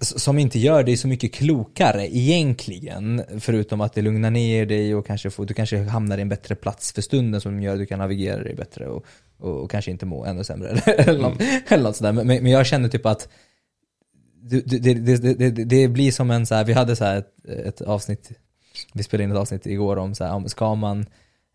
som 0.00 0.38
inte 0.38 0.58
gör 0.58 0.82
dig 0.82 0.96
så 0.96 1.08
mycket 1.08 1.34
klokare 1.34 2.16
egentligen. 2.16 3.22
Förutom 3.40 3.80
att 3.80 3.92
det 3.92 4.02
lugnar 4.02 4.30
ner 4.30 4.66
dig 4.66 4.94
och 4.94 5.06
kanske 5.06 5.30
får, 5.30 5.46
du 5.46 5.54
kanske 5.54 5.78
hamnar 5.78 6.18
i 6.18 6.20
en 6.20 6.28
bättre 6.28 6.54
plats 6.54 6.92
för 6.92 7.02
stunden 7.02 7.40
som 7.40 7.62
gör 7.62 7.72
att 7.72 7.78
du 7.78 7.86
kan 7.86 7.98
navigera 7.98 8.42
dig 8.42 8.54
bättre 8.54 8.86
och, 8.86 9.04
och, 9.38 9.62
och 9.62 9.70
kanske 9.70 9.90
inte 9.90 10.06
må 10.06 10.24
ännu 10.24 10.44
sämre. 10.44 10.68
eller, 10.68 11.18
något, 11.22 11.40
mm. 11.40 11.62
eller 11.68 11.84
något 11.84 11.96
sådär. 11.96 12.12
Men, 12.12 12.26
men 12.26 12.46
jag 12.46 12.66
känner 12.66 12.88
typ 12.88 13.06
att 13.06 13.28
det, 14.42 14.60
det, 14.60 15.16
det, 15.34 15.64
det, 15.64 15.88
blir 15.88 16.12
som 16.12 16.30
en 16.30 16.46
så 16.46 16.54
här, 16.54 16.64
vi 16.64 16.72
hade 16.72 16.96
så 16.96 17.04
ett, 17.04 17.48
ett 17.48 17.80
avsnitt, 17.80 18.30
vi 18.94 19.02
spelade 19.02 19.24
in 19.24 19.30
ett 19.30 19.38
avsnitt 19.38 19.66
igår 19.66 19.96
om 19.96 20.14
så 20.14 20.24
här, 20.24 20.48
ska 20.48 20.74
man 20.74 21.06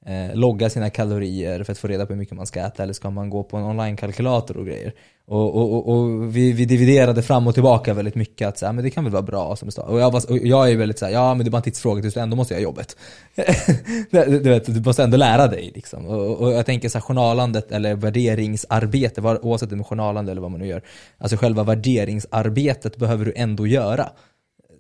eh, 0.08 0.36
logga 0.36 0.70
sina 0.70 0.90
kalorier 0.90 1.64
för 1.64 1.72
att 1.72 1.78
få 1.78 1.88
reda 1.88 2.06
på 2.06 2.14
hur 2.14 2.20
mycket 2.20 2.36
man 2.36 2.48
ska 2.48 2.60
äta 2.60 2.84
eller 2.84 2.94
ska 2.94 3.10
man 3.10 3.30
gå 3.30 3.44
på 3.44 3.58
en 3.58 3.64
online-kalkylator 3.64 4.58
och 4.58 4.66
grejer. 4.66 4.94
Och, 5.28 5.56
och, 5.56 5.90
och 5.90 6.36
vi, 6.36 6.52
vi, 6.52 6.66
dividerade 6.66 7.24
fram 7.24 7.48
och 7.48 7.54
tillbaka 7.54 7.94
väldigt 7.94 8.16
mycket 8.16 8.48
att 8.48 8.58
så 8.58 8.66
här, 8.66 8.74
men 8.74 8.84
det 8.84 8.90
kan 8.90 9.04
väl 9.04 9.14
vara 9.14 9.24
bra 9.24 9.56
som 9.56 9.72
start. 9.72 9.90
Och 9.90 10.00
jag, 10.00 10.12
var, 10.12 10.32
och 10.32 10.38
jag 10.38 10.72
är 10.72 10.78
väldigt 10.78 11.00
såhär, 11.00 11.12
ja 11.14 11.34
men 11.34 11.46
det 11.46 11.50
är 11.50 11.52
bara 11.52 11.58
en 11.58 11.64
tidsfråga 11.64 12.02
tills 12.02 12.14
du 12.14 12.20
ändå 12.20 12.36
måste 12.36 12.54
göra 12.54 12.64
jobbet. 12.64 12.98
du, 14.12 14.40
vet, 14.40 14.66
du 14.66 14.82
måste 14.82 15.04
ändå 15.04 15.18
lära 15.18 15.48
dig 15.48 15.72
liksom. 15.76 16.06
Och, 16.06 16.42
och 16.42 16.52
jag 16.52 16.66
tänker 16.66 16.90
så 16.90 16.98
här, 16.98 17.04
journalandet 17.04 17.72
eller 17.72 17.96
värderingsarbete, 17.96 19.22
var, 19.22 19.46
oavsett 19.46 19.72
om 19.72 19.78
det 19.78 19.82
är 19.82 19.84
journalande 19.84 20.32
eller 20.32 20.42
vad 20.42 20.52
man 20.52 20.60
nu 20.60 20.68
gör. 20.68 20.82
Alltså 21.18 21.38
själva 21.38 21.64
värderingsarbetet 21.64 22.98
behöver 22.98 23.26
du 23.26 23.34
ändå 23.36 23.68
göra. 23.68 24.10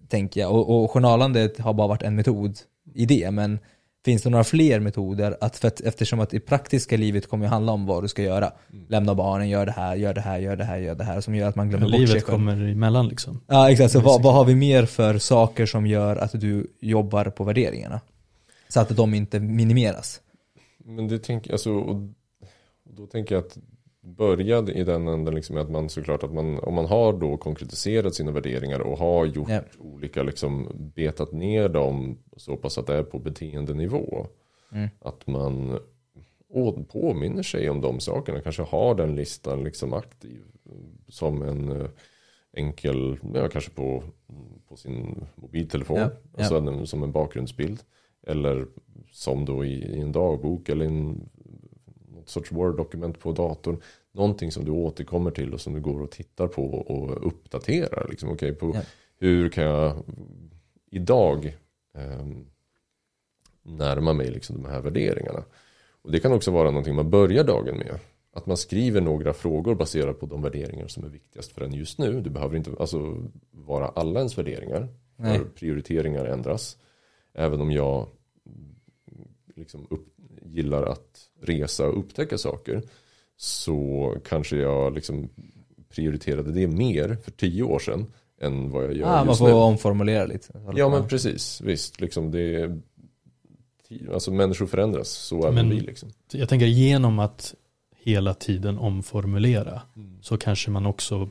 Tänker 0.09 0.41
jag. 0.41 0.51
Och, 0.51 0.84
och 0.84 0.91
journalandet 0.91 1.59
har 1.59 1.73
bara 1.73 1.88
varit 1.88 2.03
en 2.03 2.15
metod 2.15 2.57
i 2.93 3.05
det, 3.05 3.32
men 3.32 3.59
Finns 4.08 4.22
det 4.24 4.30
några 4.30 4.43
fler 4.43 4.80
metoder? 4.80 5.38
Att 5.41 5.58
för 5.58 5.68
att, 5.68 5.82
eftersom 5.82 6.20
att 6.20 6.34
i 6.34 6.39
praktiska 6.39 6.97
livet 6.97 7.30
kommer 7.30 7.45
det 7.45 7.49
handla 7.49 7.72
om 7.72 7.86
vad 7.86 8.03
du 8.03 8.08
ska 8.08 8.22
göra. 8.22 8.51
Mm. 8.74 8.86
Lämna 8.89 9.16
barnen, 9.16 9.49
gör 9.49 9.66
det 9.66 9.72
här, 9.72 9.95
gör 9.95 10.14
det 10.14 10.22
här, 10.22 10.39
gör 10.39 10.55
det 10.55 10.64
här, 10.64 10.78
gör 10.78 10.95
det 10.95 11.03
här. 11.03 11.22
Som 11.22 11.36
gör 11.36 11.49
att 11.49 11.55
man 11.55 11.70
glömmer 11.70 11.86
bort 11.86 11.95
sig 11.95 12.08
Livet 12.08 12.26
kommer 12.26 12.72
emellan 12.72 13.08
liksom. 13.08 13.41
Ja 13.47 13.72
exakt, 13.72 13.91
så 13.91 13.99
vad, 13.99 14.24
vad, 14.24 14.34
har 14.34 14.45
vi 14.45 14.55
mer 14.55 14.86
för 14.86 15.18
saker 15.18 15.66
som 15.66 15.88
gör 15.88 16.16
att 16.16 16.41
du 16.41 16.68
jobbar 16.80 17.26
på 17.26 17.43
värderingarna? 17.43 18.01
Så 18.68 18.80
att 18.80 18.89
de 18.89 19.14
inte 19.14 19.39
minimeras. 19.39 20.22
Men 20.86 21.08
det 21.08 21.20
tänker, 21.20 21.51
alltså, 21.51 21.72
och 21.72 22.10
då 22.97 23.05
tänker 23.05 23.36
jag 23.36 23.43
att 23.43 23.58
började 24.08 24.74
i 24.74 24.84
den 24.84 25.08
änden 25.08 25.36
liksom 25.36 25.58
att 25.58 25.70
man 25.70 25.89
såklart 25.89 26.24
att 26.24 26.34
man 26.34 26.60
om 26.60 26.74
man 26.74 26.86
har 26.86 27.14
då 27.14 27.38
konkretiserat 27.38 28.16
sina 28.16 28.32
värderingar 28.32 28.80
och 28.80 28.97
har 28.97 29.26
gjort 29.26 29.49
yeah. 29.49 29.64
olika 29.80 30.24
liksom 30.24 30.68
betat 30.95 31.32
ner 31.32 31.70
dem 31.70 32.18
så 32.38 32.55
pass 32.55 32.78
att 32.78 32.88
det 32.88 32.95
är 32.95 33.03
på 33.03 33.20
beteendenivå. 33.20 34.28
Mm. 34.72 34.89
Att 34.99 35.28
man 35.28 35.80
påminner 36.89 37.43
sig 37.43 37.70
om 37.70 37.82
de 37.82 37.99
sakerna, 37.99 38.41
kanske 38.41 38.64
har 38.64 38.95
den 38.95 39.16
listan 39.16 39.64
liksom 39.64 39.93
aktiv 39.93 40.43
som 41.08 41.41
en 41.41 41.82
eh, 41.82 41.89
enkel, 42.53 43.18
ja, 43.34 43.49
kanske 43.49 43.72
på, 43.72 44.03
på 44.68 44.76
sin 44.76 45.26
mobiltelefon, 45.36 45.97
yeah. 45.97 46.12
alltså 46.38 46.64
yeah. 46.64 46.84
som 46.84 47.03
en 47.03 47.12
bakgrundsbild. 47.12 47.80
Eller 48.28 48.68
som 49.12 49.45
då 49.45 49.66
i, 49.66 49.74
i 49.74 49.99
en 49.99 50.12
dagbok 50.12 50.70
eller 50.70 50.86
en 50.86 51.30
något 52.28 52.32
sorts 52.32 52.51
Word-dokument 52.51 53.19
på 53.19 53.32
datorn. 53.32 53.82
Någonting 54.11 54.51
som 54.51 54.65
du 54.65 54.71
återkommer 54.71 55.32
till 55.32 55.53
och 55.53 55.61
som 55.61 55.73
du 55.73 55.82
går 55.82 56.01
och 56.01 56.11
tittar 56.11 56.47
på 56.47 56.63
och 56.63 57.28
uppdaterar. 57.28 58.07
Liksom, 58.09 58.30
okay, 58.30 58.51
på 58.51 58.71
ja. 58.75 58.82
Hur 59.19 59.49
kan 59.49 59.63
jag 59.63 60.03
idag 60.91 61.57
eh, 61.95 62.28
närma 63.63 64.13
mig 64.13 64.32
liksom 64.32 64.61
de 64.61 64.69
här 64.69 64.82
värderingarna. 64.82 65.43
Och 66.01 66.11
det 66.11 66.19
kan 66.19 66.34
också 66.34 66.51
vara 66.51 66.71
någonting 66.71 66.95
man 66.95 67.09
börjar 67.09 67.43
dagen 67.43 67.78
med. 67.78 67.99
Att 68.34 68.45
man 68.45 68.57
skriver 68.57 69.01
några 69.01 69.34
frågor 69.34 69.75
baserat 69.75 70.19
på 70.19 70.25
de 70.25 70.41
värderingar 70.41 70.88
som 70.88 71.03
är 71.03 71.09
viktigast 71.09 71.51
för 71.51 71.61
en 71.61 71.73
just 71.73 71.99
nu. 71.99 72.21
Det 72.21 72.30
behöver 72.30 72.57
inte 72.57 72.71
alltså, 72.80 73.23
vara 73.51 73.88
alla 73.88 74.19
ens 74.19 74.38
värderingar. 74.38 74.88
Prioriteringar 75.55 76.25
ändras. 76.25 76.78
Även 77.34 77.61
om 77.61 77.71
jag 77.71 78.07
liksom 79.55 79.88
upp, 79.89 80.07
gillar 80.50 80.84
att 80.84 81.20
resa 81.41 81.88
och 81.88 82.00
upptäcka 82.00 82.38
saker 82.38 82.82
så 83.38 84.16
kanske 84.26 84.58
jag 84.58 84.95
liksom 84.95 85.30
prioriterade 85.89 86.52
det 86.52 86.68
mer 86.68 87.18
för 87.24 87.32
tio 87.32 87.64
år 87.64 87.80
sedan 87.80 88.06
än 88.41 88.72
vad 88.72 88.84
jag 88.84 88.93
gör 88.93 89.08
ah, 89.08 89.26
just 89.26 89.41
nu. 89.41 89.45
Man 89.45 89.52
får 89.54 89.62
omformulera 89.62 90.26
lite. 90.26 90.62
Ja 90.76 90.89
men 90.89 91.08
precis, 91.08 91.62
visst. 91.62 92.02
Liksom 92.02 92.32
det 92.32 92.80
alltså 94.14 94.32
människor 94.32 94.66
förändras, 94.66 95.10
så 95.10 95.43
även 95.43 95.56
men 95.56 95.70
vi. 95.70 95.80
Liksom. 95.80 96.10
Jag 96.32 96.50
tänker 96.50 96.66
genom 96.66 97.20
att 97.20 97.56
hela 98.04 98.34
tiden 98.34 98.78
omformulera 98.78 99.82
mm. 99.95 100.18
så 100.22 100.38
kanske 100.38 100.72
man 100.72 100.86
också 100.86 101.30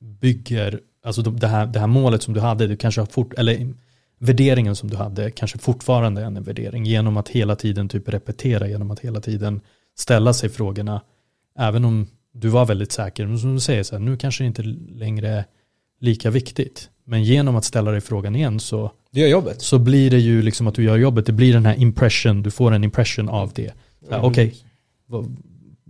bygger, 0.00 0.80
alltså 1.02 1.22
det 1.22 1.46
här, 1.46 1.66
det 1.66 1.80
här 1.80 1.86
målet 1.86 2.22
som 2.22 2.34
du 2.34 2.40
hade, 2.40 2.66
du 2.66 2.76
kanske 2.76 3.00
har 3.00 3.06
fort, 3.06 3.32
eller 3.34 3.74
värderingen 4.22 4.76
som 4.76 4.90
du 4.90 4.96
hade 4.96 5.30
kanske 5.30 5.58
fortfarande 5.58 6.20
är 6.20 6.24
en 6.24 6.42
värdering 6.42 6.84
genom 6.84 7.16
att 7.16 7.28
hela 7.28 7.56
tiden 7.56 7.88
typ 7.88 8.08
repetera, 8.08 8.68
genom 8.68 8.90
att 8.90 9.00
hela 9.00 9.20
tiden 9.20 9.60
ställa 9.98 10.32
sig 10.32 10.48
frågorna, 10.48 11.00
även 11.58 11.84
om 11.84 12.06
du 12.32 12.48
var 12.48 12.66
väldigt 12.66 12.92
säker, 12.92 13.26
men 13.26 13.38
som 13.38 13.54
du 13.54 13.60
säger, 13.60 13.82
så 13.82 13.94
här, 13.94 14.00
nu 14.00 14.16
kanske 14.16 14.44
det 14.44 14.46
inte 14.46 14.62
längre 14.62 15.28
är 15.28 15.44
lika 16.00 16.30
viktigt. 16.30 16.90
Men 17.04 17.24
genom 17.24 17.56
att 17.56 17.64
ställa 17.64 17.90
dig 17.90 18.00
frågan 18.00 18.36
igen 18.36 18.60
så, 18.60 18.92
du 19.10 19.20
gör 19.20 19.28
jobbet. 19.28 19.62
så 19.62 19.78
blir 19.78 20.10
det 20.10 20.18
ju 20.18 20.42
liksom 20.42 20.66
att 20.66 20.74
du 20.74 20.84
gör 20.84 20.96
jobbet, 20.96 21.26
det 21.26 21.32
blir 21.32 21.52
den 21.52 21.66
här 21.66 21.74
impression, 21.80 22.42
du 22.42 22.50
får 22.50 22.72
en 22.72 22.84
impression 22.84 23.28
av 23.28 23.52
det. 23.54 23.72
Okej, 24.06 24.20
okay, 24.20 24.52
vad, 25.06 25.36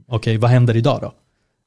okay, 0.07 0.37
vad 0.37 0.51
händer 0.51 0.77
idag 0.77 0.99
då? 1.03 1.15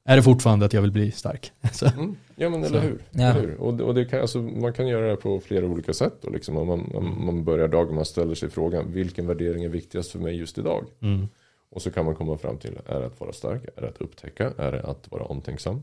Är 0.08 0.16
det 0.16 0.22
fortfarande 0.22 0.66
att 0.66 0.72
jag 0.72 0.82
vill 0.82 0.92
bli 0.92 1.10
stark? 1.10 1.52
Mm. 1.96 2.16
Ja 2.36 2.48
men 2.50 2.64
eller 2.64 2.80
hur. 2.80 3.02
Ja. 3.10 3.22
Eller 3.22 3.40
hur? 3.40 3.60
Och, 3.60 3.80
och 3.80 3.94
det 3.94 4.04
kan, 4.04 4.20
alltså, 4.20 4.38
man 4.38 4.72
kan 4.72 4.88
göra 4.88 5.10
det 5.10 5.16
på 5.16 5.40
flera 5.40 5.66
olika 5.66 5.92
sätt. 5.92 6.14
Då, 6.20 6.30
liksom. 6.30 6.54
man, 6.54 6.66
man, 6.66 7.24
man 7.24 7.44
börjar 7.44 7.68
dagen, 7.68 7.94
man 7.94 8.04
ställer 8.04 8.34
sig 8.34 8.50
frågan 8.50 8.92
vilken 8.92 9.26
värdering 9.26 9.64
är 9.64 9.68
viktigast 9.68 10.10
för 10.10 10.18
mig 10.18 10.36
just 10.36 10.58
idag? 10.58 10.86
Mm. 11.00 11.26
Och 11.68 11.82
så 11.82 11.90
kan 11.90 12.04
man 12.04 12.14
komma 12.14 12.38
fram 12.38 12.58
till, 12.58 12.78
är 12.86 13.00
det 13.00 13.06
att 13.06 13.20
vara 13.20 13.32
stark? 13.32 13.62
Är 13.76 13.82
det 13.82 13.88
att 13.88 14.00
upptäcka? 14.00 14.52
Är 14.58 14.72
det 14.72 14.82
att 14.82 15.10
vara 15.10 15.24
omtänksam? 15.24 15.82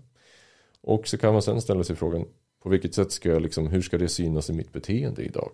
Och 0.82 1.08
så 1.08 1.18
kan 1.18 1.34
man 1.34 1.42
sen 1.42 1.62
ställa 1.62 1.84
sig 1.84 1.96
frågan, 1.96 2.26
på 2.64 2.70
vilket 2.70 2.94
sätt 2.96 3.12
ska 3.12 3.30
jag 3.30 3.42
liksom, 3.42 3.68
hur 3.68 3.82
ska 3.82 3.98
det 3.98 4.08
synas 4.08 4.50
i 4.50 4.54
mitt 4.54 4.72
beteende 4.72 5.24
idag? 5.24 5.52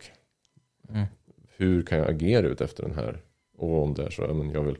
Mm. 0.89 1.05
Hur 1.57 1.81
kan 1.81 1.97
jag 1.97 2.09
agera 2.09 2.47
ut 2.47 2.61
efter 2.61 2.83
den 2.83 2.95
här? 2.95 3.21
Och 3.57 3.83
om 3.83 3.93
det 3.93 4.03
är 4.03 4.09
så, 4.09 4.21
ja, 4.21 4.33
men 4.33 4.49
jag 4.49 4.63
vill 4.63 4.77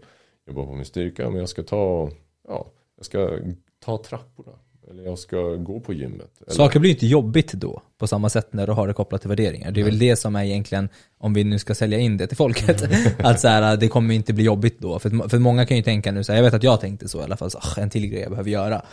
jobba 0.47 0.65
på 0.65 0.74
min 0.74 0.86
styrka, 0.86 1.30
men 1.30 1.39
jag 1.39 1.49
ska 1.49 1.63
ta, 1.63 2.11
ja, 2.47 2.72
jag 2.95 3.05
ska 3.05 3.39
ta 3.80 3.97
trapporna. 4.03 4.59
Eller 4.90 5.04
jag 5.04 5.20
ska 5.20 5.56
gå 5.56 5.80
på 5.80 5.94
gymmet. 5.94 6.32
Eller... 6.42 6.56
Saker 6.56 6.80
blir 6.80 6.92
inte 6.92 7.08
jobbigt 7.08 7.54
då, 7.54 7.82
på 7.98 8.08
samma 8.08 8.30
sätt 8.30 8.54
när 8.54 8.68
du 8.68 8.74
har 8.74 8.88
det 8.88 8.94
kopplat 8.94 9.22
till 9.22 9.30
värderingar. 9.30 9.72
Det 9.72 9.82
är 9.82 9.86
väl 9.86 10.00
det 10.00 10.16
som 10.16 10.36
är 10.36 10.44
egentligen, 10.44 10.90
om 11.18 11.34
vi 11.34 11.44
nu 11.44 11.60
ska 11.60 11.76
sälja 11.76 12.00
in 12.00 12.18
det 12.18 12.28
till 12.28 12.38
folket, 12.38 12.82
mm. 12.92 13.12
att 13.26 13.40
så 13.40 13.48
här, 13.48 13.78
det 13.78 13.88
kommer 13.88 14.14
inte 14.14 14.34
bli 14.34 14.44
jobbigt 14.44 14.80
då. 14.80 15.00
För, 15.00 15.30
för 15.30 15.40
många 15.40 15.66
kan 15.66 15.78
ju 15.78 15.84
tänka 15.84 16.12
nu, 16.12 16.24
så 16.24 16.32
här, 16.32 16.38
jag 16.38 16.44
vet 16.44 16.54
att 16.54 16.64
jag 16.64 16.82
tänkte 16.82 17.08
så 17.08 17.20
i 17.20 17.24
alla 17.24 17.38
fall, 17.38 17.52
så, 17.52 17.60
en 17.78 17.90
till 17.90 18.08
grej 18.08 18.22
jag 18.22 18.32
behöver 18.32 18.50
göra. 18.50 18.86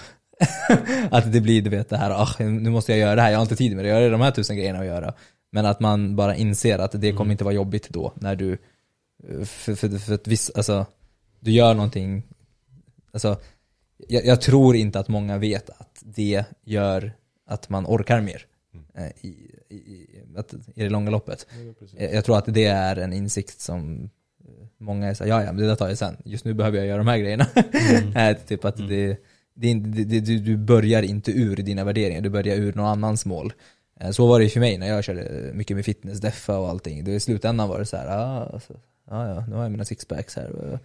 att 1.11 1.33
det 1.33 1.41
blir 1.41 1.63
du 1.63 1.71
vet 1.71 1.89
det 1.89 1.97
här, 1.97 2.45
nu 2.45 2.71
måste 2.71 2.93
jag 2.93 2.99
göra 2.99 3.15
det 3.15 3.23
här, 3.23 3.31
jag 3.31 3.39
har 3.39 3.43
inte 3.43 3.57
tid 3.57 3.77
med 3.77 3.85
det, 3.85 3.89
jag 3.89 4.03
har 4.03 4.11
de 4.11 4.21
här 4.21 4.31
tusen 4.31 4.57
grejerna 4.57 4.79
att 4.79 4.87
göra. 4.87 5.15
Men 5.53 5.67
att 5.67 5.81
man 5.81 6.17
bara 6.17 6.37
inser 6.37 6.79
att 6.79 6.93
det 6.93 7.11
kommer 7.11 7.21
mm. 7.21 7.31
inte 7.31 7.45
vara 7.45 7.55
jobbigt 7.55 7.89
då, 7.89 8.13
när 8.17 8.37
du, 8.37 8.59
för, 9.45 9.75
för, 9.75 9.89
för 9.89 10.15
att 10.15 10.27
viss, 10.27 10.51
alltså, 10.55 10.87
du 11.41 11.51
gör 11.51 11.75
någonting, 11.75 12.23
alltså 13.13 13.37
jag, 14.09 14.27
jag, 14.27 14.41
tror 14.41 14.77
inte 14.77 14.99
att 14.99 15.09
många 15.09 15.39
vet 15.39 15.71
att 15.71 15.86
det 16.15 16.45
gör 16.65 17.13
att 17.47 17.69
man 17.69 17.87
orkar 17.87 18.21
mer 18.21 18.47
mm. 18.75 18.87
Eh, 18.95 19.27
i, 19.27 19.29
i, 19.69 20.07
att, 20.37 20.55
i 20.75 20.83
det 20.83 20.89
långa 20.89 21.11
loppet. 21.11 21.47
Ja, 21.51 21.87
jag, 21.99 22.15
jag 22.15 22.25
tror 22.25 22.39
att 22.39 22.55
det 22.55 22.65
är 22.65 22.97
en 22.97 23.13
insikt 23.13 23.61
som 23.61 24.11
många 24.79 25.07
är 25.07 25.15
såhär, 25.15 25.31
ja 25.31 25.45
ja 25.45 25.53
men 25.53 25.57
det 25.57 25.67
där 25.67 25.77
tar 25.77 25.89
jag 25.89 25.99
sen, 25.99 26.17
just 26.25 26.45
nu 26.45 26.55
behöver 26.55 26.79
jag 26.79 26.87
göra 26.87 26.99
de 26.99 27.07
här 27.07 27.19
grejerna. 27.19 27.47
Mm. 28.15 28.37
typ 28.47 28.65
att 28.65 28.79
mm. 28.79 28.91
det, 28.91 29.17
det, 29.55 30.05
det, 30.05 30.21
du, 30.21 30.39
du 30.39 30.57
börjar 30.57 31.03
inte 31.03 31.33
ur 31.33 31.57
dina 31.57 31.85
värderingar, 31.85 32.21
du 32.21 32.29
börjar 32.29 32.57
ur 32.57 32.73
någon 32.73 32.87
annans 32.87 33.27
mål. 33.27 33.53
Eh, 34.01 34.11
så 34.11 34.27
var 34.27 34.41
det 34.41 34.49
för 34.49 34.61
mig 34.61 34.79
när 34.79 34.89
jag 34.89 35.05
körde 35.05 35.51
mycket 35.55 35.77
med 35.77 35.85
fitness, 35.85 36.21
deffa 36.21 36.59
och 36.59 36.69
allting. 36.69 37.05
Då 37.05 37.11
I 37.11 37.21
slutändan 37.21 37.69
var 37.69 37.79
det 37.79 37.87
så 37.87 37.97
här, 37.97 38.07
ah, 38.07 38.45
alltså, 38.53 38.73
ah, 39.07 39.29
ja, 39.29 39.47
nu 39.47 39.55
har 39.55 39.63
jag 39.63 39.73
mina 39.73 39.85
sixpacks 39.85 40.37
här 40.37 40.79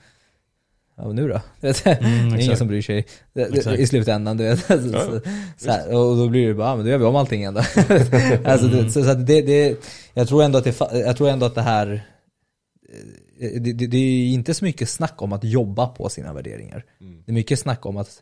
ja 1.01 1.13
nu 1.13 1.27
då? 1.27 1.41
Det 1.61 1.85
är 1.85 1.97
mm, 1.99 2.39
ingen 2.39 2.57
som 2.57 2.67
bryr 2.67 2.81
sig 2.81 3.05
i 3.77 3.87
slutändan. 3.87 4.37
Du 4.37 4.43
vet. 4.43 4.69
Ja, 4.69 5.19
så 5.57 5.71
här, 5.71 5.95
och 5.95 6.17
då 6.17 6.29
blir 6.29 6.47
det 6.47 6.53
bara, 6.53 6.75
men 6.75 6.85
då 6.85 6.91
gör 6.91 6.97
vi 6.97 7.05
om 7.05 7.15
allting 7.15 7.41
igen 7.41 7.53
då. 7.53 7.59
alltså, 8.45 8.67
det, 8.67 8.91
så, 8.91 9.03
så 9.03 9.13
det, 9.13 9.41
det, 9.41 9.77
jag, 10.13 10.27
tror 10.27 10.43
ändå 10.43 10.57
att 10.57 10.63
det, 10.63 10.75
jag 10.93 11.17
tror 11.17 11.29
ändå 11.29 11.45
att 11.45 11.55
det 11.55 11.61
här 11.61 12.05
eh, 13.39 13.61
det, 13.61 13.73
det, 13.73 13.87
det, 13.87 13.97
är 13.97 14.33
inte 14.33 14.53
så 14.53 14.65
mycket 14.65 14.89
snack 14.89 15.21
om 15.21 15.33
att 15.33 15.43
jobba 15.43 15.87
på 15.87 16.09
sina 16.09 16.33
värderingar. 16.33 16.85
Mm. 17.01 17.23
Det 17.25 17.31
är 17.31 17.33
mycket 17.33 17.59
snack 17.59 17.85
om 17.85 17.97
att 17.97 18.21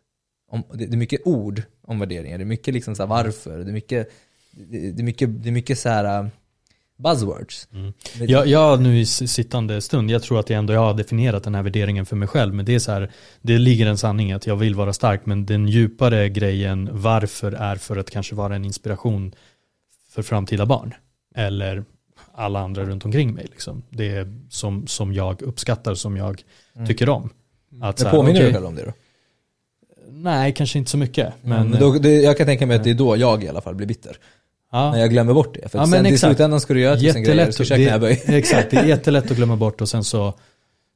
om, 0.52 0.64
det, 0.74 0.84
är 0.84 0.98
mycket 0.98 1.22
ord 1.26 1.62
om 1.82 2.00
värderingar. 2.00 2.38
Det 2.38 2.44
är 2.44 2.46
mycket 2.46 2.74
liksom 2.74 2.96
så 2.96 3.04
här, 3.04 3.08
varför. 3.08 3.60
Det 3.60 3.72
är 3.72 3.74
mycket, 3.74 4.12
det, 4.52 5.00
är 5.00 5.04
mycket, 5.04 5.44
det 5.44 5.50
är 5.50 5.54
mycket 5.54 5.80
så 5.80 5.90
här 5.90 6.30
buzzwords. 7.00 7.68
Mm. 7.74 7.93
Jag, 8.20 8.47
jag 8.47 8.82
nu 8.82 9.00
i 9.00 9.06
sittande 9.06 9.82
stund, 9.82 10.12
jag 10.12 10.24
tror 10.24 10.39
att 10.39 10.50
jag 10.50 10.60
ändå 10.60 10.74
jag 10.74 10.80
har 10.80 10.93
definierat 10.93 11.43
den 11.43 11.56
här 11.56 11.64
värderingen 11.64 12.06
för 12.06 12.16
mig 12.16 12.28
själv. 12.28 12.54
Men 12.54 12.66
det 12.66 12.76
är 12.76 12.80
så 12.80 12.91
här, 12.91 13.12
det 13.41 13.58
ligger 13.58 13.88
en 13.88 13.97
sanning 13.97 14.32
att 14.32 14.47
jag 14.47 14.56
vill 14.56 14.76
vara 14.76 14.93
stark. 14.93 15.26
Men 15.26 15.45
den 15.45 15.68
djupare 15.68 16.30
grejen 16.30 16.89
varför 16.91 17.52
är 17.52 17.76
för 17.76 17.97
att 17.97 18.10
kanske 18.10 18.36
vara 18.36 18.56
en 18.56 18.66
inspiration 18.66 19.36
för 20.10 20.22
framtida 20.22 20.66
barn. 20.66 20.93
Eller 21.36 21.84
alla 22.34 22.60
andra 22.60 22.86
runt 22.86 23.06
omkring 23.06 23.34
mig. 23.34 23.47
Liksom. 23.52 23.84
Det 23.89 24.10
är 24.10 24.34
som, 24.50 24.88
som 24.88 25.14
jag 25.14 25.41
uppskattar, 25.41 25.95
som 25.95 26.18
jag 26.18 26.43
mm. 26.76 26.88
tycker 26.88 27.10
om. 27.10 27.30
Att, 27.82 28.04
men 28.04 28.12
påminner 28.12 28.39
okay, 28.39 28.47
du 28.47 28.54
själv 28.54 28.66
om 28.66 28.76
det 28.76 28.86
då? 28.86 28.93
Nej, 30.12 30.54
kanske 30.54 30.80
inte 30.80 30.91
så 30.91 30.97
mycket. 30.97 31.34
Men, 31.41 31.68
mm, 31.68 31.80
då, 31.80 31.91
det, 31.91 32.22
jag 32.22 32.38
kan 32.38 32.45
tänka 32.45 32.66
mig 32.66 32.76
att 32.76 32.84
det 32.84 32.89
är 32.89 32.93
då 32.93 33.18
jag 33.18 33.43
i 33.43 33.47
alla 33.47 33.62
fall 33.62 33.76
blir 33.76 33.88
bitter. 33.88 34.18
Ja. 34.72 34.91
När 34.91 34.99
jag 34.99 35.09
glömmer 35.09 35.34
bort 35.34 35.53
det. 35.53 35.70
För 35.70 35.80
ja, 35.80 35.88
sen 35.88 36.05
i 36.05 36.17
slutändan 36.17 36.61
ska 36.61 36.74
du 36.74 36.82
göra 36.82 36.97
tusen 36.97 37.24
grejer, 37.24 37.51
ska 37.51 37.63
köra 37.63 37.78
knäböj. 37.78 38.24
Exakt, 38.26 38.72
det 38.72 38.78
är 38.78 38.86
jättelätt 38.86 39.32
att 39.32 39.38
glömma 39.38 39.55
bort 39.55 39.82
och 39.82 39.89
sen 39.89 40.03
så 40.03 40.34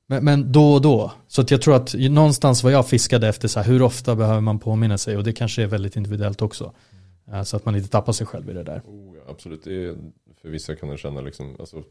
men, 0.07 0.25
men 0.25 0.51
då 0.51 0.73
och 0.73 0.81
då. 0.81 1.11
Så 1.27 1.41
att 1.41 1.51
jag 1.51 1.61
tror 1.61 1.75
att 1.75 1.93
någonstans 1.93 2.63
var 2.63 2.71
jag 2.71 2.87
fiskade 2.87 3.27
efter 3.27 3.47
så 3.47 3.59
här, 3.59 3.67
hur 3.67 3.81
ofta 3.81 4.15
behöver 4.15 4.41
man 4.41 4.59
påminna 4.59 4.97
sig 4.97 5.17
och 5.17 5.23
det 5.23 5.33
kanske 5.33 5.63
är 5.63 5.67
väldigt 5.67 5.95
individuellt 5.95 6.41
också. 6.41 6.73
Mm. 7.27 7.45
Så 7.45 7.57
att 7.57 7.65
man 7.65 7.75
inte 7.75 7.89
tappar 7.89 8.13
sig 8.13 8.27
själv 8.27 8.49
i 8.49 8.53
det 8.53 8.63
där. 8.63 8.81
Oh, 8.85 9.15
ja, 9.17 9.31
absolut, 9.31 9.63
det 9.63 9.85
är, 9.85 9.95
för 10.41 10.49
vissa 10.49 10.75
kan 10.75 10.89
det 10.89 10.97
känna 10.97 11.21
liksom, 11.21 11.55
alltså, 11.59 11.83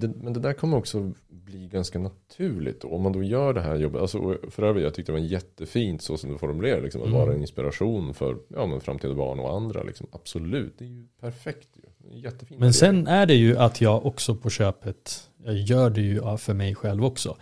det, 0.00 0.12
men 0.16 0.32
det 0.32 0.40
där 0.40 0.52
kommer 0.52 0.76
också 0.76 1.12
bli 1.28 1.68
ganska 1.68 1.98
naturligt 1.98 2.80
då. 2.80 2.88
Om 2.88 3.02
man 3.02 3.12
då 3.12 3.22
gör 3.22 3.52
det 3.54 3.60
här 3.60 3.76
jobbet. 3.76 4.00
Alltså, 4.00 4.38
för 4.50 4.62
övrigt, 4.62 4.84
jag 4.84 4.94
tyckte 4.94 5.12
det 5.12 5.18
var 5.18 5.26
jättefint 5.26 6.02
så 6.02 6.16
som 6.16 6.32
du 6.32 6.38
formulerade. 6.38 6.82
Liksom, 6.82 7.00
att 7.00 7.06
mm. 7.06 7.20
vara 7.20 7.34
en 7.34 7.40
inspiration 7.40 8.14
för 8.14 8.36
ja, 8.48 8.66
men 8.66 8.80
framtida 8.80 9.14
barn 9.14 9.40
och 9.40 9.56
andra. 9.56 9.82
Liksom. 9.82 10.06
Absolut, 10.12 10.78
det 10.78 10.84
är 10.84 10.88
ju 10.88 11.06
perfekt. 11.20 11.68
Ju. 11.74 12.18
Jättefint. 12.18 12.60
Men 12.60 12.72
sen 12.72 13.06
är 13.06 13.26
det 13.26 13.34
ju 13.34 13.56
att 13.56 13.80
jag 13.80 14.06
också 14.06 14.34
på 14.34 14.50
köpet, 14.50 15.30
jag 15.44 15.54
gör 15.54 15.90
det 15.90 16.00
ju 16.00 16.36
för 16.36 16.54
mig 16.54 16.74
själv 16.74 17.04
också. 17.04 17.36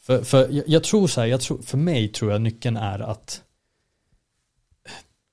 För, 0.00 0.22
för 0.22 0.48
jag, 0.50 0.64
jag 0.66 0.84
tror 0.84 1.06
så 1.06 1.20
här, 1.20 1.28
jag 1.28 1.40
tror, 1.40 1.58
för 1.58 1.78
mig 1.78 2.08
tror 2.08 2.32
jag 2.32 2.40
nyckeln 2.40 2.76
är 2.76 2.98
att 2.98 3.42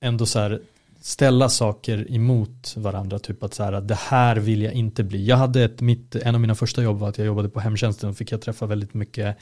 ändå 0.01 0.25
så 0.25 0.39
här, 0.39 0.61
ställa 1.09 1.49
saker 1.49 2.11
emot 2.11 2.73
varandra. 2.77 3.19
Typ 3.19 3.43
att 3.43 3.53
så 3.53 3.63
här, 3.63 3.81
det 3.81 3.95
här 3.95 4.35
vill 4.35 4.61
jag 4.61 4.73
inte 4.73 5.03
bli. 5.03 5.25
Jag 5.25 5.37
hade 5.37 5.63
ett, 5.63 5.81
mitt, 5.81 6.15
en 6.15 6.35
av 6.35 6.41
mina 6.41 6.55
första 6.55 6.83
jobb 6.83 6.99
var 6.99 7.09
att 7.09 7.17
jag 7.17 7.27
jobbade 7.27 7.49
på 7.49 7.59
hemtjänsten 7.59 8.09
och 8.09 8.17
fick 8.17 8.31
jag 8.31 8.41
träffa 8.41 8.65
väldigt 8.65 8.93
mycket 8.93 9.37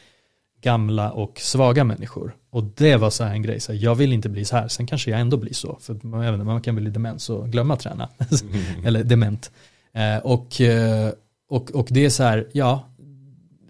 gamla 0.61 1.11
och 1.11 1.39
svaga 1.39 1.84
människor. 1.84 2.36
Och 2.49 2.63
det 2.63 2.95
var 2.95 3.09
så 3.09 3.24
här 3.24 3.34
en 3.34 3.41
grej, 3.41 3.59
så 3.59 3.72
här, 3.72 3.80
jag 3.80 3.95
vill 3.95 4.13
inte 4.13 4.30
bli 4.30 4.45
så 4.45 4.55
här, 4.55 4.68
sen 4.68 4.88
kanske 4.88 5.11
jag 5.11 5.20
ändå 5.20 5.38
blir 5.38 5.53
så. 5.53 5.78
För 5.82 5.99
man, 6.01 6.45
man 6.45 6.61
kan 6.61 6.76
bli 6.76 6.89
demens 6.89 7.30
och 7.30 7.49
glömma 7.49 7.76
träna. 7.76 8.09
Mm. 8.41 8.63
Eller 8.86 9.03
dement. 9.03 9.51
Eh, 9.93 10.18
och, 10.18 10.61
eh, 10.61 11.11
och, 11.49 11.72
och 11.72 11.88
det 11.89 12.05
är 12.05 12.09
så 12.09 12.24
här, 12.24 12.47
ja, 12.53 12.89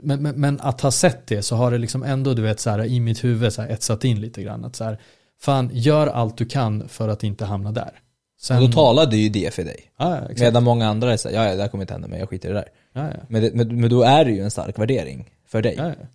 men, 0.02 0.22
men, 0.22 0.42
men, 0.42 0.60
att 0.62 0.82
ha 0.82 0.92
sett 0.92 1.28
det 1.28 1.42
så 1.42 1.56
har 1.56 1.72
det 1.72 1.78
liksom 1.78 2.04
ändå, 2.04 2.34
du 2.34 2.42
vet, 2.42 2.60
så 2.60 2.70
här, 2.70 2.86
i 2.86 3.00
mitt 3.00 3.24
huvud 3.24 3.54
så 3.54 3.62
här, 3.62 3.70
etsat 3.70 4.04
in 4.04 4.22
lite 4.22 4.44
grann. 4.44 4.66
Att 4.66 4.76
så 4.76 4.84
här, 4.84 4.98
fan 5.40 5.70
gör 5.74 6.08
allt 6.08 6.38
du 6.38 6.46
kan 6.46 6.90
för 6.90 7.10
att 7.10 7.24
inte 7.24 7.46
hamna 7.46 7.72
där. 7.72 7.92
Sen... 8.40 8.58
Och 8.58 8.70
då 8.70 8.72
talade 8.72 9.18
ju 9.18 9.30
det 9.30 9.54
för 9.54 9.64
dig. 9.64 9.92
Ja, 9.98 10.16
ja, 10.16 10.36
Medan 10.38 10.64
många 10.64 10.88
andra 10.88 11.14
är 11.14 11.18
såhär, 11.18 11.36
ja, 11.36 11.56
det 11.56 11.62
här 11.62 11.70
kommer 11.70 11.84
inte 11.84 11.94
hända 11.94 12.08
mig, 12.08 12.20
jag 12.20 12.30
skiter 12.30 12.50
i 12.50 12.54
det 12.54 12.60
där. 12.60 12.70
Ja, 12.94 13.08
ja. 13.14 13.20
Men, 13.30 13.42
det, 13.42 13.54
men, 13.54 13.82
men 13.82 13.90
då 13.90 14.02
är 14.02 14.26
det 14.26 14.32
ju 14.32 14.42
en 14.42 14.52
stark 14.52 14.80
värdering 14.80 15.30
för 15.48 15.62
dig. 15.62 15.76
Ja, 15.78 15.88
ja. 15.88 16.06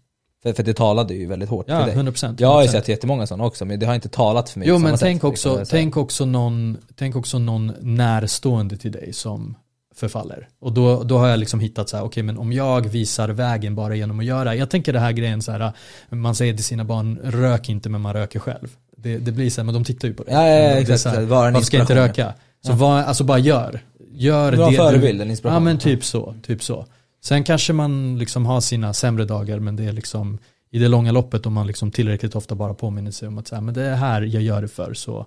För, 0.42 0.52
för 0.52 0.62
det 0.62 0.74
talade 0.74 1.14
ju 1.14 1.26
väldigt 1.26 1.48
hårt 1.48 1.66
till 1.66 1.74
dig. 1.74 1.94
100%, 1.94 2.12
100%. 2.12 2.36
Jag 2.38 2.48
har 2.48 2.62
ju 2.62 2.68
sett 2.68 2.88
jättemånga 2.88 3.26
sådana 3.26 3.44
också, 3.44 3.64
men 3.64 3.78
det 3.78 3.86
har 3.86 3.94
inte 3.94 4.08
talat 4.08 4.50
för 4.50 4.58
mig 4.58 4.68
Jo 4.68 4.78
men 4.78 4.96
tänk, 4.98 5.20
sätt, 5.20 5.24
också, 5.24 5.58
liksom, 5.58 5.76
tänk, 5.76 5.96
också 5.96 6.24
någon, 6.24 6.78
tänk 6.94 7.16
också 7.16 7.38
någon 7.38 7.72
närstående 7.80 8.76
till 8.76 8.92
dig 8.92 9.12
som 9.12 9.54
förfaller. 9.94 10.48
Och 10.60 10.72
då, 10.72 11.02
då 11.02 11.18
har 11.18 11.28
jag 11.28 11.38
liksom 11.38 11.60
hittat 11.60 11.88
så 11.88 11.96
här, 11.96 12.02
okej 12.02 12.08
okay, 12.08 12.22
men 12.22 12.38
om 12.38 12.52
jag 12.52 12.88
visar 12.88 13.28
vägen 13.28 13.74
bara 13.74 13.94
genom 13.94 14.18
att 14.18 14.24
göra, 14.24 14.54
jag 14.54 14.70
tänker 14.70 14.92
det 14.92 15.00
här 15.00 15.12
grejen 15.12 15.42
så 15.42 15.52
här, 15.52 15.72
man 16.08 16.34
säger 16.34 16.54
till 16.54 16.64
sina 16.64 16.84
barn, 16.84 17.18
rök 17.22 17.68
inte 17.68 17.88
men 17.88 18.00
man 18.00 18.12
röker 18.12 18.38
själv. 18.38 18.76
Det, 19.03 19.18
det 19.18 19.32
blir 19.32 19.50
så 19.50 19.61
här, 19.61 19.64
men 19.64 19.74
de 19.74 19.84
tittar 19.84 20.09
ju 20.09 20.14
på 20.14 20.22
det. 20.22 20.32
Ja, 20.32 20.48
ja, 20.48 20.59
ja 20.59 20.80
exakt. 20.80 21.16
Här, 21.16 21.22
varför 21.22 21.61
ska 21.61 21.76
jag 21.76 21.84
inte 21.84 21.94
röka? 21.94 22.34
Så 22.61 22.72
ja. 22.72 22.76
var, 22.76 22.98
alltså 22.98 23.24
bara 23.24 23.38
gör. 23.38 23.80
Gör 24.12 24.57
Bra 24.57 24.70
det 24.70 24.76
förebild, 24.76 25.22
en 25.22 25.30
inspiration. 25.30 25.55
Ja 25.55 25.61
men 25.61 25.78
typ 25.78 26.05
så, 26.05 26.34
typ 26.42 26.62
så. 26.62 26.86
Sen 27.20 27.44
kanske 27.44 27.72
man 27.72 28.18
liksom 28.18 28.46
har 28.46 28.61
sina 28.61 28.94
sämre 28.94 29.24
dagar 29.24 29.59
men 29.59 29.76
det 29.76 29.84
är 29.84 29.92
liksom 29.92 30.38
i 30.70 30.78
det 30.78 30.88
långa 30.88 31.12
loppet 31.12 31.46
om 31.46 31.53
man 31.53 31.66
liksom 31.66 31.90
tillräckligt 31.90 32.34
ofta 32.34 32.55
bara 32.55 32.74
påminner 32.74 33.11
sig 33.11 33.28
om 33.28 33.38
att 33.38 33.48
så 33.48 33.55
här, 33.55 33.62
men 33.62 33.74
det 33.74 33.82
är 33.82 33.94
här 33.94 34.22
jag 34.22 34.42
gör 34.42 34.62
det 34.62 34.68
för 34.68 34.94
så 34.94 35.26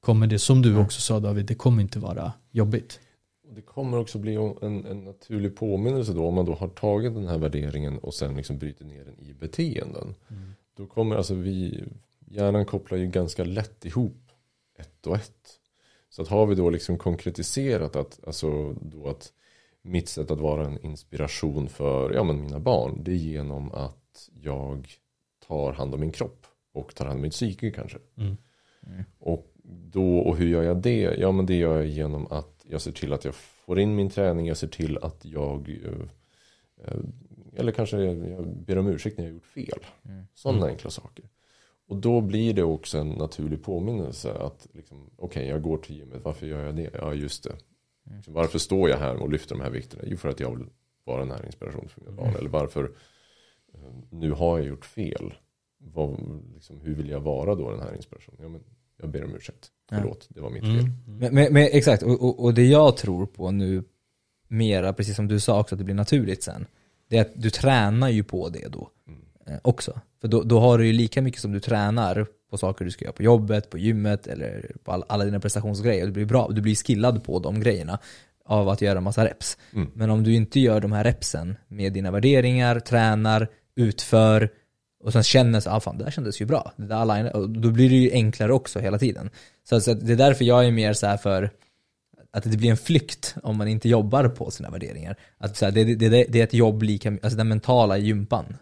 kommer 0.00 0.26
det, 0.26 0.38
som 0.38 0.62
du 0.62 0.76
också 0.76 1.00
sa 1.00 1.20
David, 1.20 1.46
det 1.46 1.54
kommer 1.54 1.82
inte 1.82 1.98
vara 1.98 2.32
jobbigt. 2.50 3.00
Det 3.54 3.62
kommer 3.62 3.98
också 3.98 4.18
bli 4.18 4.34
en, 4.34 4.86
en 4.86 5.04
naturlig 5.04 5.56
påminnelse 5.56 6.12
då 6.12 6.26
om 6.26 6.34
man 6.34 6.46
då 6.46 6.54
har 6.54 6.68
tagit 6.68 7.14
den 7.14 7.28
här 7.28 7.38
värderingen 7.38 7.98
och 7.98 8.14
sen 8.14 8.36
liksom 8.36 8.58
bryter 8.58 8.84
ner 8.84 9.04
den 9.04 9.26
i 9.26 9.34
beteenden. 9.34 10.14
Mm. 10.30 10.52
Då 10.76 10.86
kommer 10.86 11.16
alltså 11.16 11.34
vi, 11.34 11.84
hjärnan 12.30 12.64
kopplar 12.64 12.98
ju 12.98 13.06
ganska 13.06 13.44
lätt 13.44 13.84
ihop 13.84 14.30
ett 14.78 15.06
och 15.06 15.16
ett. 15.16 15.58
Så 16.08 16.22
att 16.22 16.28
har 16.28 16.46
vi 16.46 16.54
då 16.54 16.70
liksom 16.70 16.98
konkretiserat 16.98 17.96
att, 17.96 18.20
alltså 18.26 18.72
då 18.72 19.08
att 19.08 19.32
mitt 19.82 20.08
sätt 20.08 20.30
att 20.30 20.40
vara 20.40 20.66
en 20.66 20.84
inspiration 20.84 21.68
för 21.68 22.10
ja, 22.10 22.24
men 22.24 22.40
mina 22.40 22.58
barn 22.58 23.04
det 23.04 23.10
är 23.10 23.16
genom 23.16 23.72
att 23.72 24.28
jag 24.42 24.88
tar 25.46 25.72
hand 25.72 25.94
om 25.94 26.00
min 26.00 26.12
kropp 26.12 26.46
och 26.72 26.94
tar 26.94 27.04
hand 27.04 27.16
om 27.16 27.22
mitt 27.22 27.32
psyke 27.32 27.70
kanske. 27.70 27.98
Mm. 28.16 28.36
Mm. 28.86 29.04
Och 29.18 29.54
då, 29.92 30.18
och 30.18 30.36
hur 30.36 30.48
gör 30.48 30.62
jag 30.62 30.76
det? 30.76 31.16
Ja 31.18 31.32
men 31.32 31.46
det 31.46 31.54
gör 31.54 31.76
jag 31.76 31.86
genom 31.86 32.26
att 32.26 32.64
jag 32.68 32.80
ser 32.80 32.92
till 32.92 33.12
att 33.12 33.24
jag 33.24 33.34
får 33.34 33.80
in 33.80 33.96
min 33.96 34.10
träning, 34.10 34.46
jag 34.46 34.56
ser 34.56 34.68
till 34.68 34.98
att 34.98 35.24
jag 35.24 35.68
eh, 35.68 36.86
eh, 36.86 37.00
eller 37.56 37.72
kanske 37.72 37.96
jag 37.96 38.46
ber 38.46 38.78
om 38.78 38.86
ursäkt 38.86 39.18
när 39.18 39.24
jag 39.24 39.30
har 39.30 39.34
gjort 39.34 39.46
fel. 39.46 39.86
Mm. 40.04 40.26
Sådana 40.34 40.58
mm. 40.58 40.70
enkla 40.70 40.90
saker. 40.90 41.24
Och 41.90 41.96
då 41.96 42.20
blir 42.20 42.54
det 42.54 42.62
också 42.62 42.98
en 42.98 43.08
naturlig 43.08 43.62
påminnelse 43.62 44.32
att 44.32 44.66
liksom, 44.72 45.10
okej 45.16 45.42
okay, 45.42 45.48
jag 45.48 45.62
går 45.62 45.78
till 45.78 45.96
gymmet, 45.96 46.20
varför 46.24 46.46
gör 46.46 46.64
jag 46.64 46.76
det? 46.76 46.90
Ja 46.92 47.14
just 47.14 47.44
det. 47.44 47.50
Mm. 47.50 48.16
Liksom, 48.16 48.34
varför 48.34 48.58
står 48.58 48.90
jag 48.90 48.98
här 48.98 49.16
och 49.16 49.30
lyfter 49.30 49.54
de 49.54 49.60
här 49.60 49.70
vikterna? 49.70 50.02
Jo 50.06 50.16
för 50.16 50.28
att 50.28 50.40
jag 50.40 50.56
vill 50.56 50.66
vara 51.04 51.22
en 51.22 51.46
inspiration 51.46 51.88
för 51.88 52.00
mina 52.00 52.12
barn. 52.12 52.26
Mm. 52.26 52.38
Eller 52.40 52.48
varför 52.48 52.84
eh, 53.74 53.80
nu 54.10 54.30
har 54.30 54.58
jag 54.58 54.66
gjort 54.66 54.84
fel. 54.84 55.34
Vad, 55.78 56.20
liksom, 56.54 56.80
hur 56.80 56.94
vill 56.94 57.08
jag 57.08 57.20
vara 57.20 57.54
då 57.54 57.70
den 57.70 57.80
här 57.80 57.94
inspirationen? 57.94 58.40
Ja, 58.42 58.48
men 58.48 58.60
jag 59.00 59.10
ber 59.10 59.24
om 59.24 59.34
ursäkt. 59.34 59.70
Förlåt, 59.88 60.26
ja. 60.28 60.34
det 60.34 60.40
var 60.40 60.50
mitt 60.50 60.62
mm. 60.62 60.76
fel. 60.76 60.90
Men, 61.06 61.34
men, 61.34 61.52
men, 61.52 61.68
exakt, 61.72 62.02
och, 62.02 62.22
och, 62.22 62.44
och, 62.44 62.54
det 62.54 62.66
jag 62.66 62.96
tror 62.96 63.26
på 63.26 63.50
nu 63.50 63.84
mera, 64.48 64.92
precis 64.92 65.16
som 65.16 65.28
du 65.28 65.40
sa 65.40 65.60
också, 65.60 65.74
att 65.74 65.78
det 65.78 65.84
blir 65.84 65.94
naturligt 65.94 66.42
sen. 66.42 66.66
Det 67.08 67.16
är 67.16 67.20
att 67.20 67.32
du 67.34 67.50
tränar 67.50 68.08
ju 68.08 68.24
på 68.24 68.48
det 68.48 68.68
då 68.68 68.90
mm. 69.06 69.20
Eh, 69.50 69.58
också. 69.62 70.00
För 70.20 70.28
då, 70.28 70.42
då 70.42 70.60
har 70.60 70.78
du 70.78 70.86
ju 70.86 70.92
lika 70.92 71.22
mycket 71.22 71.40
som 71.40 71.52
du 71.52 71.60
tränar 71.60 72.26
på 72.50 72.58
saker 72.58 72.84
du 72.84 72.90
ska 72.90 73.04
göra 73.04 73.12
på 73.12 73.22
jobbet, 73.22 73.70
på 73.70 73.78
gymmet 73.78 74.26
eller 74.26 74.72
på 74.84 74.92
all, 74.92 75.04
alla 75.08 75.24
dina 75.24 75.40
prestationsgrejer. 75.40 76.06
Du 76.06 76.12
blir 76.12 76.24
bra, 76.24 76.48
du 76.50 76.60
blir 76.60 76.74
skillad 76.74 77.24
på 77.24 77.38
de 77.38 77.60
grejerna 77.60 77.98
av 78.44 78.68
att 78.68 78.80
göra 78.80 79.00
massa 79.00 79.24
reps. 79.24 79.58
Mm. 79.74 79.90
Men 79.94 80.10
om 80.10 80.22
du 80.22 80.34
inte 80.34 80.60
gör 80.60 80.80
de 80.80 80.92
här 80.92 81.04
repsen 81.04 81.56
med 81.68 81.92
dina 81.92 82.10
värderingar, 82.10 82.80
tränar, 82.80 83.48
utför 83.76 84.50
och 85.04 85.12
sen 85.12 85.22
känner 85.22 85.60
så 85.60 85.70
ah, 85.70 85.80
fan 85.80 85.98
det 85.98 86.04
där 86.04 86.10
kändes 86.10 86.40
ju 86.40 86.46
bra. 86.46 86.72
Det 86.76 86.86
där 86.86 86.96
alla, 86.96 87.30
och 87.30 87.50
då 87.50 87.70
blir 87.70 87.90
det 87.90 87.96
ju 87.96 88.12
enklare 88.12 88.52
också 88.52 88.78
hela 88.78 88.98
tiden. 88.98 89.30
Så, 89.68 89.80
så 89.80 89.94
det 89.94 90.12
är 90.12 90.16
därför 90.16 90.44
jag 90.44 90.66
är 90.66 90.70
mer 90.72 90.92
så 90.92 91.16
för 91.22 91.50
att 92.32 92.42
det 92.42 92.56
blir 92.56 92.70
en 92.70 92.76
flykt 92.76 93.34
om 93.42 93.56
man 93.56 93.68
inte 93.68 93.88
jobbar 93.88 94.28
på 94.28 94.50
sina 94.50 94.70
värderingar. 94.70 95.16
Att 95.38 95.56
så 95.56 95.64
här, 95.64 95.72
det, 95.72 95.84
det, 95.84 96.08
det, 96.08 96.40
är 96.40 96.44
ett 96.44 96.54
jobb 96.54 96.82
lika, 96.82 97.08
alltså 97.08 97.36
den 97.36 97.48
mentala 97.48 97.98
gympan. 97.98 98.56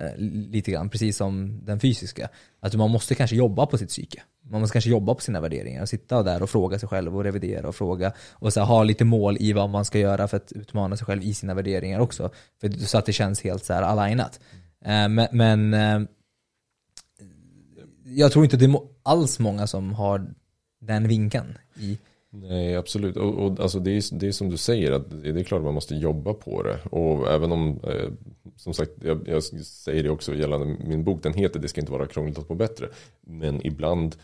Eh, 0.00 0.12
lite 0.18 0.70
grann, 0.70 0.88
precis 0.88 1.16
som 1.16 1.60
den 1.64 1.80
fysiska. 1.80 2.28
Att 2.60 2.74
man 2.74 2.90
måste 2.90 3.14
kanske 3.14 3.36
jobba 3.36 3.66
på 3.66 3.78
sitt 3.78 3.88
psyke. 3.88 4.22
Man 4.50 4.60
måste 4.60 4.72
kanske 4.72 4.90
jobba 4.90 5.14
på 5.14 5.20
sina 5.20 5.40
värderingar 5.40 5.82
och 5.82 5.88
sitta 5.88 6.22
där 6.22 6.42
och 6.42 6.50
fråga 6.50 6.78
sig 6.78 6.88
själv 6.88 7.16
och 7.16 7.24
revidera 7.24 7.68
och 7.68 7.74
fråga 7.74 8.12
och 8.32 8.52
så 8.52 8.60
här, 8.60 8.66
ha 8.66 8.84
lite 8.84 9.04
mål 9.04 9.36
i 9.40 9.52
vad 9.52 9.70
man 9.70 9.84
ska 9.84 9.98
göra 9.98 10.28
för 10.28 10.36
att 10.36 10.52
utmana 10.52 10.96
sig 10.96 11.06
själv 11.06 11.22
i 11.22 11.34
sina 11.34 11.54
värderingar 11.54 12.00
också. 12.00 12.30
För, 12.60 12.70
så 12.70 12.98
att 12.98 13.06
det 13.06 13.12
känns 13.12 13.42
helt 13.42 13.64
så 13.64 13.72
här 13.72 13.82
alignat. 13.82 14.40
Eh, 14.84 15.08
men, 15.08 15.28
men 15.32 16.08
jag 18.04 18.32
tror 18.32 18.44
inte 18.44 18.56
det 18.56 18.64
är 18.64 18.80
alls 19.02 19.38
många 19.38 19.66
som 19.66 19.92
har 19.92 20.34
den 20.80 21.08
vinkeln 21.08 21.58
i 21.76 21.98
Nej, 22.32 22.76
absolut. 22.76 23.16
Och, 23.16 23.34
och 23.34 23.60
alltså 23.60 23.78
det, 23.78 23.90
är, 23.90 24.18
det 24.18 24.26
är 24.28 24.32
som 24.32 24.50
du 24.50 24.56
säger, 24.56 24.92
att 24.92 25.22
det 25.22 25.28
är 25.40 25.44
klart 25.44 25.62
man 25.62 25.74
måste 25.74 25.94
jobba 25.94 26.34
på 26.34 26.62
det. 26.62 26.78
Och 26.90 27.32
även 27.32 27.52
om, 27.52 27.80
eh, 27.84 28.10
som 28.56 28.74
sagt, 28.74 28.90
jag, 29.02 29.28
jag, 29.28 29.42
säger 29.42 30.02
det 30.02 30.10
också 30.10 30.34
gällande 30.34 30.66
min 30.66 31.04
bok, 31.04 31.22
den 31.22 31.34
heter 31.34 31.60
Det 31.60 31.68
ska 31.68 31.80
inte 31.80 31.92
vara 31.92 32.06
krångligt 32.06 32.38
att 32.38 32.48
må 32.48 32.54
bättre. 32.54 32.88
Men 33.20 33.66
ibland, 33.66 34.16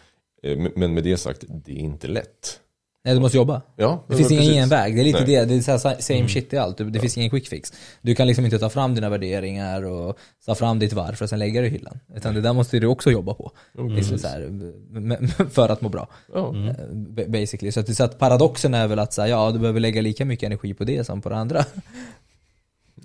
eh, 0.42 0.58
men 0.76 0.94
med 0.94 1.04
det 1.04 1.16
sagt, 1.16 1.44
det 1.48 1.72
är 1.72 1.76
inte 1.76 2.08
lätt. 2.08 2.60
Nej, 3.06 3.14
du 3.14 3.20
måste 3.20 3.36
jobba. 3.36 3.62
Ja, 3.76 4.04
Det 4.08 4.16
finns 4.16 4.30
ingen 4.30 4.44
genväg, 4.54 4.94
det 4.96 5.00
är 5.02 5.04
lite 5.04 5.18
Nej. 5.24 5.26
det, 5.36 5.44
det 5.44 5.54
är 5.54 5.78
så 5.78 5.88
här 5.88 5.96
same 6.00 6.28
shit 6.28 6.52
i 6.52 6.56
allt. 6.56 6.78
Det 6.92 7.00
finns 7.00 7.16
ingen 7.18 7.30
quick 7.30 7.48
fix. 7.48 7.72
Du 8.02 8.14
kan 8.14 8.26
liksom 8.26 8.44
inte 8.44 8.58
ta 8.58 8.68
fram 8.70 8.94
dina 8.94 9.08
värderingar 9.08 9.82
och 9.84 10.18
ta 10.46 10.54
fram 10.54 10.78
ditt 10.78 10.92
varför 10.92 11.24
och 11.24 11.28
sen 11.28 11.38
lägga 11.38 11.60
det 11.60 11.66
i 11.66 11.70
hyllan. 11.70 11.98
Utan 12.16 12.34
det 12.34 12.40
där 12.40 12.52
måste 12.52 12.78
du 12.78 12.86
också 12.86 13.10
jobba 13.10 13.34
på. 13.34 13.52
Liksom 13.96 14.18
så 14.18 14.28
här, 14.28 15.48
för 15.50 15.68
att 15.68 15.80
må 15.80 15.88
bra. 15.88 16.08
Ja. 16.34 16.54
Eh, 16.56 16.74
ba- 16.92 17.26
Basically. 17.28 17.72
Så, 17.72 17.80
att, 17.80 17.96
så 17.96 18.04
att 18.04 18.18
paradoxen 18.18 18.74
är 18.74 18.86
väl 18.88 18.98
att 18.98 19.12
säga, 19.12 19.28
ja 19.28 19.50
du 19.50 19.58
behöver 19.58 19.80
lägga 19.80 20.00
lika 20.02 20.24
mycket 20.24 20.46
energi 20.46 20.74
på 20.74 20.84
det 20.84 21.04
som 21.04 21.22
på 21.22 21.28
det 21.28 21.36
andra. 21.36 21.64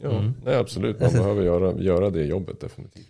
Ja, 0.02 0.24
nej 0.46 0.56
absolut. 0.56 1.00
Man 1.00 1.12
behöver 1.14 1.44
göra, 1.44 1.74
göra 1.82 2.10
det 2.10 2.24
jobbet 2.24 2.62
definitivt. 2.62 3.08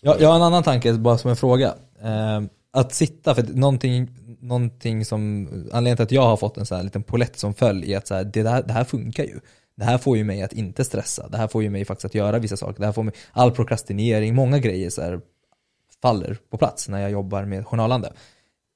Så 0.00 0.06
Jag, 0.06 0.20
jag 0.20 0.28
har 0.28 0.36
en 0.36 0.42
annan 0.42 0.62
tanke, 0.62 0.92
bara 0.92 1.18
som 1.18 1.30
en 1.30 1.36
fråga. 1.36 1.74
Eh, 2.02 2.40
att 2.70 2.94
sitta, 2.94 3.34
för 3.34 3.42
någonting, 3.42 4.08
någonting 4.44 5.04
som, 5.04 5.48
anledningen 5.72 5.96
till 5.96 6.04
att 6.04 6.12
jag 6.12 6.22
har 6.22 6.36
fått 6.36 6.56
en 6.56 6.66
sån 6.66 6.76
här 6.76 6.84
liten 6.84 7.02
polett 7.02 7.38
som 7.38 7.54
föll 7.54 7.84
i 7.84 7.94
att 7.94 8.06
så 8.06 8.14
här, 8.14 8.24
det, 8.24 8.42
där, 8.42 8.62
det 8.62 8.72
här 8.72 8.84
funkar 8.84 9.24
ju. 9.24 9.40
Det 9.76 9.84
här 9.84 9.98
får 9.98 10.16
ju 10.16 10.24
mig 10.24 10.42
att 10.42 10.52
inte 10.52 10.84
stressa. 10.84 11.28
Det 11.28 11.36
här 11.36 11.48
får 11.48 11.62
ju 11.62 11.70
mig 11.70 11.84
faktiskt 11.84 12.04
att 12.04 12.14
göra 12.14 12.38
vissa 12.38 12.56
saker. 12.56 12.80
Det 12.80 12.86
här 12.86 12.92
får 12.92 13.02
mig, 13.02 13.14
all 13.32 13.50
prokrastinering, 13.50 14.34
många 14.34 14.58
grejer 14.58 14.90
så 14.90 15.02
här, 15.02 15.20
faller 16.02 16.38
på 16.50 16.58
plats 16.58 16.88
när 16.88 17.00
jag 17.00 17.10
jobbar 17.10 17.44
med 17.44 17.66
journalande. 17.66 18.12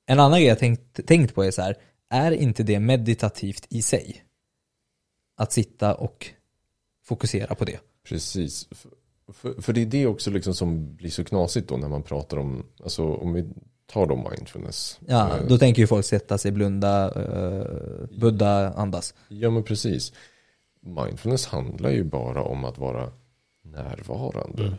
En 0.07 0.21
annan 0.21 0.39
grej 0.39 0.49
jag 0.49 0.59
tänkt, 0.59 1.07
tänkt 1.07 1.35
på 1.35 1.45
är 1.45 1.51
så 1.51 1.63
här, 1.63 1.77
är 2.11 2.33
inte 2.33 2.63
det 2.63 2.81
meditativt 2.81 3.67
i 3.71 3.83
sig? 3.83 4.25
Att 5.37 5.53
sitta 5.53 5.95
och 5.95 6.27
fokusera 7.05 7.55
på 7.55 7.65
det. 7.65 7.81
Precis. 8.09 8.69
För, 9.33 9.63
för 9.63 9.73
det 9.73 9.83
är 9.83 9.87
det 9.87 10.07
också 10.07 10.31
liksom 10.31 10.55
som 10.55 10.97
blir 10.97 11.11
så 11.11 11.25
knasigt 11.25 11.69
då 11.69 11.77
när 11.77 11.89
man 11.89 12.03
pratar 12.03 12.37
om, 12.37 12.67
alltså 12.83 13.15
om 13.15 13.33
vi 13.33 13.49
tar 13.93 14.07
då 14.07 14.17
mindfulness. 14.31 15.01
Ja, 15.07 15.37
Eh, 15.39 15.47
då 15.49 15.59
tänker 15.59 15.83
ju 15.83 15.87
folk 15.87 16.05
sätta 16.07 16.39
sig, 16.39 16.51
blunda, 16.53 17.11
uh, 17.11 18.19
budda, 18.21 18.73
andas. 18.73 19.15
Ja 19.29 19.51
men 19.51 19.63
precis. 19.63 20.13
Mindfulness 20.81 21.47
handlar 21.47 21.91
ju 21.91 22.05
bara 22.05 22.43
om 22.43 22.65
att 22.65 22.79
vara 22.79 23.13
närvarande 23.63 24.63
Mm. 24.63 24.75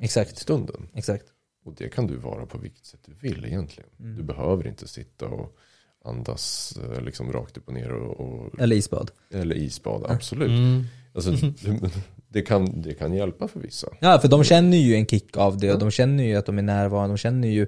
i 0.00 0.04
Exakt, 0.04 0.38
stunden. 0.38 0.88
exakt. 0.94 1.24
Och 1.64 1.74
det 1.74 1.88
kan 1.88 2.06
du 2.06 2.16
vara 2.16 2.46
på 2.46 2.58
vilket 2.58 2.84
sätt 2.84 3.00
du 3.06 3.28
vill 3.28 3.44
egentligen. 3.44 3.90
Mm. 4.00 4.16
Du 4.16 4.22
behöver 4.22 4.66
inte 4.66 4.88
sitta 4.88 5.26
och 5.26 5.56
andas 6.04 6.74
eh, 6.82 7.00
liksom 7.02 7.32
rakt 7.32 7.56
upp 7.58 7.68
och 7.68 7.74
ner 7.74 7.92
och, 7.92 8.20
och 8.20 8.60
Eller 8.60 8.76
isbad. 8.76 9.10
eller 9.30 9.56
isbada, 9.56 10.08
absolut. 10.08 10.48
Mm. 10.50 10.84
Alltså, 11.14 11.32
det, 12.32 12.42
kan, 12.42 12.82
det 12.82 12.94
kan 12.94 13.14
hjälpa 13.14 13.48
för 13.48 13.60
vissa. 13.60 13.88
Ja, 14.00 14.18
för 14.18 14.28
de 14.28 14.44
känner 14.44 14.76
ju 14.76 14.94
en 14.94 15.06
kick 15.06 15.36
av 15.36 15.58
det 15.58 15.72
och 15.72 15.78
de 15.78 15.90
känner 15.90 16.24
ju 16.24 16.36
att 16.36 16.46
de 16.46 16.58
är 16.58 16.62
närvarande, 16.62 17.12
de 17.12 17.18
känner 17.18 17.48
ju 17.48 17.66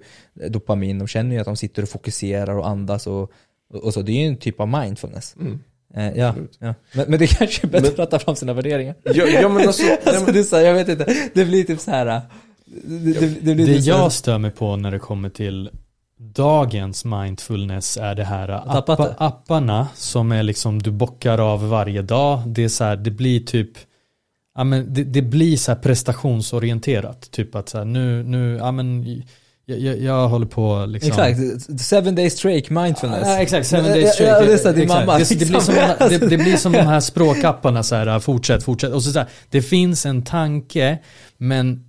dopamin, 0.49 0.99
de 0.99 1.09
känner 1.09 1.35
ju 1.35 1.41
att 1.41 1.47
de 1.47 1.57
sitter 1.57 1.83
och 1.83 1.89
fokuserar 1.89 2.59
och 2.59 2.69
andas 2.69 3.07
och, 3.07 3.33
och 3.75 3.95
så. 3.95 4.03
Det 4.03 4.13
är 4.13 4.21
ju 4.21 4.27
en 4.27 4.37
typ 4.37 4.61
av 4.61 4.69
mindfulness. 4.69 5.37
Mm. 5.41 5.61
Eh, 5.95 6.19
ja, 6.19 6.35
ja. 6.59 6.75
Men, 6.93 7.11
men 7.11 7.19
det 7.19 7.27
kanske 7.27 7.67
är 7.67 7.71
bättre 7.71 8.03
att 8.03 8.11
ta 8.11 8.19
fram 8.19 8.37
sina 8.37 8.53
värderingar. 8.53 8.95
Ja, 9.03 9.13
ja 9.27 9.49
men 9.49 9.67
alltså, 9.67 9.83
Alltså 10.05 10.25
men, 10.25 10.35
det 10.35 10.41
är 10.41 10.43
så 10.43 10.57
här, 10.57 10.63
jag 10.63 10.75
vet 10.75 10.89
inte, 10.89 11.15
det 11.35 11.45
blir 11.45 11.65
typ 11.65 11.81
så 11.81 11.91
här. 11.91 12.21
Det, 12.65 13.13
det, 13.21 13.27
det 13.27 13.55
blir 13.55 13.67
Det 13.67 13.75
typ 13.75 13.87
här- 13.87 14.03
jag 14.03 14.13
stör 14.13 14.39
mig 14.39 14.51
på 14.51 14.77
när 14.77 14.91
det 14.91 14.99
kommer 14.99 15.29
till 15.29 15.71
dagens 16.17 17.05
mindfulness 17.05 17.97
är 17.97 18.15
det 18.15 18.25
här 18.25 18.49
tappat 18.49 19.01
appa, 19.01 19.09
det. 19.09 19.15
apparna 19.19 19.89
som 19.95 20.33
är 20.33 20.43
liksom 20.43 20.83
du 20.83 20.91
bockar 20.91 21.39
av 21.39 21.69
varje 21.69 22.03
dag. 22.03 22.43
Det 22.47 22.65
är 22.65 22.69
så 22.69 22.85
här, 22.85 22.97
det 22.97 23.11
blir 23.11 23.41
typ 23.41 23.71
Ja 24.55 24.65
men 24.65 24.95
det, 24.95 25.05
det 25.05 25.23
blir 25.23 25.57
så 25.57 25.73
här 25.73 25.79
prestationsorienterat. 25.79 27.31
Typ 27.31 27.55
att 27.55 27.69
så 27.69 27.79
här, 27.79 27.85
nu, 27.85 28.23
nu, 28.23 28.57
ja 28.57 28.73
men 28.73 29.05
jag, 29.67 29.79
jag, 29.79 29.99
jag 30.01 30.29
håller 30.29 30.47
på 30.47 30.85
liksom 30.87 31.11
Exakt, 31.11 31.81
seven 31.81 32.15
days 32.15 32.33
straight 32.33 32.71
mindfulness. 32.71 33.23
Ja, 33.29 33.39
exakt, 33.39 33.67
seven 33.67 33.93
days 33.93 34.13
straight. 34.15 34.65
ja, 34.65 34.73
det 34.73 34.87
mamma. 34.87 35.17
Blir 35.17 35.61
som, 35.61 35.75
det, 35.99 36.19
det 36.19 36.37
blir 36.37 36.57
som 36.57 36.73
de 36.73 36.79
här 36.79 37.01
språkapparna 37.01 37.83
så 37.83 37.95
här, 37.95 38.21
fortsätt, 38.21 38.65
fortsätt. 38.65 38.93
Och 38.93 39.03
så, 39.03 39.13
så 39.13 39.19
här, 39.19 39.29
det 39.51 39.63
finns 39.63 40.07
en 40.07 40.23
tanke, 40.23 40.99
men 41.39 41.85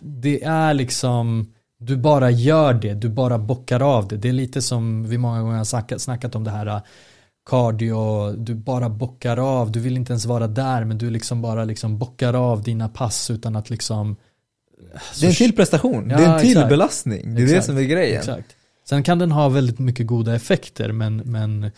det 0.00 0.44
är 0.44 0.74
liksom, 0.74 1.52
du 1.78 1.96
bara 1.96 2.30
gör 2.30 2.74
det, 2.74 2.94
du 2.94 3.08
bara 3.08 3.38
bockar 3.38 3.80
av 3.80 4.08
det. 4.08 4.16
Det 4.16 4.28
är 4.28 4.32
lite 4.32 4.62
som 4.62 5.08
vi 5.08 5.18
många 5.18 5.42
gånger 5.42 5.56
har 5.56 5.64
snackat, 5.64 6.00
snackat 6.00 6.34
om 6.34 6.44
det 6.44 6.50
här 6.50 6.80
cardio, 7.50 8.32
du 8.32 8.54
bara 8.54 8.88
bockar 8.88 9.36
av, 9.36 9.72
du 9.72 9.80
vill 9.80 9.96
inte 9.96 10.12
ens 10.12 10.26
vara 10.26 10.46
där, 10.46 10.84
men 10.84 10.98
du 10.98 11.10
liksom 11.10 11.42
bara 11.42 11.64
liksom 11.64 11.98
bockar 11.98 12.34
av 12.34 12.62
dina 12.62 12.88
pass 12.88 13.30
utan 13.30 13.56
att 13.56 13.70
liksom 13.70 14.16
Det 15.20 15.26
är 15.26 15.28
en 15.30 15.34
till 15.34 15.56
prestation, 15.56 16.10
Ja, 16.10 16.16
det 16.16 16.24
är 16.24 16.34
en 16.34 16.40
till 16.40 16.50
exakt. 16.50 16.68
belastning. 16.68 17.34
Det 17.34 17.42
är 17.42 17.46
det 17.46 17.52
Exakt. 17.52 17.66
som 17.66 17.76
är 17.76 17.82
grejen. 17.82 18.18
Exakt. 18.18 18.56
Sen 18.88 19.02
kan 19.02 19.18
den 19.18 19.32
ha 19.32 19.48
väldigt 19.48 19.78
mycket 19.78 20.06
goda 20.06 20.34
effekter 20.34 20.92
men, 20.92 21.16
men 21.16 21.70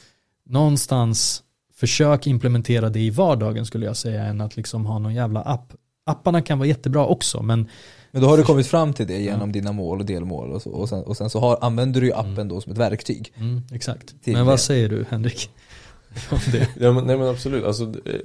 någonstans 0.47 1.43
försök 1.75 2.27
implementera 2.27 2.89
det 2.89 3.01
i 3.01 3.11
vardagen 3.11 3.67
skulle 3.67 3.87
jag 3.87 3.97
säga 3.97 4.25
än 4.25 4.41
att 4.41 4.57
liksom 4.57 4.87
ha 4.87 4.99
någon 4.99 5.15
jävla 5.15 5.43
app. 5.43 5.73
Apparna 6.07 6.43
kan 6.43 6.59
vara 6.59 6.69
jättebra 6.69 7.07
också 7.07 7.43
men 7.43 7.69
Men 8.15 8.23
då 8.23 8.29
har 8.29 8.37
du 8.37 8.43
kommit 8.43 8.67
fram 8.67 8.93
till 8.93 9.07
det 9.07 9.19
genom 9.21 9.53
dina 9.53 9.73
mål 9.73 10.01
och 10.01 10.07
delmål 10.07 10.53
och, 10.53 10.63
så, 10.63 10.71
och 10.71 10.89
sen, 10.89 11.03
och 11.05 11.17
sen 11.17 11.31
så 11.31 11.39
har, 11.41 11.59
använder 11.61 12.01
du 12.01 12.07
ju 12.07 12.13
appen 12.13 12.49
då 12.49 12.61
som 12.61 12.73
ett 12.73 12.79
verktyg. 12.79 13.33
mm, 13.37 13.61
exakt. 13.73 14.23
Till 14.23 14.33
Men 14.33 14.47
vad 14.47 14.55
det. 14.55 14.59
säger 14.59 14.89
du 14.89 15.05
Henrik? 15.09 15.51
Om 16.31 16.39
det? 16.53 16.69
ja, 16.81 16.93
men, 16.93 17.05
nej 17.05 17.19
men 17.19 17.29
absolut. 17.29 17.65
Alltså, 17.65 17.87
det, 17.87 18.21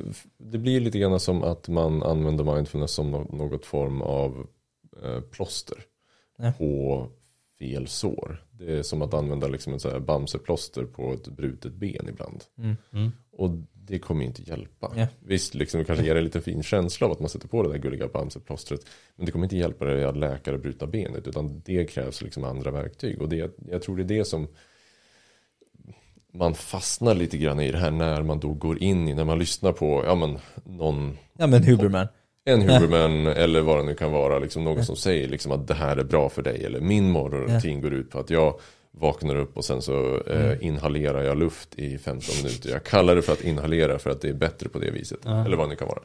det 0.51 0.57
blir 0.57 0.79
lite 0.79 0.99
grann 0.99 1.19
som 1.19 1.43
att 1.43 1.67
man 1.67 2.03
använder 2.03 2.43
mindfulness 2.55 2.91
som 2.91 3.11
nå- 3.11 3.27
något 3.29 3.65
form 3.65 4.01
av 4.01 4.45
eh, 5.03 5.19
plåster 5.21 5.77
Ja. 6.37 6.51
på 6.57 7.07
fel 7.59 7.87
sår. 7.87 8.43
Det 8.51 8.77
är 8.77 8.83
som 8.83 9.01
att 9.01 9.13
använda 9.13 9.47
liksom 9.47 9.73
en 9.73 9.79
så 9.79 9.89
här 9.89 9.99
bamseplåster 9.99 10.83
på 10.83 11.13
ett 11.13 11.27
brutet 11.27 11.73
ben 11.73 12.05
ibland. 12.09 12.43
Mm. 12.57 12.77
Mm. 12.93 13.11
Och 13.31 13.49
det 13.89 13.99
kommer 13.99 14.25
inte 14.25 14.41
hjälpa. 14.41 14.93
Ja. 14.95 15.07
Visst, 15.19 15.53
liksom, 15.53 15.79
det 15.79 15.85
kanske 15.85 16.05
ger 16.05 16.15
en 16.15 16.23
liten 16.23 16.41
fin 16.41 16.63
känsla 16.63 17.07
av 17.07 17.11
att 17.11 17.19
man 17.19 17.29
sätter 17.29 17.47
på 17.47 17.63
det 17.63 17.69
där 17.69 17.77
gulliga 17.77 18.07
bamseplåstret. 18.07 18.81
Men 19.15 19.25
det 19.25 19.31
kommer 19.31 19.45
inte 19.45 19.57
hjälpa 19.57 19.85
dig 19.85 20.03
att 20.03 20.17
läka 20.17 20.53
och 20.53 20.59
bryta 20.59 20.87
benet. 20.87 21.27
Utan 21.27 21.61
det 21.65 21.85
krävs 21.85 22.21
liksom 22.21 22.43
andra 22.43 22.71
verktyg. 22.71 23.21
Och 23.21 23.29
det, 23.29 23.51
jag 23.71 23.81
tror 23.81 23.97
det 23.97 24.03
är 24.03 24.17
det 24.17 24.25
som 24.25 24.47
man 26.33 26.53
fastnar 26.53 27.15
lite 27.15 27.37
grann 27.37 27.59
i 27.59 27.71
det 27.71 27.77
här 27.77 27.91
när 27.91 28.23
man 28.23 28.39
då 28.39 28.53
går 28.53 28.83
in 28.83 29.07
i, 29.07 29.13
när 29.13 29.25
man 29.25 29.39
lyssnar 29.39 29.71
på 29.71 30.03
ja, 30.05 30.15
men, 30.15 30.39
någon, 30.63 31.17
Ja 31.37 31.47
men 31.47 31.63
Huberman. 31.63 32.07
en 32.45 32.61
Huberman 32.61 33.27
eller 33.27 33.61
vad 33.61 33.77
det 33.77 33.83
nu 33.83 33.95
kan 33.95 34.11
vara, 34.11 34.39
liksom 34.39 34.63
någon 34.63 34.85
som 34.85 34.95
säger 34.95 35.27
liksom 35.27 35.51
att 35.51 35.67
det 35.67 35.73
här 35.73 35.97
är 35.97 36.03
bra 36.03 36.29
för 36.29 36.41
dig. 36.41 36.65
Eller 36.65 36.79
min 36.79 37.11
morgonrutin 37.11 37.81
går 37.81 37.93
ut 37.93 38.09
på 38.09 38.19
att 38.19 38.29
jag 38.29 38.59
vaknar 38.97 39.35
upp 39.35 39.57
och 39.57 39.65
sen 39.65 39.81
så 39.81 40.21
eh, 40.27 40.67
inhalerar 40.67 41.23
jag 41.23 41.37
luft 41.37 41.75
i 41.75 41.97
15 41.97 42.35
minuter. 42.43 42.69
Jag 42.69 42.83
kallar 42.83 43.15
det 43.15 43.21
för 43.21 43.33
att 43.33 43.43
inhalera 43.43 43.99
för 43.99 44.09
att 44.09 44.21
det 44.21 44.29
är 44.29 44.33
bättre 44.33 44.69
på 44.69 44.79
det 44.79 44.91
viset. 44.91 45.25
Eller 45.25 45.57
vad 45.57 45.69
det 45.69 45.75
kan 45.75 45.87
vara. 45.87 46.01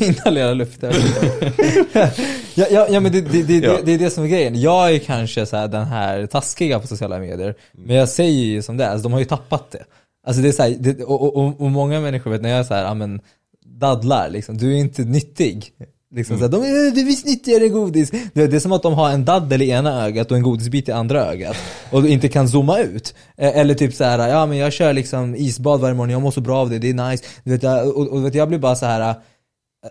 Inhalera 0.00 0.54
luft. 0.54 0.82
ja, 2.54 2.66
ja, 2.70 2.86
ja 2.90 3.00
men 3.00 3.12
det, 3.12 3.20
det, 3.20 3.42
det, 3.42 3.56
Ja. 3.58 3.78
det, 3.84 3.92
är 3.92 3.98
det 3.98 4.10
som 4.10 4.24
är 4.24 4.28
grejen. 4.28 4.60
Jag 4.60 4.94
är 4.94 4.98
kanske 4.98 5.46
så 5.46 5.56
här 5.56 5.68
den 5.68 5.86
här 5.86 6.26
taskiga 6.26 6.80
på 6.80 6.86
sociala 6.86 7.18
medier. 7.18 7.54
Men 7.72 7.96
jag 7.96 8.08
säger 8.08 8.44
ju 8.44 8.62
som 8.62 8.76
det 8.76 8.84
är, 8.84 8.88
alltså, 8.88 9.02
de 9.02 9.12
har 9.12 9.20
ju 9.20 9.24
tappat 9.24 9.70
det. 9.70 9.84
Alltså 10.26 10.42
det 10.42 10.48
är 10.48 10.52
så 10.52 10.62
här, 10.62 11.04
och, 11.10 11.36
och, 11.36 11.60
och, 11.60 11.70
många 11.70 12.00
människor 12.00 12.30
vet 12.30 12.42
när 12.42 12.50
jag 12.50 12.58
är 12.58 12.64
så 12.64 12.74
här, 12.74 12.84
ja 12.84 12.94
men 12.94 13.20
dadlar 13.64 14.28
liksom, 14.30 14.58
du 14.58 14.72
är 14.72 14.78
inte 14.78 15.02
nyttig. 15.02 15.72
Liksom 16.14 16.38
så 16.38 16.44
här, 16.44 16.50
de 16.50 16.62
är, 16.62 16.90
du 16.90 17.00
är 17.00 17.04
visst 17.04 17.26
nyttigare 17.26 17.68
godis. 17.68 18.10
Det 18.32 18.54
är 18.54 18.58
som 18.58 18.72
att 18.72 18.82
de 18.82 18.94
har 18.94 19.10
en 19.10 19.24
daddel 19.24 19.62
i 19.62 19.70
ena 19.70 20.04
ögat 20.04 20.30
och 20.30 20.36
en 20.36 20.42
godisbit 20.42 20.88
i 20.88 20.92
andra 20.92 21.26
ögat. 21.26 21.56
Och 21.90 22.08
inte 22.08 22.28
kan 22.28 22.48
zooma 22.48 22.78
ut. 22.78 23.14
Eh, 23.36 23.58
Eller 23.58 23.74
typ 23.74 23.94
så 23.94 24.04
här, 24.04 24.28
ja 24.28 24.46
men 24.46 24.58
jag 24.58 24.72
kör 24.72 24.92
liksom 24.92 25.34
isbad 25.34 25.80
varje 25.80 25.94
morgon, 25.94 26.10
jag 26.10 26.22
mår 26.22 26.30
så 26.30 26.40
bra 26.40 26.58
av 26.58 26.70
det, 26.70 26.78
det 26.78 26.90
är 26.90 27.10
nice. 27.10 27.24
Du 27.44 27.50
vet, 27.50 27.62
jag, 27.62 27.96
och, 27.96 28.08
och 28.08 28.26
vet, 28.26 28.34
jag 28.34 28.48
blir 28.48 28.58
bara 28.58 28.74
så 28.74 28.86
här. 28.86 29.14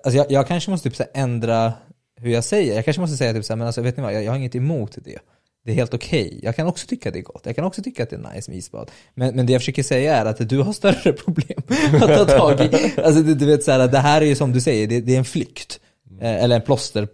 Alltså 0.03 0.17
jag, 0.17 0.31
jag 0.31 0.47
kanske 0.47 0.71
måste 0.71 0.89
typ 0.89 0.97
så 0.97 1.03
ändra 1.13 1.73
hur 2.21 2.31
jag 2.31 2.43
säger. 2.43 2.75
Jag 2.75 2.85
kanske 2.85 3.01
måste 3.01 3.17
säga 3.17 3.33
typ 3.33 3.45
så 3.45 3.53
här, 3.53 3.57
men 3.57 3.67
alltså 3.67 3.81
vet 3.81 3.97
ni 3.97 4.03
vad, 4.03 4.13
jag, 4.13 4.23
jag 4.23 4.31
har 4.31 4.37
inget 4.37 4.55
emot 4.55 4.97
det. 5.03 5.19
Det 5.65 5.71
är 5.71 5.75
helt 5.75 5.93
okej. 5.93 6.39
Jag 6.43 6.55
kan 6.55 6.67
också 6.67 6.87
tycka 6.87 7.11
det 7.11 7.19
är 7.19 7.23
gott. 7.23 7.41
Jag 7.45 7.55
kan 7.55 7.65
också 7.65 7.83
tycka 7.83 8.03
att 8.03 8.09
det 8.09 8.15
är 8.15 8.33
nice 8.33 8.51
med 8.51 8.57
isbad. 8.57 8.91
Men, 9.15 9.35
men 9.35 9.45
det 9.45 9.53
jag 9.53 9.61
försöker 9.61 9.83
säga 9.83 10.15
är 10.15 10.25
att 10.25 10.49
du 10.49 10.59
har 10.59 10.73
större 10.73 11.13
problem 11.25 11.61
att 11.93 12.17
ta 12.17 12.25
tag 12.25 12.61
i. 12.61 12.93
Alltså 13.01 13.21
du, 13.21 13.35
du 13.35 13.45
vet 13.45 13.63
så 13.63 13.71
här, 13.71 13.87
det 13.87 13.99
här 13.99 14.21
är 14.21 14.25
ju 14.25 14.35
som 14.35 14.51
du 14.51 14.61
säger, 14.61 14.87
det, 14.87 15.01
det 15.01 15.13
är 15.13 15.17
en 15.17 15.25
flykt. 15.25 15.79
Eh, 16.21 16.43
Eller 16.43 16.55
en 16.55 16.61
plåster. 16.61 17.07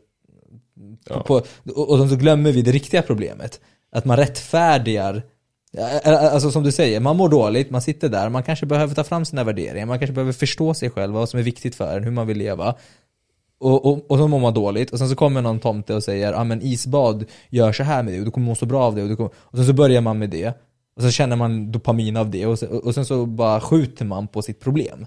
Ja. 1.10 1.24
På, 1.24 1.42
och, 1.76 1.90
och 1.90 2.10
så 2.10 2.16
glömmer 2.16 2.52
vi 2.52 2.62
det 2.62 2.72
riktiga 2.72 3.02
problemet. 3.02 3.60
Att 3.92 4.06
man 4.06 4.18
rättfärdigar 4.18 5.24
Ja, 5.72 6.00
Alltså 6.04 6.52
som 6.52 6.64
du 6.64 6.72
säger, 6.72 7.00
man 7.00 7.18
mår 7.18 7.30
dåligt, 7.30 7.70
man 7.70 7.82
sitter 7.82 8.10
där, 8.10 8.30
man 8.30 8.44
kanske 8.44 8.66
behöver 8.66 8.96
ta 8.96 9.04
fram 9.04 9.26
sina 9.26 9.44
värderingar, 9.44 9.86
man 9.86 10.00
kanske 10.00 10.14
behöver 10.14 10.34
förstå 10.34 10.74
sig 10.74 10.90
själv, 10.90 11.14
vad 11.14 11.30
som 11.30 11.40
är 11.40 11.44
viktigt 11.44 11.76
för 11.76 11.98
en, 11.98 12.04
hur 12.04 12.12
man 12.12 12.28
vill 12.28 12.38
leva. 12.38 12.76
Och, 13.60 13.86
och, 13.86 14.12
och 14.12 14.18
så 14.18 14.28
mår 14.28 14.40
man 14.40 14.54
dåligt, 14.54 14.92
och 14.92 15.00
sen 15.00 15.10
så 15.10 15.16
kommer 15.16 15.42
någon 15.42 15.60
tomte 15.60 15.96
och 15.96 16.04
säger 16.04 16.34
ja 16.34 16.44
men 16.44 16.62
isbad 16.62 17.26
gör 17.50 17.72
så 17.72 17.84
här 17.84 18.04
med 18.04 18.14
dig, 18.14 18.20
och 18.20 18.26
du 18.26 18.32
kommer 18.32 18.48
må 18.48 18.56
så 18.56 18.66
bra 18.66 18.84
av 18.84 18.96
det, 18.96 19.04
och, 19.04 19.10
du 19.10 19.16
kommer, 19.16 19.32
och 19.38 19.58
sen 19.58 19.66
så 19.66 19.74
börjar 19.74 20.02
man 20.02 20.20
med 20.20 20.30
det, 20.30 20.54
och 20.96 21.02
så 21.02 21.12
känner 21.12 21.36
man 21.36 21.72
dopamin 21.72 22.18
av 22.18 22.32
det, 22.32 22.46
och, 22.46 22.60
sen, 22.60 22.70
och 22.70 22.94
sen 22.94 23.06
så 23.06 23.26
bara 23.26 23.62
skjuter 23.62 24.06
man 24.06 24.28
på 24.28 24.42
sitt 24.42 24.60
problem. 24.60 25.06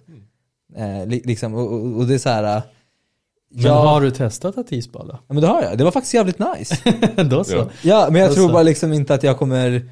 Eh, 0.76 1.06
li, 1.06 1.22
liksom, 1.24 1.54
och, 1.54 1.96
och 1.96 2.06
det 2.06 2.14
är 2.14 2.18
så 2.18 2.28
här. 2.28 2.62
Men 3.52 3.64
ja, 3.64 3.72
har 3.74 4.00
du 4.00 4.10
testat 4.10 4.58
att 4.58 4.72
isbada? 4.72 5.18
ja, 5.28 5.34
men 5.34 5.40
det 5.42 5.46
har 5.48 5.62
jag, 5.62 5.78
det 5.78 5.84
var 5.84 5.90
faktiskt 5.90 6.14
jävligt 6.14 6.38
nice. 6.38 6.76
Då 7.30 7.44
så. 7.44 7.56
Ja. 7.56 7.68
Ja, 7.82 8.08
men 8.12 8.20
jag 8.20 8.28
Och 8.30 8.34
tror 8.36 8.46
så- 8.46 8.52
bara 8.52 8.62
liksom 8.62 8.92
inte 8.92 9.14
att 9.14 9.22
jag 9.22 9.38
kommer 9.38 9.90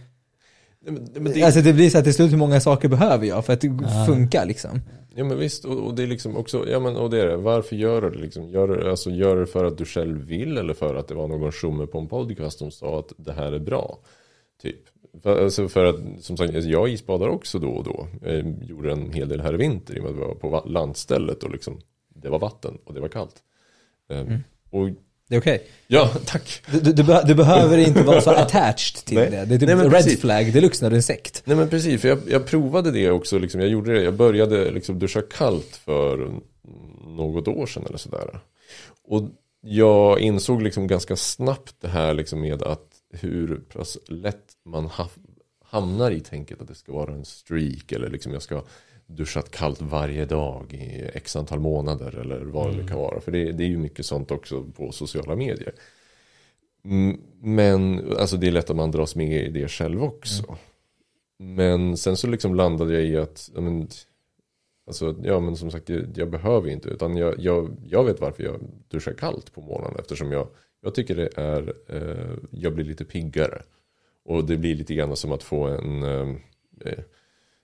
Men, 1.14 1.24
det, 1.34 1.42
Alltså 1.42 1.60
det 1.60 1.72
blir 1.72 1.90
så 1.90 1.98
att 1.98 2.04
till 2.04 2.14
slut 2.14 2.32
hur 2.32 2.36
många 2.36 2.60
saker 2.60 2.88
behöver 2.88 3.26
jag 3.26 3.44
för 3.46 3.52
att 3.52 3.60
det 3.60 3.66
Ja. 3.82 4.04
funkar 4.06 4.46
liksom. 4.46 4.80
Ja 5.14 5.24
men 5.24 5.38
visst, 5.38 5.64
och, 5.64 5.76
och 5.86 5.94
det 5.94 6.02
är 6.02 6.06
liksom 6.06 6.36
också, 6.36 6.68
ja 6.68 6.80
men 6.80 6.96
och 6.96 7.10
det 7.10 7.22
är 7.22 7.26
det, 7.26 7.36
varför 7.36 7.76
gör 7.76 8.00
du 8.02 8.10
det 8.10 8.18
liksom? 8.18 8.48
Gör, 8.48 8.68
du- 8.68 8.90
alltså, 8.90 9.10
gör 9.10 9.36
det 9.36 9.46
för 9.46 9.64
att 9.64 9.78
du 9.78 9.84
själv 9.84 10.26
vill 10.26 10.58
eller 10.58 10.74
för 10.74 10.94
att 10.94 11.08
det 11.08 11.14
var 11.14 11.28
någon 11.28 11.52
tjomme 11.52 11.86
på 11.86 11.98
en 11.98 12.06
podcast 12.08 12.58
som 12.58 12.70
sa 12.70 12.98
att 12.98 13.12
det 13.16 13.32
här 13.32 13.52
är 13.52 13.58
bra? 13.58 13.98
Typ. 14.62 14.80
För, 15.22 15.44
alltså 15.44 15.68
för 15.68 15.84
att, 15.84 15.96
som 16.20 16.36
sagt, 16.36 16.54
alltså, 16.54 16.70
jag 16.70 16.88
isbadar 16.88 17.28
också 17.28 17.58
då 17.58 17.68
och 17.68 17.84
då. 17.84 18.06
Jag 18.22 18.54
gjorde 18.68 18.92
en 18.92 19.12
hel 19.12 19.28
del 19.28 19.40
här 19.40 19.54
i 19.54 19.56
vinter 19.56 19.96
i 19.96 19.98
och 20.00 20.02
med 20.04 20.10
att 20.12 20.16
vi 20.16 20.20
var 20.20 20.34
på 20.34 20.62
landstället 20.68 21.42
och 21.42 21.50
liksom, 21.50 21.80
det 22.14 22.28
var 22.28 22.38
vatten 22.38 22.78
och 22.84 22.94
det 22.94 23.00
var 23.00 23.08
kallt. 23.08 23.34
Ehm, 24.08 24.38
Och 24.70 24.88
Det 25.28 25.36
är 25.36 25.40
okej. 25.40 25.66
ja, 25.86 26.10
tack. 26.26 26.62
Du, 26.72 26.80
du, 26.80 26.92
du, 26.92 27.02
be- 27.02 27.22
du 27.26 27.34
behöver 27.34 27.78
inte 27.78 28.02
vara 28.02 28.20
så 28.20 28.30
attached 28.36 29.04
till 29.04 29.16
Nej. 29.18 29.30
det. 29.30 29.44
Det 29.44 29.54
är 29.54 29.58
typ 29.58 29.68
Nej, 29.68 29.76
red 29.76 29.90
precis. 29.90 30.20
flag 30.20 30.52
deluxe 30.52 30.84
när 30.84 30.90
du 30.90 30.94
är 30.94 30.98
en 30.98 31.02
sekt. 31.02 31.42
Nej 31.44 31.56
men 31.56 31.68
precis, 31.68 32.00
för 32.00 32.08
jag, 32.08 32.18
jag 32.28 32.46
provade 32.46 32.90
det 32.90 33.10
också, 33.10 33.38
liksom, 33.38 33.60
jag 33.60 33.70
gjorde 33.70 33.92
det, 33.94 34.02
jag 34.02 34.14
började 34.14 34.70
liksom 34.70 34.98
duscha 34.98 35.22
kallt 35.22 35.76
för 35.84 36.30
något 37.06 37.48
år 37.48 37.66
sedan 37.66 37.84
eller 37.88 37.98
sådär. 37.98 38.40
Och 39.04 39.22
jag 39.60 40.20
insåg 40.20 40.62
liksom 40.62 40.86
ganska 40.86 41.16
snabbt 41.16 41.74
det 41.80 41.88
här 41.88 42.14
liksom 42.14 42.40
med 42.40 42.62
att 42.62 42.86
hur 43.12 43.60
lätt 44.08 44.44
man 44.64 44.84
ha, 44.86 45.08
hamnar 45.64 46.10
i 46.10 46.20
tänket 46.20 46.60
att 46.60 46.68
det 46.68 46.74
ska 46.74 46.92
vara 46.92 47.12
en 47.14 47.24
streak 47.24 47.92
eller 47.92 48.10
liksom 48.10 48.32
jag 48.32 48.42
ska 48.42 48.62
duschat 49.08 49.50
kallt 49.50 49.82
varje 49.82 50.24
dag 50.24 50.72
i 50.72 51.10
x 51.14 51.36
antal 51.36 51.60
månader 51.60 52.18
eller 52.20 52.40
vad 52.40 52.76
det 52.76 52.88
kan 52.88 52.98
vara. 52.98 53.20
För 53.20 53.32
det, 53.32 53.52
det 53.52 53.64
är 53.64 53.68
ju 53.68 53.78
mycket 53.78 54.06
sånt 54.06 54.30
också 54.30 54.64
på 54.64 54.92
sociala 54.92 55.36
medier. 55.36 55.72
Mm, 56.84 57.20
Men 57.40 58.04
alltså 58.18 58.36
det 58.36 58.46
är 58.46 58.50
lätt 58.50 58.70
att 58.70 58.76
man 58.76 58.90
dras 58.90 59.16
med 59.16 59.46
i 59.46 59.48
det 59.48 59.68
själv 59.68 60.04
också. 60.04 60.56
Men 61.38 61.96
sen 61.96 62.16
så 62.16 62.26
liksom 62.26 62.54
landade 62.54 62.94
jag 62.94 63.04
i 63.04 63.16
att, 63.16 63.50
ja 63.54 63.60
men, 63.60 63.88
alltså, 64.86 65.16
ja 65.22 65.40
men 65.40 65.56
som 65.56 65.70
sagt, 65.70 65.88
jag, 65.88 66.04
jag 66.14 66.30
behöver 66.30 66.70
inte, 66.70 66.88
utan 66.88 67.16
jag, 67.16 67.34
jag, 67.38 67.76
jag 67.84 68.04
vet 68.04 68.20
varför 68.20 68.42
jag 68.42 68.60
duschar 68.88 69.12
kallt 69.12 69.52
på 69.52 69.60
morgonen, 69.60 69.98
eftersom 69.98 70.32
jag, 70.32 70.48
jag 70.80 70.94
tycker 70.94 71.16
det 71.16 71.28
är, 71.36 71.74
eh, 71.88 72.36
jag 72.50 72.74
blir 72.74 72.84
lite 72.84 73.04
piggare. 73.04 73.62
Och 74.24 74.44
det 74.44 74.56
blir 74.56 74.74
lite 74.74 74.94
grann 74.94 75.16
som 75.16 75.32
att 75.32 75.42
få 75.42 75.66
en, 75.66 76.02
eh, 76.02 76.28
eh, 76.84 76.98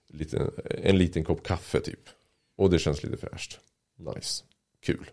liten, 0.07 0.51
en 0.65 0.97
liten 0.97 1.23
kopp 1.23 1.43
kaffe 1.43 1.79
typ. 1.79 2.09
Och 2.55 2.69
det 2.69 2.79
känns 2.79 3.03
lite 3.03 3.17
fräscht. 3.17 3.59
Nice. 3.97 4.43
Kul. 4.81 5.09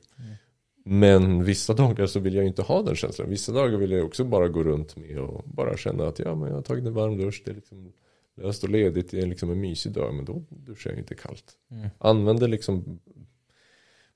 Men 0.85 1.45
vissa 1.45 1.75
dagar 1.75 2.07
så 2.07 2.21
vill 2.21 2.35
jag 2.35 2.47
inte 2.47 2.63
ha 2.63 2.83
den 2.83 2.97
känslan. 2.97 3.31
Vissa 3.31 3.53
dagar 3.53 3.79
vill 3.79 3.91
jag 3.91 4.07
också 4.07 4.25
bara 4.25 4.49
gå 4.49 4.63
runt 4.63 4.97
med 4.97 5.19
och 5.19 5.45
bara 5.45 5.77
känna 5.77 6.07
att 6.07 6.19
ja, 6.19 6.35
men 6.35 6.49
jag 6.49 6.55
har 6.55 6.63
tagit 6.63 6.87
en 6.87 6.95
varm 6.95 7.17
dusch. 7.17 7.43
Det 7.45 7.51
är 7.51 7.55
liksom 7.55 7.93
löst 8.37 8.65
och 8.65 8.71
ledigt. 8.71 9.11
Det 9.11 9.21
är 9.21 9.27
liksom 9.27 9.51
en 9.51 9.61
mysig 9.61 9.93
dag. 9.93 10.15
Men 10.15 10.25
då 10.25 10.45
duschar 10.49 10.91
jag 10.91 10.99
inte 10.99 11.15
kallt. 11.15 11.53
Mm. 11.71 11.89
Använd 11.99 12.41
det 12.41 12.47
liksom 12.47 13.01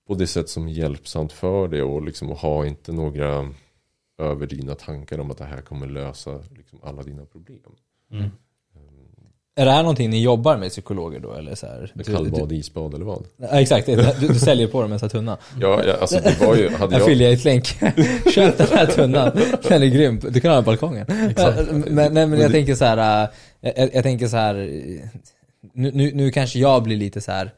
på 0.07 0.15
det 0.15 0.27
sätt 0.27 0.49
som 0.49 0.69
är 0.69 0.73
hjälpsamt 0.73 1.33
för 1.33 1.69
det. 1.69 1.83
Och 1.83 2.03
liksom 2.03 2.29
ha 2.29 2.67
inte 2.67 2.93
några 2.93 3.55
överdrivna 4.19 4.75
tankar 4.75 5.19
om 5.19 5.31
att 5.31 5.39
det 5.39 5.45
här 5.45 5.63
kommer 5.63 5.87
lösa 5.87 6.43
liksom 6.57 6.79
alla 6.83 7.03
dina 7.03 7.27
problem. 7.27 7.61
Mm. 8.11 8.31
Är 9.59 9.65
det 9.65 9.71
här 9.71 9.83
någonting 9.83 10.11
ni 10.11 10.23
jobbar 10.23 10.57
med 10.57 10.71
psykologer 10.71 11.21
då 11.21 11.33
eller 11.35 11.55
så 11.55 11.67
här? 11.67 11.91
Med 11.95 12.07
kallbad, 12.07 12.49
du- 12.49 12.57
isbad 12.57 12.95
eller 12.95 13.05
vad? 13.05 13.25
Ja, 13.37 13.47
exakt, 13.61 13.87
du, 13.87 13.97
du 14.29 14.35
säljer 14.35 14.67
på 14.69 14.83
dem 14.83 14.93
en 14.93 14.99
sån 14.99 15.07
här 15.07 15.11
tunna. 15.11 15.39
Ja, 15.61 15.83
ja, 15.87 15.97
alltså 16.01 16.21
det 16.25 16.41
var 16.47 16.57
ju, 16.57 16.69
hade 16.79 16.95
jag... 16.97 17.03
Affiliate-länk. 17.03 17.65
Köp 18.35 18.59
den 18.59 18.67
här 18.67 18.87
tunnan. 18.87 19.31
Den 19.69 19.83
är 19.83 19.87
grym. 19.87 20.21
Du 20.31 20.41
kan 20.41 20.51
ha 20.51 20.55
den 20.57 20.65
på 20.65 20.71
balkongen. 20.71 21.07
Exakt. 21.31 21.71
Men, 21.73 22.15
nej, 22.15 22.27
men 22.27 22.41
jag 22.41 22.51
tänker 22.51 22.75
så 22.75 22.85
här. 22.85 23.29
äh, 23.61 23.73
Jag, 23.77 23.95
jag 23.95 24.03
tänker 24.03 24.29
så 24.29 24.37
här. 24.37 24.55
Nu, 25.75 25.91
nu, 25.95 26.11
nu 26.15 26.31
kanske 26.31 26.59
jag 26.59 26.83
blir 26.83 26.97
lite 26.97 27.21
så 27.21 27.33
här 27.33 27.51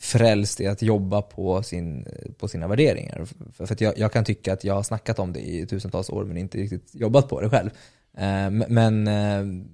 frälst 0.00 0.60
i 0.60 0.66
att 0.66 0.82
jobba 0.82 1.22
på, 1.22 1.62
sin, 1.62 2.06
på 2.38 2.48
sina 2.48 2.68
värderingar. 2.68 3.24
För, 3.56 3.66
för 3.66 3.76
jag, 3.82 3.98
jag 3.98 4.12
kan 4.12 4.24
tycka 4.24 4.52
att 4.52 4.64
jag 4.64 4.74
har 4.74 4.82
snackat 4.82 5.18
om 5.18 5.32
det 5.32 5.40
i 5.40 5.66
tusentals 5.66 6.10
år 6.10 6.24
men 6.24 6.36
inte 6.36 6.58
riktigt 6.58 6.90
jobbat 6.94 7.28
på 7.28 7.40
det 7.40 7.50
själv. 7.50 7.70
Eh, 8.18 8.50
Men, 8.68 9.08
eh, 9.08 9.64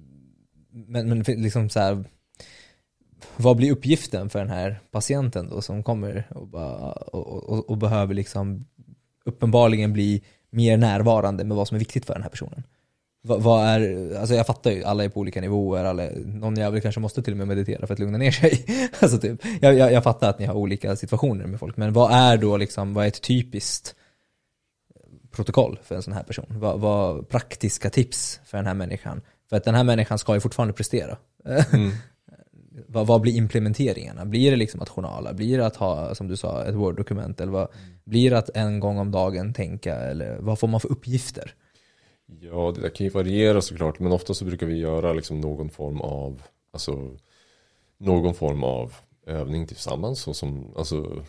men, 0.71 1.09
men 1.09 1.19
liksom 1.19 1.69
så 1.69 1.79
här, 1.79 2.03
vad 3.37 3.57
blir 3.57 3.71
uppgiften 3.71 4.29
för 4.29 4.39
den 4.39 4.49
här 4.49 4.79
patienten 4.91 5.49
då 5.49 5.61
som 5.61 5.83
kommer 5.83 6.27
och, 6.35 6.47
bara, 6.47 6.91
och, 6.91 7.49
och, 7.49 7.69
och 7.69 7.77
behöver 7.77 8.13
liksom 8.13 8.65
uppenbarligen 9.25 9.93
bli 9.93 10.23
mer 10.49 10.77
närvarande 10.77 11.43
med 11.43 11.57
vad 11.57 11.67
som 11.67 11.75
är 11.75 11.79
viktigt 11.79 12.05
för 12.05 12.13
den 12.13 12.23
här 12.23 12.29
personen? 12.29 12.63
Vad, 13.23 13.41
vad 13.41 13.65
är, 13.65 14.15
alltså 14.15 14.35
jag 14.35 14.47
fattar 14.47 14.71
ju, 14.71 14.83
alla 14.83 15.03
är 15.03 15.09
på 15.09 15.19
olika 15.19 15.41
nivåer, 15.41 15.83
alla, 15.83 16.09
någon 16.25 16.55
jävel 16.55 16.81
kanske 16.81 17.01
måste 17.01 17.23
till 17.23 17.33
och 17.33 17.37
med 17.37 17.47
meditera 17.47 17.87
för 17.87 17.93
att 17.93 17.99
lugna 17.99 18.17
ner 18.17 18.31
sig. 18.31 18.65
alltså 18.99 19.17
typ, 19.17 19.41
jag, 19.61 19.73
jag, 19.73 19.91
jag 19.91 20.03
fattar 20.03 20.29
att 20.29 20.39
ni 20.39 20.45
har 20.45 20.53
olika 20.53 20.95
situationer 20.95 21.45
med 21.45 21.59
folk, 21.59 21.77
men 21.77 21.93
vad 21.93 22.11
är 22.11 22.37
då 22.37 22.57
liksom, 22.57 22.93
vad 22.93 23.03
är 23.03 23.07
ett 23.07 23.21
typiskt 23.21 23.95
protokoll 25.31 25.79
för 25.83 25.95
en 25.95 26.01
sån 26.01 26.13
här 26.13 26.23
person? 26.23 26.45
Vad, 26.49 26.79
vad 26.79 27.29
praktiska 27.29 27.89
tips 27.89 28.39
för 28.45 28.57
den 28.57 28.67
här 28.67 28.73
människan? 28.73 29.21
För 29.51 29.57
att 29.57 29.63
den 29.63 29.75
här 29.75 29.83
människan 29.83 30.19
ska 30.19 30.33
ju 30.33 30.39
fortfarande 30.39 30.73
prestera. 30.73 31.17
Mm. 31.45 31.91
vad, 32.87 33.07
vad 33.07 33.21
blir 33.21 33.33
implementeringarna? 33.37 34.25
Blir 34.25 34.51
det 34.51 34.57
liksom 34.57 34.81
att 34.81 34.89
journala? 34.89 35.33
Blir 35.33 35.57
det 35.57 35.65
att 35.65 35.75
ha, 35.75 36.15
som 36.15 36.27
du 36.27 36.37
sa, 36.37 36.63
ett 36.65 36.75
Word-dokument? 36.75 37.41
Eller 37.41 37.51
vad, 37.51 37.67
Blir 38.03 38.31
det 38.31 38.37
att 38.37 38.49
en 38.53 38.79
gång 38.79 38.97
om 38.97 39.11
dagen 39.11 39.53
tänka? 39.53 39.95
Eller 39.95 40.37
vad 40.39 40.59
får 40.59 40.67
man 40.67 40.79
för 40.79 40.91
uppgifter? 40.91 41.53
Ja, 42.39 42.73
det 42.81 42.89
kan 42.89 43.03
ju 43.05 43.09
variera 43.09 43.61
såklart. 43.61 43.99
Men 43.99 44.11
ofta 44.11 44.33
så 44.33 44.45
brukar 44.45 44.65
vi 44.67 44.77
göra 44.77 45.13
liksom 45.13 45.41
någon 45.41 45.69
form 45.69 46.01
av, 46.01 46.41
alltså, 46.73 47.17
någon 47.97 48.33
form 48.33 48.63
av 48.63 48.93
övning 49.27 49.67
tillsammans. 49.67 50.19
Så 50.19 50.33
som, 50.33 50.73
alltså, 50.77 51.23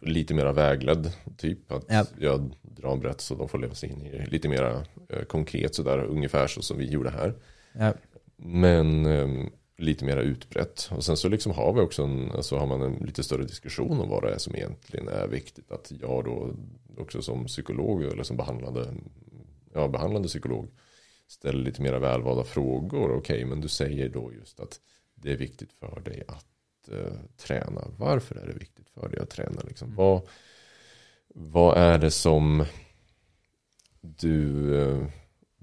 lite 0.00 0.34
mera 0.34 0.52
vägledd 0.52 1.12
typ. 1.36 1.72
Att 1.72 1.84
Ja. 1.88 2.04
jag 2.18 2.54
drar 2.62 2.92
en 2.92 3.00
berättelse 3.00 3.34
och 3.34 3.38
de 3.38 3.48
får 3.48 3.58
leva 3.58 3.74
sig 3.74 3.90
in 3.90 4.06
i 4.06 4.26
lite 4.26 4.48
mera 4.48 4.72
eh, 5.08 5.22
konkret 5.28 5.74
sådär. 5.74 5.98
Ungefär 6.04 6.46
så 6.46 6.62
som 6.62 6.78
vi 6.78 6.84
gjorde 6.90 7.10
här. 7.10 7.34
Ja. 7.72 7.94
Men 8.36 9.06
ehm, 9.06 9.50
lite 9.76 10.04
mera 10.04 10.20
utbrett. 10.20 10.90
Och 10.90 11.04
sen 11.04 11.16
så 11.16 11.28
liksom 11.28 11.52
har 11.52 11.72
vi 11.72 11.80
också 11.80 12.02
en, 12.02 12.30
alltså 12.30 12.56
har 12.56 12.66
man 12.66 12.82
en 12.82 12.94
lite 12.94 13.22
större 13.22 13.44
diskussion 13.44 14.00
om 14.00 14.08
vad 14.08 14.22
det 14.22 14.34
är 14.34 14.38
som 14.38 14.56
egentligen 14.56 15.08
är 15.08 15.26
viktigt. 15.26 15.72
Att 15.72 15.92
jag 16.00 16.24
då 16.24 16.54
också 16.98 17.22
som 17.22 17.46
psykolog 17.46 18.02
eller 18.04 18.22
som 18.22 18.36
behandlande, 18.36 18.94
ja, 19.74 19.88
behandlande 19.88 20.28
psykolog 20.28 20.68
ställer 21.26 21.64
lite 21.64 21.82
mera 21.82 21.98
välvalda 21.98 22.44
frågor. 22.44 23.16
Okej, 23.16 23.44
men 23.44 23.60
du 23.60 23.68
säger 23.68 24.08
då 24.08 24.32
just 24.32 24.60
att 24.60 24.80
det 25.14 25.32
är 25.32 25.36
viktigt 25.36 25.72
för 25.72 26.00
dig 26.00 26.22
att 26.28 26.88
eh, 26.90 27.12
träna. 27.36 27.84
Varför 27.98 28.34
är 28.34 28.46
det 28.46 28.52
viktigt 28.52 28.88
för 28.88 29.08
dig 29.08 29.20
att 29.20 29.30
träna? 29.30 29.60
Liksom? 29.68 29.94
Vad, 29.94 30.28
vad 31.28 31.76
är 31.76 31.98
det 31.98 32.10
som 32.10 32.64
du 34.00 34.74
eh, 34.80 35.06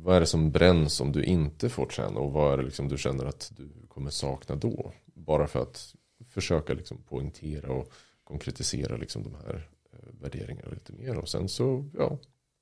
vad 0.01 0.15
är 0.15 0.19
det 0.19 0.25
som 0.25 0.51
bränns 0.51 1.01
om 1.01 1.11
du 1.11 1.23
inte 1.23 1.69
får 1.69 1.85
träna 1.85 2.19
och 2.19 2.31
vad 2.31 2.53
är 2.53 2.57
det 2.57 2.63
liksom 2.63 2.87
du 2.87 2.97
känner 2.97 3.25
att 3.25 3.51
du 3.57 3.69
kommer 3.87 4.09
sakna 4.09 4.55
då? 4.55 4.93
Bara 5.05 5.47
för 5.47 5.61
att 5.61 5.95
försöka 6.29 6.73
liksom 6.73 6.97
poängtera 7.09 7.71
och 7.71 7.91
konkretisera 8.23 8.97
liksom 8.97 9.23
de 9.23 9.33
här 9.33 9.69
eh, 9.93 9.99
värderingarna 10.21 10.69
lite 10.71 10.93
mer. 10.93 11.17
Och 11.17 11.29
sen 11.29 11.49
så 11.49 11.85
ja, 11.97 12.17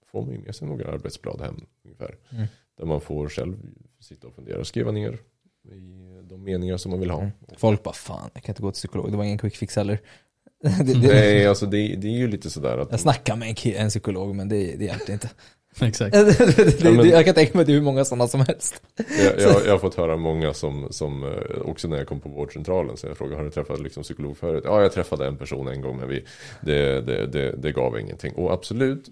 får 0.05 0.21
man 0.21 0.31
ju 0.31 0.39
med 0.39 0.55
sig 0.55 0.67
några 0.67 0.91
arbetsblad 0.91 1.41
hem 1.41 1.65
ungefär. 1.83 2.15
Mm. 2.29 2.47
Där 2.77 2.85
man 2.85 3.01
får 3.01 3.29
själv 3.29 3.57
sitta 3.99 4.27
och 4.27 4.33
fundera 4.33 4.59
och 4.59 4.67
skriva 4.67 4.91
ner 4.91 5.19
i 5.63 6.21
de 6.23 6.43
meningar 6.43 6.77
som 6.77 6.91
man 6.91 6.99
vill 6.99 7.11
ha. 7.11 7.21
Mm. 7.21 7.31
Folk 7.57 7.83
bara 7.83 7.93
fan, 7.93 8.29
jag 8.33 8.43
kan 8.43 8.53
inte 8.53 8.61
gå 8.61 8.71
till 8.71 8.77
psykolog, 8.77 9.11
det 9.11 9.17
var 9.17 9.23
ingen 9.23 9.37
quick 9.37 9.55
fix 9.55 9.75
heller. 9.75 10.01
det, 10.61 10.93
det, 10.93 11.07
Nej, 11.07 11.47
alltså 11.47 11.65
det, 11.65 11.95
det 11.95 12.07
är 12.07 12.17
ju 12.17 12.27
lite 12.27 12.49
sådär 12.49 12.77
att 12.77 12.91
jag 12.91 12.99
snackar 12.99 13.35
med 13.35 13.49
en, 13.65 13.75
en 13.75 13.89
psykolog 13.89 14.35
men 14.35 14.49
det, 14.49 14.75
det 14.75 14.85
hjälpte 14.85 15.13
inte. 15.13 15.29
Exakt. 15.81 16.11
det, 16.13 16.23
det, 16.55 16.83
Ja, 16.83 16.91
men- 16.91 17.09
jag 17.09 17.25
kan 17.25 17.33
tänka 17.35 17.51
mig 17.53 17.61
att 17.61 17.67
det 17.67 17.73
är 17.73 17.75
hur 17.77 17.81
många 17.81 18.05
sådana 18.05 18.27
som 18.27 18.39
helst. 18.47 18.81
jag, 19.23 19.39
jag, 19.41 19.55
jag 19.65 19.71
har 19.71 19.77
fått 19.79 19.95
höra 19.95 20.17
många 20.17 20.53
som, 20.53 20.87
som 20.89 21.23
eh, 21.23 21.29
också 21.65 21.87
när 21.87 21.97
jag 21.97 22.07
kom 22.07 22.19
på 22.19 22.29
vårdcentralen 22.29 22.97
så 22.97 23.07
jag 23.07 23.17
frågade 23.17 23.37
har 23.37 23.43
du 23.43 23.49
träffat 23.51 23.81
liksom 23.81 24.03
psykolog 24.03 24.37
förut? 24.37 24.63
Ja 24.65 24.81
jag 24.81 24.91
träffade 24.91 25.27
en 25.27 25.37
person 25.37 25.67
en 25.67 25.81
gång 25.81 25.97
men 25.97 26.09
vi, 26.09 26.23
det, 26.61 27.01
det, 27.01 27.27
det, 27.27 27.51
det 27.57 27.71
gav 27.71 27.99
ingenting. 27.99 28.33
Och 28.33 28.53
absolut, 28.53 29.05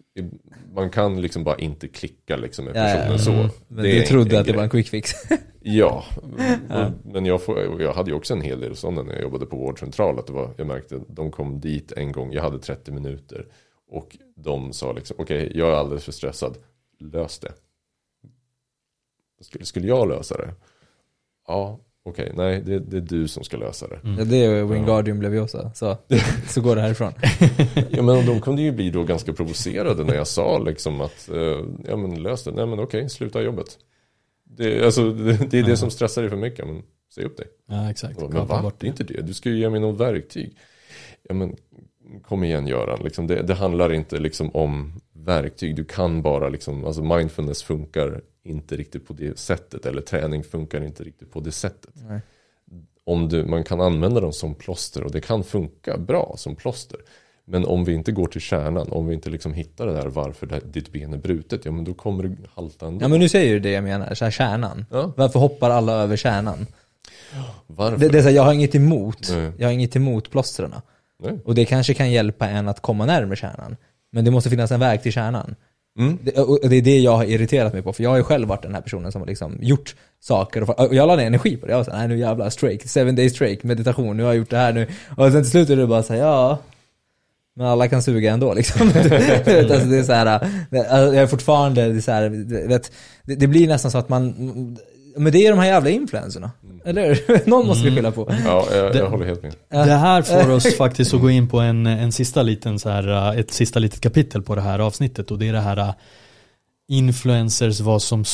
man 0.75 0.89
kan 0.89 1.21
liksom 1.21 1.43
bara 1.43 1.55
inte 1.57 1.87
klicka 1.87 2.35
liksom 2.35 2.65
med 2.65 2.75
Ja, 2.75 2.89
ja, 2.89 2.95
personen 3.11 3.41
ja. 3.41 3.49
så. 3.49 3.55
Men 3.67 3.83
Det 3.83 3.89
är 3.89 3.93
du 3.93 3.99
en- 4.01 4.07
trodde 4.07 4.35
en 4.35 4.39
att 4.39 4.45
det 4.45 4.51
grej. 4.51 4.57
var 4.57 4.63
en 4.63 4.69
quick 4.69 4.89
fix. 4.89 5.11
Ja, 5.67 6.03
men 7.03 7.25
jag, 7.25 7.41
får, 7.43 7.81
jag 7.81 7.93
hade 7.93 8.11
ju 8.11 8.17
också 8.17 8.33
en 8.33 8.41
hel 8.41 8.59
del 8.59 8.75
sådana 8.75 9.03
när 9.03 9.13
jag 9.13 9.21
jobbade 9.21 9.45
på 9.45 9.55
vårdcentral. 9.57 10.19
Att 10.19 10.27
det 10.27 10.33
var, 10.33 10.53
jag 10.57 10.67
märkte 10.67 10.95
att 10.95 11.01
de 11.07 11.31
kom 11.31 11.59
dit 11.59 11.91
en 11.91 12.11
gång, 12.11 12.33
jag 12.33 12.41
hade 12.41 12.59
30 12.59 12.91
minuter. 12.91 13.45
Och 13.87 14.17
de 14.35 14.73
sa 14.73 14.91
liksom, 14.93 15.15
okej 15.19 15.51
jag 15.55 15.69
är 15.69 15.75
alldeles 15.75 16.03
för 16.03 16.11
stressad, 16.11 16.57
lös 16.99 17.39
det. 17.39 17.53
Skulle, 19.41 19.65
skulle 19.65 19.87
jag 19.87 20.07
lösa 20.07 20.37
det? 20.37 20.53
Ja, 21.47 21.79
okej, 22.03 22.31
nej 22.35 22.61
det, 22.61 22.79
det 22.79 22.97
är 22.97 23.01
du 23.01 23.27
som 23.27 23.43
ska 23.43 23.57
lösa 23.57 23.87
det. 23.87 23.99
Ja, 24.17 24.23
det 24.23 24.45
är 24.45 24.63
Wingardium 24.63 25.21
Leviosa, 25.21 25.71
så, 25.73 25.97
så 26.47 26.61
går 26.61 26.75
det 26.75 26.81
härifrån. 26.81 27.13
Ja 27.89 28.01
men 28.03 28.25
de 28.25 28.41
kunde 28.41 28.61
ju 28.61 28.71
bli 28.71 28.89
då 28.89 29.03
ganska 29.03 29.33
provocerade 29.33 30.03
när 30.03 30.15
jag 30.15 30.27
sa 30.27 30.59
liksom 30.59 31.01
att, 31.01 31.29
eh, 31.29 31.65
ja 31.87 31.97
men 31.97 32.23
lös 32.23 32.43
det, 32.43 32.51
nej 32.51 32.65
men 32.65 32.79
okej, 32.79 33.09
sluta 33.09 33.41
jobbet. 33.41 33.77
Det, 34.57 34.85
alltså, 34.85 35.11
det, 35.11 35.51
det 35.51 35.59
är 35.59 35.63
det 35.63 35.77
som 35.77 35.91
stressar 35.91 36.21
dig 36.21 36.29
för 36.29 36.37
mycket. 36.37 36.67
Men 36.67 36.83
säg 37.13 37.25
upp 37.25 37.37
dig. 37.37 37.47
Ja, 37.65 37.91
exakt. 37.91 38.19
Men 38.19 38.31
Kapa 38.31 38.55
va? 38.55 38.61
bort 38.61 38.79
Det 38.79 38.87
är 38.87 38.89
inte 38.89 39.03
det. 39.03 39.21
Du 39.21 39.33
ska 39.33 39.49
ju 39.49 39.59
ge 39.59 39.69
mig 39.69 39.79
något 39.79 39.99
verktyg. 39.99 40.57
Ja 41.23 41.35
men 41.35 41.55
kom 42.23 42.43
igen 42.43 42.67
Göran. 42.67 42.99
Liksom 43.03 43.27
det, 43.27 43.41
det 43.41 43.53
handlar 43.53 43.93
inte 43.93 44.19
liksom 44.19 44.49
om 44.49 44.93
verktyg. 45.13 45.75
Du 45.75 45.83
kan 45.85 46.21
bara 46.21 46.49
liksom, 46.49 46.85
alltså 46.85 47.03
mindfulness 47.03 47.63
funkar 47.63 48.21
inte 48.43 48.75
riktigt 48.75 49.07
på 49.07 49.13
det 49.13 49.39
sättet. 49.39 49.85
Eller 49.85 50.01
träning 50.01 50.43
funkar 50.43 50.83
inte 50.83 51.03
riktigt 51.03 51.31
på 51.31 51.39
det 51.39 51.51
sättet. 51.51 51.93
Nej. 52.09 52.19
Om 53.03 53.29
du, 53.29 53.45
man 53.45 53.63
kan 53.63 53.81
använda 53.81 54.21
dem 54.21 54.33
som 54.33 54.55
plåster 54.55 55.03
och 55.03 55.11
det 55.11 55.21
kan 55.21 55.43
funka 55.43 55.97
bra 55.97 56.33
som 56.37 56.55
plåster. 56.55 56.99
Men 57.47 57.65
om 57.65 57.85
vi 57.85 57.93
inte 57.93 58.11
går 58.11 58.27
till 58.27 58.41
kärnan, 58.41 58.91
om 58.91 59.07
vi 59.07 59.13
inte 59.13 59.29
liksom 59.29 59.53
hittar 59.53 59.87
det 59.87 59.93
där 59.93 60.07
varför 60.07 60.47
det, 60.47 60.59
ditt 60.59 60.91
ben 60.91 61.13
är 61.13 61.17
brutet, 61.17 61.65
ja 61.65 61.71
men 61.71 61.83
då 61.83 61.93
kommer 61.93 62.23
du 62.23 62.37
halta 62.53 62.87
ändå. 62.87 63.03
Ja 63.03 63.07
men 63.07 63.19
nu 63.19 63.29
säger 63.29 63.53
du 63.53 63.59
det 63.59 63.71
jag 63.71 63.83
menar, 63.83 64.13
så 64.13 64.25
här 64.25 64.31
kärnan. 64.31 64.85
Ja. 64.91 65.13
Varför 65.17 65.39
hoppar 65.39 65.69
alla 65.69 65.93
över 65.93 66.15
kärnan? 66.15 66.67
Varför? 67.67 67.97
Det, 67.97 68.09
det 68.09 68.17
är 68.17 68.21
så 68.21 68.27
här, 68.27 68.35
jag 68.35 68.43
har 68.43 68.53
inget 68.53 68.75
emot, 68.75 69.29
Nej. 69.31 69.51
jag 69.57 69.67
har 69.67 69.73
inget 69.73 69.95
emot 69.95 70.31
plåstren. 70.31 70.73
Nej. 71.23 71.39
Och 71.45 71.55
det 71.55 71.65
kanske 71.65 71.93
kan 71.93 72.11
hjälpa 72.11 72.47
en 72.49 72.67
att 72.67 72.79
komma 72.81 73.05
närmare 73.05 73.35
kärnan. 73.35 73.75
Men 74.11 74.25
det 74.25 74.31
måste 74.31 74.49
finnas 74.49 74.71
en 74.71 74.79
väg 74.79 75.03
till 75.03 75.11
kärnan. 75.11 75.55
Mm. 75.99 76.17
Det, 76.23 76.31
och 76.37 76.69
det 76.69 76.75
är 76.75 76.81
det 76.81 76.99
jag 76.99 77.15
har 77.17 77.23
irriterat 77.25 77.73
mig 77.73 77.81
på, 77.81 77.93
för 77.93 78.03
jag 78.03 78.09
har 78.09 78.17
ju 78.17 78.23
själv 78.23 78.47
varit 78.47 78.61
den 78.61 78.73
här 78.73 78.81
personen 78.81 79.11
som 79.11 79.21
har 79.21 79.27
liksom 79.27 79.57
gjort 79.61 79.95
saker 80.19 80.69
och, 80.69 80.79
och 80.79 80.95
jag 80.95 81.07
la 81.07 81.15
ner 81.15 81.25
energi 81.25 81.57
på 81.57 81.65
det. 81.65 81.71
Jag 81.71 81.77
var 81.77 81.83
såhär, 81.83 81.97
nej 81.97 82.07
nu 82.07 82.17
jävlar, 82.17 82.49
strake, 82.49 82.87
seven 82.87 83.15
days 83.15 83.33
strake, 83.33 83.57
meditation, 83.61 84.17
nu 84.17 84.23
har 84.23 84.29
jag 84.29 84.37
gjort 84.37 84.49
det 84.49 84.57
här 84.57 84.73
nu. 84.73 84.87
Och 85.17 85.31
sen 85.31 85.41
till 85.43 85.51
slut 85.51 85.69
är 85.69 85.75
det 85.75 85.87
bara 85.87 86.03
såhär, 86.03 86.19
ja, 86.19 86.57
men 87.55 87.67
alla 87.67 87.87
kan 87.87 88.01
suga 88.03 88.31
ändå 88.33 88.53
liksom. 88.53 88.81
Alltså, 88.87 89.09
det 89.89 89.97
är 89.97 90.03
så 90.03 90.13
här, 90.13 90.25
det- 90.69 90.79
alltså, 90.89 91.15
jag 91.15 91.23
är 91.23 91.27
fortfarande, 91.27 91.87
det, 91.87 91.97
är 91.97 92.01
så 92.01 92.11
här, 92.11 92.29
det, 93.23 93.35
det 93.35 93.47
blir 93.47 93.67
nästan 93.67 93.91
så 93.91 93.97
att 93.97 94.09
man, 94.09 94.77
men 95.17 95.31
det 95.33 95.45
är 95.45 95.49
de 95.49 95.59
här 95.59 95.65
jävla 95.67 95.89
influencerna. 95.89 96.51
Eller 96.85 97.07
hur? 97.27 97.41
Någon 97.49 97.67
måste 97.67 97.89
vi 97.89 97.95
skylla 97.95 98.11
på. 98.11 98.33
Ja, 98.45 98.67
jag, 98.71 98.93
Det- 98.93 98.99
jag 98.99 99.09
håller 99.09 99.25
helt 99.25 99.43
med. 99.43 99.53
Det 99.69 99.77
här 99.93 100.21
får 100.21 100.51
oss 100.51 100.75
faktiskt 100.77 101.13
att 101.13 101.21
gå 101.21 101.29
in 101.29 101.49
på 101.49 101.59
en, 101.59 101.85
en 101.87 102.11
sista 102.11 102.43
liten 102.43 102.79
så 102.79 102.89
här, 102.89 103.07
uh, 103.33 103.39
ett 103.39 103.51
sista 103.51 103.79
litet 103.79 104.01
kapitel 104.01 104.41
på 104.41 104.55
det 104.55 104.61
här 104.61 104.79
avsnittet 104.79 105.31
och 105.31 105.39
det 105.39 105.47
är 105.47 105.53
det 105.53 105.59
här 105.59 105.79
uh, 105.79 105.91
influencers, 106.87 107.79
vad 107.79 108.01
som 108.01 108.25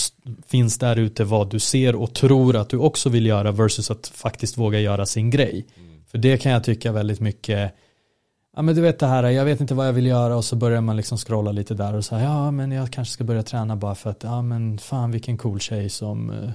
finns 0.47 0.77
där 0.77 0.95
ute, 0.99 1.23
vad 1.23 1.49
du 1.49 1.59
ser 1.59 1.95
och 1.95 2.13
tror 2.13 2.55
att 2.55 2.69
du 2.69 2.77
också 2.77 3.09
vill 3.09 3.25
göra 3.25 3.51
versus 3.51 3.91
att 3.91 4.07
faktiskt 4.15 4.57
våga 4.57 4.79
göra 4.79 5.05
sin 5.05 5.29
grej. 5.29 5.65
För 6.11 6.17
det 6.17 6.37
kan 6.37 6.51
jag 6.51 6.63
tycka 6.63 6.91
väldigt 6.91 7.19
mycket, 7.19 7.71
ja 8.55 8.61
men 8.61 8.75
du 8.75 8.81
vet 8.81 8.99
det 8.99 9.07
här, 9.07 9.29
jag 9.29 9.45
vet 9.45 9.61
inte 9.61 9.73
vad 9.73 9.87
jag 9.87 9.93
vill 9.93 10.05
göra 10.05 10.35
och 10.35 10.45
så 10.45 10.55
börjar 10.55 10.81
man 10.81 10.97
liksom 10.97 11.17
scrolla 11.17 11.51
lite 11.51 11.73
där 11.73 11.93
och 11.93 12.05
säga 12.05 12.23
ja 12.23 12.51
men 12.51 12.71
jag 12.71 12.91
kanske 12.91 13.13
ska 13.13 13.23
börja 13.23 13.43
träna 13.43 13.75
bara 13.75 13.95
för 13.95 14.09
att, 14.09 14.23
ja 14.23 14.41
men 14.41 14.77
fan 14.77 15.11
vilken 15.11 15.37
cool 15.37 15.59
tjej 15.59 15.89
som 15.89 16.29
uh, 16.29 16.49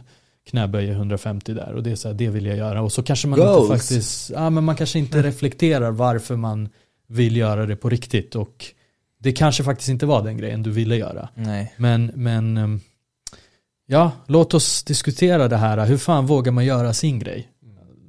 knäböjer 0.50 0.92
150 0.92 1.54
där 1.54 1.72
och 1.74 1.82
det 1.82 1.90
är 1.90 1.96
så 1.96 2.08
här, 2.08 2.14
det 2.14 2.28
vill 2.28 2.46
jag 2.46 2.56
göra 2.56 2.82
och 2.82 2.92
så 2.92 3.02
kanske 3.02 3.28
man 3.28 3.38
Goals. 3.38 3.60
inte 3.60 3.78
faktiskt, 3.78 4.30
ja 4.30 4.50
men 4.50 4.64
man 4.64 4.76
kanske 4.76 4.98
inte 4.98 5.22
reflekterar 5.22 5.90
varför 5.90 6.36
man 6.36 6.68
vill 7.06 7.36
göra 7.36 7.66
det 7.66 7.76
på 7.76 7.88
riktigt 7.88 8.34
och 8.34 8.64
det 9.18 9.32
kanske 9.32 9.64
faktiskt 9.64 9.88
inte 9.88 10.06
var 10.06 10.22
den 10.22 10.36
grejen 10.36 10.62
du 10.62 10.70
ville 10.70 10.96
göra. 10.96 11.28
Nej. 11.34 11.74
Men, 11.76 12.12
men 12.14 12.56
ehm, 12.56 12.80
ja, 13.86 14.12
låt 14.26 14.54
oss 14.54 14.82
diskutera 14.82 15.48
det 15.48 15.56
här. 15.56 15.86
Hur 15.86 15.96
fan 15.96 16.26
vågar 16.26 16.52
man 16.52 16.64
göra 16.64 16.92
sin 16.92 17.18
grej? 17.18 17.48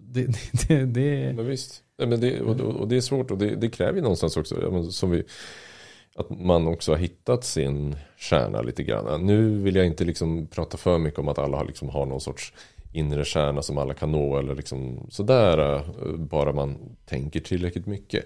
Det, 0.08 0.26
det, 0.68 0.68
det, 0.68 0.86
det 0.86 1.34
Men 1.34 1.46
visst. 1.46 1.84
Nej, 1.98 2.08
men 2.08 2.20
det, 2.20 2.42
och, 2.42 2.60
och 2.60 2.76
och 2.76 2.88
det 2.88 2.98
är 2.98 3.02
svårt 3.02 3.32
och 3.32 3.38
det, 3.38 3.56
det 3.56 3.70
kräver 3.70 3.96
ju 3.96 4.02
någonstans 4.02 4.38
också 4.38 4.92
som 4.92 5.12
vi, 5.12 5.24
att 6.16 6.30
man 6.30 6.68
också 6.68 6.92
har 6.92 6.98
hittat 6.98 7.44
sin 7.44 7.96
kärna 8.18 8.62
lite 8.62 8.84
grann. 8.84 9.26
Nu 9.26 9.62
vill 9.62 9.76
jag 9.76 9.86
inte 9.86 10.06
liksom 10.06 10.48
prata 10.48 10.78
för 10.78 10.98
mycket 10.98 11.20
om 11.20 11.28
att 11.28 11.40
alla 11.40 11.58
har, 11.58 11.66
liksom 11.66 11.90
har 11.90 12.06
någon 12.06 12.22
sorts 12.22 12.54
inre 12.94 13.26
kärna 13.26 13.62
som 13.62 13.78
alla 13.78 13.94
kan 13.94 14.12
nå 14.12 14.38
eller 14.38 14.56
liksom 14.56 15.08
sådär 15.10 15.76
eh, 15.76 16.16
bara 16.18 16.54
man 16.54 16.78
tänker 17.06 17.40
tillräckligt 17.40 17.86
mycket. 17.86 18.26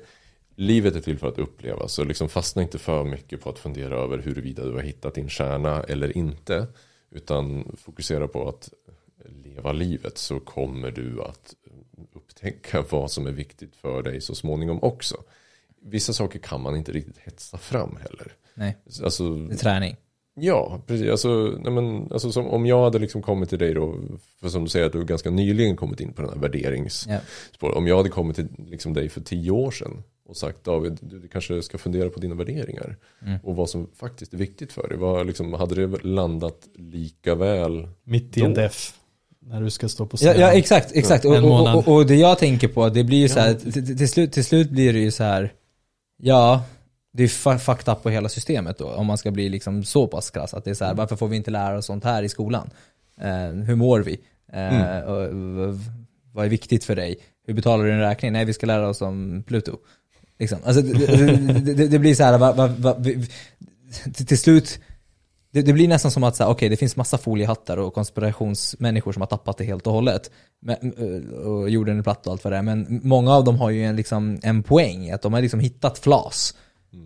Livet 0.56 0.96
är 0.96 1.02
till 1.02 1.18
för 1.18 1.28
att 1.28 1.40
upplevas 1.40 1.94
så 1.94 2.04
liksom 2.04 2.30
fastna 2.30 2.62
inte 2.62 2.80
för 2.80 3.04
mycket 3.04 3.42
på 3.42 3.50
att 3.50 3.60
fundera 3.60 3.96
över 3.96 4.18
huruvida 4.18 4.66
du 4.66 4.72
har 4.72 4.82
hittat 4.82 5.14
din 5.14 5.30
kärna 5.30 5.84
eller 5.84 6.18
inte. 6.18 6.68
Utan 7.12 7.72
fokusera 7.78 8.28
på 8.28 8.50
att 8.50 8.70
leva 9.44 9.72
livet 9.72 10.18
så 10.18 10.40
kommer 10.40 10.92
du 10.92 11.22
att 11.22 11.56
upptäcka 12.42 12.84
vad 12.90 13.12
som 13.12 13.28
är 13.28 13.32
viktigt 13.32 13.76
för 13.76 14.04
dig 14.04 14.22
så 14.22 14.36
småningom 14.36 14.80
också. 14.82 15.16
Vissa 15.82 16.14
saker 16.14 16.40
kan 16.40 16.62
man 16.62 16.76
inte 16.76 16.92
riktigt 16.92 17.18
hetsa 17.18 17.58
fram 17.58 17.98
heller. 18.02 18.34
Nej, 18.54 18.78
Alltså, 19.04 19.36
det 19.36 19.54
är 19.54 19.58
träning. 19.58 19.96
ja, 20.34 20.82
precis. 20.88 21.10
Alltså, 21.10 21.58
nej 21.60 21.74
men, 21.74 22.12
alltså 22.12 22.32
som, 22.32 22.48
om 22.48 22.66
jag 22.66 22.84
hade 22.84 23.00
liksom 23.00 23.22
kommit 23.22 23.50
till 23.50 23.60
dig 23.60 23.74
då, 23.74 23.96
för 24.40 24.50
som 24.50 24.64
du 24.64 24.70
säger 24.70 24.86
att 24.86 24.92
du 24.92 25.06
ganska 25.06 25.30
nyligen 25.30 25.76
kommit 25.76 26.00
in 26.00 26.14
på 26.14 26.22
den 26.22 26.32
här 26.32 26.40
värderingsspåret. 26.40 27.24
Ja. 27.60 27.74
Om 27.74 27.88
jag 27.88 27.98
hade 27.98 28.10
kommit 28.10 28.36
till 28.36 28.48
liksom 28.58 28.94
dig 28.94 29.10
för 29.10 29.22
tio 29.22 29.52
år 29.52 29.72
sedan 29.72 30.04
och 30.26 30.38
sagt 30.38 30.64
David, 30.64 30.98
du, 31.02 31.20
du 31.20 31.28
kanske 31.28 31.62
ska 31.62 31.78
fundera 31.78 32.10
på 32.10 32.20
dina 32.20 32.36
värderingar. 32.36 32.98
Mm. 33.22 33.40
Och 33.44 33.56
vad 33.56 33.70
som 33.70 33.88
faktiskt 33.96 34.34
är 34.34 34.38
viktigt 34.38 34.74
för 34.74 34.88
dig. 34.88 34.98
Vad, 34.98 35.28
liksom, 35.28 35.54
hade 35.54 35.88
det 35.88 36.04
landat 36.04 36.68
lika 36.76 37.36
väl? 37.36 37.88
mitt 38.04 38.38
i 38.38 38.42
en 38.42 38.54
def. 38.54 38.98
När 39.46 39.62
du 39.62 39.70
ska 39.70 39.90
stå 39.90 40.06
på 40.06 40.18
Ja, 40.22 40.32
scen. 40.32 40.42
ja 40.42 40.52
exakt, 40.52 40.92
exakt. 40.96 41.26
Och, 41.26 41.36
och, 41.38 41.76
och, 41.76 41.88
och 41.96 42.06
det 42.06 42.16
jag 42.16 42.40
tänker 42.40 42.68
på, 42.68 42.90
det 42.90 43.04
blir 43.04 43.18
ju 43.18 43.30
så 43.30 43.40
här, 43.40 43.58
Ja. 43.66 43.72
till, 43.72 43.98
till, 43.98 44.10
slut, 44.10 44.32
till 44.32 44.46
slut 44.46 44.70
blir 44.70 44.94
det 44.94 45.00
ju 45.00 45.12
så 45.12 45.24
här. 45.24 45.54
ja, 46.18 46.64
det 47.14 47.24
är 47.24 47.28
fu- 47.28 47.58
fucked 47.58 47.94
up 47.94 48.04
på 48.04 48.10
hela 48.10 48.30
systemet 48.30 48.78
då, 48.78 48.88
om 48.88 49.06
man 49.08 49.18
ska 49.18 49.32
bli 49.32 49.50
liksom 49.50 49.84
så 49.84 50.08
pass 50.08 50.30
krass. 50.32 50.54
Att 50.54 50.64
det 50.66 50.70
är 50.70 50.74
så 50.76 50.86
här, 50.86 50.94
varför 50.94 51.16
får 51.16 51.28
vi 51.28 51.38
inte 51.38 51.52
lära 51.52 51.78
oss 51.78 51.86
sånt 51.86 52.04
här 52.04 52.24
i 52.24 52.30
skolan? 52.30 52.70
Eh, 53.22 53.48
hur 53.66 53.76
mår 53.76 54.00
vi? 54.00 54.20
Eh, 54.54 55.14
v- 55.34 55.80
vad 56.34 56.46
är 56.46 56.50
viktigt 56.50 56.84
för 56.84 56.96
dig? 56.96 57.18
Hur 57.48 57.54
betalar 57.54 57.86
du 57.86 57.92
en 57.92 58.00
räkning? 58.00 58.34
Nej, 58.34 58.46
vi 58.46 58.54
ska 58.54 58.66
lära 58.66 58.90
oss 58.90 59.02
om 59.02 59.44
Pluto. 59.48 59.78
Liksom. 60.40 60.58
Alltså, 60.66 60.82
det, 60.82 61.06
det, 61.06 61.74
det, 61.74 61.88
det 61.88 62.00
blir 62.00 62.16
så 62.16 62.24
här, 62.24 62.38
va, 62.38 62.52
va, 62.54 62.68
va, 62.78 62.96
vi- 63.00 63.28
till, 64.16 64.26
till 64.26 64.40
slut, 64.40 64.80
det, 65.52 65.62
det 65.62 65.74
blir 65.74 65.88
nästan 65.88 66.12
som 66.12 66.24
att 66.24 66.36
så 66.36 66.44
här, 66.44 66.52
okej, 66.52 66.70
det 66.70 66.78
finns 66.78 66.96
massa 66.96 67.18
foliehattar 67.18 67.78
och 67.78 67.94
konspirationsmänniskor 67.94 69.12
som 69.12 69.22
har 69.22 69.28
tappat 69.28 69.58
det 69.58 69.64
helt 69.64 69.88
och 69.88 69.94
hållet. 69.94 70.32
Men, 70.62 70.76
eh, 70.76 71.38
och 71.38 71.70
jorden 71.70 72.00
är 72.00 72.04
platt 72.04 72.28
och 72.28 72.34
allt 72.34 72.44
vad 72.44 72.54
det 72.54 72.58
är. 72.58 72.62
Men 72.62 73.02
många 73.04 73.34
av 73.34 73.44
dem 73.44 73.58
har 73.58 73.70
ju 73.70 73.84
en, 73.84 73.96
liksom, 73.96 74.40
en 74.44 74.64
poäng, 74.64 75.12
att 75.12 75.22
de 75.22 75.34
har 75.34 75.42
liksom 75.42 75.60
hittat 75.60 75.98
flas. 76.00 76.54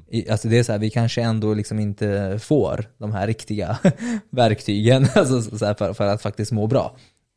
I, 0.10 0.30
alltså 0.30 0.48
det 0.48 0.58
är 0.58 0.64
så 0.64 0.72
här, 0.72 0.80
vi 0.80 0.90
kanske 0.90 1.22
ändå 1.22 1.54
liksom 1.54 1.80
inte 1.80 2.40
får 2.42 2.86
de 2.98 3.12
här 3.12 3.28
riktiga 3.28 3.78
verktygen 4.30 5.08
alltså, 5.16 5.58
för, 5.58 5.94
för 5.94 6.08
att 6.08 6.22
faktiskt 6.22 6.52
må 6.52 6.68
bra. 6.68 6.96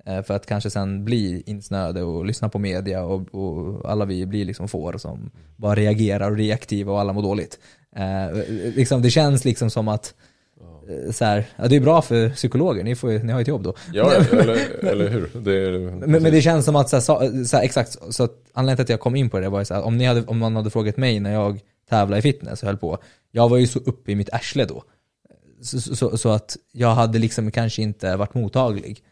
Eh, 0.08 0.22
För 0.22 0.34
att 0.34 0.46
kanske 0.46 0.70
sen 0.70 1.04
bli 1.04 1.42
insnöade 1.46 2.02
och 2.02 2.24
lyssna 2.24 2.48
på 2.48 2.58
media 2.58 3.04
och, 3.04 3.34
och 3.34 3.90
alla 3.90 4.04
vi 4.04 4.26
blir 4.26 4.44
liksom 4.44 4.68
får 4.68 4.98
som 4.98 5.30
bara 5.56 5.74
reagerar 5.74 6.30
och 6.30 6.36
reaktiva 6.36 6.92
och 6.92 7.00
alla 7.00 7.12
mår 7.12 7.22
dåligt. 7.22 7.58
Eh, 7.96 8.38
liksom, 8.76 9.02
det 9.02 9.10
känns 9.10 9.44
liksom 9.44 9.70
som 9.70 9.88
att 9.88 10.14
så 11.12 11.24
här, 11.24 11.46
ja, 11.56 11.68
det 11.68 11.76
är 11.76 11.80
bra 11.80 12.02
för 12.02 12.30
psykologer, 12.30 12.84
ni, 12.84 12.96
får, 12.96 13.08
ni 13.08 13.32
har 13.32 13.40
ju 13.40 13.42
ett 13.42 13.48
jobb 13.48 13.62
då. 13.62 13.74
Ja, 13.92 14.12
eller, 14.32 14.84
eller 14.84 15.08
hur? 15.08 15.30
Det 15.34 15.52
är, 15.52 15.78
Men, 15.78 16.22
men 16.22 16.32
det 16.32 16.42
känns 16.42 16.64
som 16.64 16.76
att, 16.76 16.88
så 16.88 16.96
här, 16.96 17.44
så, 17.44 17.56
här, 17.56 17.64
exakt, 17.64 17.96
så 18.10 18.24
att 18.24 18.32
anledningen 18.52 18.76
till 18.76 18.82
att 18.82 18.88
jag 18.88 19.00
kom 19.00 19.16
in 19.16 19.30
på 19.30 19.40
det 19.40 19.48
var 19.48 19.58
ju 19.58 19.64
så 19.64 19.74
här, 19.74 19.82
om, 19.82 19.98
ni 19.98 20.04
hade, 20.04 20.24
om 20.24 20.38
man 20.38 20.56
hade 20.56 20.70
frågat 20.70 20.96
mig 20.96 21.20
när 21.20 21.32
jag 21.32 21.60
tävlade 21.88 22.18
i 22.18 22.22
fitness 22.22 22.62
och 22.62 22.66
höll 22.66 22.76
på, 22.76 22.98
jag 23.30 23.48
var 23.48 23.56
ju 23.56 23.66
så 23.66 23.78
uppe 23.78 24.12
i 24.12 24.14
mitt 24.14 24.32
arsle 24.32 24.64
då. 24.64 24.82
Så, 25.62 25.80
så, 25.80 26.18
så, 26.18 26.28
att 26.28 26.56
jag 26.72 26.94
hade 26.94 27.18
liksom 27.18 27.50
kanske 27.50 27.82
inte 27.82 28.16
varit 28.16 28.34
mottaglig. 28.34 29.02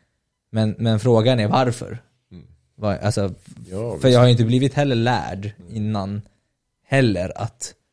Men, 0.50 0.74
men 0.78 1.00
frågan 1.00 1.40
är 1.40 1.48
varför? 1.48 1.98
Var, 2.76 2.96
alltså, 2.96 3.34
Ja, 3.70 3.98
för 3.98 4.08
jag 4.08 4.18
har 4.18 4.26
ju 4.26 4.32
inte 4.32 4.44
blivit 4.44 4.74
heller 4.74 4.96
lärd 4.96 5.50
innan 5.68 6.22
heller 6.86 7.32
att 7.36 7.74
eh, 7.74 7.85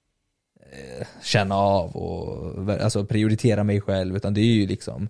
känna 1.24 1.56
av 1.56 1.96
och 1.96 2.58
alltså, 2.70 3.06
prioritera 3.06 3.64
mig 3.64 3.82
själv, 3.82 4.16
utan 4.16 4.34
det 4.34 4.42
är 4.42 4.54
ju 4.54 4.68
liksom 4.68 5.10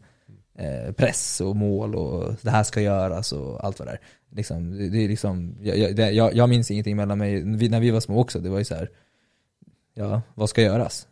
eh, 0.57 0.91
press 0.93 1.41
och 1.41 1.55
mål 1.55 1.95
och 1.95 2.35
det 2.41 2.49
här 2.49 2.63
ska 2.63 2.81
göras 2.81 3.31
och 3.31 3.65
allt 3.65 3.79
vad 3.79 3.87
det 3.87 3.91
är. 3.91 3.99
Liksom, 4.35 4.77
det, 4.91 5.03
är 5.03 5.07
liksom, 5.07 5.55
jag, 5.61 5.77
jag, 5.77 5.95
det, 5.95 6.11
jag, 6.11 6.35
jag 6.35 6.49
minns 6.49 6.71
ingenting 6.71 6.95
mellan 6.95 7.17
mig, 7.17 7.43
när 7.43 7.79
vi 7.79 7.91
var 7.91 7.99
små 7.99 8.19
också, 8.19 8.39
det 8.39 8.49
var 8.49 8.57
ju 8.57 8.65
så 8.65 8.75
här. 8.75 8.89
ja, 9.93 10.21
vad 10.33 10.49
ska 10.49 10.61
göras? 10.61 11.07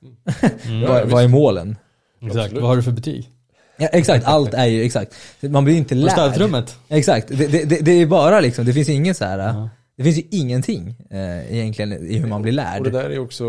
Mm. 0.63 0.81
vad, 0.87 1.09
vad 1.09 1.23
är 1.23 1.27
målen? 1.27 1.77
Exakt, 2.21 2.35
Absolut. 2.35 2.61
vad 2.61 2.69
har 2.69 2.75
du 2.75 2.83
för 2.83 2.91
betyg? 2.91 3.29
Ja, 3.77 3.87
exakt, 3.87 4.25
allt 4.25 4.53
är 4.53 4.65
ju 4.65 4.83
exakt. 4.83 5.15
Man 5.41 5.63
blir 5.63 5.75
inte 5.75 5.95
lärd. 5.95 6.11
städrummet? 6.11 6.77
Exakt, 6.89 7.27
det, 7.27 7.47
det, 7.47 7.65
det, 7.65 7.79
det 7.79 7.91
är 7.91 8.05
bara 8.05 8.39
liksom, 8.39 8.65
det 8.65 8.73
finns 8.73 8.89
ingen 8.89 9.15
så 9.15 9.25
här. 9.25 9.39
Ja. 9.39 9.69
Det 9.95 10.03
finns 10.03 10.17
ju 10.17 10.23
ingenting 10.31 10.95
eh, 11.09 11.53
egentligen 11.53 11.93
i 11.93 12.17
hur 12.17 12.27
man 12.27 12.41
blir 12.41 12.51
lärd. 12.51 12.77
Och 12.79 12.83
det 12.83 12.91
där 12.91 13.09
är 13.09 13.19
också, 13.19 13.43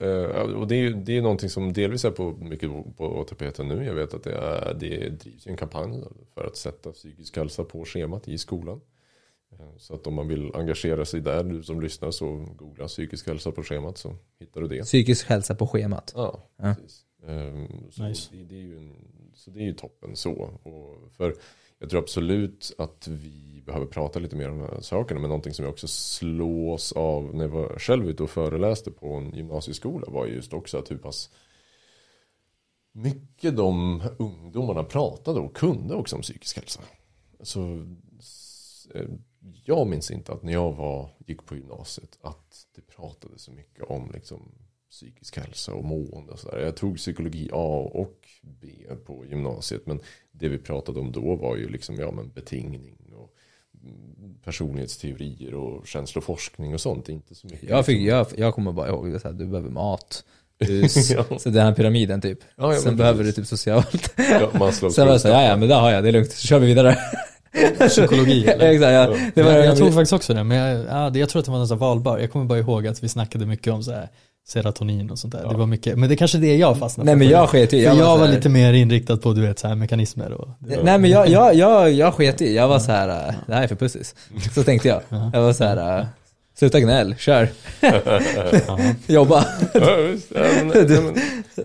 eh, 0.00 0.40
och 0.54 0.68
det 0.68 0.74
är 0.76 0.80
ju 0.80 0.92
det 0.94 1.16
är 1.16 1.22
någonting 1.22 1.48
som 1.48 1.72
delvis 1.72 2.04
är 2.04 2.10
på 2.10 2.30
mycket 2.30 2.70
på 2.96 3.24
tapeten 3.28 3.68
nu. 3.68 3.84
Jag 3.84 3.94
vet 3.94 4.14
att 4.14 4.22
det, 4.24 4.32
är, 4.34 4.74
det 4.80 5.08
drivs 5.08 5.46
en 5.46 5.56
kampanj 5.56 6.02
för 6.34 6.44
att 6.46 6.56
sätta 6.56 6.92
psykisk 6.92 7.36
hälsa 7.36 7.64
på 7.64 7.84
schemat 7.84 8.28
i 8.28 8.38
skolan. 8.38 8.80
Eh, 9.52 9.66
Så 9.78 9.94
att 9.94 10.06
om 10.06 10.14
man 10.14 10.28
vill 10.28 10.50
engagera 10.54 11.04
sig 11.04 11.20
där, 11.20 11.44
du 11.44 11.62
som 11.62 11.80
lyssnar, 11.80 12.10
så 12.10 12.46
googla 12.56 12.86
psykisk 12.86 13.26
hälsa 13.26 13.52
på 13.52 13.62
schemat 13.62 13.98
så 13.98 14.16
hittar 14.40 14.60
du 14.60 14.68
det. 14.68 14.82
Psykisk 14.82 15.28
hälsa 15.28 15.54
på 15.54 15.66
schemat. 15.66 16.12
Ja, 16.16 16.48
Ja. 16.56 16.74
precis. 16.74 17.00
Ehm, 17.28 17.66
Så, 17.90 18.02
Nice. 18.02 18.28
det, 18.32 18.44
det 18.44 18.54
är 18.54 18.60
ju 18.60 18.76
en, 18.78 18.92
så 19.34 19.50
det 19.50 19.60
är 19.60 19.64
ju 19.64 19.74
toppen 19.74 20.16
så. 20.16 20.32
Och 20.62 21.12
för 21.16 21.34
jag 21.78 21.90
tror 21.90 22.00
absolut 22.00 22.74
att 22.78 23.08
vi 23.10 23.51
behöver 23.64 23.86
prata 23.86 24.18
lite 24.18 24.36
mer 24.36 24.50
om 24.50 24.58
de 24.58 24.64
här 24.64 24.80
sakerna. 24.80 25.20
Men 25.20 25.28
någonting 25.28 25.54
som 25.54 25.64
jag 25.64 25.72
också 25.72 25.88
slås 25.88 26.92
av 26.92 27.34
när 27.34 27.44
jag 27.44 27.50
var 27.50 27.78
själv 27.78 28.08
ute 28.08 28.22
och 28.22 28.30
föreläste 28.30 28.90
på 28.90 29.14
en 29.14 29.34
gymnasieskola 29.34 30.06
var 30.10 30.26
just 30.26 30.52
också 30.52 30.78
att 30.78 30.90
hur 30.90 30.98
pass 30.98 31.30
mycket 32.92 33.56
de 33.56 34.02
ungdomarna 34.18 34.84
pratade 34.84 35.40
och 35.40 35.56
kunde 35.56 35.94
också 35.94 36.16
om 36.16 36.22
psykisk 36.22 36.56
hälsa. 36.56 36.80
Så 37.40 37.86
eh, 38.94 39.08
jag 39.64 39.86
minns 39.86 40.10
inte 40.10 40.32
att 40.32 40.42
när 40.42 40.52
jag 40.52 40.72
var, 40.72 41.10
gick 41.26 41.46
på 41.46 41.56
gymnasiet 41.56 42.18
att 42.20 42.66
det 42.74 42.86
pratade 42.86 43.38
så 43.38 43.52
mycket 43.52 43.84
om 43.84 44.10
liksom, 44.14 44.52
psykisk 44.90 45.36
hälsa 45.36 45.74
och 45.74 45.84
mående 45.84 46.32
och 46.32 46.38
sådär. 46.38 46.58
Jag 46.58 46.76
tog 46.76 46.96
psykologi 46.96 47.50
A 47.52 47.90
och 47.92 48.28
B 48.42 48.68
på 49.04 49.26
gymnasiet 49.26 49.86
men 49.86 50.00
det 50.32 50.48
vi 50.48 50.58
pratade 50.58 51.00
om 51.00 51.12
då 51.12 51.36
var 51.36 51.56
ju 51.56 51.68
liksom, 51.68 51.96
ja 51.96 52.10
men 52.10 52.30
betingning 52.30 52.96
personlighetsteorier 54.44 55.54
och 55.54 55.86
känsloforskning 55.86 56.74
och 56.74 56.80
sånt. 56.80 57.08
Inte 57.08 57.34
så 57.34 57.46
mycket. 57.46 57.70
Jag, 57.70 57.86
fick, 57.86 58.00
jag, 58.00 58.26
jag 58.36 58.54
kommer 58.54 58.72
bara 58.72 58.88
ihåg 58.88 59.16
att 59.16 59.38
du 59.38 59.46
behöver 59.46 59.70
mat, 59.70 60.24
hus, 60.58 61.10
Ja. 61.16 61.38
så 61.38 61.48
den 61.50 61.66
här 61.66 61.72
pyramiden 61.74 62.20
typ. 62.20 62.38
Ja, 62.56 62.74
ja, 62.74 62.80
Sen 62.80 62.96
behöver 62.96 63.24
du 63.24 63.32
typ 63.32 63.46
socialt. 63.46 64.14
Ja, 64.16 64.72
Sen 64.72 65.06
var 65.06 65.12
det 65.12 65.20
så, 65.20 65.28
ja 65.28 65.42
ja 65.42 65.56
men 65.56 65.68
det 65.68 65.74
har 65.74 65.90
jag, 65.90 66.02
det 66.02 66.10
är 66.10 66.12
lugnt, 66.12 66.32
så 66.32 66.46
kör 66.46 66.58
vi 66.58 66.66
vidare. 66.66 66.98
Psykologi 67.88 68.46
eller? 68.46 68.70
Exakt, 68.70 68.92
ja. 68.92 69.30
Det 69.34 69.42
var, 69.42 69.52
jag, 69.52 69.66
jag 69.66 69.76
tror 69.76 69.90
faktiskt 69.90 70.12
också 70.12 70.34
det, 70.34 70.44
men 70.44 70.58
jag, 70.58 70.86
ja, 70.86 71.10
det, 71.10 71.18
jag 71.18 71.28
tror 71.28 71.40
att 71.40 71.46
det 71.46 71.52
var 71.52 71.58
nästan 71.58 71.78
valbar. 71.78 72.18
Jag 72.18 72.30
kommer 72.32 72.44
bara 72.44 72.58
ihåg 72.58 72.86
att 72.86 73.02
vi 73.02 73.08
snackade 73.08 73.46
mycket 73.46 73.72
om 73.72 73.82
så 73.82 73.92
här 73.92 74.08
serotonin 74.48 75.10
och 75.10 75.18
sånt 75.18 75.32
där. 75.32 75.48
Det 75.48 75.56
var 75.56 75.66
mycket, 75.66 75.98
men 75.98 76.08
det 76.08 76.14
är 76.14 76.16
kanske 76.16 76.38
det 76.38 76.56
jag 76.56 76.78
fastnade 76.78 77.04
Nej 77.06 77.14
för. 77.14 77.18
men 77.18 77.28
jag 77.40 77.48
sket 77.48 77.72
i, 77.72 77.76
För 77.84 77.88
jag, 77.88 77.96
så 77.96 78.02
var 78.18 78.26
här- 78.26 78.34
lite 78.34 78.48
mer 78.48 78.72
inriktad 78.72 79.16
på 79.16 79.32
du 79.32 79.40
vet 79.40 79.58
så 79.58 79.68
här 79.68 79.74
mekanismer 79.74 80.32
och 80.32 80.48
Nej 80.60 80.98
men 80.98 81.10
jag, 81.10 81.28
jag, 81.28 81.54
jag, 81.54 81.92
jag 81.92 82.14
sket 82.14 82.40
i, 82.42 82.54
jag 82.54 82.68
var 82.68 82.78
så 82.78 82.92
här, 82.92 83.28
äh, 83.28 83.34
det 83.46 83.54
här 83.54 83.62
är 83.62 83.66
för 83.68 83.76
pussis. 83.76 84.14
Så 84.54 84.62
tänkte 84.62 84.88
jag. 84.88 85.00
Jag 85.32 85.42
var 85.42 85.52
så 85.52 85.64
här, 85.64 85.98
äh, 86.00 86.06
sluta 86.58 86.80
gnäll, 86.80 87.14
kör. 87.18 87.48
Jobba. 89.12 89.46
Ja. 89.74 89.80
Ja, 90.34 90.64
men, 90.64 90.88
ja, 90.94 91.00
men, 91.00 91.14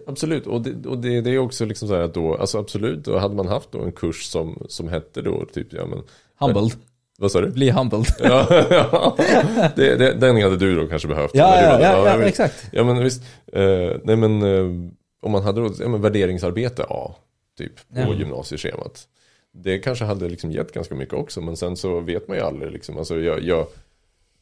absolut, 0.07 0.47
och, 0.47 0.61
det, 0.61 0.89
och 0.89 0.97
det, 0.97 1.21
det 1.21 1.30
är 1.30 1.38
också 1.38 1.65
liksom 1.65 1.88
så 1.88 1.95
här 1.95 2.01
att 2.01 2.13
då, 2.13 2.36
alltså 2.36 2.57
absolut, 2.59 3.05
då 3.05 3.17
hade 3.19 3.36
man 3.36 3.47
haft 3.47 3.71
då 3.71 3.82
en 3.84 3.91
kurs 3.91 4.23
som, 4.25 4.65
som 4.69 4.88
hette 4.89 5.21
då 5.21 5.45
typ, 5.53 5.67
ja 5.73 5.86
men, 5.86 5.99
Humbled. 6.39 6.71
Vad 7.18 7.32
sa 7.32 7.41
du? 7.41 7.49
Bli 7.51 7.70
humbled. 7.70 8.05
Ja, 8.20 8.47
ja. 8.70 9.18
Det, 9.76 9.95
det, 9.95 10.13
den 10.13 10.41
hade 10.41 10.57
du 10.57 10.76
då 10.76 10.88
kanske 10.88 11.07
behövt. 11.07 11.32
Ja, 11.34 11.61
ja, 11.61 11.82
ja, 11.82 12.05
ja, 12.20 12.24
exakt. 12.24 12.70
Ja 12.72 12.84
men 12.84 13.03
visst, 13.03 13.22
eh, 13.53 13.91
nej 14.03 14.15
men 14.15 14.41
eh, 14.41 14.91
om 15.22 15.32
man 15.32 15.43
hade 15.43 15.61
då, 15.61 15.74
ja, 15.80 15.88
men 15.88 16.01
värderingsarbete 16.01 16.86
A, 16.89 17.15
typ, 17.57 17.76
på 17.76 17.99
Ja. 17.99 18.13
gymnasieschemat. 18.13 19.07
Det 19.53 19.80
kanske 19.80 20.05
hade 20.05 20.30
liksom 20.30 20.51
gett 20.51 20.72
ganska 20.74 20.95
mycket 20.95 21.13
också, 21.13 21.41
men 21.41 21.57
sen 21.57 21.78
så 21.78 21.99
vet 21.99 22.28
man 22.28 22.38
ju 22.38 22.43
aldrig 22.43 22.72
liksom, 22.72 22.97
alltså 22.97 23.20
jag, 23.20 23.43
jag, 23.43 23.68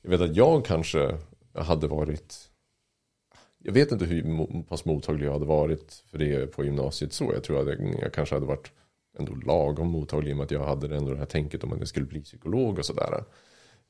jag 0.01 0.09
vet 0.09 0.21
att 0.21 0.35
jag 0.35 0.65
kanske 0.65 1.17
hade 1.53 1.87
varit, 1.87 2.35
jag 3.63 3.73
vet 3.73 3.91
inte 3.91 4.05
hur 4.05 4.63
pass 4.63 4.85
mottaglig 4.85 5.27
jag 5.27 5.33
hade 5.33 5.45
varit 5.45 6.03
för 6.11 6.17
det 6.17 6.47
på 6.51 6.63
gymnasiet 6.65 7.13
så, 7.13 7.31
jag 7.33 7.43
tror 7.43 7.61
att 7.61 7.67
jag, 7.67 7.95
jag 8.01 8.13
kanske 8.13 8.35
hade 8.35 8.45
varit 8.45 8.71
ändå 9.19 9.35
lagom 9.35 9.87
mottaglig 9.87 10.29
i 10.29 10.33
och 10.33 10.37
med 10.37 10.43
att 10.43 10.51
jag 10.51 10.65
hade 10.65 10.97
ändå 10.97 11.11
det 11.11 11.17
här 11.17 11.25
tänket 11.25 11.63
om 11.63 11.73
att 11.73 11.79
jag 11.79 11.87
skulle 11.87 12.05
bli 12.05 12.21
psykolog 12.21 12.79
och 12.79 12.85
sådär. 12.85 13.23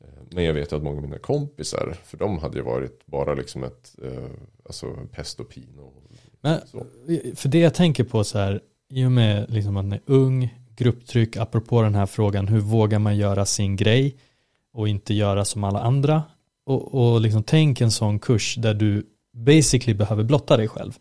Eh, 0.04 0.08
Men 0.32 0.44
jag 0.44 0.54
vet 0.54 0.74
att 0.74 0.84
många 0.84 0.98
av 0.98 1.04
mina 1.04 1.18
kompisar, 1.20 1.96
för 2.04 2.18
de 2.18 2.40
hade 2.40 2.58
ju 2.58 2.64
varit 2.64 3.06
bara 3.06 3.34
liksom 3.34 3.64
ett, 3.64 3.96
eh, 4.04 4.30
alltså 4.66 4.96
pest 5.12 5.40
och 5.40 5.50
pin 5.50 5.80
och 5.80 5.94
Men, 6.42 6.60
så. 6.68 6.86
för 7.36 7.50
det 7.50 7.60
jag 7.60 7.74
tänker 7.74 8.04
på 8.04 8.24
så 8.24 8.38
här, 8.38 8.62
i 8.90 9.06
och 9.06 9.12
med 9.12 9.52
liksom 9.52 9.78
att 9.78 9.86
man 9.86 9.94
är 9.94 10.02
ung, 10.06 10.60
grupptryck, 10.76 11.38
apropå 11.38 11.82
den 11.82 11.96
här 11.96 12.06
frågan, 12.06 12.48
hur 12.48 12.60
vågar 12.60 13.00
man 13.00 13.18
göra 13.18 13.46
sin 13.46 13.76
grej 13.76 14.16
och 14.74 14.88
inte 14.88 15.14
göra 15.14 15.46
som 15.46 15.64
alla 15.64 15.80
andra? 15.80 16.24
Och, 16.66 16.96
och 17.14 17.22
liksom 17.22 17.44
tänk 17.44 17.82
en 17.82 17.92
sån 17.92 18.20
kurs 18.20 18.56
där 18.56 18.74
du 18.74 19.06
basically 19.34 19.94
behöver 19.98 20.24
blotta 20.24 20.58
dig 20.58 20.68
själv. 20.68 20.94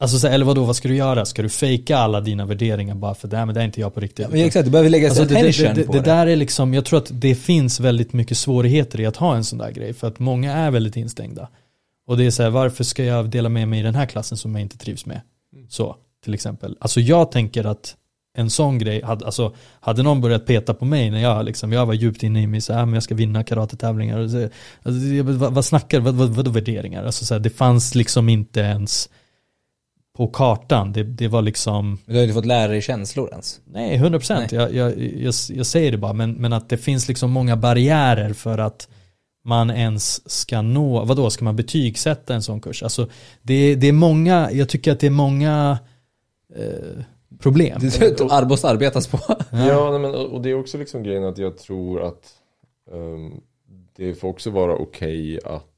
Alltså 0.00 0.18
så, 0.18 0.26
eller 0.26 0.44
vadå, 0.44 0.64
vad 0.64 0.76
ska 0.76 0.88
du 0.88 0.96
göra? 0.96 1.24
Ska 1.24 1.42
du 1.42 1.48
fejka 1.48 1.96
alla 1.98 2.20
dina 2.20 2.46
värderingar 2.46 2.94
bara 2.94 3.14
för 3.14 3.28
det 3.28 3.36
här, 3.36 3.46
men 3.46 3.54
det 3.54 3.60
är 3.60 3.64
inte 3.64 3.80
jag 3.80 3.94
på 3.94 4.00
riktigt. 4.00 4.18
Ja, 4.18 4.28
men 4.30 4.44
exakt, 4.44 4.64
du 4.64 4.70
behöver 4.70 4.90
lägga 4.90 5.08
Alltså 5.08 5.24
det, 5.24 5.34
det, 5.34 5.40
attention 5.40 5.74
det, 5.74 5.82
på 5.82 5.92
det 5.92 5.98
det. 5.98 6.04
där 6.04 6.26
är 6.26 6.36
liksom, 6.36 6.74
jag 6.74 6.84
tror 6.84 6.98
att 6.98 7.10
det 7.12 7.34
finns 7.34 7.80
väldigt 7.80 8.12
mycket 8.12 8.38
svårigheter 8.38 9.00
i 9.00 9.06
att 9.06 9.16
ha 9.16 9.36
en 9.36 9.44
sån 9.44 9.58
där 9.58 9.70
grej. 9.70 9.94
För 9.94 10.08
att 10.08 10.18
många 10.18 10.52
är 10.52 10.70
väldigt 10.70 10.96
instängda. 10.96 11.48
Och 12.06 12.16
det 12.16 12.26
är 12.26 12.30
så 12.30 12.42
här, 12.42 12.50
varför 12.50 12.84
ska 12.84 13.04
jag 13.04 13.30
dela 13.30 13.48
med 13.48 13.68
mig 13.68 13.80
i 13.80 13.82
den 13.82 13.94
här 13.94 14.06
klassen 14.06 14.38
som 14.38 14.54
jag 14.54 14.62
inte 14.62 14.78
trivs 14.78 15.06
med? 15.06 15.20
Så, 15.68 15.96
till 16.24 16.34
exempel. 16.34 16.76
Alltså 16.80 17.00
jag 17.00 17.32
tänker 17.32 17.64
att 17.64 17.96
en 18.38 18.50
sån 18.50 18.78
grej, 18.78 19.02
hade, 19.02 19.26
alltså, 19.26 19.54
hade 19.80 20.02
någon 20.02 20.20
börjat 20.20 20.46
peta 20.46 20.74
på 20.74 20.84
mig 20.84 21.10
när 21.10 21.22
jag, 21.22 21.44
liksom, 21.44 21.72
jag 21.72 21.86
var 21.86 21.94
djupt 21.94 22.22
inne 22.22 22.42
i 22.42 22.46
mig, 22.46 22.60
så 22.60 22.72
här, 22.72 22.84
men 22.84 22.94
jag 22.94 23.02
ska 23.02 23.14
vinna 23.14 23.44
karatetävlingar. 23.44 24.20
Alltså, 24.20 24.48
vad, 24.82 25.54
vad 25.54 25.64
snackar 25.64 26.00
vad, 26.00 26.14
vad, 26.14 26.28
vadå 26.28 26.50
värderingar? 26.50 27.04
Alltså, 27.04 27.24
så 27.24 27.34
här, 27.34 27.40
det 27.40 27.50
fanns 27.50 27.94
liksom 27.94 28.28
inte 28.28 28.60
ens 28.60 29.08
på 30.20 30.26
kartan. 30.26 30.92
Det, 30.92 31.02
det 31.02 31.28
var 31.28 31.42
liksom, 31.42 31.88
Men 31.90 31.98
du 32.06 32.12
har 32.12 32.18
ju 32.18 32.22
inte 32.22 32.34
fått 32.34 32.46
lära 32.46 32.68
dig 32.68 32.82
känslor 32.82 33.30
ens. 33.30 33.60
Nej, 33.64 33.94
100 33.94 34.18
procent. 34.18 34.52
Jag, 34.52 34.74
jag, 34.74 34.98
jag, 34.98 35.34
jag 35.48 35.66
säger 35.66 35.92
det 35.92 35.98
bara, 35.98 36.12
men, 36.12 36.32
men 36.32 36.52
att 36.52 36.68
det 36.68 36.78
finns 36.78 37.08
liksom 37.08 37.30
många 37.30 37.56
barriärer 37.56 38.32
för 38.32 38.58
att 38.58 38.88
man 39.44 39.70
ens 39.70 40.30
ska 40.30 40.62
nå, 40.62 41.04
vadå, 41.04 41.30
ska 41.30 41.44
man 41.44 41.56
betygsätta 41.56 42.34
en 42.34 42.42
sån 42.42 42.60
kurs? 42.60 42.82
Alltså, 42.82 43.08
det, 43.42 43.74
det 43.74 43.88
är 43.88 43.92
många, 43.92 44.52
jag 44.52 44.68
tycker 44.68 44.92
att 44.92 45.00
det 45.00 45.06
är 45.06 45.10
många 45.10 45.78
eh, 46.56 47.04
problem. 47.38 47.80
Det 47.80 48.20
ar- 48.20 48.48
måste 48.48 48.68
arbetas 48.68 49.06
på. 49.06 49.18
Ja, 49.50 49.90
nej, 49.90 50.00
men, 50.00 50.14
och 50.14 50.42
det 50.42 50.50
är 50.50 50.54
också 50.54 50.78
liksom 50.78 51.02
grejen 51.02 51.24
att 51.24 51.38
jag 51.38 51.58
tror 51.58 52.02
att 52.02 52.24
ehm, 52.92 53.40
det 53.96 54.14
får 54.14 54.28
också 54.28 54.50
vara 54.50 54.76
okej 54.76 55.40
att 55.44 55.69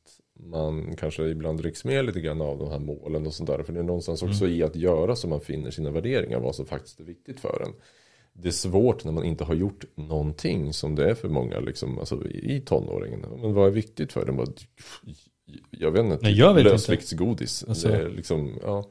man 0.45 0.97
kanske 0.97 1.29
ibland 1.29 1.61
rycks 1.61 1.85
med 1.85 2.05
lite 2.07 2.21
grann 2.21 2.41
av 2.41 2.59
de 2.59 2.71
här 2.71 2.79
målen 2.79 3.27
och 3.27 3.35
sånt 3.35 3.51
där. 3.51 3.63
För 3.63 3.73
det 3.73 3.79
är 3.79 3.85
någonstans 3.85 4.23
också 4.23 4.49
i 4.49 4.63
att 4.63 4.77
göra 4.77 5.17
så 5.17 5.29
man 5.29 5.41
finner 5.41 5.71
sina 5.71 5.91
värderingar, 5.91 6.41
vad 6.41 6.55
som 6.55 6.67
faktiskt 6.67 7.01
är 7.01 7.05
viktigt 7.05 7.41
för 7.41 7.63
en. 7.67 7.73
Det 8.33 8.49
är 8.49 8.53
svårt 8.53 9.05
när 9.05 9.13
man 9.13 9.25
inte 9.25 9.45
har 9.45 9.55
gjort 9.55 9.85
någonting 9.95 10.73
som 10.73 10.95
det 10.95 11.11
är 11.11 11.15
för 11.15 11.29
många 11.29 11.61
liksom, 11.61 11.99
alltså, 11.99 12.29
i 12.29 12.61
tonåringen. 12.67 13.21
Men 13.43 13.55
vad 13.55 13.67
är 13.67 13.71
viktigt 13.71 14.13
för 14.13 14.27
dem? 14.27 14.47
Jag 15.71 15.91
vet 15.91 16.05
inte, 16.05 16.19
Nej, 16.23 16.39
jag 16.39 16.55
vet 16.55 16.61
inte. 16.61 16.73
lösviktsgodis. 16.73 17.65
Alltså- 17.69 17.89
Det 17.89 17.97
är 17.97 18.09
liksom, 18.09 18.59
ja. 18.63 18.85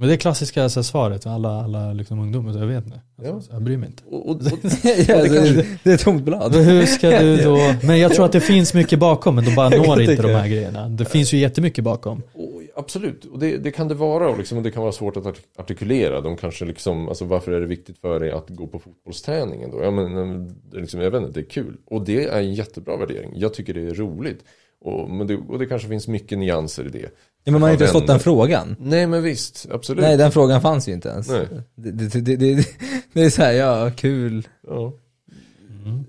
Men 0.00 0.08
det 0.08 0.14
är 0.14 0.16
klassiska 0.16 0.68
så 0.68 0.80
här, 0.80 0.82
svaret, 0.84 1.26
alla, 1.26 1.48
alla 1.64 1.92
liksom, 1.92 2.20
ungdomar, 2.20 2.52
så 2.52 2.58
jag 2.58 2.66
vet 2.66 2.84
inte. 2.84 3.00
Alltså, 3.18 3.34
Ja. 3.34 3.40
så 3.40 3.52
jag 3.52 3.62
bryr 3.62 3.76
mig 3.76 3.88
inte. 3.88 4.02
Och, 4.06 4.28
och, 4.30 4.36
och, 4.36 4.42
ja, 5.08 5.22
det, 5.22 5.66
det 5.84 5.92
är 5.92 5.96
tomt 5.96 6.22
blad. 6.22 6.52
Men 6.54 6.64
hur 6.64 6.86
ska 6.86 7.10
du 7.20 7.36
då, 7.36 7.56
men 7.86 7.98
jag 7.98 8.14
tror 8.14 8.24
att 8.24 8.32
det 8.32 8.40
finns 8.40 8.74
mycket 8.74 8.98
bakom, 8.98 9.34
men 9.34 9.44
de 9.44 9.54
bara 9.54 9.70
Jag 9.70 9.84
kan 9.84 9.94
når 9.98 10.00
inte 10.10 10.22
de 10.22 10.28
här 10.34 10.42
det. 10.42 10.48
grejerna. 10.48 10.88
Det 10.88 11.04
finns 11.04 11.32
ju 11.34 11.38
jättemycket 11.38 11.84
bakom. 11.84 12.22
Och, 12.34 12.62
absolut, 12.76 13.24
och 13.24 13.38
det, 13.38 13.56
det 13.56 13.70
kan 13.70 13.88
det 13.88 13.94
vara 13.94 14.28
och, 14.30 14.38
liksom, 14.38 14.58
och 14.58 14.64
det 14.64 14.70
kan 14.70 14.82
vara 14.82 14.92
svårt 14.92 15.16
att 15.16 15.26
art- 15.26 15.40
artikulera. 15.58 16.20
De 16.20 16.36
kanske 16.36 16.64
liksom, 16.64 17.08
alltså 17.08 17.24
varför 17.24 17.52
är 17.52 17.60
det 17.60 17.66
viktigt 17.66 17.98
för 17.98 18.20
dig 18.20 18.30
att 18.30 18.48
gå 18.48 18.66
på 18.66 18.78
fotbollsträningen 18.78 19.70
då? 19.70 19.82
Ja 19.82 19.90
men 19.90 20.16
eh, 20.16 20.46
det 20.72 20.80
liksom, 20.80 21.00
jag 21.00 21.10
vet 21.10 21.22
inte, 21.22 21.40
det 21.40 21.46
är 21.46 21.50
kul. 21.50 21.76
Och 21.86 22.04
det 22.04 22.24
är 22.24 22.38
en 22.38 22.54
jättebra 22.54 22.96
värdering. 22.96 23.32
Jag 23.34 23.54
tycker 23.54 23.74
det 23.74 23.80
är 23.86 23.94
roligt. 23.94 24.44
Och, 24.80 25.10
men 25.10 25.26
det, 25.26 25.36
och 25.36 25.58
det 25.58 25.66
kanske 25.66 25.88
finns 25.88 26.08
mycket 26.08 26.38
nyanser 26.38 26.86
i 26.86 26.90
det. 26.90 27.10
Ja, 27.44 27.52
men 27.52 27.52
man 27.52 27.62
har 27.62 27.70
inte 27.70 27.84
ens 27.84 27.92
fått 27.92 28.06
den 28.06 28.20
frågan. 28.20 28.76
Nej 28.78 29.06
men 29.06 29.22
visst, 29.22 29.66
absolut. 29.70 30.02
Nej, 30.02 30.16
den 30.16 30.32
frågan 30.32 30.60
fanns 30.60 30.88
ju 30.88 30.92
inte 30.92 31.08
ens. 31.08 31.28
Nej. 31.28 31.46
Det, 31.74 31.90
det, 31.90 32.20
det, 32.20 32.36
det, 32.36 32.68
det 33.12 33.22
är 33.22 33.30
så 33.30 33.42
här, 33.42 33.52
ja, 33.52 33.90
kul. 33.96 34.48
Ja. 34.66 34.92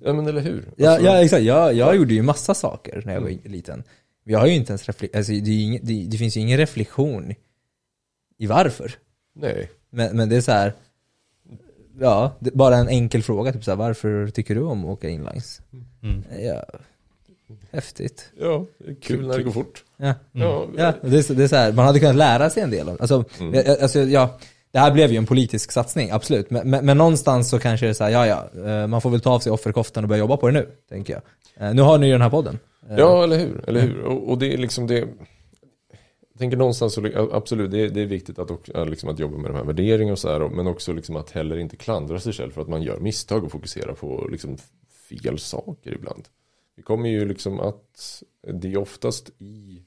ja 0.02 0.14
men 0.14 0.28
eller 0.28 0.42
hur? 0.42 0.66
Ja, 0.76 0.90
Alltså, 0.92 1.06
ja 1.06 1.24
exakt, 1.24 1.44
jag, 1.44 1.74
jag 1.74 1.96
gjorde 1.96 2.14
ju 2.14 2.22
massa 2.22 2.54
saker 2.54 3.02
när 3.06 3.14
jag 3.14 3.22
var 3.22 3.50
liten. 3.50 3.84
Jag 4.24 4.40
har 4.40 4.48
ju 4.48 4.54
inte 4.56 4.72
ens 4.72 4.86
reflektion, 4.86 5.18
alltså, 5.18 5.32
det, 5.32 5.52
ju 5.52 5.80
det, 5.84 6.08
det 6.12 6.18
finns 6.18 6.38
ju 6.38 6.42
ingen 6.42 6.58
reflektion 6.58 7.34
i 8.38 8.48
varför. 8.48 8.96
Nej. 9.36 9.70
Men, 9.90 10.18
men 10.18 10.30
det 10.30 10.36
är 10.36 10.42
så 10.42 10.52
här. 10.52 10.74
ja, 12.00 12.36
det, 12.40 12.52
bara 12.54 12.78
en 12.78 12.90
enkel 12.90 13.24
fråga, 13.24 13.54
typ 13.54 13.64
så 13.64 13.72
här, 13.72 13.76
varför 13.76 14.28
tycker 14.28 14.56
du 14.56 14.62
om 14.62 14.86
att 14.86 14.92
åka 14.92 15.10
inlines? 15.10 15.62
Mm. 16.04 16.24
Ja, 16.40 16.66
häftigt. 17.72 18.32
Ja, 18.40 18.66
kul 19.02 19.28
när 19.28 19.38
det 19.38 19.44
går 19.44 19.52
fort. 19.52 19.84
Ja. 19.98 20.14
Ja, 20.32 20.68
Ja, 20.78 20.94
det 21.02 21.18
är, 21.18 21.22
så- 21.22 21.34
det 21.34 21.44
är 21.44 21.48
så 21.48 21.56
här, 21.56 21.72
man 21.74 21.86
hade 21.86 22.00
kunnat 22.00 22.16
lära 22.16 22.50
sig 22.50 22.64
en 22.64 22.72
del 22.72 22.90
av 22.90 22.98
alltså, 23.00 23.24
Mm. 23.40 23.64
alltså, 23.82 24.00
ja, 24.00 24.40
det 24.72 24.80
här 24.80 24.92
blev 24.92 25.12
ju 25.12 25.18
en 25.18 25.26
politisk 25.26 25.72
satsning, 25.72 26.12
absolut. 26.12 26.50
Men, 26.50 26.70
men, 26.70 26.86
men 26.86 26.98
någonstans 26.98 27.50
så 27.50 27.60
kanske 27.60 27.86
det 27.86 27.90
är 27.90 27.94
så 27.94 28.04
här, 28.04 28.12
ja 28.12 28.28
ja, 28.28 28.70
eh, 28.70 28.88
man 28.88 29.02
får 29.02 29.10
väl 29.10 29.22
ta 29.22 29.30
av 29.32 29.40
sig 29.40 29.52
offerkoftan 29.52 30.04
och 30.04 30.08
börja 30.08 30.20
jobba 30.20 30.38
på 30.38 30.48
det 30.48 30.54
nu, 30.54 30.68
tänker 30.90 31.14
jag. 31.14 31.68
Eh, 31.68 31.74
Nu 31.74 31.82
har 31.82 31.98
ni 31.98 32.06
ju 32.06 32.12
den 32.12 32.22
här 32.22 32.30
podden. 32.30 32.60
Eh, 32.90 32.96
Ja, 32.98 33.24
eller 33.24 33.38
hur? 33.40 33.64
Eller 33.68 33.82
hur? 33.82 34.02
Och, 34.02 34.30
och 34.30 34.38
det 34.38 34.54
är 34.54 34.58
liksom 34.58 34.88
det. 34.88 35.08
Jag 36.34 36.40
tänker 36.40 36.58
någonstans, 36.58 36.94
så, 36.94 37.30
absolut, 37.32 37.72
det 37.72 37.80
är, 37.82 37.90
det 37.90 38.02
är 38.02 38.06
viktigt 38.06 38.40
att, 38.40 38.52
också, 38.52 38.84
liksom, 38.86 39.10
att 39.10 39.20
jobba 39.20 39.38
med 39.38 39.52
de 39.52 39.58
här 39.58 39.64
värderingarna 39.64 40.12
och 40.12 40.20
så 40.20 40.30
här. 40.32 40.40
Men 40.50 40.68
också 40.68 40.94
liksom 40.94 41.16
att 41.16 41.32
heller 41.32 41.58
inte 41.58 41.76
klandra 41.76 42.20
sig 42.20 42.34
själv 42.34 42.52
för 42.52 42.62
att 42.62 42.68
man 42.68 42.82
gör 42.82 43.00
misstag 43.00 43.44
och 43.44 43.52
fokuserar 43.52 43.94
på 43.94 44.28
liksom, 44.32 44.58
fel 45.10 45.40
saker 45.40 45.92
ibland. 45.94 46.24
Vi 46.76 46.84
kommer 46.84 47.10
ju 47.10 47.26
liksom 47.26 47.60
att 47.60 48.24
det 48.54 48.74
är 48.74 48.78
oftast 48.78 49.30
i 49.38 49.82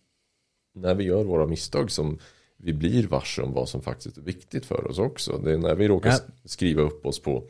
när 0.75 0.95
vi 0.95 1.05
gör 1.05 1.25
våra 1.25 1.47
misstag 1.47 1.91
som 1.91 2.19
vi 2.57 2.73
blir 2.73 3.07
varse 3.07 3.43
om 3.43 3.53
vad 3.53 3.69
som 3.69 3.83
faktiskt 3.83 4.17
är 4.17 4.23
viktigt 4.23 4.67
för 4.67 4.91
oss 4.91 4.99
också. 4.99 5.39
Det 5.39 5.53
är 5.53 5.59
när 5.59 5.75
vi 5.75 5.89
råkar 5.89 6.11
Ja. 6.11 6.19
skriva 6.45 6.83
upp 6.83 7.07
oss 7.07 7.19
på 7.23 7.45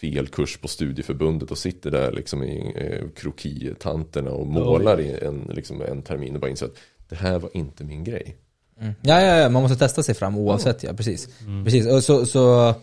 fel 0.00 0.28
kurs 0.28 0.56
på 0.56 0.68
studieförbundet 0.68 1.50
och 1.50 1.58
sitter 1.58 1.90
där 1.90 2.12
liksom 2.12 2.42
i 2.42 2.72
eh, 2.76 3.08
krokitanterna 3.10 4.30
och 4.30 4.46
målar 4.46 5.00
i 5.00 5.18
en, 5.22 5.50
liksom 5.54 5.82
en 5.82 6.02
termin 6.02 6.34
och 6.34 6.40
bara 6.40 6.50
inser 6.50 6.66
att 6.66 6.76
det 7.08 7.16
här 7.16 7.38
var 7.38 7.50
inte 7.56 7.84
min 7.84 8.04
grej. 8.04 8.36
Mm. 8.80 8.92
Ja, 9.02 9.20
ja, 9.20 9.36
ja, 9.36 9.48
man 9.48 9.62
måste 9.62 9.78
testa 9.78 10.02
sig 10.02 10.14
fram 10.14 10.38
oavsett 10.38 10.82
ja, 10.82 10.92
precis. 10.94 11.28
precis. 11.64 11.86
Och 11.86 12.02
så, 12.04 12.26
så 12.26 12.74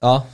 ja, 0.00 0.26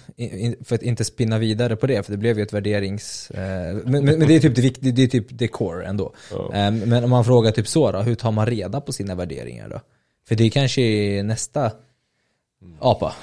för 0.65 0.75
att 0.75 0.83
inte 0.83 1.05
spinna 1.05 1.39
vidare 1.39 1.77
på 1.77 1.87
det, 1.87 2.03
för 2.03 2.13
det 2.13 2.19
blev 2.19 2.37
ju 2.37 2.43
ett 2.43 2.53
värderings... 2.53 3.31
Eh, 3.31 3.77
men, 3.85 4.05
men, 4.05 4.21
det 4.21 4.37
är 4.37 4.41
typ 4.41 4.55
det, 4.55 4.63
vikt- 4.63 4.81
det, 4.81 5.03
är 5.03 5.07
typ 5.07 5.27
det 5.31 5.49
core 5.49 5.87
ändå. 5.87 6.15
Eh, 6.33 6.73
men 6.73 7.05
om 7.05 7.11
man 7.11 7.25
frågar 7.25 7.51
typ 7.51 7.69
så 7.69 7.93
då, 7.93 7.99
hur 7.99 8.15
tar 8.15 8.33
man 8.33 8.47
reda 8.47 8.81
på 8.81 8.93
sina 8.93 9.15
värderingar 9.15 9.69
då? 9.69 9.81
För 10.29 10.35
det 10.35 10.45
är 10.45 10.51
kanske 10.51 10.83
är 10.83 11.23
nästa 11.23 11.73
apa. 12.79 13.15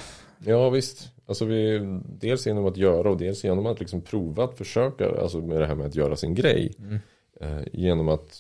Ja 0.46 0.70
visst, 0.70 1.12
alltså 1.26 1.46
vi, 1.46 1.80
dels 2.20 2.48
genom 2.48 2.66
att 2.66 2.78
göra 2.78 3.10
och 3.10 3.18
dels 3.18 3.44
genom 3.44 3.66
att 3.66 3.80
liksom 3.80 4.02
prova 4.02 4.44
att 4.44 4.58
försöka, 4.58 5.10
alltså 5.22 5.38
med 5.38 5.62
det 5.62 5.68
här 5.68 5.76
med 5.76 5.88
att 5.88 5.96
göra 5.96 6.16
sin 6.16 6.36
grej. 6.36 6.74
Eh, 7.42 7.60
genom 7.74 8.10
att 8.10 8.40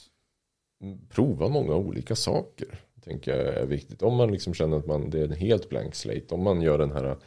prova 1.09 1.47
många 1.47 1.75
olika 1.75 2.15
saker. 2.15 2.79
Tänker 3.05 3.31
jag 3.31 3.55
är 3.55 3.65
viktigt. 3.65 4.01
Om 4.01 4.15
man 4.15 4.31
liksom 4.31 4.53
känner 4.53 4.77
att 4.77 4.87
man, 4.87 5.09
det 5.09 5.19
är 5.19 5.23
en 5.23 5.31
helt 5.31 5.69
blank 5.69 5.95
slate. 5.95 6.25
Om 6.29 6.43
man 6.43 6.61
gör 6.61 6.77
den 6.77 6.91
här 6.91 7.17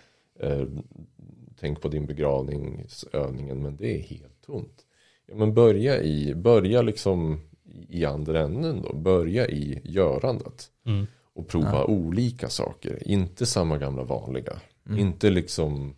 Tänk 1.61 1.81
på 1.81 1.89
din 1.89 2.07
begravningsövningen 2.07 3.63
men 3.63 3.77
det 3.77 3.99
är 3.99 4.03
helt 4.03 4.43
tomt. 4.47 4.87
Ja, 5.27 5.35
men 5.35 5.55
börja 5.55 6.03
i, 6.03 6.35
börja 6.35 6.83
liksom 6.83 7.41
i 7.89 8.05
andra 8.05 8.41
änden 8.41 8.83
då. 8.83 8.93
Börja 8.93 9.49
i 9.49 9.81
görandet. 9.85 10.71
Mm. 10.87 11.07
Och 11.35 11.49
prova 11.49 11.85
olika 11.85 12.49
saker. 12.49 13.09
Inte 13.09 13.47
samma 13.47 13.79
gamla 13.79 14.05
vanliga. 14.05 14.61
Inte 14.99 15.31
liksom 15.31 15.95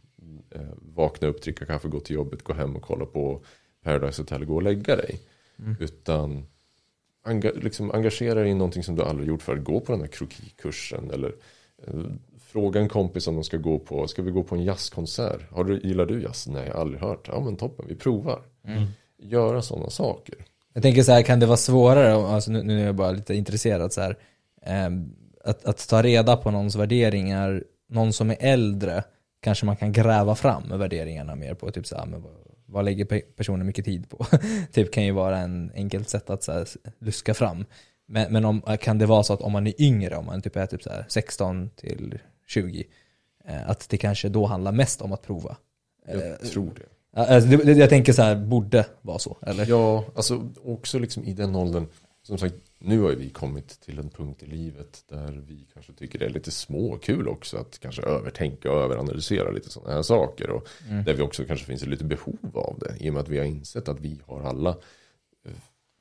eh, 0.50 0.60
vakna 0.94 1.28
upp, 1.28 1.42
dricka 1.42 1.66
kaffe, 1.66 1.88
gå 1.88 2.00
till 2.00 2.16
jobbet, 2.16 2.42
gå 2.42 2.52
hem 2.52 2.76
och 2.76 2.82
kolla 2.82 3.06
på 3.06 3.40
Paradise 3.82 4.22
Hotel 4.22 4.42
och 4.42 4.48
gå 4.48 4.54
och 4.54 4.62
lägga 4.62 4.96
dig. 4.96 5.20
Utan 5.80 6.46
enga, 7.24 7.50
liksom 7.50 7.90
engagera 7.90 8.40
dig 8.40 8.50
i 8.50 8.54
någonting 8.54 8.82
som 8.82 8.96
du 8.96 9.02
aldrig 9.02 9.28
gjort 9.28 9.42
förut. 9.42 9.64
Gå 9.64 9.80
på 9.80 9.92
den 9.92 10.00
här 10.00 10.08
krokikursen 10.08 11.10
eller 11.10 11.34
eh, 11.86 11.94
fråga 12.54 12.80
en 12.80 12.88
kompis 12.88 13.26
om 13.26 13.34
de 13.34 13.44
ska 13.44 13.56
gå 13.56 13.78
på, 13.78 14.06
ska 14.08 14.22
vi 14.22 14.30
gå 14.30 14.42
på 14.42 14.54
en 14.54 14.64
jazzkonsert? 14.64 15.50
Har 15.50 15.64
du, 15.64 15.80
gillar 15.80 16.06
du 16.06 16.22
jazz? 16.22 16.46
Nej, 16.46 16.66
jag 16.66 16.74
har 16.74 16.80
aldrig 16.80 17.00
hört. 17.00 17.28
Ja 17.32 17.40
men 17.40 17.56
toppen, 17.56 17.86
vi 17.88 17.94
provar. 17.94 18.42
Göra 19.18 19.62
sådana 19.62 19.90
saker. 19.90 20.34
Jag 20.72 20.82
tänker 20.82 21.02
så 21.02 21.12
här, 21.12 21.22
kan 21.22 21.40
det 21.40 21.46
vara 21.46 21.56
svårare, 21.56 22.14
alltså 22.14 22.52
nu, 22.52 22.62
nu 22.62 22.80
är 22.80 22.86
jag 22.86 22.94
bara 22.94 23.10
lite 23.10 23.34
intresserad 23.34 23.92
så 23.92 24.00
här, 24.00 24.18
ehm, 24.62 25.14
att, 25.44 25.64
att 25.64 25.88
ta 25.88 26.02
reda 26.02 26.36
på 26.36 26.50
någons 26.50 26.76
värderingar, 26.76 27.64
någon 27.88 28.12
som 28.12 28.30
är 28.30 28.36
äldre, 28.40 29.04
kanske 29.40 29.66
man 29.66 29.76
kan 29.76 29.92
gräva 29.92 30.34
fram 30.34 30.78
värderingarna 30.78 31.34
mer 31.34 31.54
på, 31.54 31.70
typ 31.70 31.86
så 31.86 31.96
här, 31.96 32.06
men 32.06 32.22
vad, 32.22 32.32
vad 32.66 32.84
lägger 32.84 33.04
pe- 33.04 33.34
personen 33.36 33.66
mycket 33.66 33.84
tid 33.84 34.08
på? 34.08 34.26
typ 34.72 34.92
kan 34.92 35.04
ju 35.04 35.12
vara 35.12 35.38
en 35.38 35.70
enkelt 35.74 36.08
sätt 36.08 36.30
att 36.30 36.42
så 36.42 36.52
här, 36.52 36.66
luska 36.98 37.34
fram. 37.34 37.64
Men, 38.06 38.32
men 38.32 38.44
om, 38.44 38.62
kan 38.80 38.98
det 38.98 39.06
vara 39.06 39.22
så 39.22 39.32
att 39.32 39.40
om 39.40 39.52
man 39.52 39.66
är 39.66 39.82
yngre, 39.82 40.16
om 40.16 40.26
man 40.26 40.42
typ 40.42 40.56
är 40.56 40.66
typ 40.66 40.82
så 40.82 40.90
här 40.90 41.04
16 41.08 41.70
till 41.76 42.18
20, 42.46 42.84
eh, 43.44 43.70
att 43.70 43.88
det 43.88 43.96
kanske 43.98 44.28
då 44.28 44.46
handlar 44.46 44.72
mest 44.72 45.02
om 45.02 45.12
att 45.12 45.22
prova? 45.22 45.56
Jag 46.06 46.26
Eh, 46.30 46.34
tror 46.36 46.70
det. 46.74 46.82
Ja, 47.16 47.26
Alltså, 47.26 47.50
jag 47.70 47.88
tänker 47.88 48.12
så 48.12 48.22
här, 48.22 48.36
borde 48.36 48.86
vara 49.02 49.18
så, 49.18 49.36
eller? 49.42 49.66
Ja, 49.66 50.04
alltså 50.14 50.48
också 50.64 50.98
liksom 50.98 51.24
i 51.24 51.32
den 51.32 51.56
åldern. 51.56 51.86
Som 52.22 52.38
sagt, 52.38 52.54
nu 52.78 53.00
har 53.00 53.10
vi 53.12 53.30
kommit 53.30 53.80
till 53.80 53.98
en 53.98 54.10
punkt 54.10 54.42
i 54.42 54.46
livet 54.46 55.04
där 55.08 55.42
vi 55.46 55.66
kanske 55.74 55.92
tycker 55.92 56.18
det 56.18 56.24
är 56.24 56.30
lite 56.30 56.50
småkul 56.50 57.28
också 57.28 57.56
att 57.56 57.78
kanske 57.78 58.02
övertänka 58.02 58.72
och 58.72 58.80
överanalysera 58.80 59.50
lite 59.50 59.70
sådana 59.70 59.94
här 59.94 60.02
saker. 60.02 60.50
Och 60.50 60.68
där 61.06 61.14
vi 61.14 61.22
också 61.22 61.44
kanske 61.44 61.66
finns 61.66 61.86
lite 61.86 62.04
behov 62.04 62.38
av 62.54 62.78
det. 62.78 62.96
I 63.06 63.10
och 63.10 63.14
med 63.14 63.20
att 63.20 63.28
vi 63.28 63.38
har 63.38 63.44
insett 63.44 63.88
att 63.88 64.00
vi 64.00 64.20
har 64.26 64.42
alla 64.42 64.70
eh, 65.46 65.52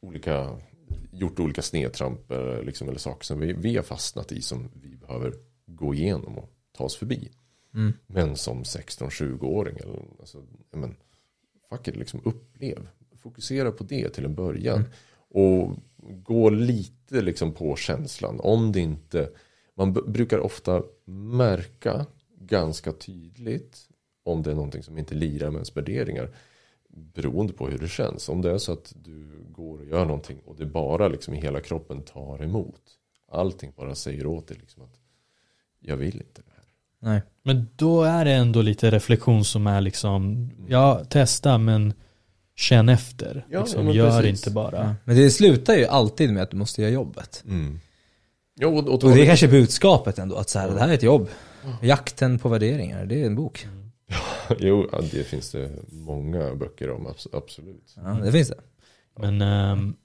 olika, 0.02 0.60
gjort 1.12 1.40
olika 1.40 1.62
snedtramp 1.62 2.32
eh, 2.32 2.62
liksom, 2.62 2.90
eller 2.90 3.00
saker 3.00 3.26
som 3.26 3.40
vi, 3.40 3.54
vi 3.54 3.76
har 3.76 3.84
fastnat 3.84 4.32
i 4.32 4.42
som 4.42 4.70
vi 4.74 4.96
behöver 4.96 5.34
gå 5.66 5.94
igenom 5.94 6.38
och 6.38 6.50
ta 6.72 6.84
oss 6.84 6.96
förbi. 6.96 7.32
Men 8.08 8.36
som 8.36 8.64
16-20-åring, 8.64 9.78
eller, 9.78 10.00
alltså, 10.20 10.44
men, 10.72 10.96
fuck 11.70 11.88
it, 11.88 11.96
liksom 11.96 12.22
upplev. 12.26 12.88
Fokusera 13.18 13.72
på 13.72 13.84
det 13.84 14.10
till 14.10 14.26
en 14.26 14.36
början. 14.36 14.86
Och 15.30 15.76
gå 16.24 16.50
lite 16.50 17.22
liksom 17.22 17.52
på 17.52 17.76
känslan. 17.76 18.40
Om 18.40 18.72
det 18.72 18.80
inte, 18.80 19.30
man 19.76 19.94
brukar 19.94 20.40
ofta 20.40 20.84
märka 21.06 22.06
ganska 22.38 22.92
tydligt 22.92 23.90
om 24.24 24.44
det 24.44 24.52
är 24.52 24.56
någonting 24.56 24.84
som 24.84 24.98
inte 24.98 25.16
lirar 25.16 25.50
med 25.50 25.56
ens 25.56 25.78
värderingar. 25.78 26.36
Beroende 26.88 27.54
på 27.54 27.68
hur 27.68 27.78
det 27.78 27.88
känns. 27.88 28.30
Om 28.30 28.42
det 28.42 28.52
är 28.52 28.58
så 28.58 28.72
att 28.72 28.94
du 28.96 29.46
går 29.50 29.80
och 29.80 29.86
gör 29.86 30.06
någonting 30.06 30.40
och 30.46 30.56
det 30.56 30.66
bara 30.66 31.08
liksom 31.08 31.34
i 31.34 31.42
hela 31.42 31.62
kroppen 31.62 32.02
tar 32.02 32.44
emot. 32.44 32.82
Allting 33.32 33.74
bara 33.76 33.96
säger 33.96 34.26
åt 34.26 34.48
dig 34.48 34.58
liksom 34.58 34.84
att 34.84 35.00
jag 35.84 35.98
vill 35.98 36.16
inte 36.16 36.42
det 36.46 36.52
här. 36.56 36.64
Nej. 37.12 37.22
Men 37.44 37.68
då 37.76 38.04
är 38.04 38.26
det 38.26 38.32
ändå 38.32 38.62
lite 38.62 38.92
reflektion 38.92 39.46
som 39.46 39.68
är 39.68 39.82
liksom, 39.82 40.50
ja 40.68 41.04
testa 41.10 41.58
men 41.58 41.94
känn 42.56 42.90
efter. 42.90 43.46
Ja, 43.50 43.60
liksom, 43.60 43.90
gör 43.92 44.22
precis. 44.22 44.40
inte 44.48 44.52
bara. 44.56 44.78
Ja. 44.78 44.96
Men 45.06 45.16
det 45.16 45.30
slutar 45.32 45.76
ju 45.76 45.86
alltid 45.86 46.34
med 46.34 46.44
att 46.44 46.52
du 46.52 46.58
måste 46.58 46.82
göra 46.82 46.92
jobbet. 46.92 47.44
Ja, 48.56 48.68
och, 48.68 48.78
och, 48.88 49.04
Och 49.04 49.12
det 49.16 49.22
är 49.22 49.26
kanske 49.26 49.48
budskapet 49.48 50.20
ändå, 50.20 50.36
att 50.36 50.50
så 50.50 50.60
här, 50.60 50.70
det 50.72 50.80
här 50.80 50.90
är 50.90 50.94
ett 50.94 51.04
jobb. 51.04 51.30
Jakten 51.82 52.40
på 52.40 52.50
värderingar, 52.50 53.06
det 53.06 53.22
är 53.22 53.26
en 53.26 53.36
bok. 53.36 53.68
Jo, 54.60 54.90
ja, 54.92 55.02
det 55.12 55.24
finns 55.24 55.52
det 55.52 55.70
många 55.92 56.56
böcker 56.56 56.90
om, 56.92 57.08
abs- 57.08 57.28
absolut. 57.34 57.94
Ja, 57.96 58.10
det 58.24 58.32
finns 58.32 58.48
det. 58.48 58.60
Men 59.20 59.42
ehm, 59.42 59.96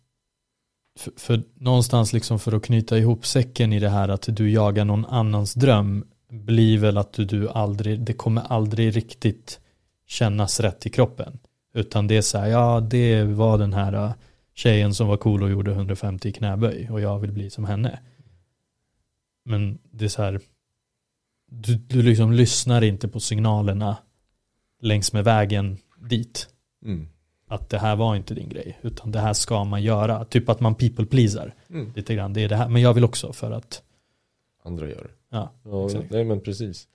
för, 0.98 1.12
för 1.16 1.42
någonstans 1.54 2.12
liksom 2.12 2.38
för 2.38 2.52
att 2.52 2.62
knyta 2.62 2.98
ihop 2.98 3.26
säcken 3.26 3.72
i 3.72 3.78
det 3.78 3.88
här 3.88 4.08
att 4.08 4.26
du 4.28 4.50
jagar 4.50 4.84
någon 4.84 5.06
annans 5.06 5.54
dröm 5.54 6.04
blir 6.30 6.78
väl 6.78 6.98
att 6.98 7.12
du, 7.12 7.24
du 7.24 7.48
aldrig, 7.48 8.00
det 8.00 8.12
kommer 8.12 8.42
aldrig 8.42 8.96
riktigt 8.96 9.60
kännas 10.06 10.60
rätt 10.60 10.86
i 10.86 10.90
kroppen. 10.90 11.38
Utan 11.74 12.06
det 12.06 12.16
är 12.16 12.22
så 12.22 12.38
här, 12.38 12.48
ja 12.48 12.80
det 12.80 13.24
var 13.24 13.58
den 13.58 13.72
här 13.72 13.92
äh, 13.92 14.12
tjejen 14.54 14.94
som 14.94 15.08
var 15.08 15.16
cool 15.16 15.42
och 15.42 15.50
gjorde 15.50 15.70
150 15.70 16.32
knäböj 16.32 16.90
och 16.90 17.00
jag 17.00 17.18
vill 17.18 17.32
bli 17.32 17.50
som 17.50 17.64
henne. 17.64 18.00
Men 19.44 19.78
det 19.90 20.04
är 20.04 20.08
så 20.08 20.22
här, 20.22 20.40
du, 21.50 21.74
du 21.74 22.02
liksom 22.02 22.32
lyssnar 22.32 22.84
inte 22.84 23.08
på 23.08 23.20
signalerna 23.20 23.96
längs 24.80 25.12
med 25.12 25.24
vägen 25.24 25.78
dit 26.00 26.48
Mm 26.84 27.08
att 27.48 27.68
det 27.70 27.78
här 27.78 27.96
var 27.96 28.16
inte 28.16 28.34
din 28.34 28.48
grej, 28.48 28.78
utan 28.82 29.12
det 29.12 29.18
här 29.18 29.32
ska 29.32 29.64
man 29.64 29.82
göra. 29.82 30.24
Typ 30.24 30.48
att 30.48 30.60
man 30.60 30.74
people 30.74 31.06
pleasar 31.06 31.54
Mm. 31.70 31.92
lite 31.96 32.14
grann. 32.14 32.32
Det 32.32 32.40
är 32.44 32.48
det 32.48 32.56
här, 32.56 32.68
men 32.68 32.82
jag 32.82 32.94
vill 32.94 33.04
också 33.04 33.32
för 33.32 33.50
att, 33.50 33.82
Andra 34.62 34.88
gör 34.88 35.02
det. 35.02 35.10
ja, 35.36 35.50
Ja, 35.64 35.88
nej 36.10 36.24
men 36.24 36.40
precis. 36.40 36.88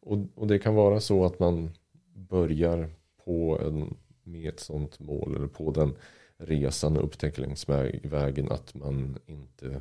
Och, 0.00 0.18
och 0.34 0.46
det 0.46 0.58
kan 0.58 0.74
vara 0.74 1.00
så 1.00 1.24
att 1.24 1.38
man 1.38 1.70
börjar 2.14 2.90
på 3.24 3.58
en, 3.62 3.96
med 4.22 4.48
ett 4.48 4.60
sånt 4.60 5.00
mål 5.00 5.36
eller 5.36 5.46
på 5.46 5.70
den 5.70 5.94
resan 6.38 6.96
och 6.96 7.04
upptäcker 7.04 7.42
längs 7.42 7.68
väg- 7.68 8.00
vägen 8.08 8.52
att 8.52 8.74
man 8.74 9.18
inte, 9.26 9.80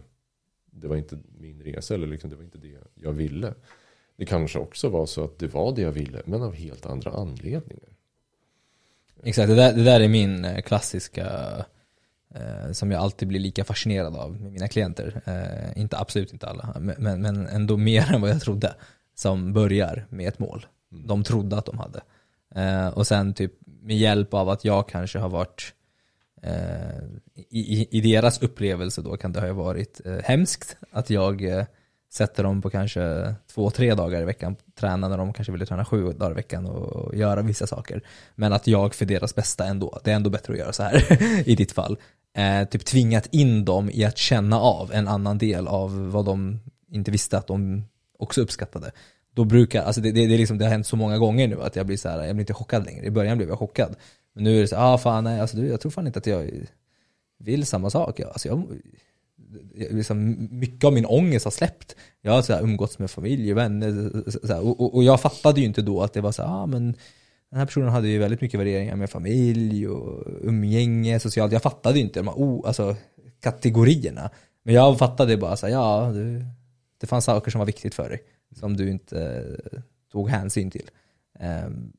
det 0.66 0.88
var 0.88 0.96
inte 0.96 1.18
min 1.40 1.62
resa 1.62 1.94
eller 1.94 2.08
liksom, 2.08 2.30
det 2.30 2.36
var 2.36 2.44
inte 2.44 2.58
det 2.58 2.78
jag 2.96 3.12
ville. 3.12 3.54
Det 4.16 4.26
kanske 4.26 4.60
också 4.60 4.90
var 4.90 5.06
så 5.06 5.24
att 5.24 5.40
det 5.40 5.48
var 5.48 5.76
det 5.76 5.82
jag 5.82 5.92
ville, 5.92 6.22
men 6.26 6.42
av 6.44 6.54
helt 6.54 6.86
andra 6.86 7.12
anledningar. 7.12 7.90
Exakt, 9.24 9.48
det 9.48 9.56
där, 9.56 9.74
det 9.74 9.84
där 9.84 10.00
är 10.00 10.08
min 10.08 10.46
eh, 10.46 10.62
klassiska, 10.62 11.28
eh, 12.36 12.72
som 12.72 12.92
jag 12.92 13.02
alltid 13.02 13.28
blir 13.28 13.40
lika 13.40 13.64
fascinerad 13.64 14.16
av 14.16 14.42
med 14.42 14.52
mina 14.52 14.68
klienter. 14.68 15.22
Eh, 15.26 15.82
inte 15.82 15.98
absolut 15.98 16.34
inte 16.34 16.48
alla, 16.48 16.76
men, 16.80 17.22
men, 17.22 17.48
ändå 17.48 17.78
mer 17.78 18.12
än 18.14 18.22
vad 18.22 18.30
jag 18.30 18.42
trodde. 18.42 18.76
Som 19.16 19.54
börjar 19.54 20.06
med 20.10 20.28
ett 20.28 20.40
mål. 20.40 20.66
De 20.90 21.24
trodde 21.24 21.58
att 21.58 21.66
de 21.66 21.78
hade. 21.78 22.02
Eh, 22.56 22.88
och 22.88 23.08
sen 23.08 23.34
typ 23.34 23.54
med 23.66 23.98
hjälp 23.98 24.34
av 24.34 24.50
att 24.50 24.66
jag 24.66 24.90
kanske 24.90 25.20
har 25.20 25.30
varit 25.30 25.74
eh, 26.42 26.98
i, 27.36 27.60
i, 27.60 27.88
I 27.92 28.02
deras 28.02 28.42
upplevelse 28.42 29.02
då 29.02 29.18
kan 29.18 29.32
det 29.32 29.42
ha 29.42 29.54
varit 29.54 30.02
eh, 30.06 30.18
hemskt 30.24 30.78
att 30.92 31.10
jag 31.10 31.44
eh, 31.44 31.66
sätter 32.14 32.44
dem 32.44 32.62
på 32.62 32.70
kanske 32.70 33.36
två, 33.54 33.70
tre 33.70 33.94
dagar 33.94 34.22
i 34.22 34.26
veckan, 34.26 34.56
träna 34.80 35.08
när 35.08 35.18
de 35.18 35.34
kanske 35.34 35.52
ville 35.52 35.66
träna 35.66 35.86
sju 35.86 36.12
dagar 36.12 36.32
i 36.32 36.36
veckan 36.36 36.66
och 36.66 37.16
göra 37.16 37.42
vissa 37.42 37.68
saker. 37.68 38.02
Men 38.36 38.54
att 38.54 38.68
jag 38.68 38.96
för 38.96 39.06
deras 39.06 39.36
bästa 39.36 39.66
ändå, 39.66 40.00
det 40.04 40.12
är 40.12 40.16
ändå 40.16 40.30
bättre 40.30 40.54
att 40.54 40.60
göra 40.60 40.74
så 40.74 40.84
här 40.84 41.18
i 41.50 41.56
ditt 41.56 41.72
fall. 41.72 41.98
Eh, 42.38 42.68
typ 42.68 42.86
tvingat 42.86 43.28
in 43.32 43.66
dem 43.66 43.90
i 43.94 44.06
att 44.06 44.18
känna 44.18 44.60
av 44.60 44.94
en 44.94 45.08
annan 45.08 45.38
del 45.38 45.68
av 45.68 46.12
vad 46.12 46.26
de 46.26 46.60
inte 46.92 47.12
visste 47.12 47.38
att 47.38 47.48
de 47.48 47.84
också 48.20 48.42
uppskattade. 48.42 48.92
Då 49.34 49.44
brukar, 49.46 49.84
alltså 49.84 50.02
det, 50.02 50.12
det, 50.12 50.28
det, 50.28 50.38
liksom, 50.38 50.58
det 50.58 50.66
har 50.66 50.72
hänt 50.72 50.88
så 50.88 50.96
många 50.96 51.18
gånger 51.18 51.48
nu 51.48 51.62
att 51.62 51.76
jag 51.76 51.86
blir 51.86 51.98
så 51.98 52.10
här, 52.10 52.26
jag 52.26 52.36
blir 52.36 52.44
inte 52.44 52.54
chockad 52.54 52.86
längre. 52.86 53.06
I 53.06 53.12
början 53.12 53.38
blev 53.38 53.50
jag 53.50 53.60
chockad. 53.60 53.96
Men 54.34 54.44
nu 54.44 54.58
är 54.58 54.62
det 54.62 54.68
så 54.68 54.76
ah 54.78 54.98
fan 54.98 55.24
nej, 55.24 55.40
alltså, 55.40 55.58
du, 55.58 55.68
jag 55.68 55.82
tror 55.82 55.92
fan 55.92 56.08
inte 56.08 56.20
att 56.20 56.28
jag 56.28 56.52
vill 57.40 57.66
samma 57.66 57.90
sak. 57.90 58.20
Alltså, 58.20 58.48
jag 58.48 58.64
liksom, 59.76 60.48
mycket 60.52 60.84
av 60.84 60.94
min 60.94 61.06
ångest 61.06 61.46
har 61.46 61.52
släppt. 61.52 61.96
Jag 62.22 62.32
har 62.32 62.42
så 62.42 62.54
här, 62.54 62.62
umgåtts 62.62 63.00
med 63.00 63.12
familj 63.12 63.52
och 63.52 63.58
vänner 63.58 64.12
så 64.48 64.54
här, 64.54 64.68
och, 64.68 64.96
och, 64.96 65.04
jag 65.04 65.22
fattade 65.22 65.60
ju 65.60 65.66
inte 65.66 65.82
då 65.82 66.02
att 66.02 66.14
det 66.14 66.22
var 66.22 66.32
så 66.32 66.44
här, 66.44 66.50
ah, 66.50 66.66
men 66.66 66.84
den 67.50 67.60
här 67.60 67.66
personen 67.66 67.90
hade 67.90 68.08
ju 68.08 68.20
väldigt 68.20 68.42
mycket 68.42 68.60
värderingar 68.60 68.96
med 68.96 69.10
familj 69.10 69.88
och 69.88 70.24
umgänge, 70.42 71.20
socialt. 71.20 71.52
Jag 71.52 71.62
fattade 71.62 71.98
ju 71.98 72.04
inte 72.04 72.20
de 72.20 72.28
här 72.28 72.36
oh, 72.36 72.68
alltså, 72.68 72.96
kategorierna. 73.42 74.30
Men 74.64 74.76
jag 74.76 74.98
fattade 74.98 75.38
bara 75.38 75.58
så 75.58 75.66
här, 75.66 75.74
ja, 75.74 76.12
det, 76.14 76.46
det 77.02 77.08
fanns 77.08 77.26
saker 77.26 77.52
som 77.52 77.60
var 77.60 77.66
viktigt 77.66 77.96
för 77.96 78.10
dig 78.10 78.22
som 78.56 78.78
du 78.78 78.90
inte 78.90 79.20
eh, 79.72 79.80
tog 80.12 80.30
hänsyn 80.30 80.72
till. 80.72 80.90
Um, 81.40 81.94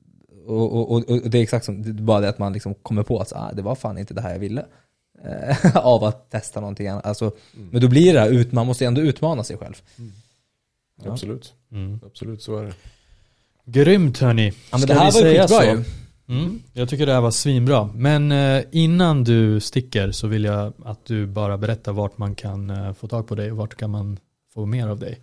och, 0.47 0.73
och, 0.73 0.91
och, 0.91 1.11
och, 1.11 1.31
det 1.31 1.39
är 1.39 1.43
exakt 1.43 1.65
som, 1.65 1.83
det 1.83 1.89
är 1.89 1.93
bara 1.93 2.21
det 2.21 2.29
att 2.29 2.39
man 2.39 2.53
liksom 2.53 2.75
kommer 2.75 3.03
på 3.03 3.21
att 3.21 3.33
ah, 3.33 3.53
det 3.53 3.63
var 3.63 3.75
fan 3.75 3.99
inte 3.99 4.15
det 4.15 4.21
här 4.21 4.33
jag 4.33 4.39
ville. 4.39 4.67
Av 5.75 6.05
att 6.05 6.31
testa 6.31 6.61
någonting 6.61 6.89
annat. 6.89 7.07
Alltså, 7.07 7.25
mm. 7.57 7.69
Men 7.69 7.81
då 7.81 7.89
blir 7.89 8.15
det 8.15 8.21
här, 8.21 8.47
man 8.51 8.67
måste 8.67 8.87
ändå 8.87 9.01
utmana 9.01 9.45
sig 9.45 9.57
själv. 9.57 9.75
Mm. 9.99 10.13
Ja. 11.05 11.13
Absolut. 11.13 11.53
Mm. 11.73 12.01
Absolut, 12.07 12.43
så 12.43 12.57
är 12.57 12.65
det. 12.65 12.75
Grymt 13.65 14.19
hörni. 14.19 14.53
Ja, 14.71 14.79
men 14.79 14.89
det 14.89 14.95
här 14.95 15.13
var 15.13 15.21
ju 15.21 15.39
skitbra 15.39 15.65
ju. 15.65 15.85
Mm, 16.29 16.63
jag 16.73 16.89
tycker 16.89 17.07
det 17.07 17.13
här 17.13 17.21
var 17.21 17.31
svinbra. 17.31 17.91
Men 17.95 18.33
eh, 18.33 18.65
innan 18.73 19.25
du 19.25 19.61
sticker 19.61 20.13
så 20.13 20.27
vill 20.27 20.45
jag 20.45 20.73
att 20.85 21.05
du 21.05 21.27
bara 21.27 21.59
berättar 21.59 21.93
vart 21.93 22.19
man 22.19 22.35
kan 22.35 22.71
eh, 22.71 22.93
få 22.93 23.09
tag 23.09 23.27
på 23.29 23.35
dig 23.35 23.51
och 23.51 23.57
vart 23.57 23.75
kan 23.75 23.91
man 23.91 24.19
få 24.55 24.67
mer 24.67 24.89
av 24.89 24.99
dig. 24.99 25.21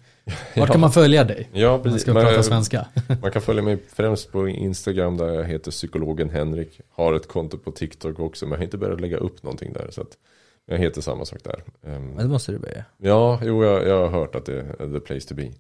Vart 0.56 0.72
kan 0.72 0.80
man 0.80 0.92
följa 0.92 1.24
dig? 1.24 1.50
Ja, 1.54 1.80
precis. 1.80 1.92
Man 1.92 2.00
ska 2.00 2.14
man, 2.14 2.24
prata 2.24 2.44
svenska. 2.44 2.88
man 3.22 3.32
kan 3.32 3.42
följa 3.42 3.62
mig 3.62 3.78
främst 3.94 4.32
på 4.32 4.50
Instagram 4.50 5.18
där 5.18 5.34
jag 5.34 5.44
heter 5.44 5.72
psykologen 5.72 6.30
Henrik. 6.30 6.80
Har 6.92 7.14
ett 7.14 7.28
konto 7.28 7.58
på 7.58 7.72
TikTok 7.72 8.20
också 8.20 8.46
men 8.46 8.52
jag 8.52 8.58
har 8.58 8.64
inte 8.64 8.78
börjat 8.78 9.02
lägga 9.02 9.18
upp 9.18 9.44
någonting 9.44 9.74
där. 9.74 9.88
Så 9.90 10.02
att 10.02 10.18
jag 10.66 10.78
heter 10.78 11.02
samma 11.02 11.26
sak 11.26 11.40
där. 11.44 11.64
Ehm, 11.86 12.08
men 12.08 12.18
det 12.18 12.28
måste 12.28 12.52
du 12.52 12.60
börja. 12.60 12.86
Ja, 12.98 13.40
jo 13.44 13.64
jag, 13.64 13.88
jag 13.88 14.00
har 14.00 14.20
hört 14.20 14.36
att 14.36 14.46
det 14.46 14.60
är 14.60 14.94
the 14.94 15.00
place 15.00 15.28
to 15.28 15.36
be. 15.36 15.52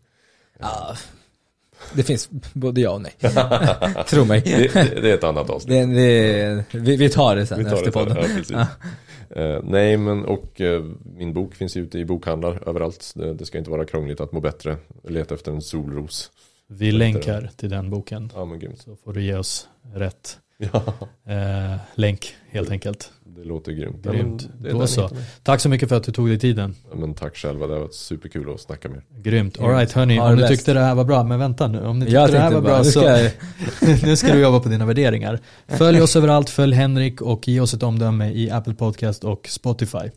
Ja, 0.59 0.95
det 1.93 2.03
finns 2.03 2.29
både 2.53 2.81
ja 2.81 2.91
och 2.91 3.01
nej. 3.01 3.13
Tro 4.07 4.25
mig. 4.25 4.41
Det, 4.41 4.73
det, 4.73 5.01
det, 5.01 5.09
är 5.09 5.13
ett 5.13 5.23
annat 5.23 5.49
avsnitt. 5.49 5.95
Det, 5.95 6.65
vi, 6.71 6.95
vi 6.95 7.09
tar 7.09 7.35
det 7.35 7.45
sen 7.45 7.65
tar 7.65 7.73
efter 7.73 7.91
podden. 7.91 8.17
Ja, 8.49 8.67
uh, 9.37 9.59
nej 9.63 9.97
men 9.97 10.25
och 10.25 10.61
uh, 10.61 10.91
min 11.15 11.33
bok 11.33 11.55
finns 11.55 11.77
ute 11.77 11.99
i 11.99 12.05
bokhandlar 12.05 12.69
överallt. 12.69 13.13
Det, 13.15 13.33
det, 13.33 13.45
ska 13.45 13.57
inte 13.57 13.71
vara 13.71 13.85
krångligt 13.85 14.19
att 14.19 14.31
må 14.31 14.41
bättre. 14.41 14.77
Leta 15.03 15.35
efter 15.35 15.51
en 15.51 15.61
solros. 15.61 16.31
Vi 16.67 16.91
länkar 16.91 17.49
till 17.55 17.69
den 17.69 17.89
boken. 17.89 18.31
Ja, 18.35 18.49
Så 18.75 18.95
får 18.95 19.13
du 19.13 19.23
ge 19.23 19.35
oss 19.35 19.67
rätt 19.93 20.39
ja. 20.57 20.83
uh, 21.29 21.79
länk 21.95 22.35
helt 22.49 22.71
enkelt. 22.71 23.11
Det 23.35 23.43
låter 23.43 23.71
grymt. 23.71 24.03
grymt. 24.03 24.49
Ja, 24.63 24.71
Då 24.71 24.87
så. 24.87 25.09
Tack 25.43 25.61
så 25.61 25.69
mycket 25.69 25.89
för 25.89 25.95
att 25.95 26.03
du 26.03 26.11
tog 26.11 26.27
dig 26.27 26.39
tiden. 26.39 26.75
Ja, 26.91 26.97
men 26.97 27.13
tack 27.13 27.35
själva, 27.35 27.67
det 27.67 27.73
har 27.73 27.79
varit 27.79 27.93
superkul 27.93 28.53
att 28.53 28.61
snacka 28.61 28.89
med 28.89 28.97
er. 28.97 29.21
Grymt. 29.21 29.59
Alright 29.59 29.91
hörni, 29.91 30.19
om 30.19 30.35
du 30.35 30.47
tyckte 30.47 30.73
det 30.73 30.79
här 30.79 30.95
var 30.95 31.03
bra, 31.03 31.23
men 31.23 31.39
vänta 31.39 31.67
nu. 31.67 31.85
Om 31.85 31.99
ni 31.99 32.05
tyckte 32.05 32.27
det 32.31 32.39
här 32.39 32.51
var 32.51 32.61
bra 32.61 32.83
så 32.83 33.01
nu 34.05 34.15
ska 34.15 34.33
du 34.33 34.39
jobba 34.41 34.59
på 34.59 34.69
dina 34.69 34.85
värderingar. 34.85 35.39
Följ 35.67 36.01
oss 36.01 36.15
överallt, 36.15 36.49
följ 36.49 36.75
Henrik 36.75 37.21
och 37.21 37.47
ge 37.47 37.59
oss 37.59 37.73
ett 37.73 37.83
omdöme 37.83 38.31
i 38.31 38.51
Apple 38.51 38.73
Podcast 38.73 39.23
och 39.23 39.47
Spotify. 39.49 40.11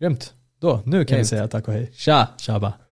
Grymt. 0.00 0.32
Då, 0.60 0.82
nu 0.84 1.04
kan 1.04 1.16
Grymt. 1.16 1.20
vi 1.20 1.24
säga 1.24 1.48
tack 1.48 1.68
och 1.68 1.74
hej. 1.74 1.90
Tja! 1.94 2.28
Tjaba. 2.38 2.72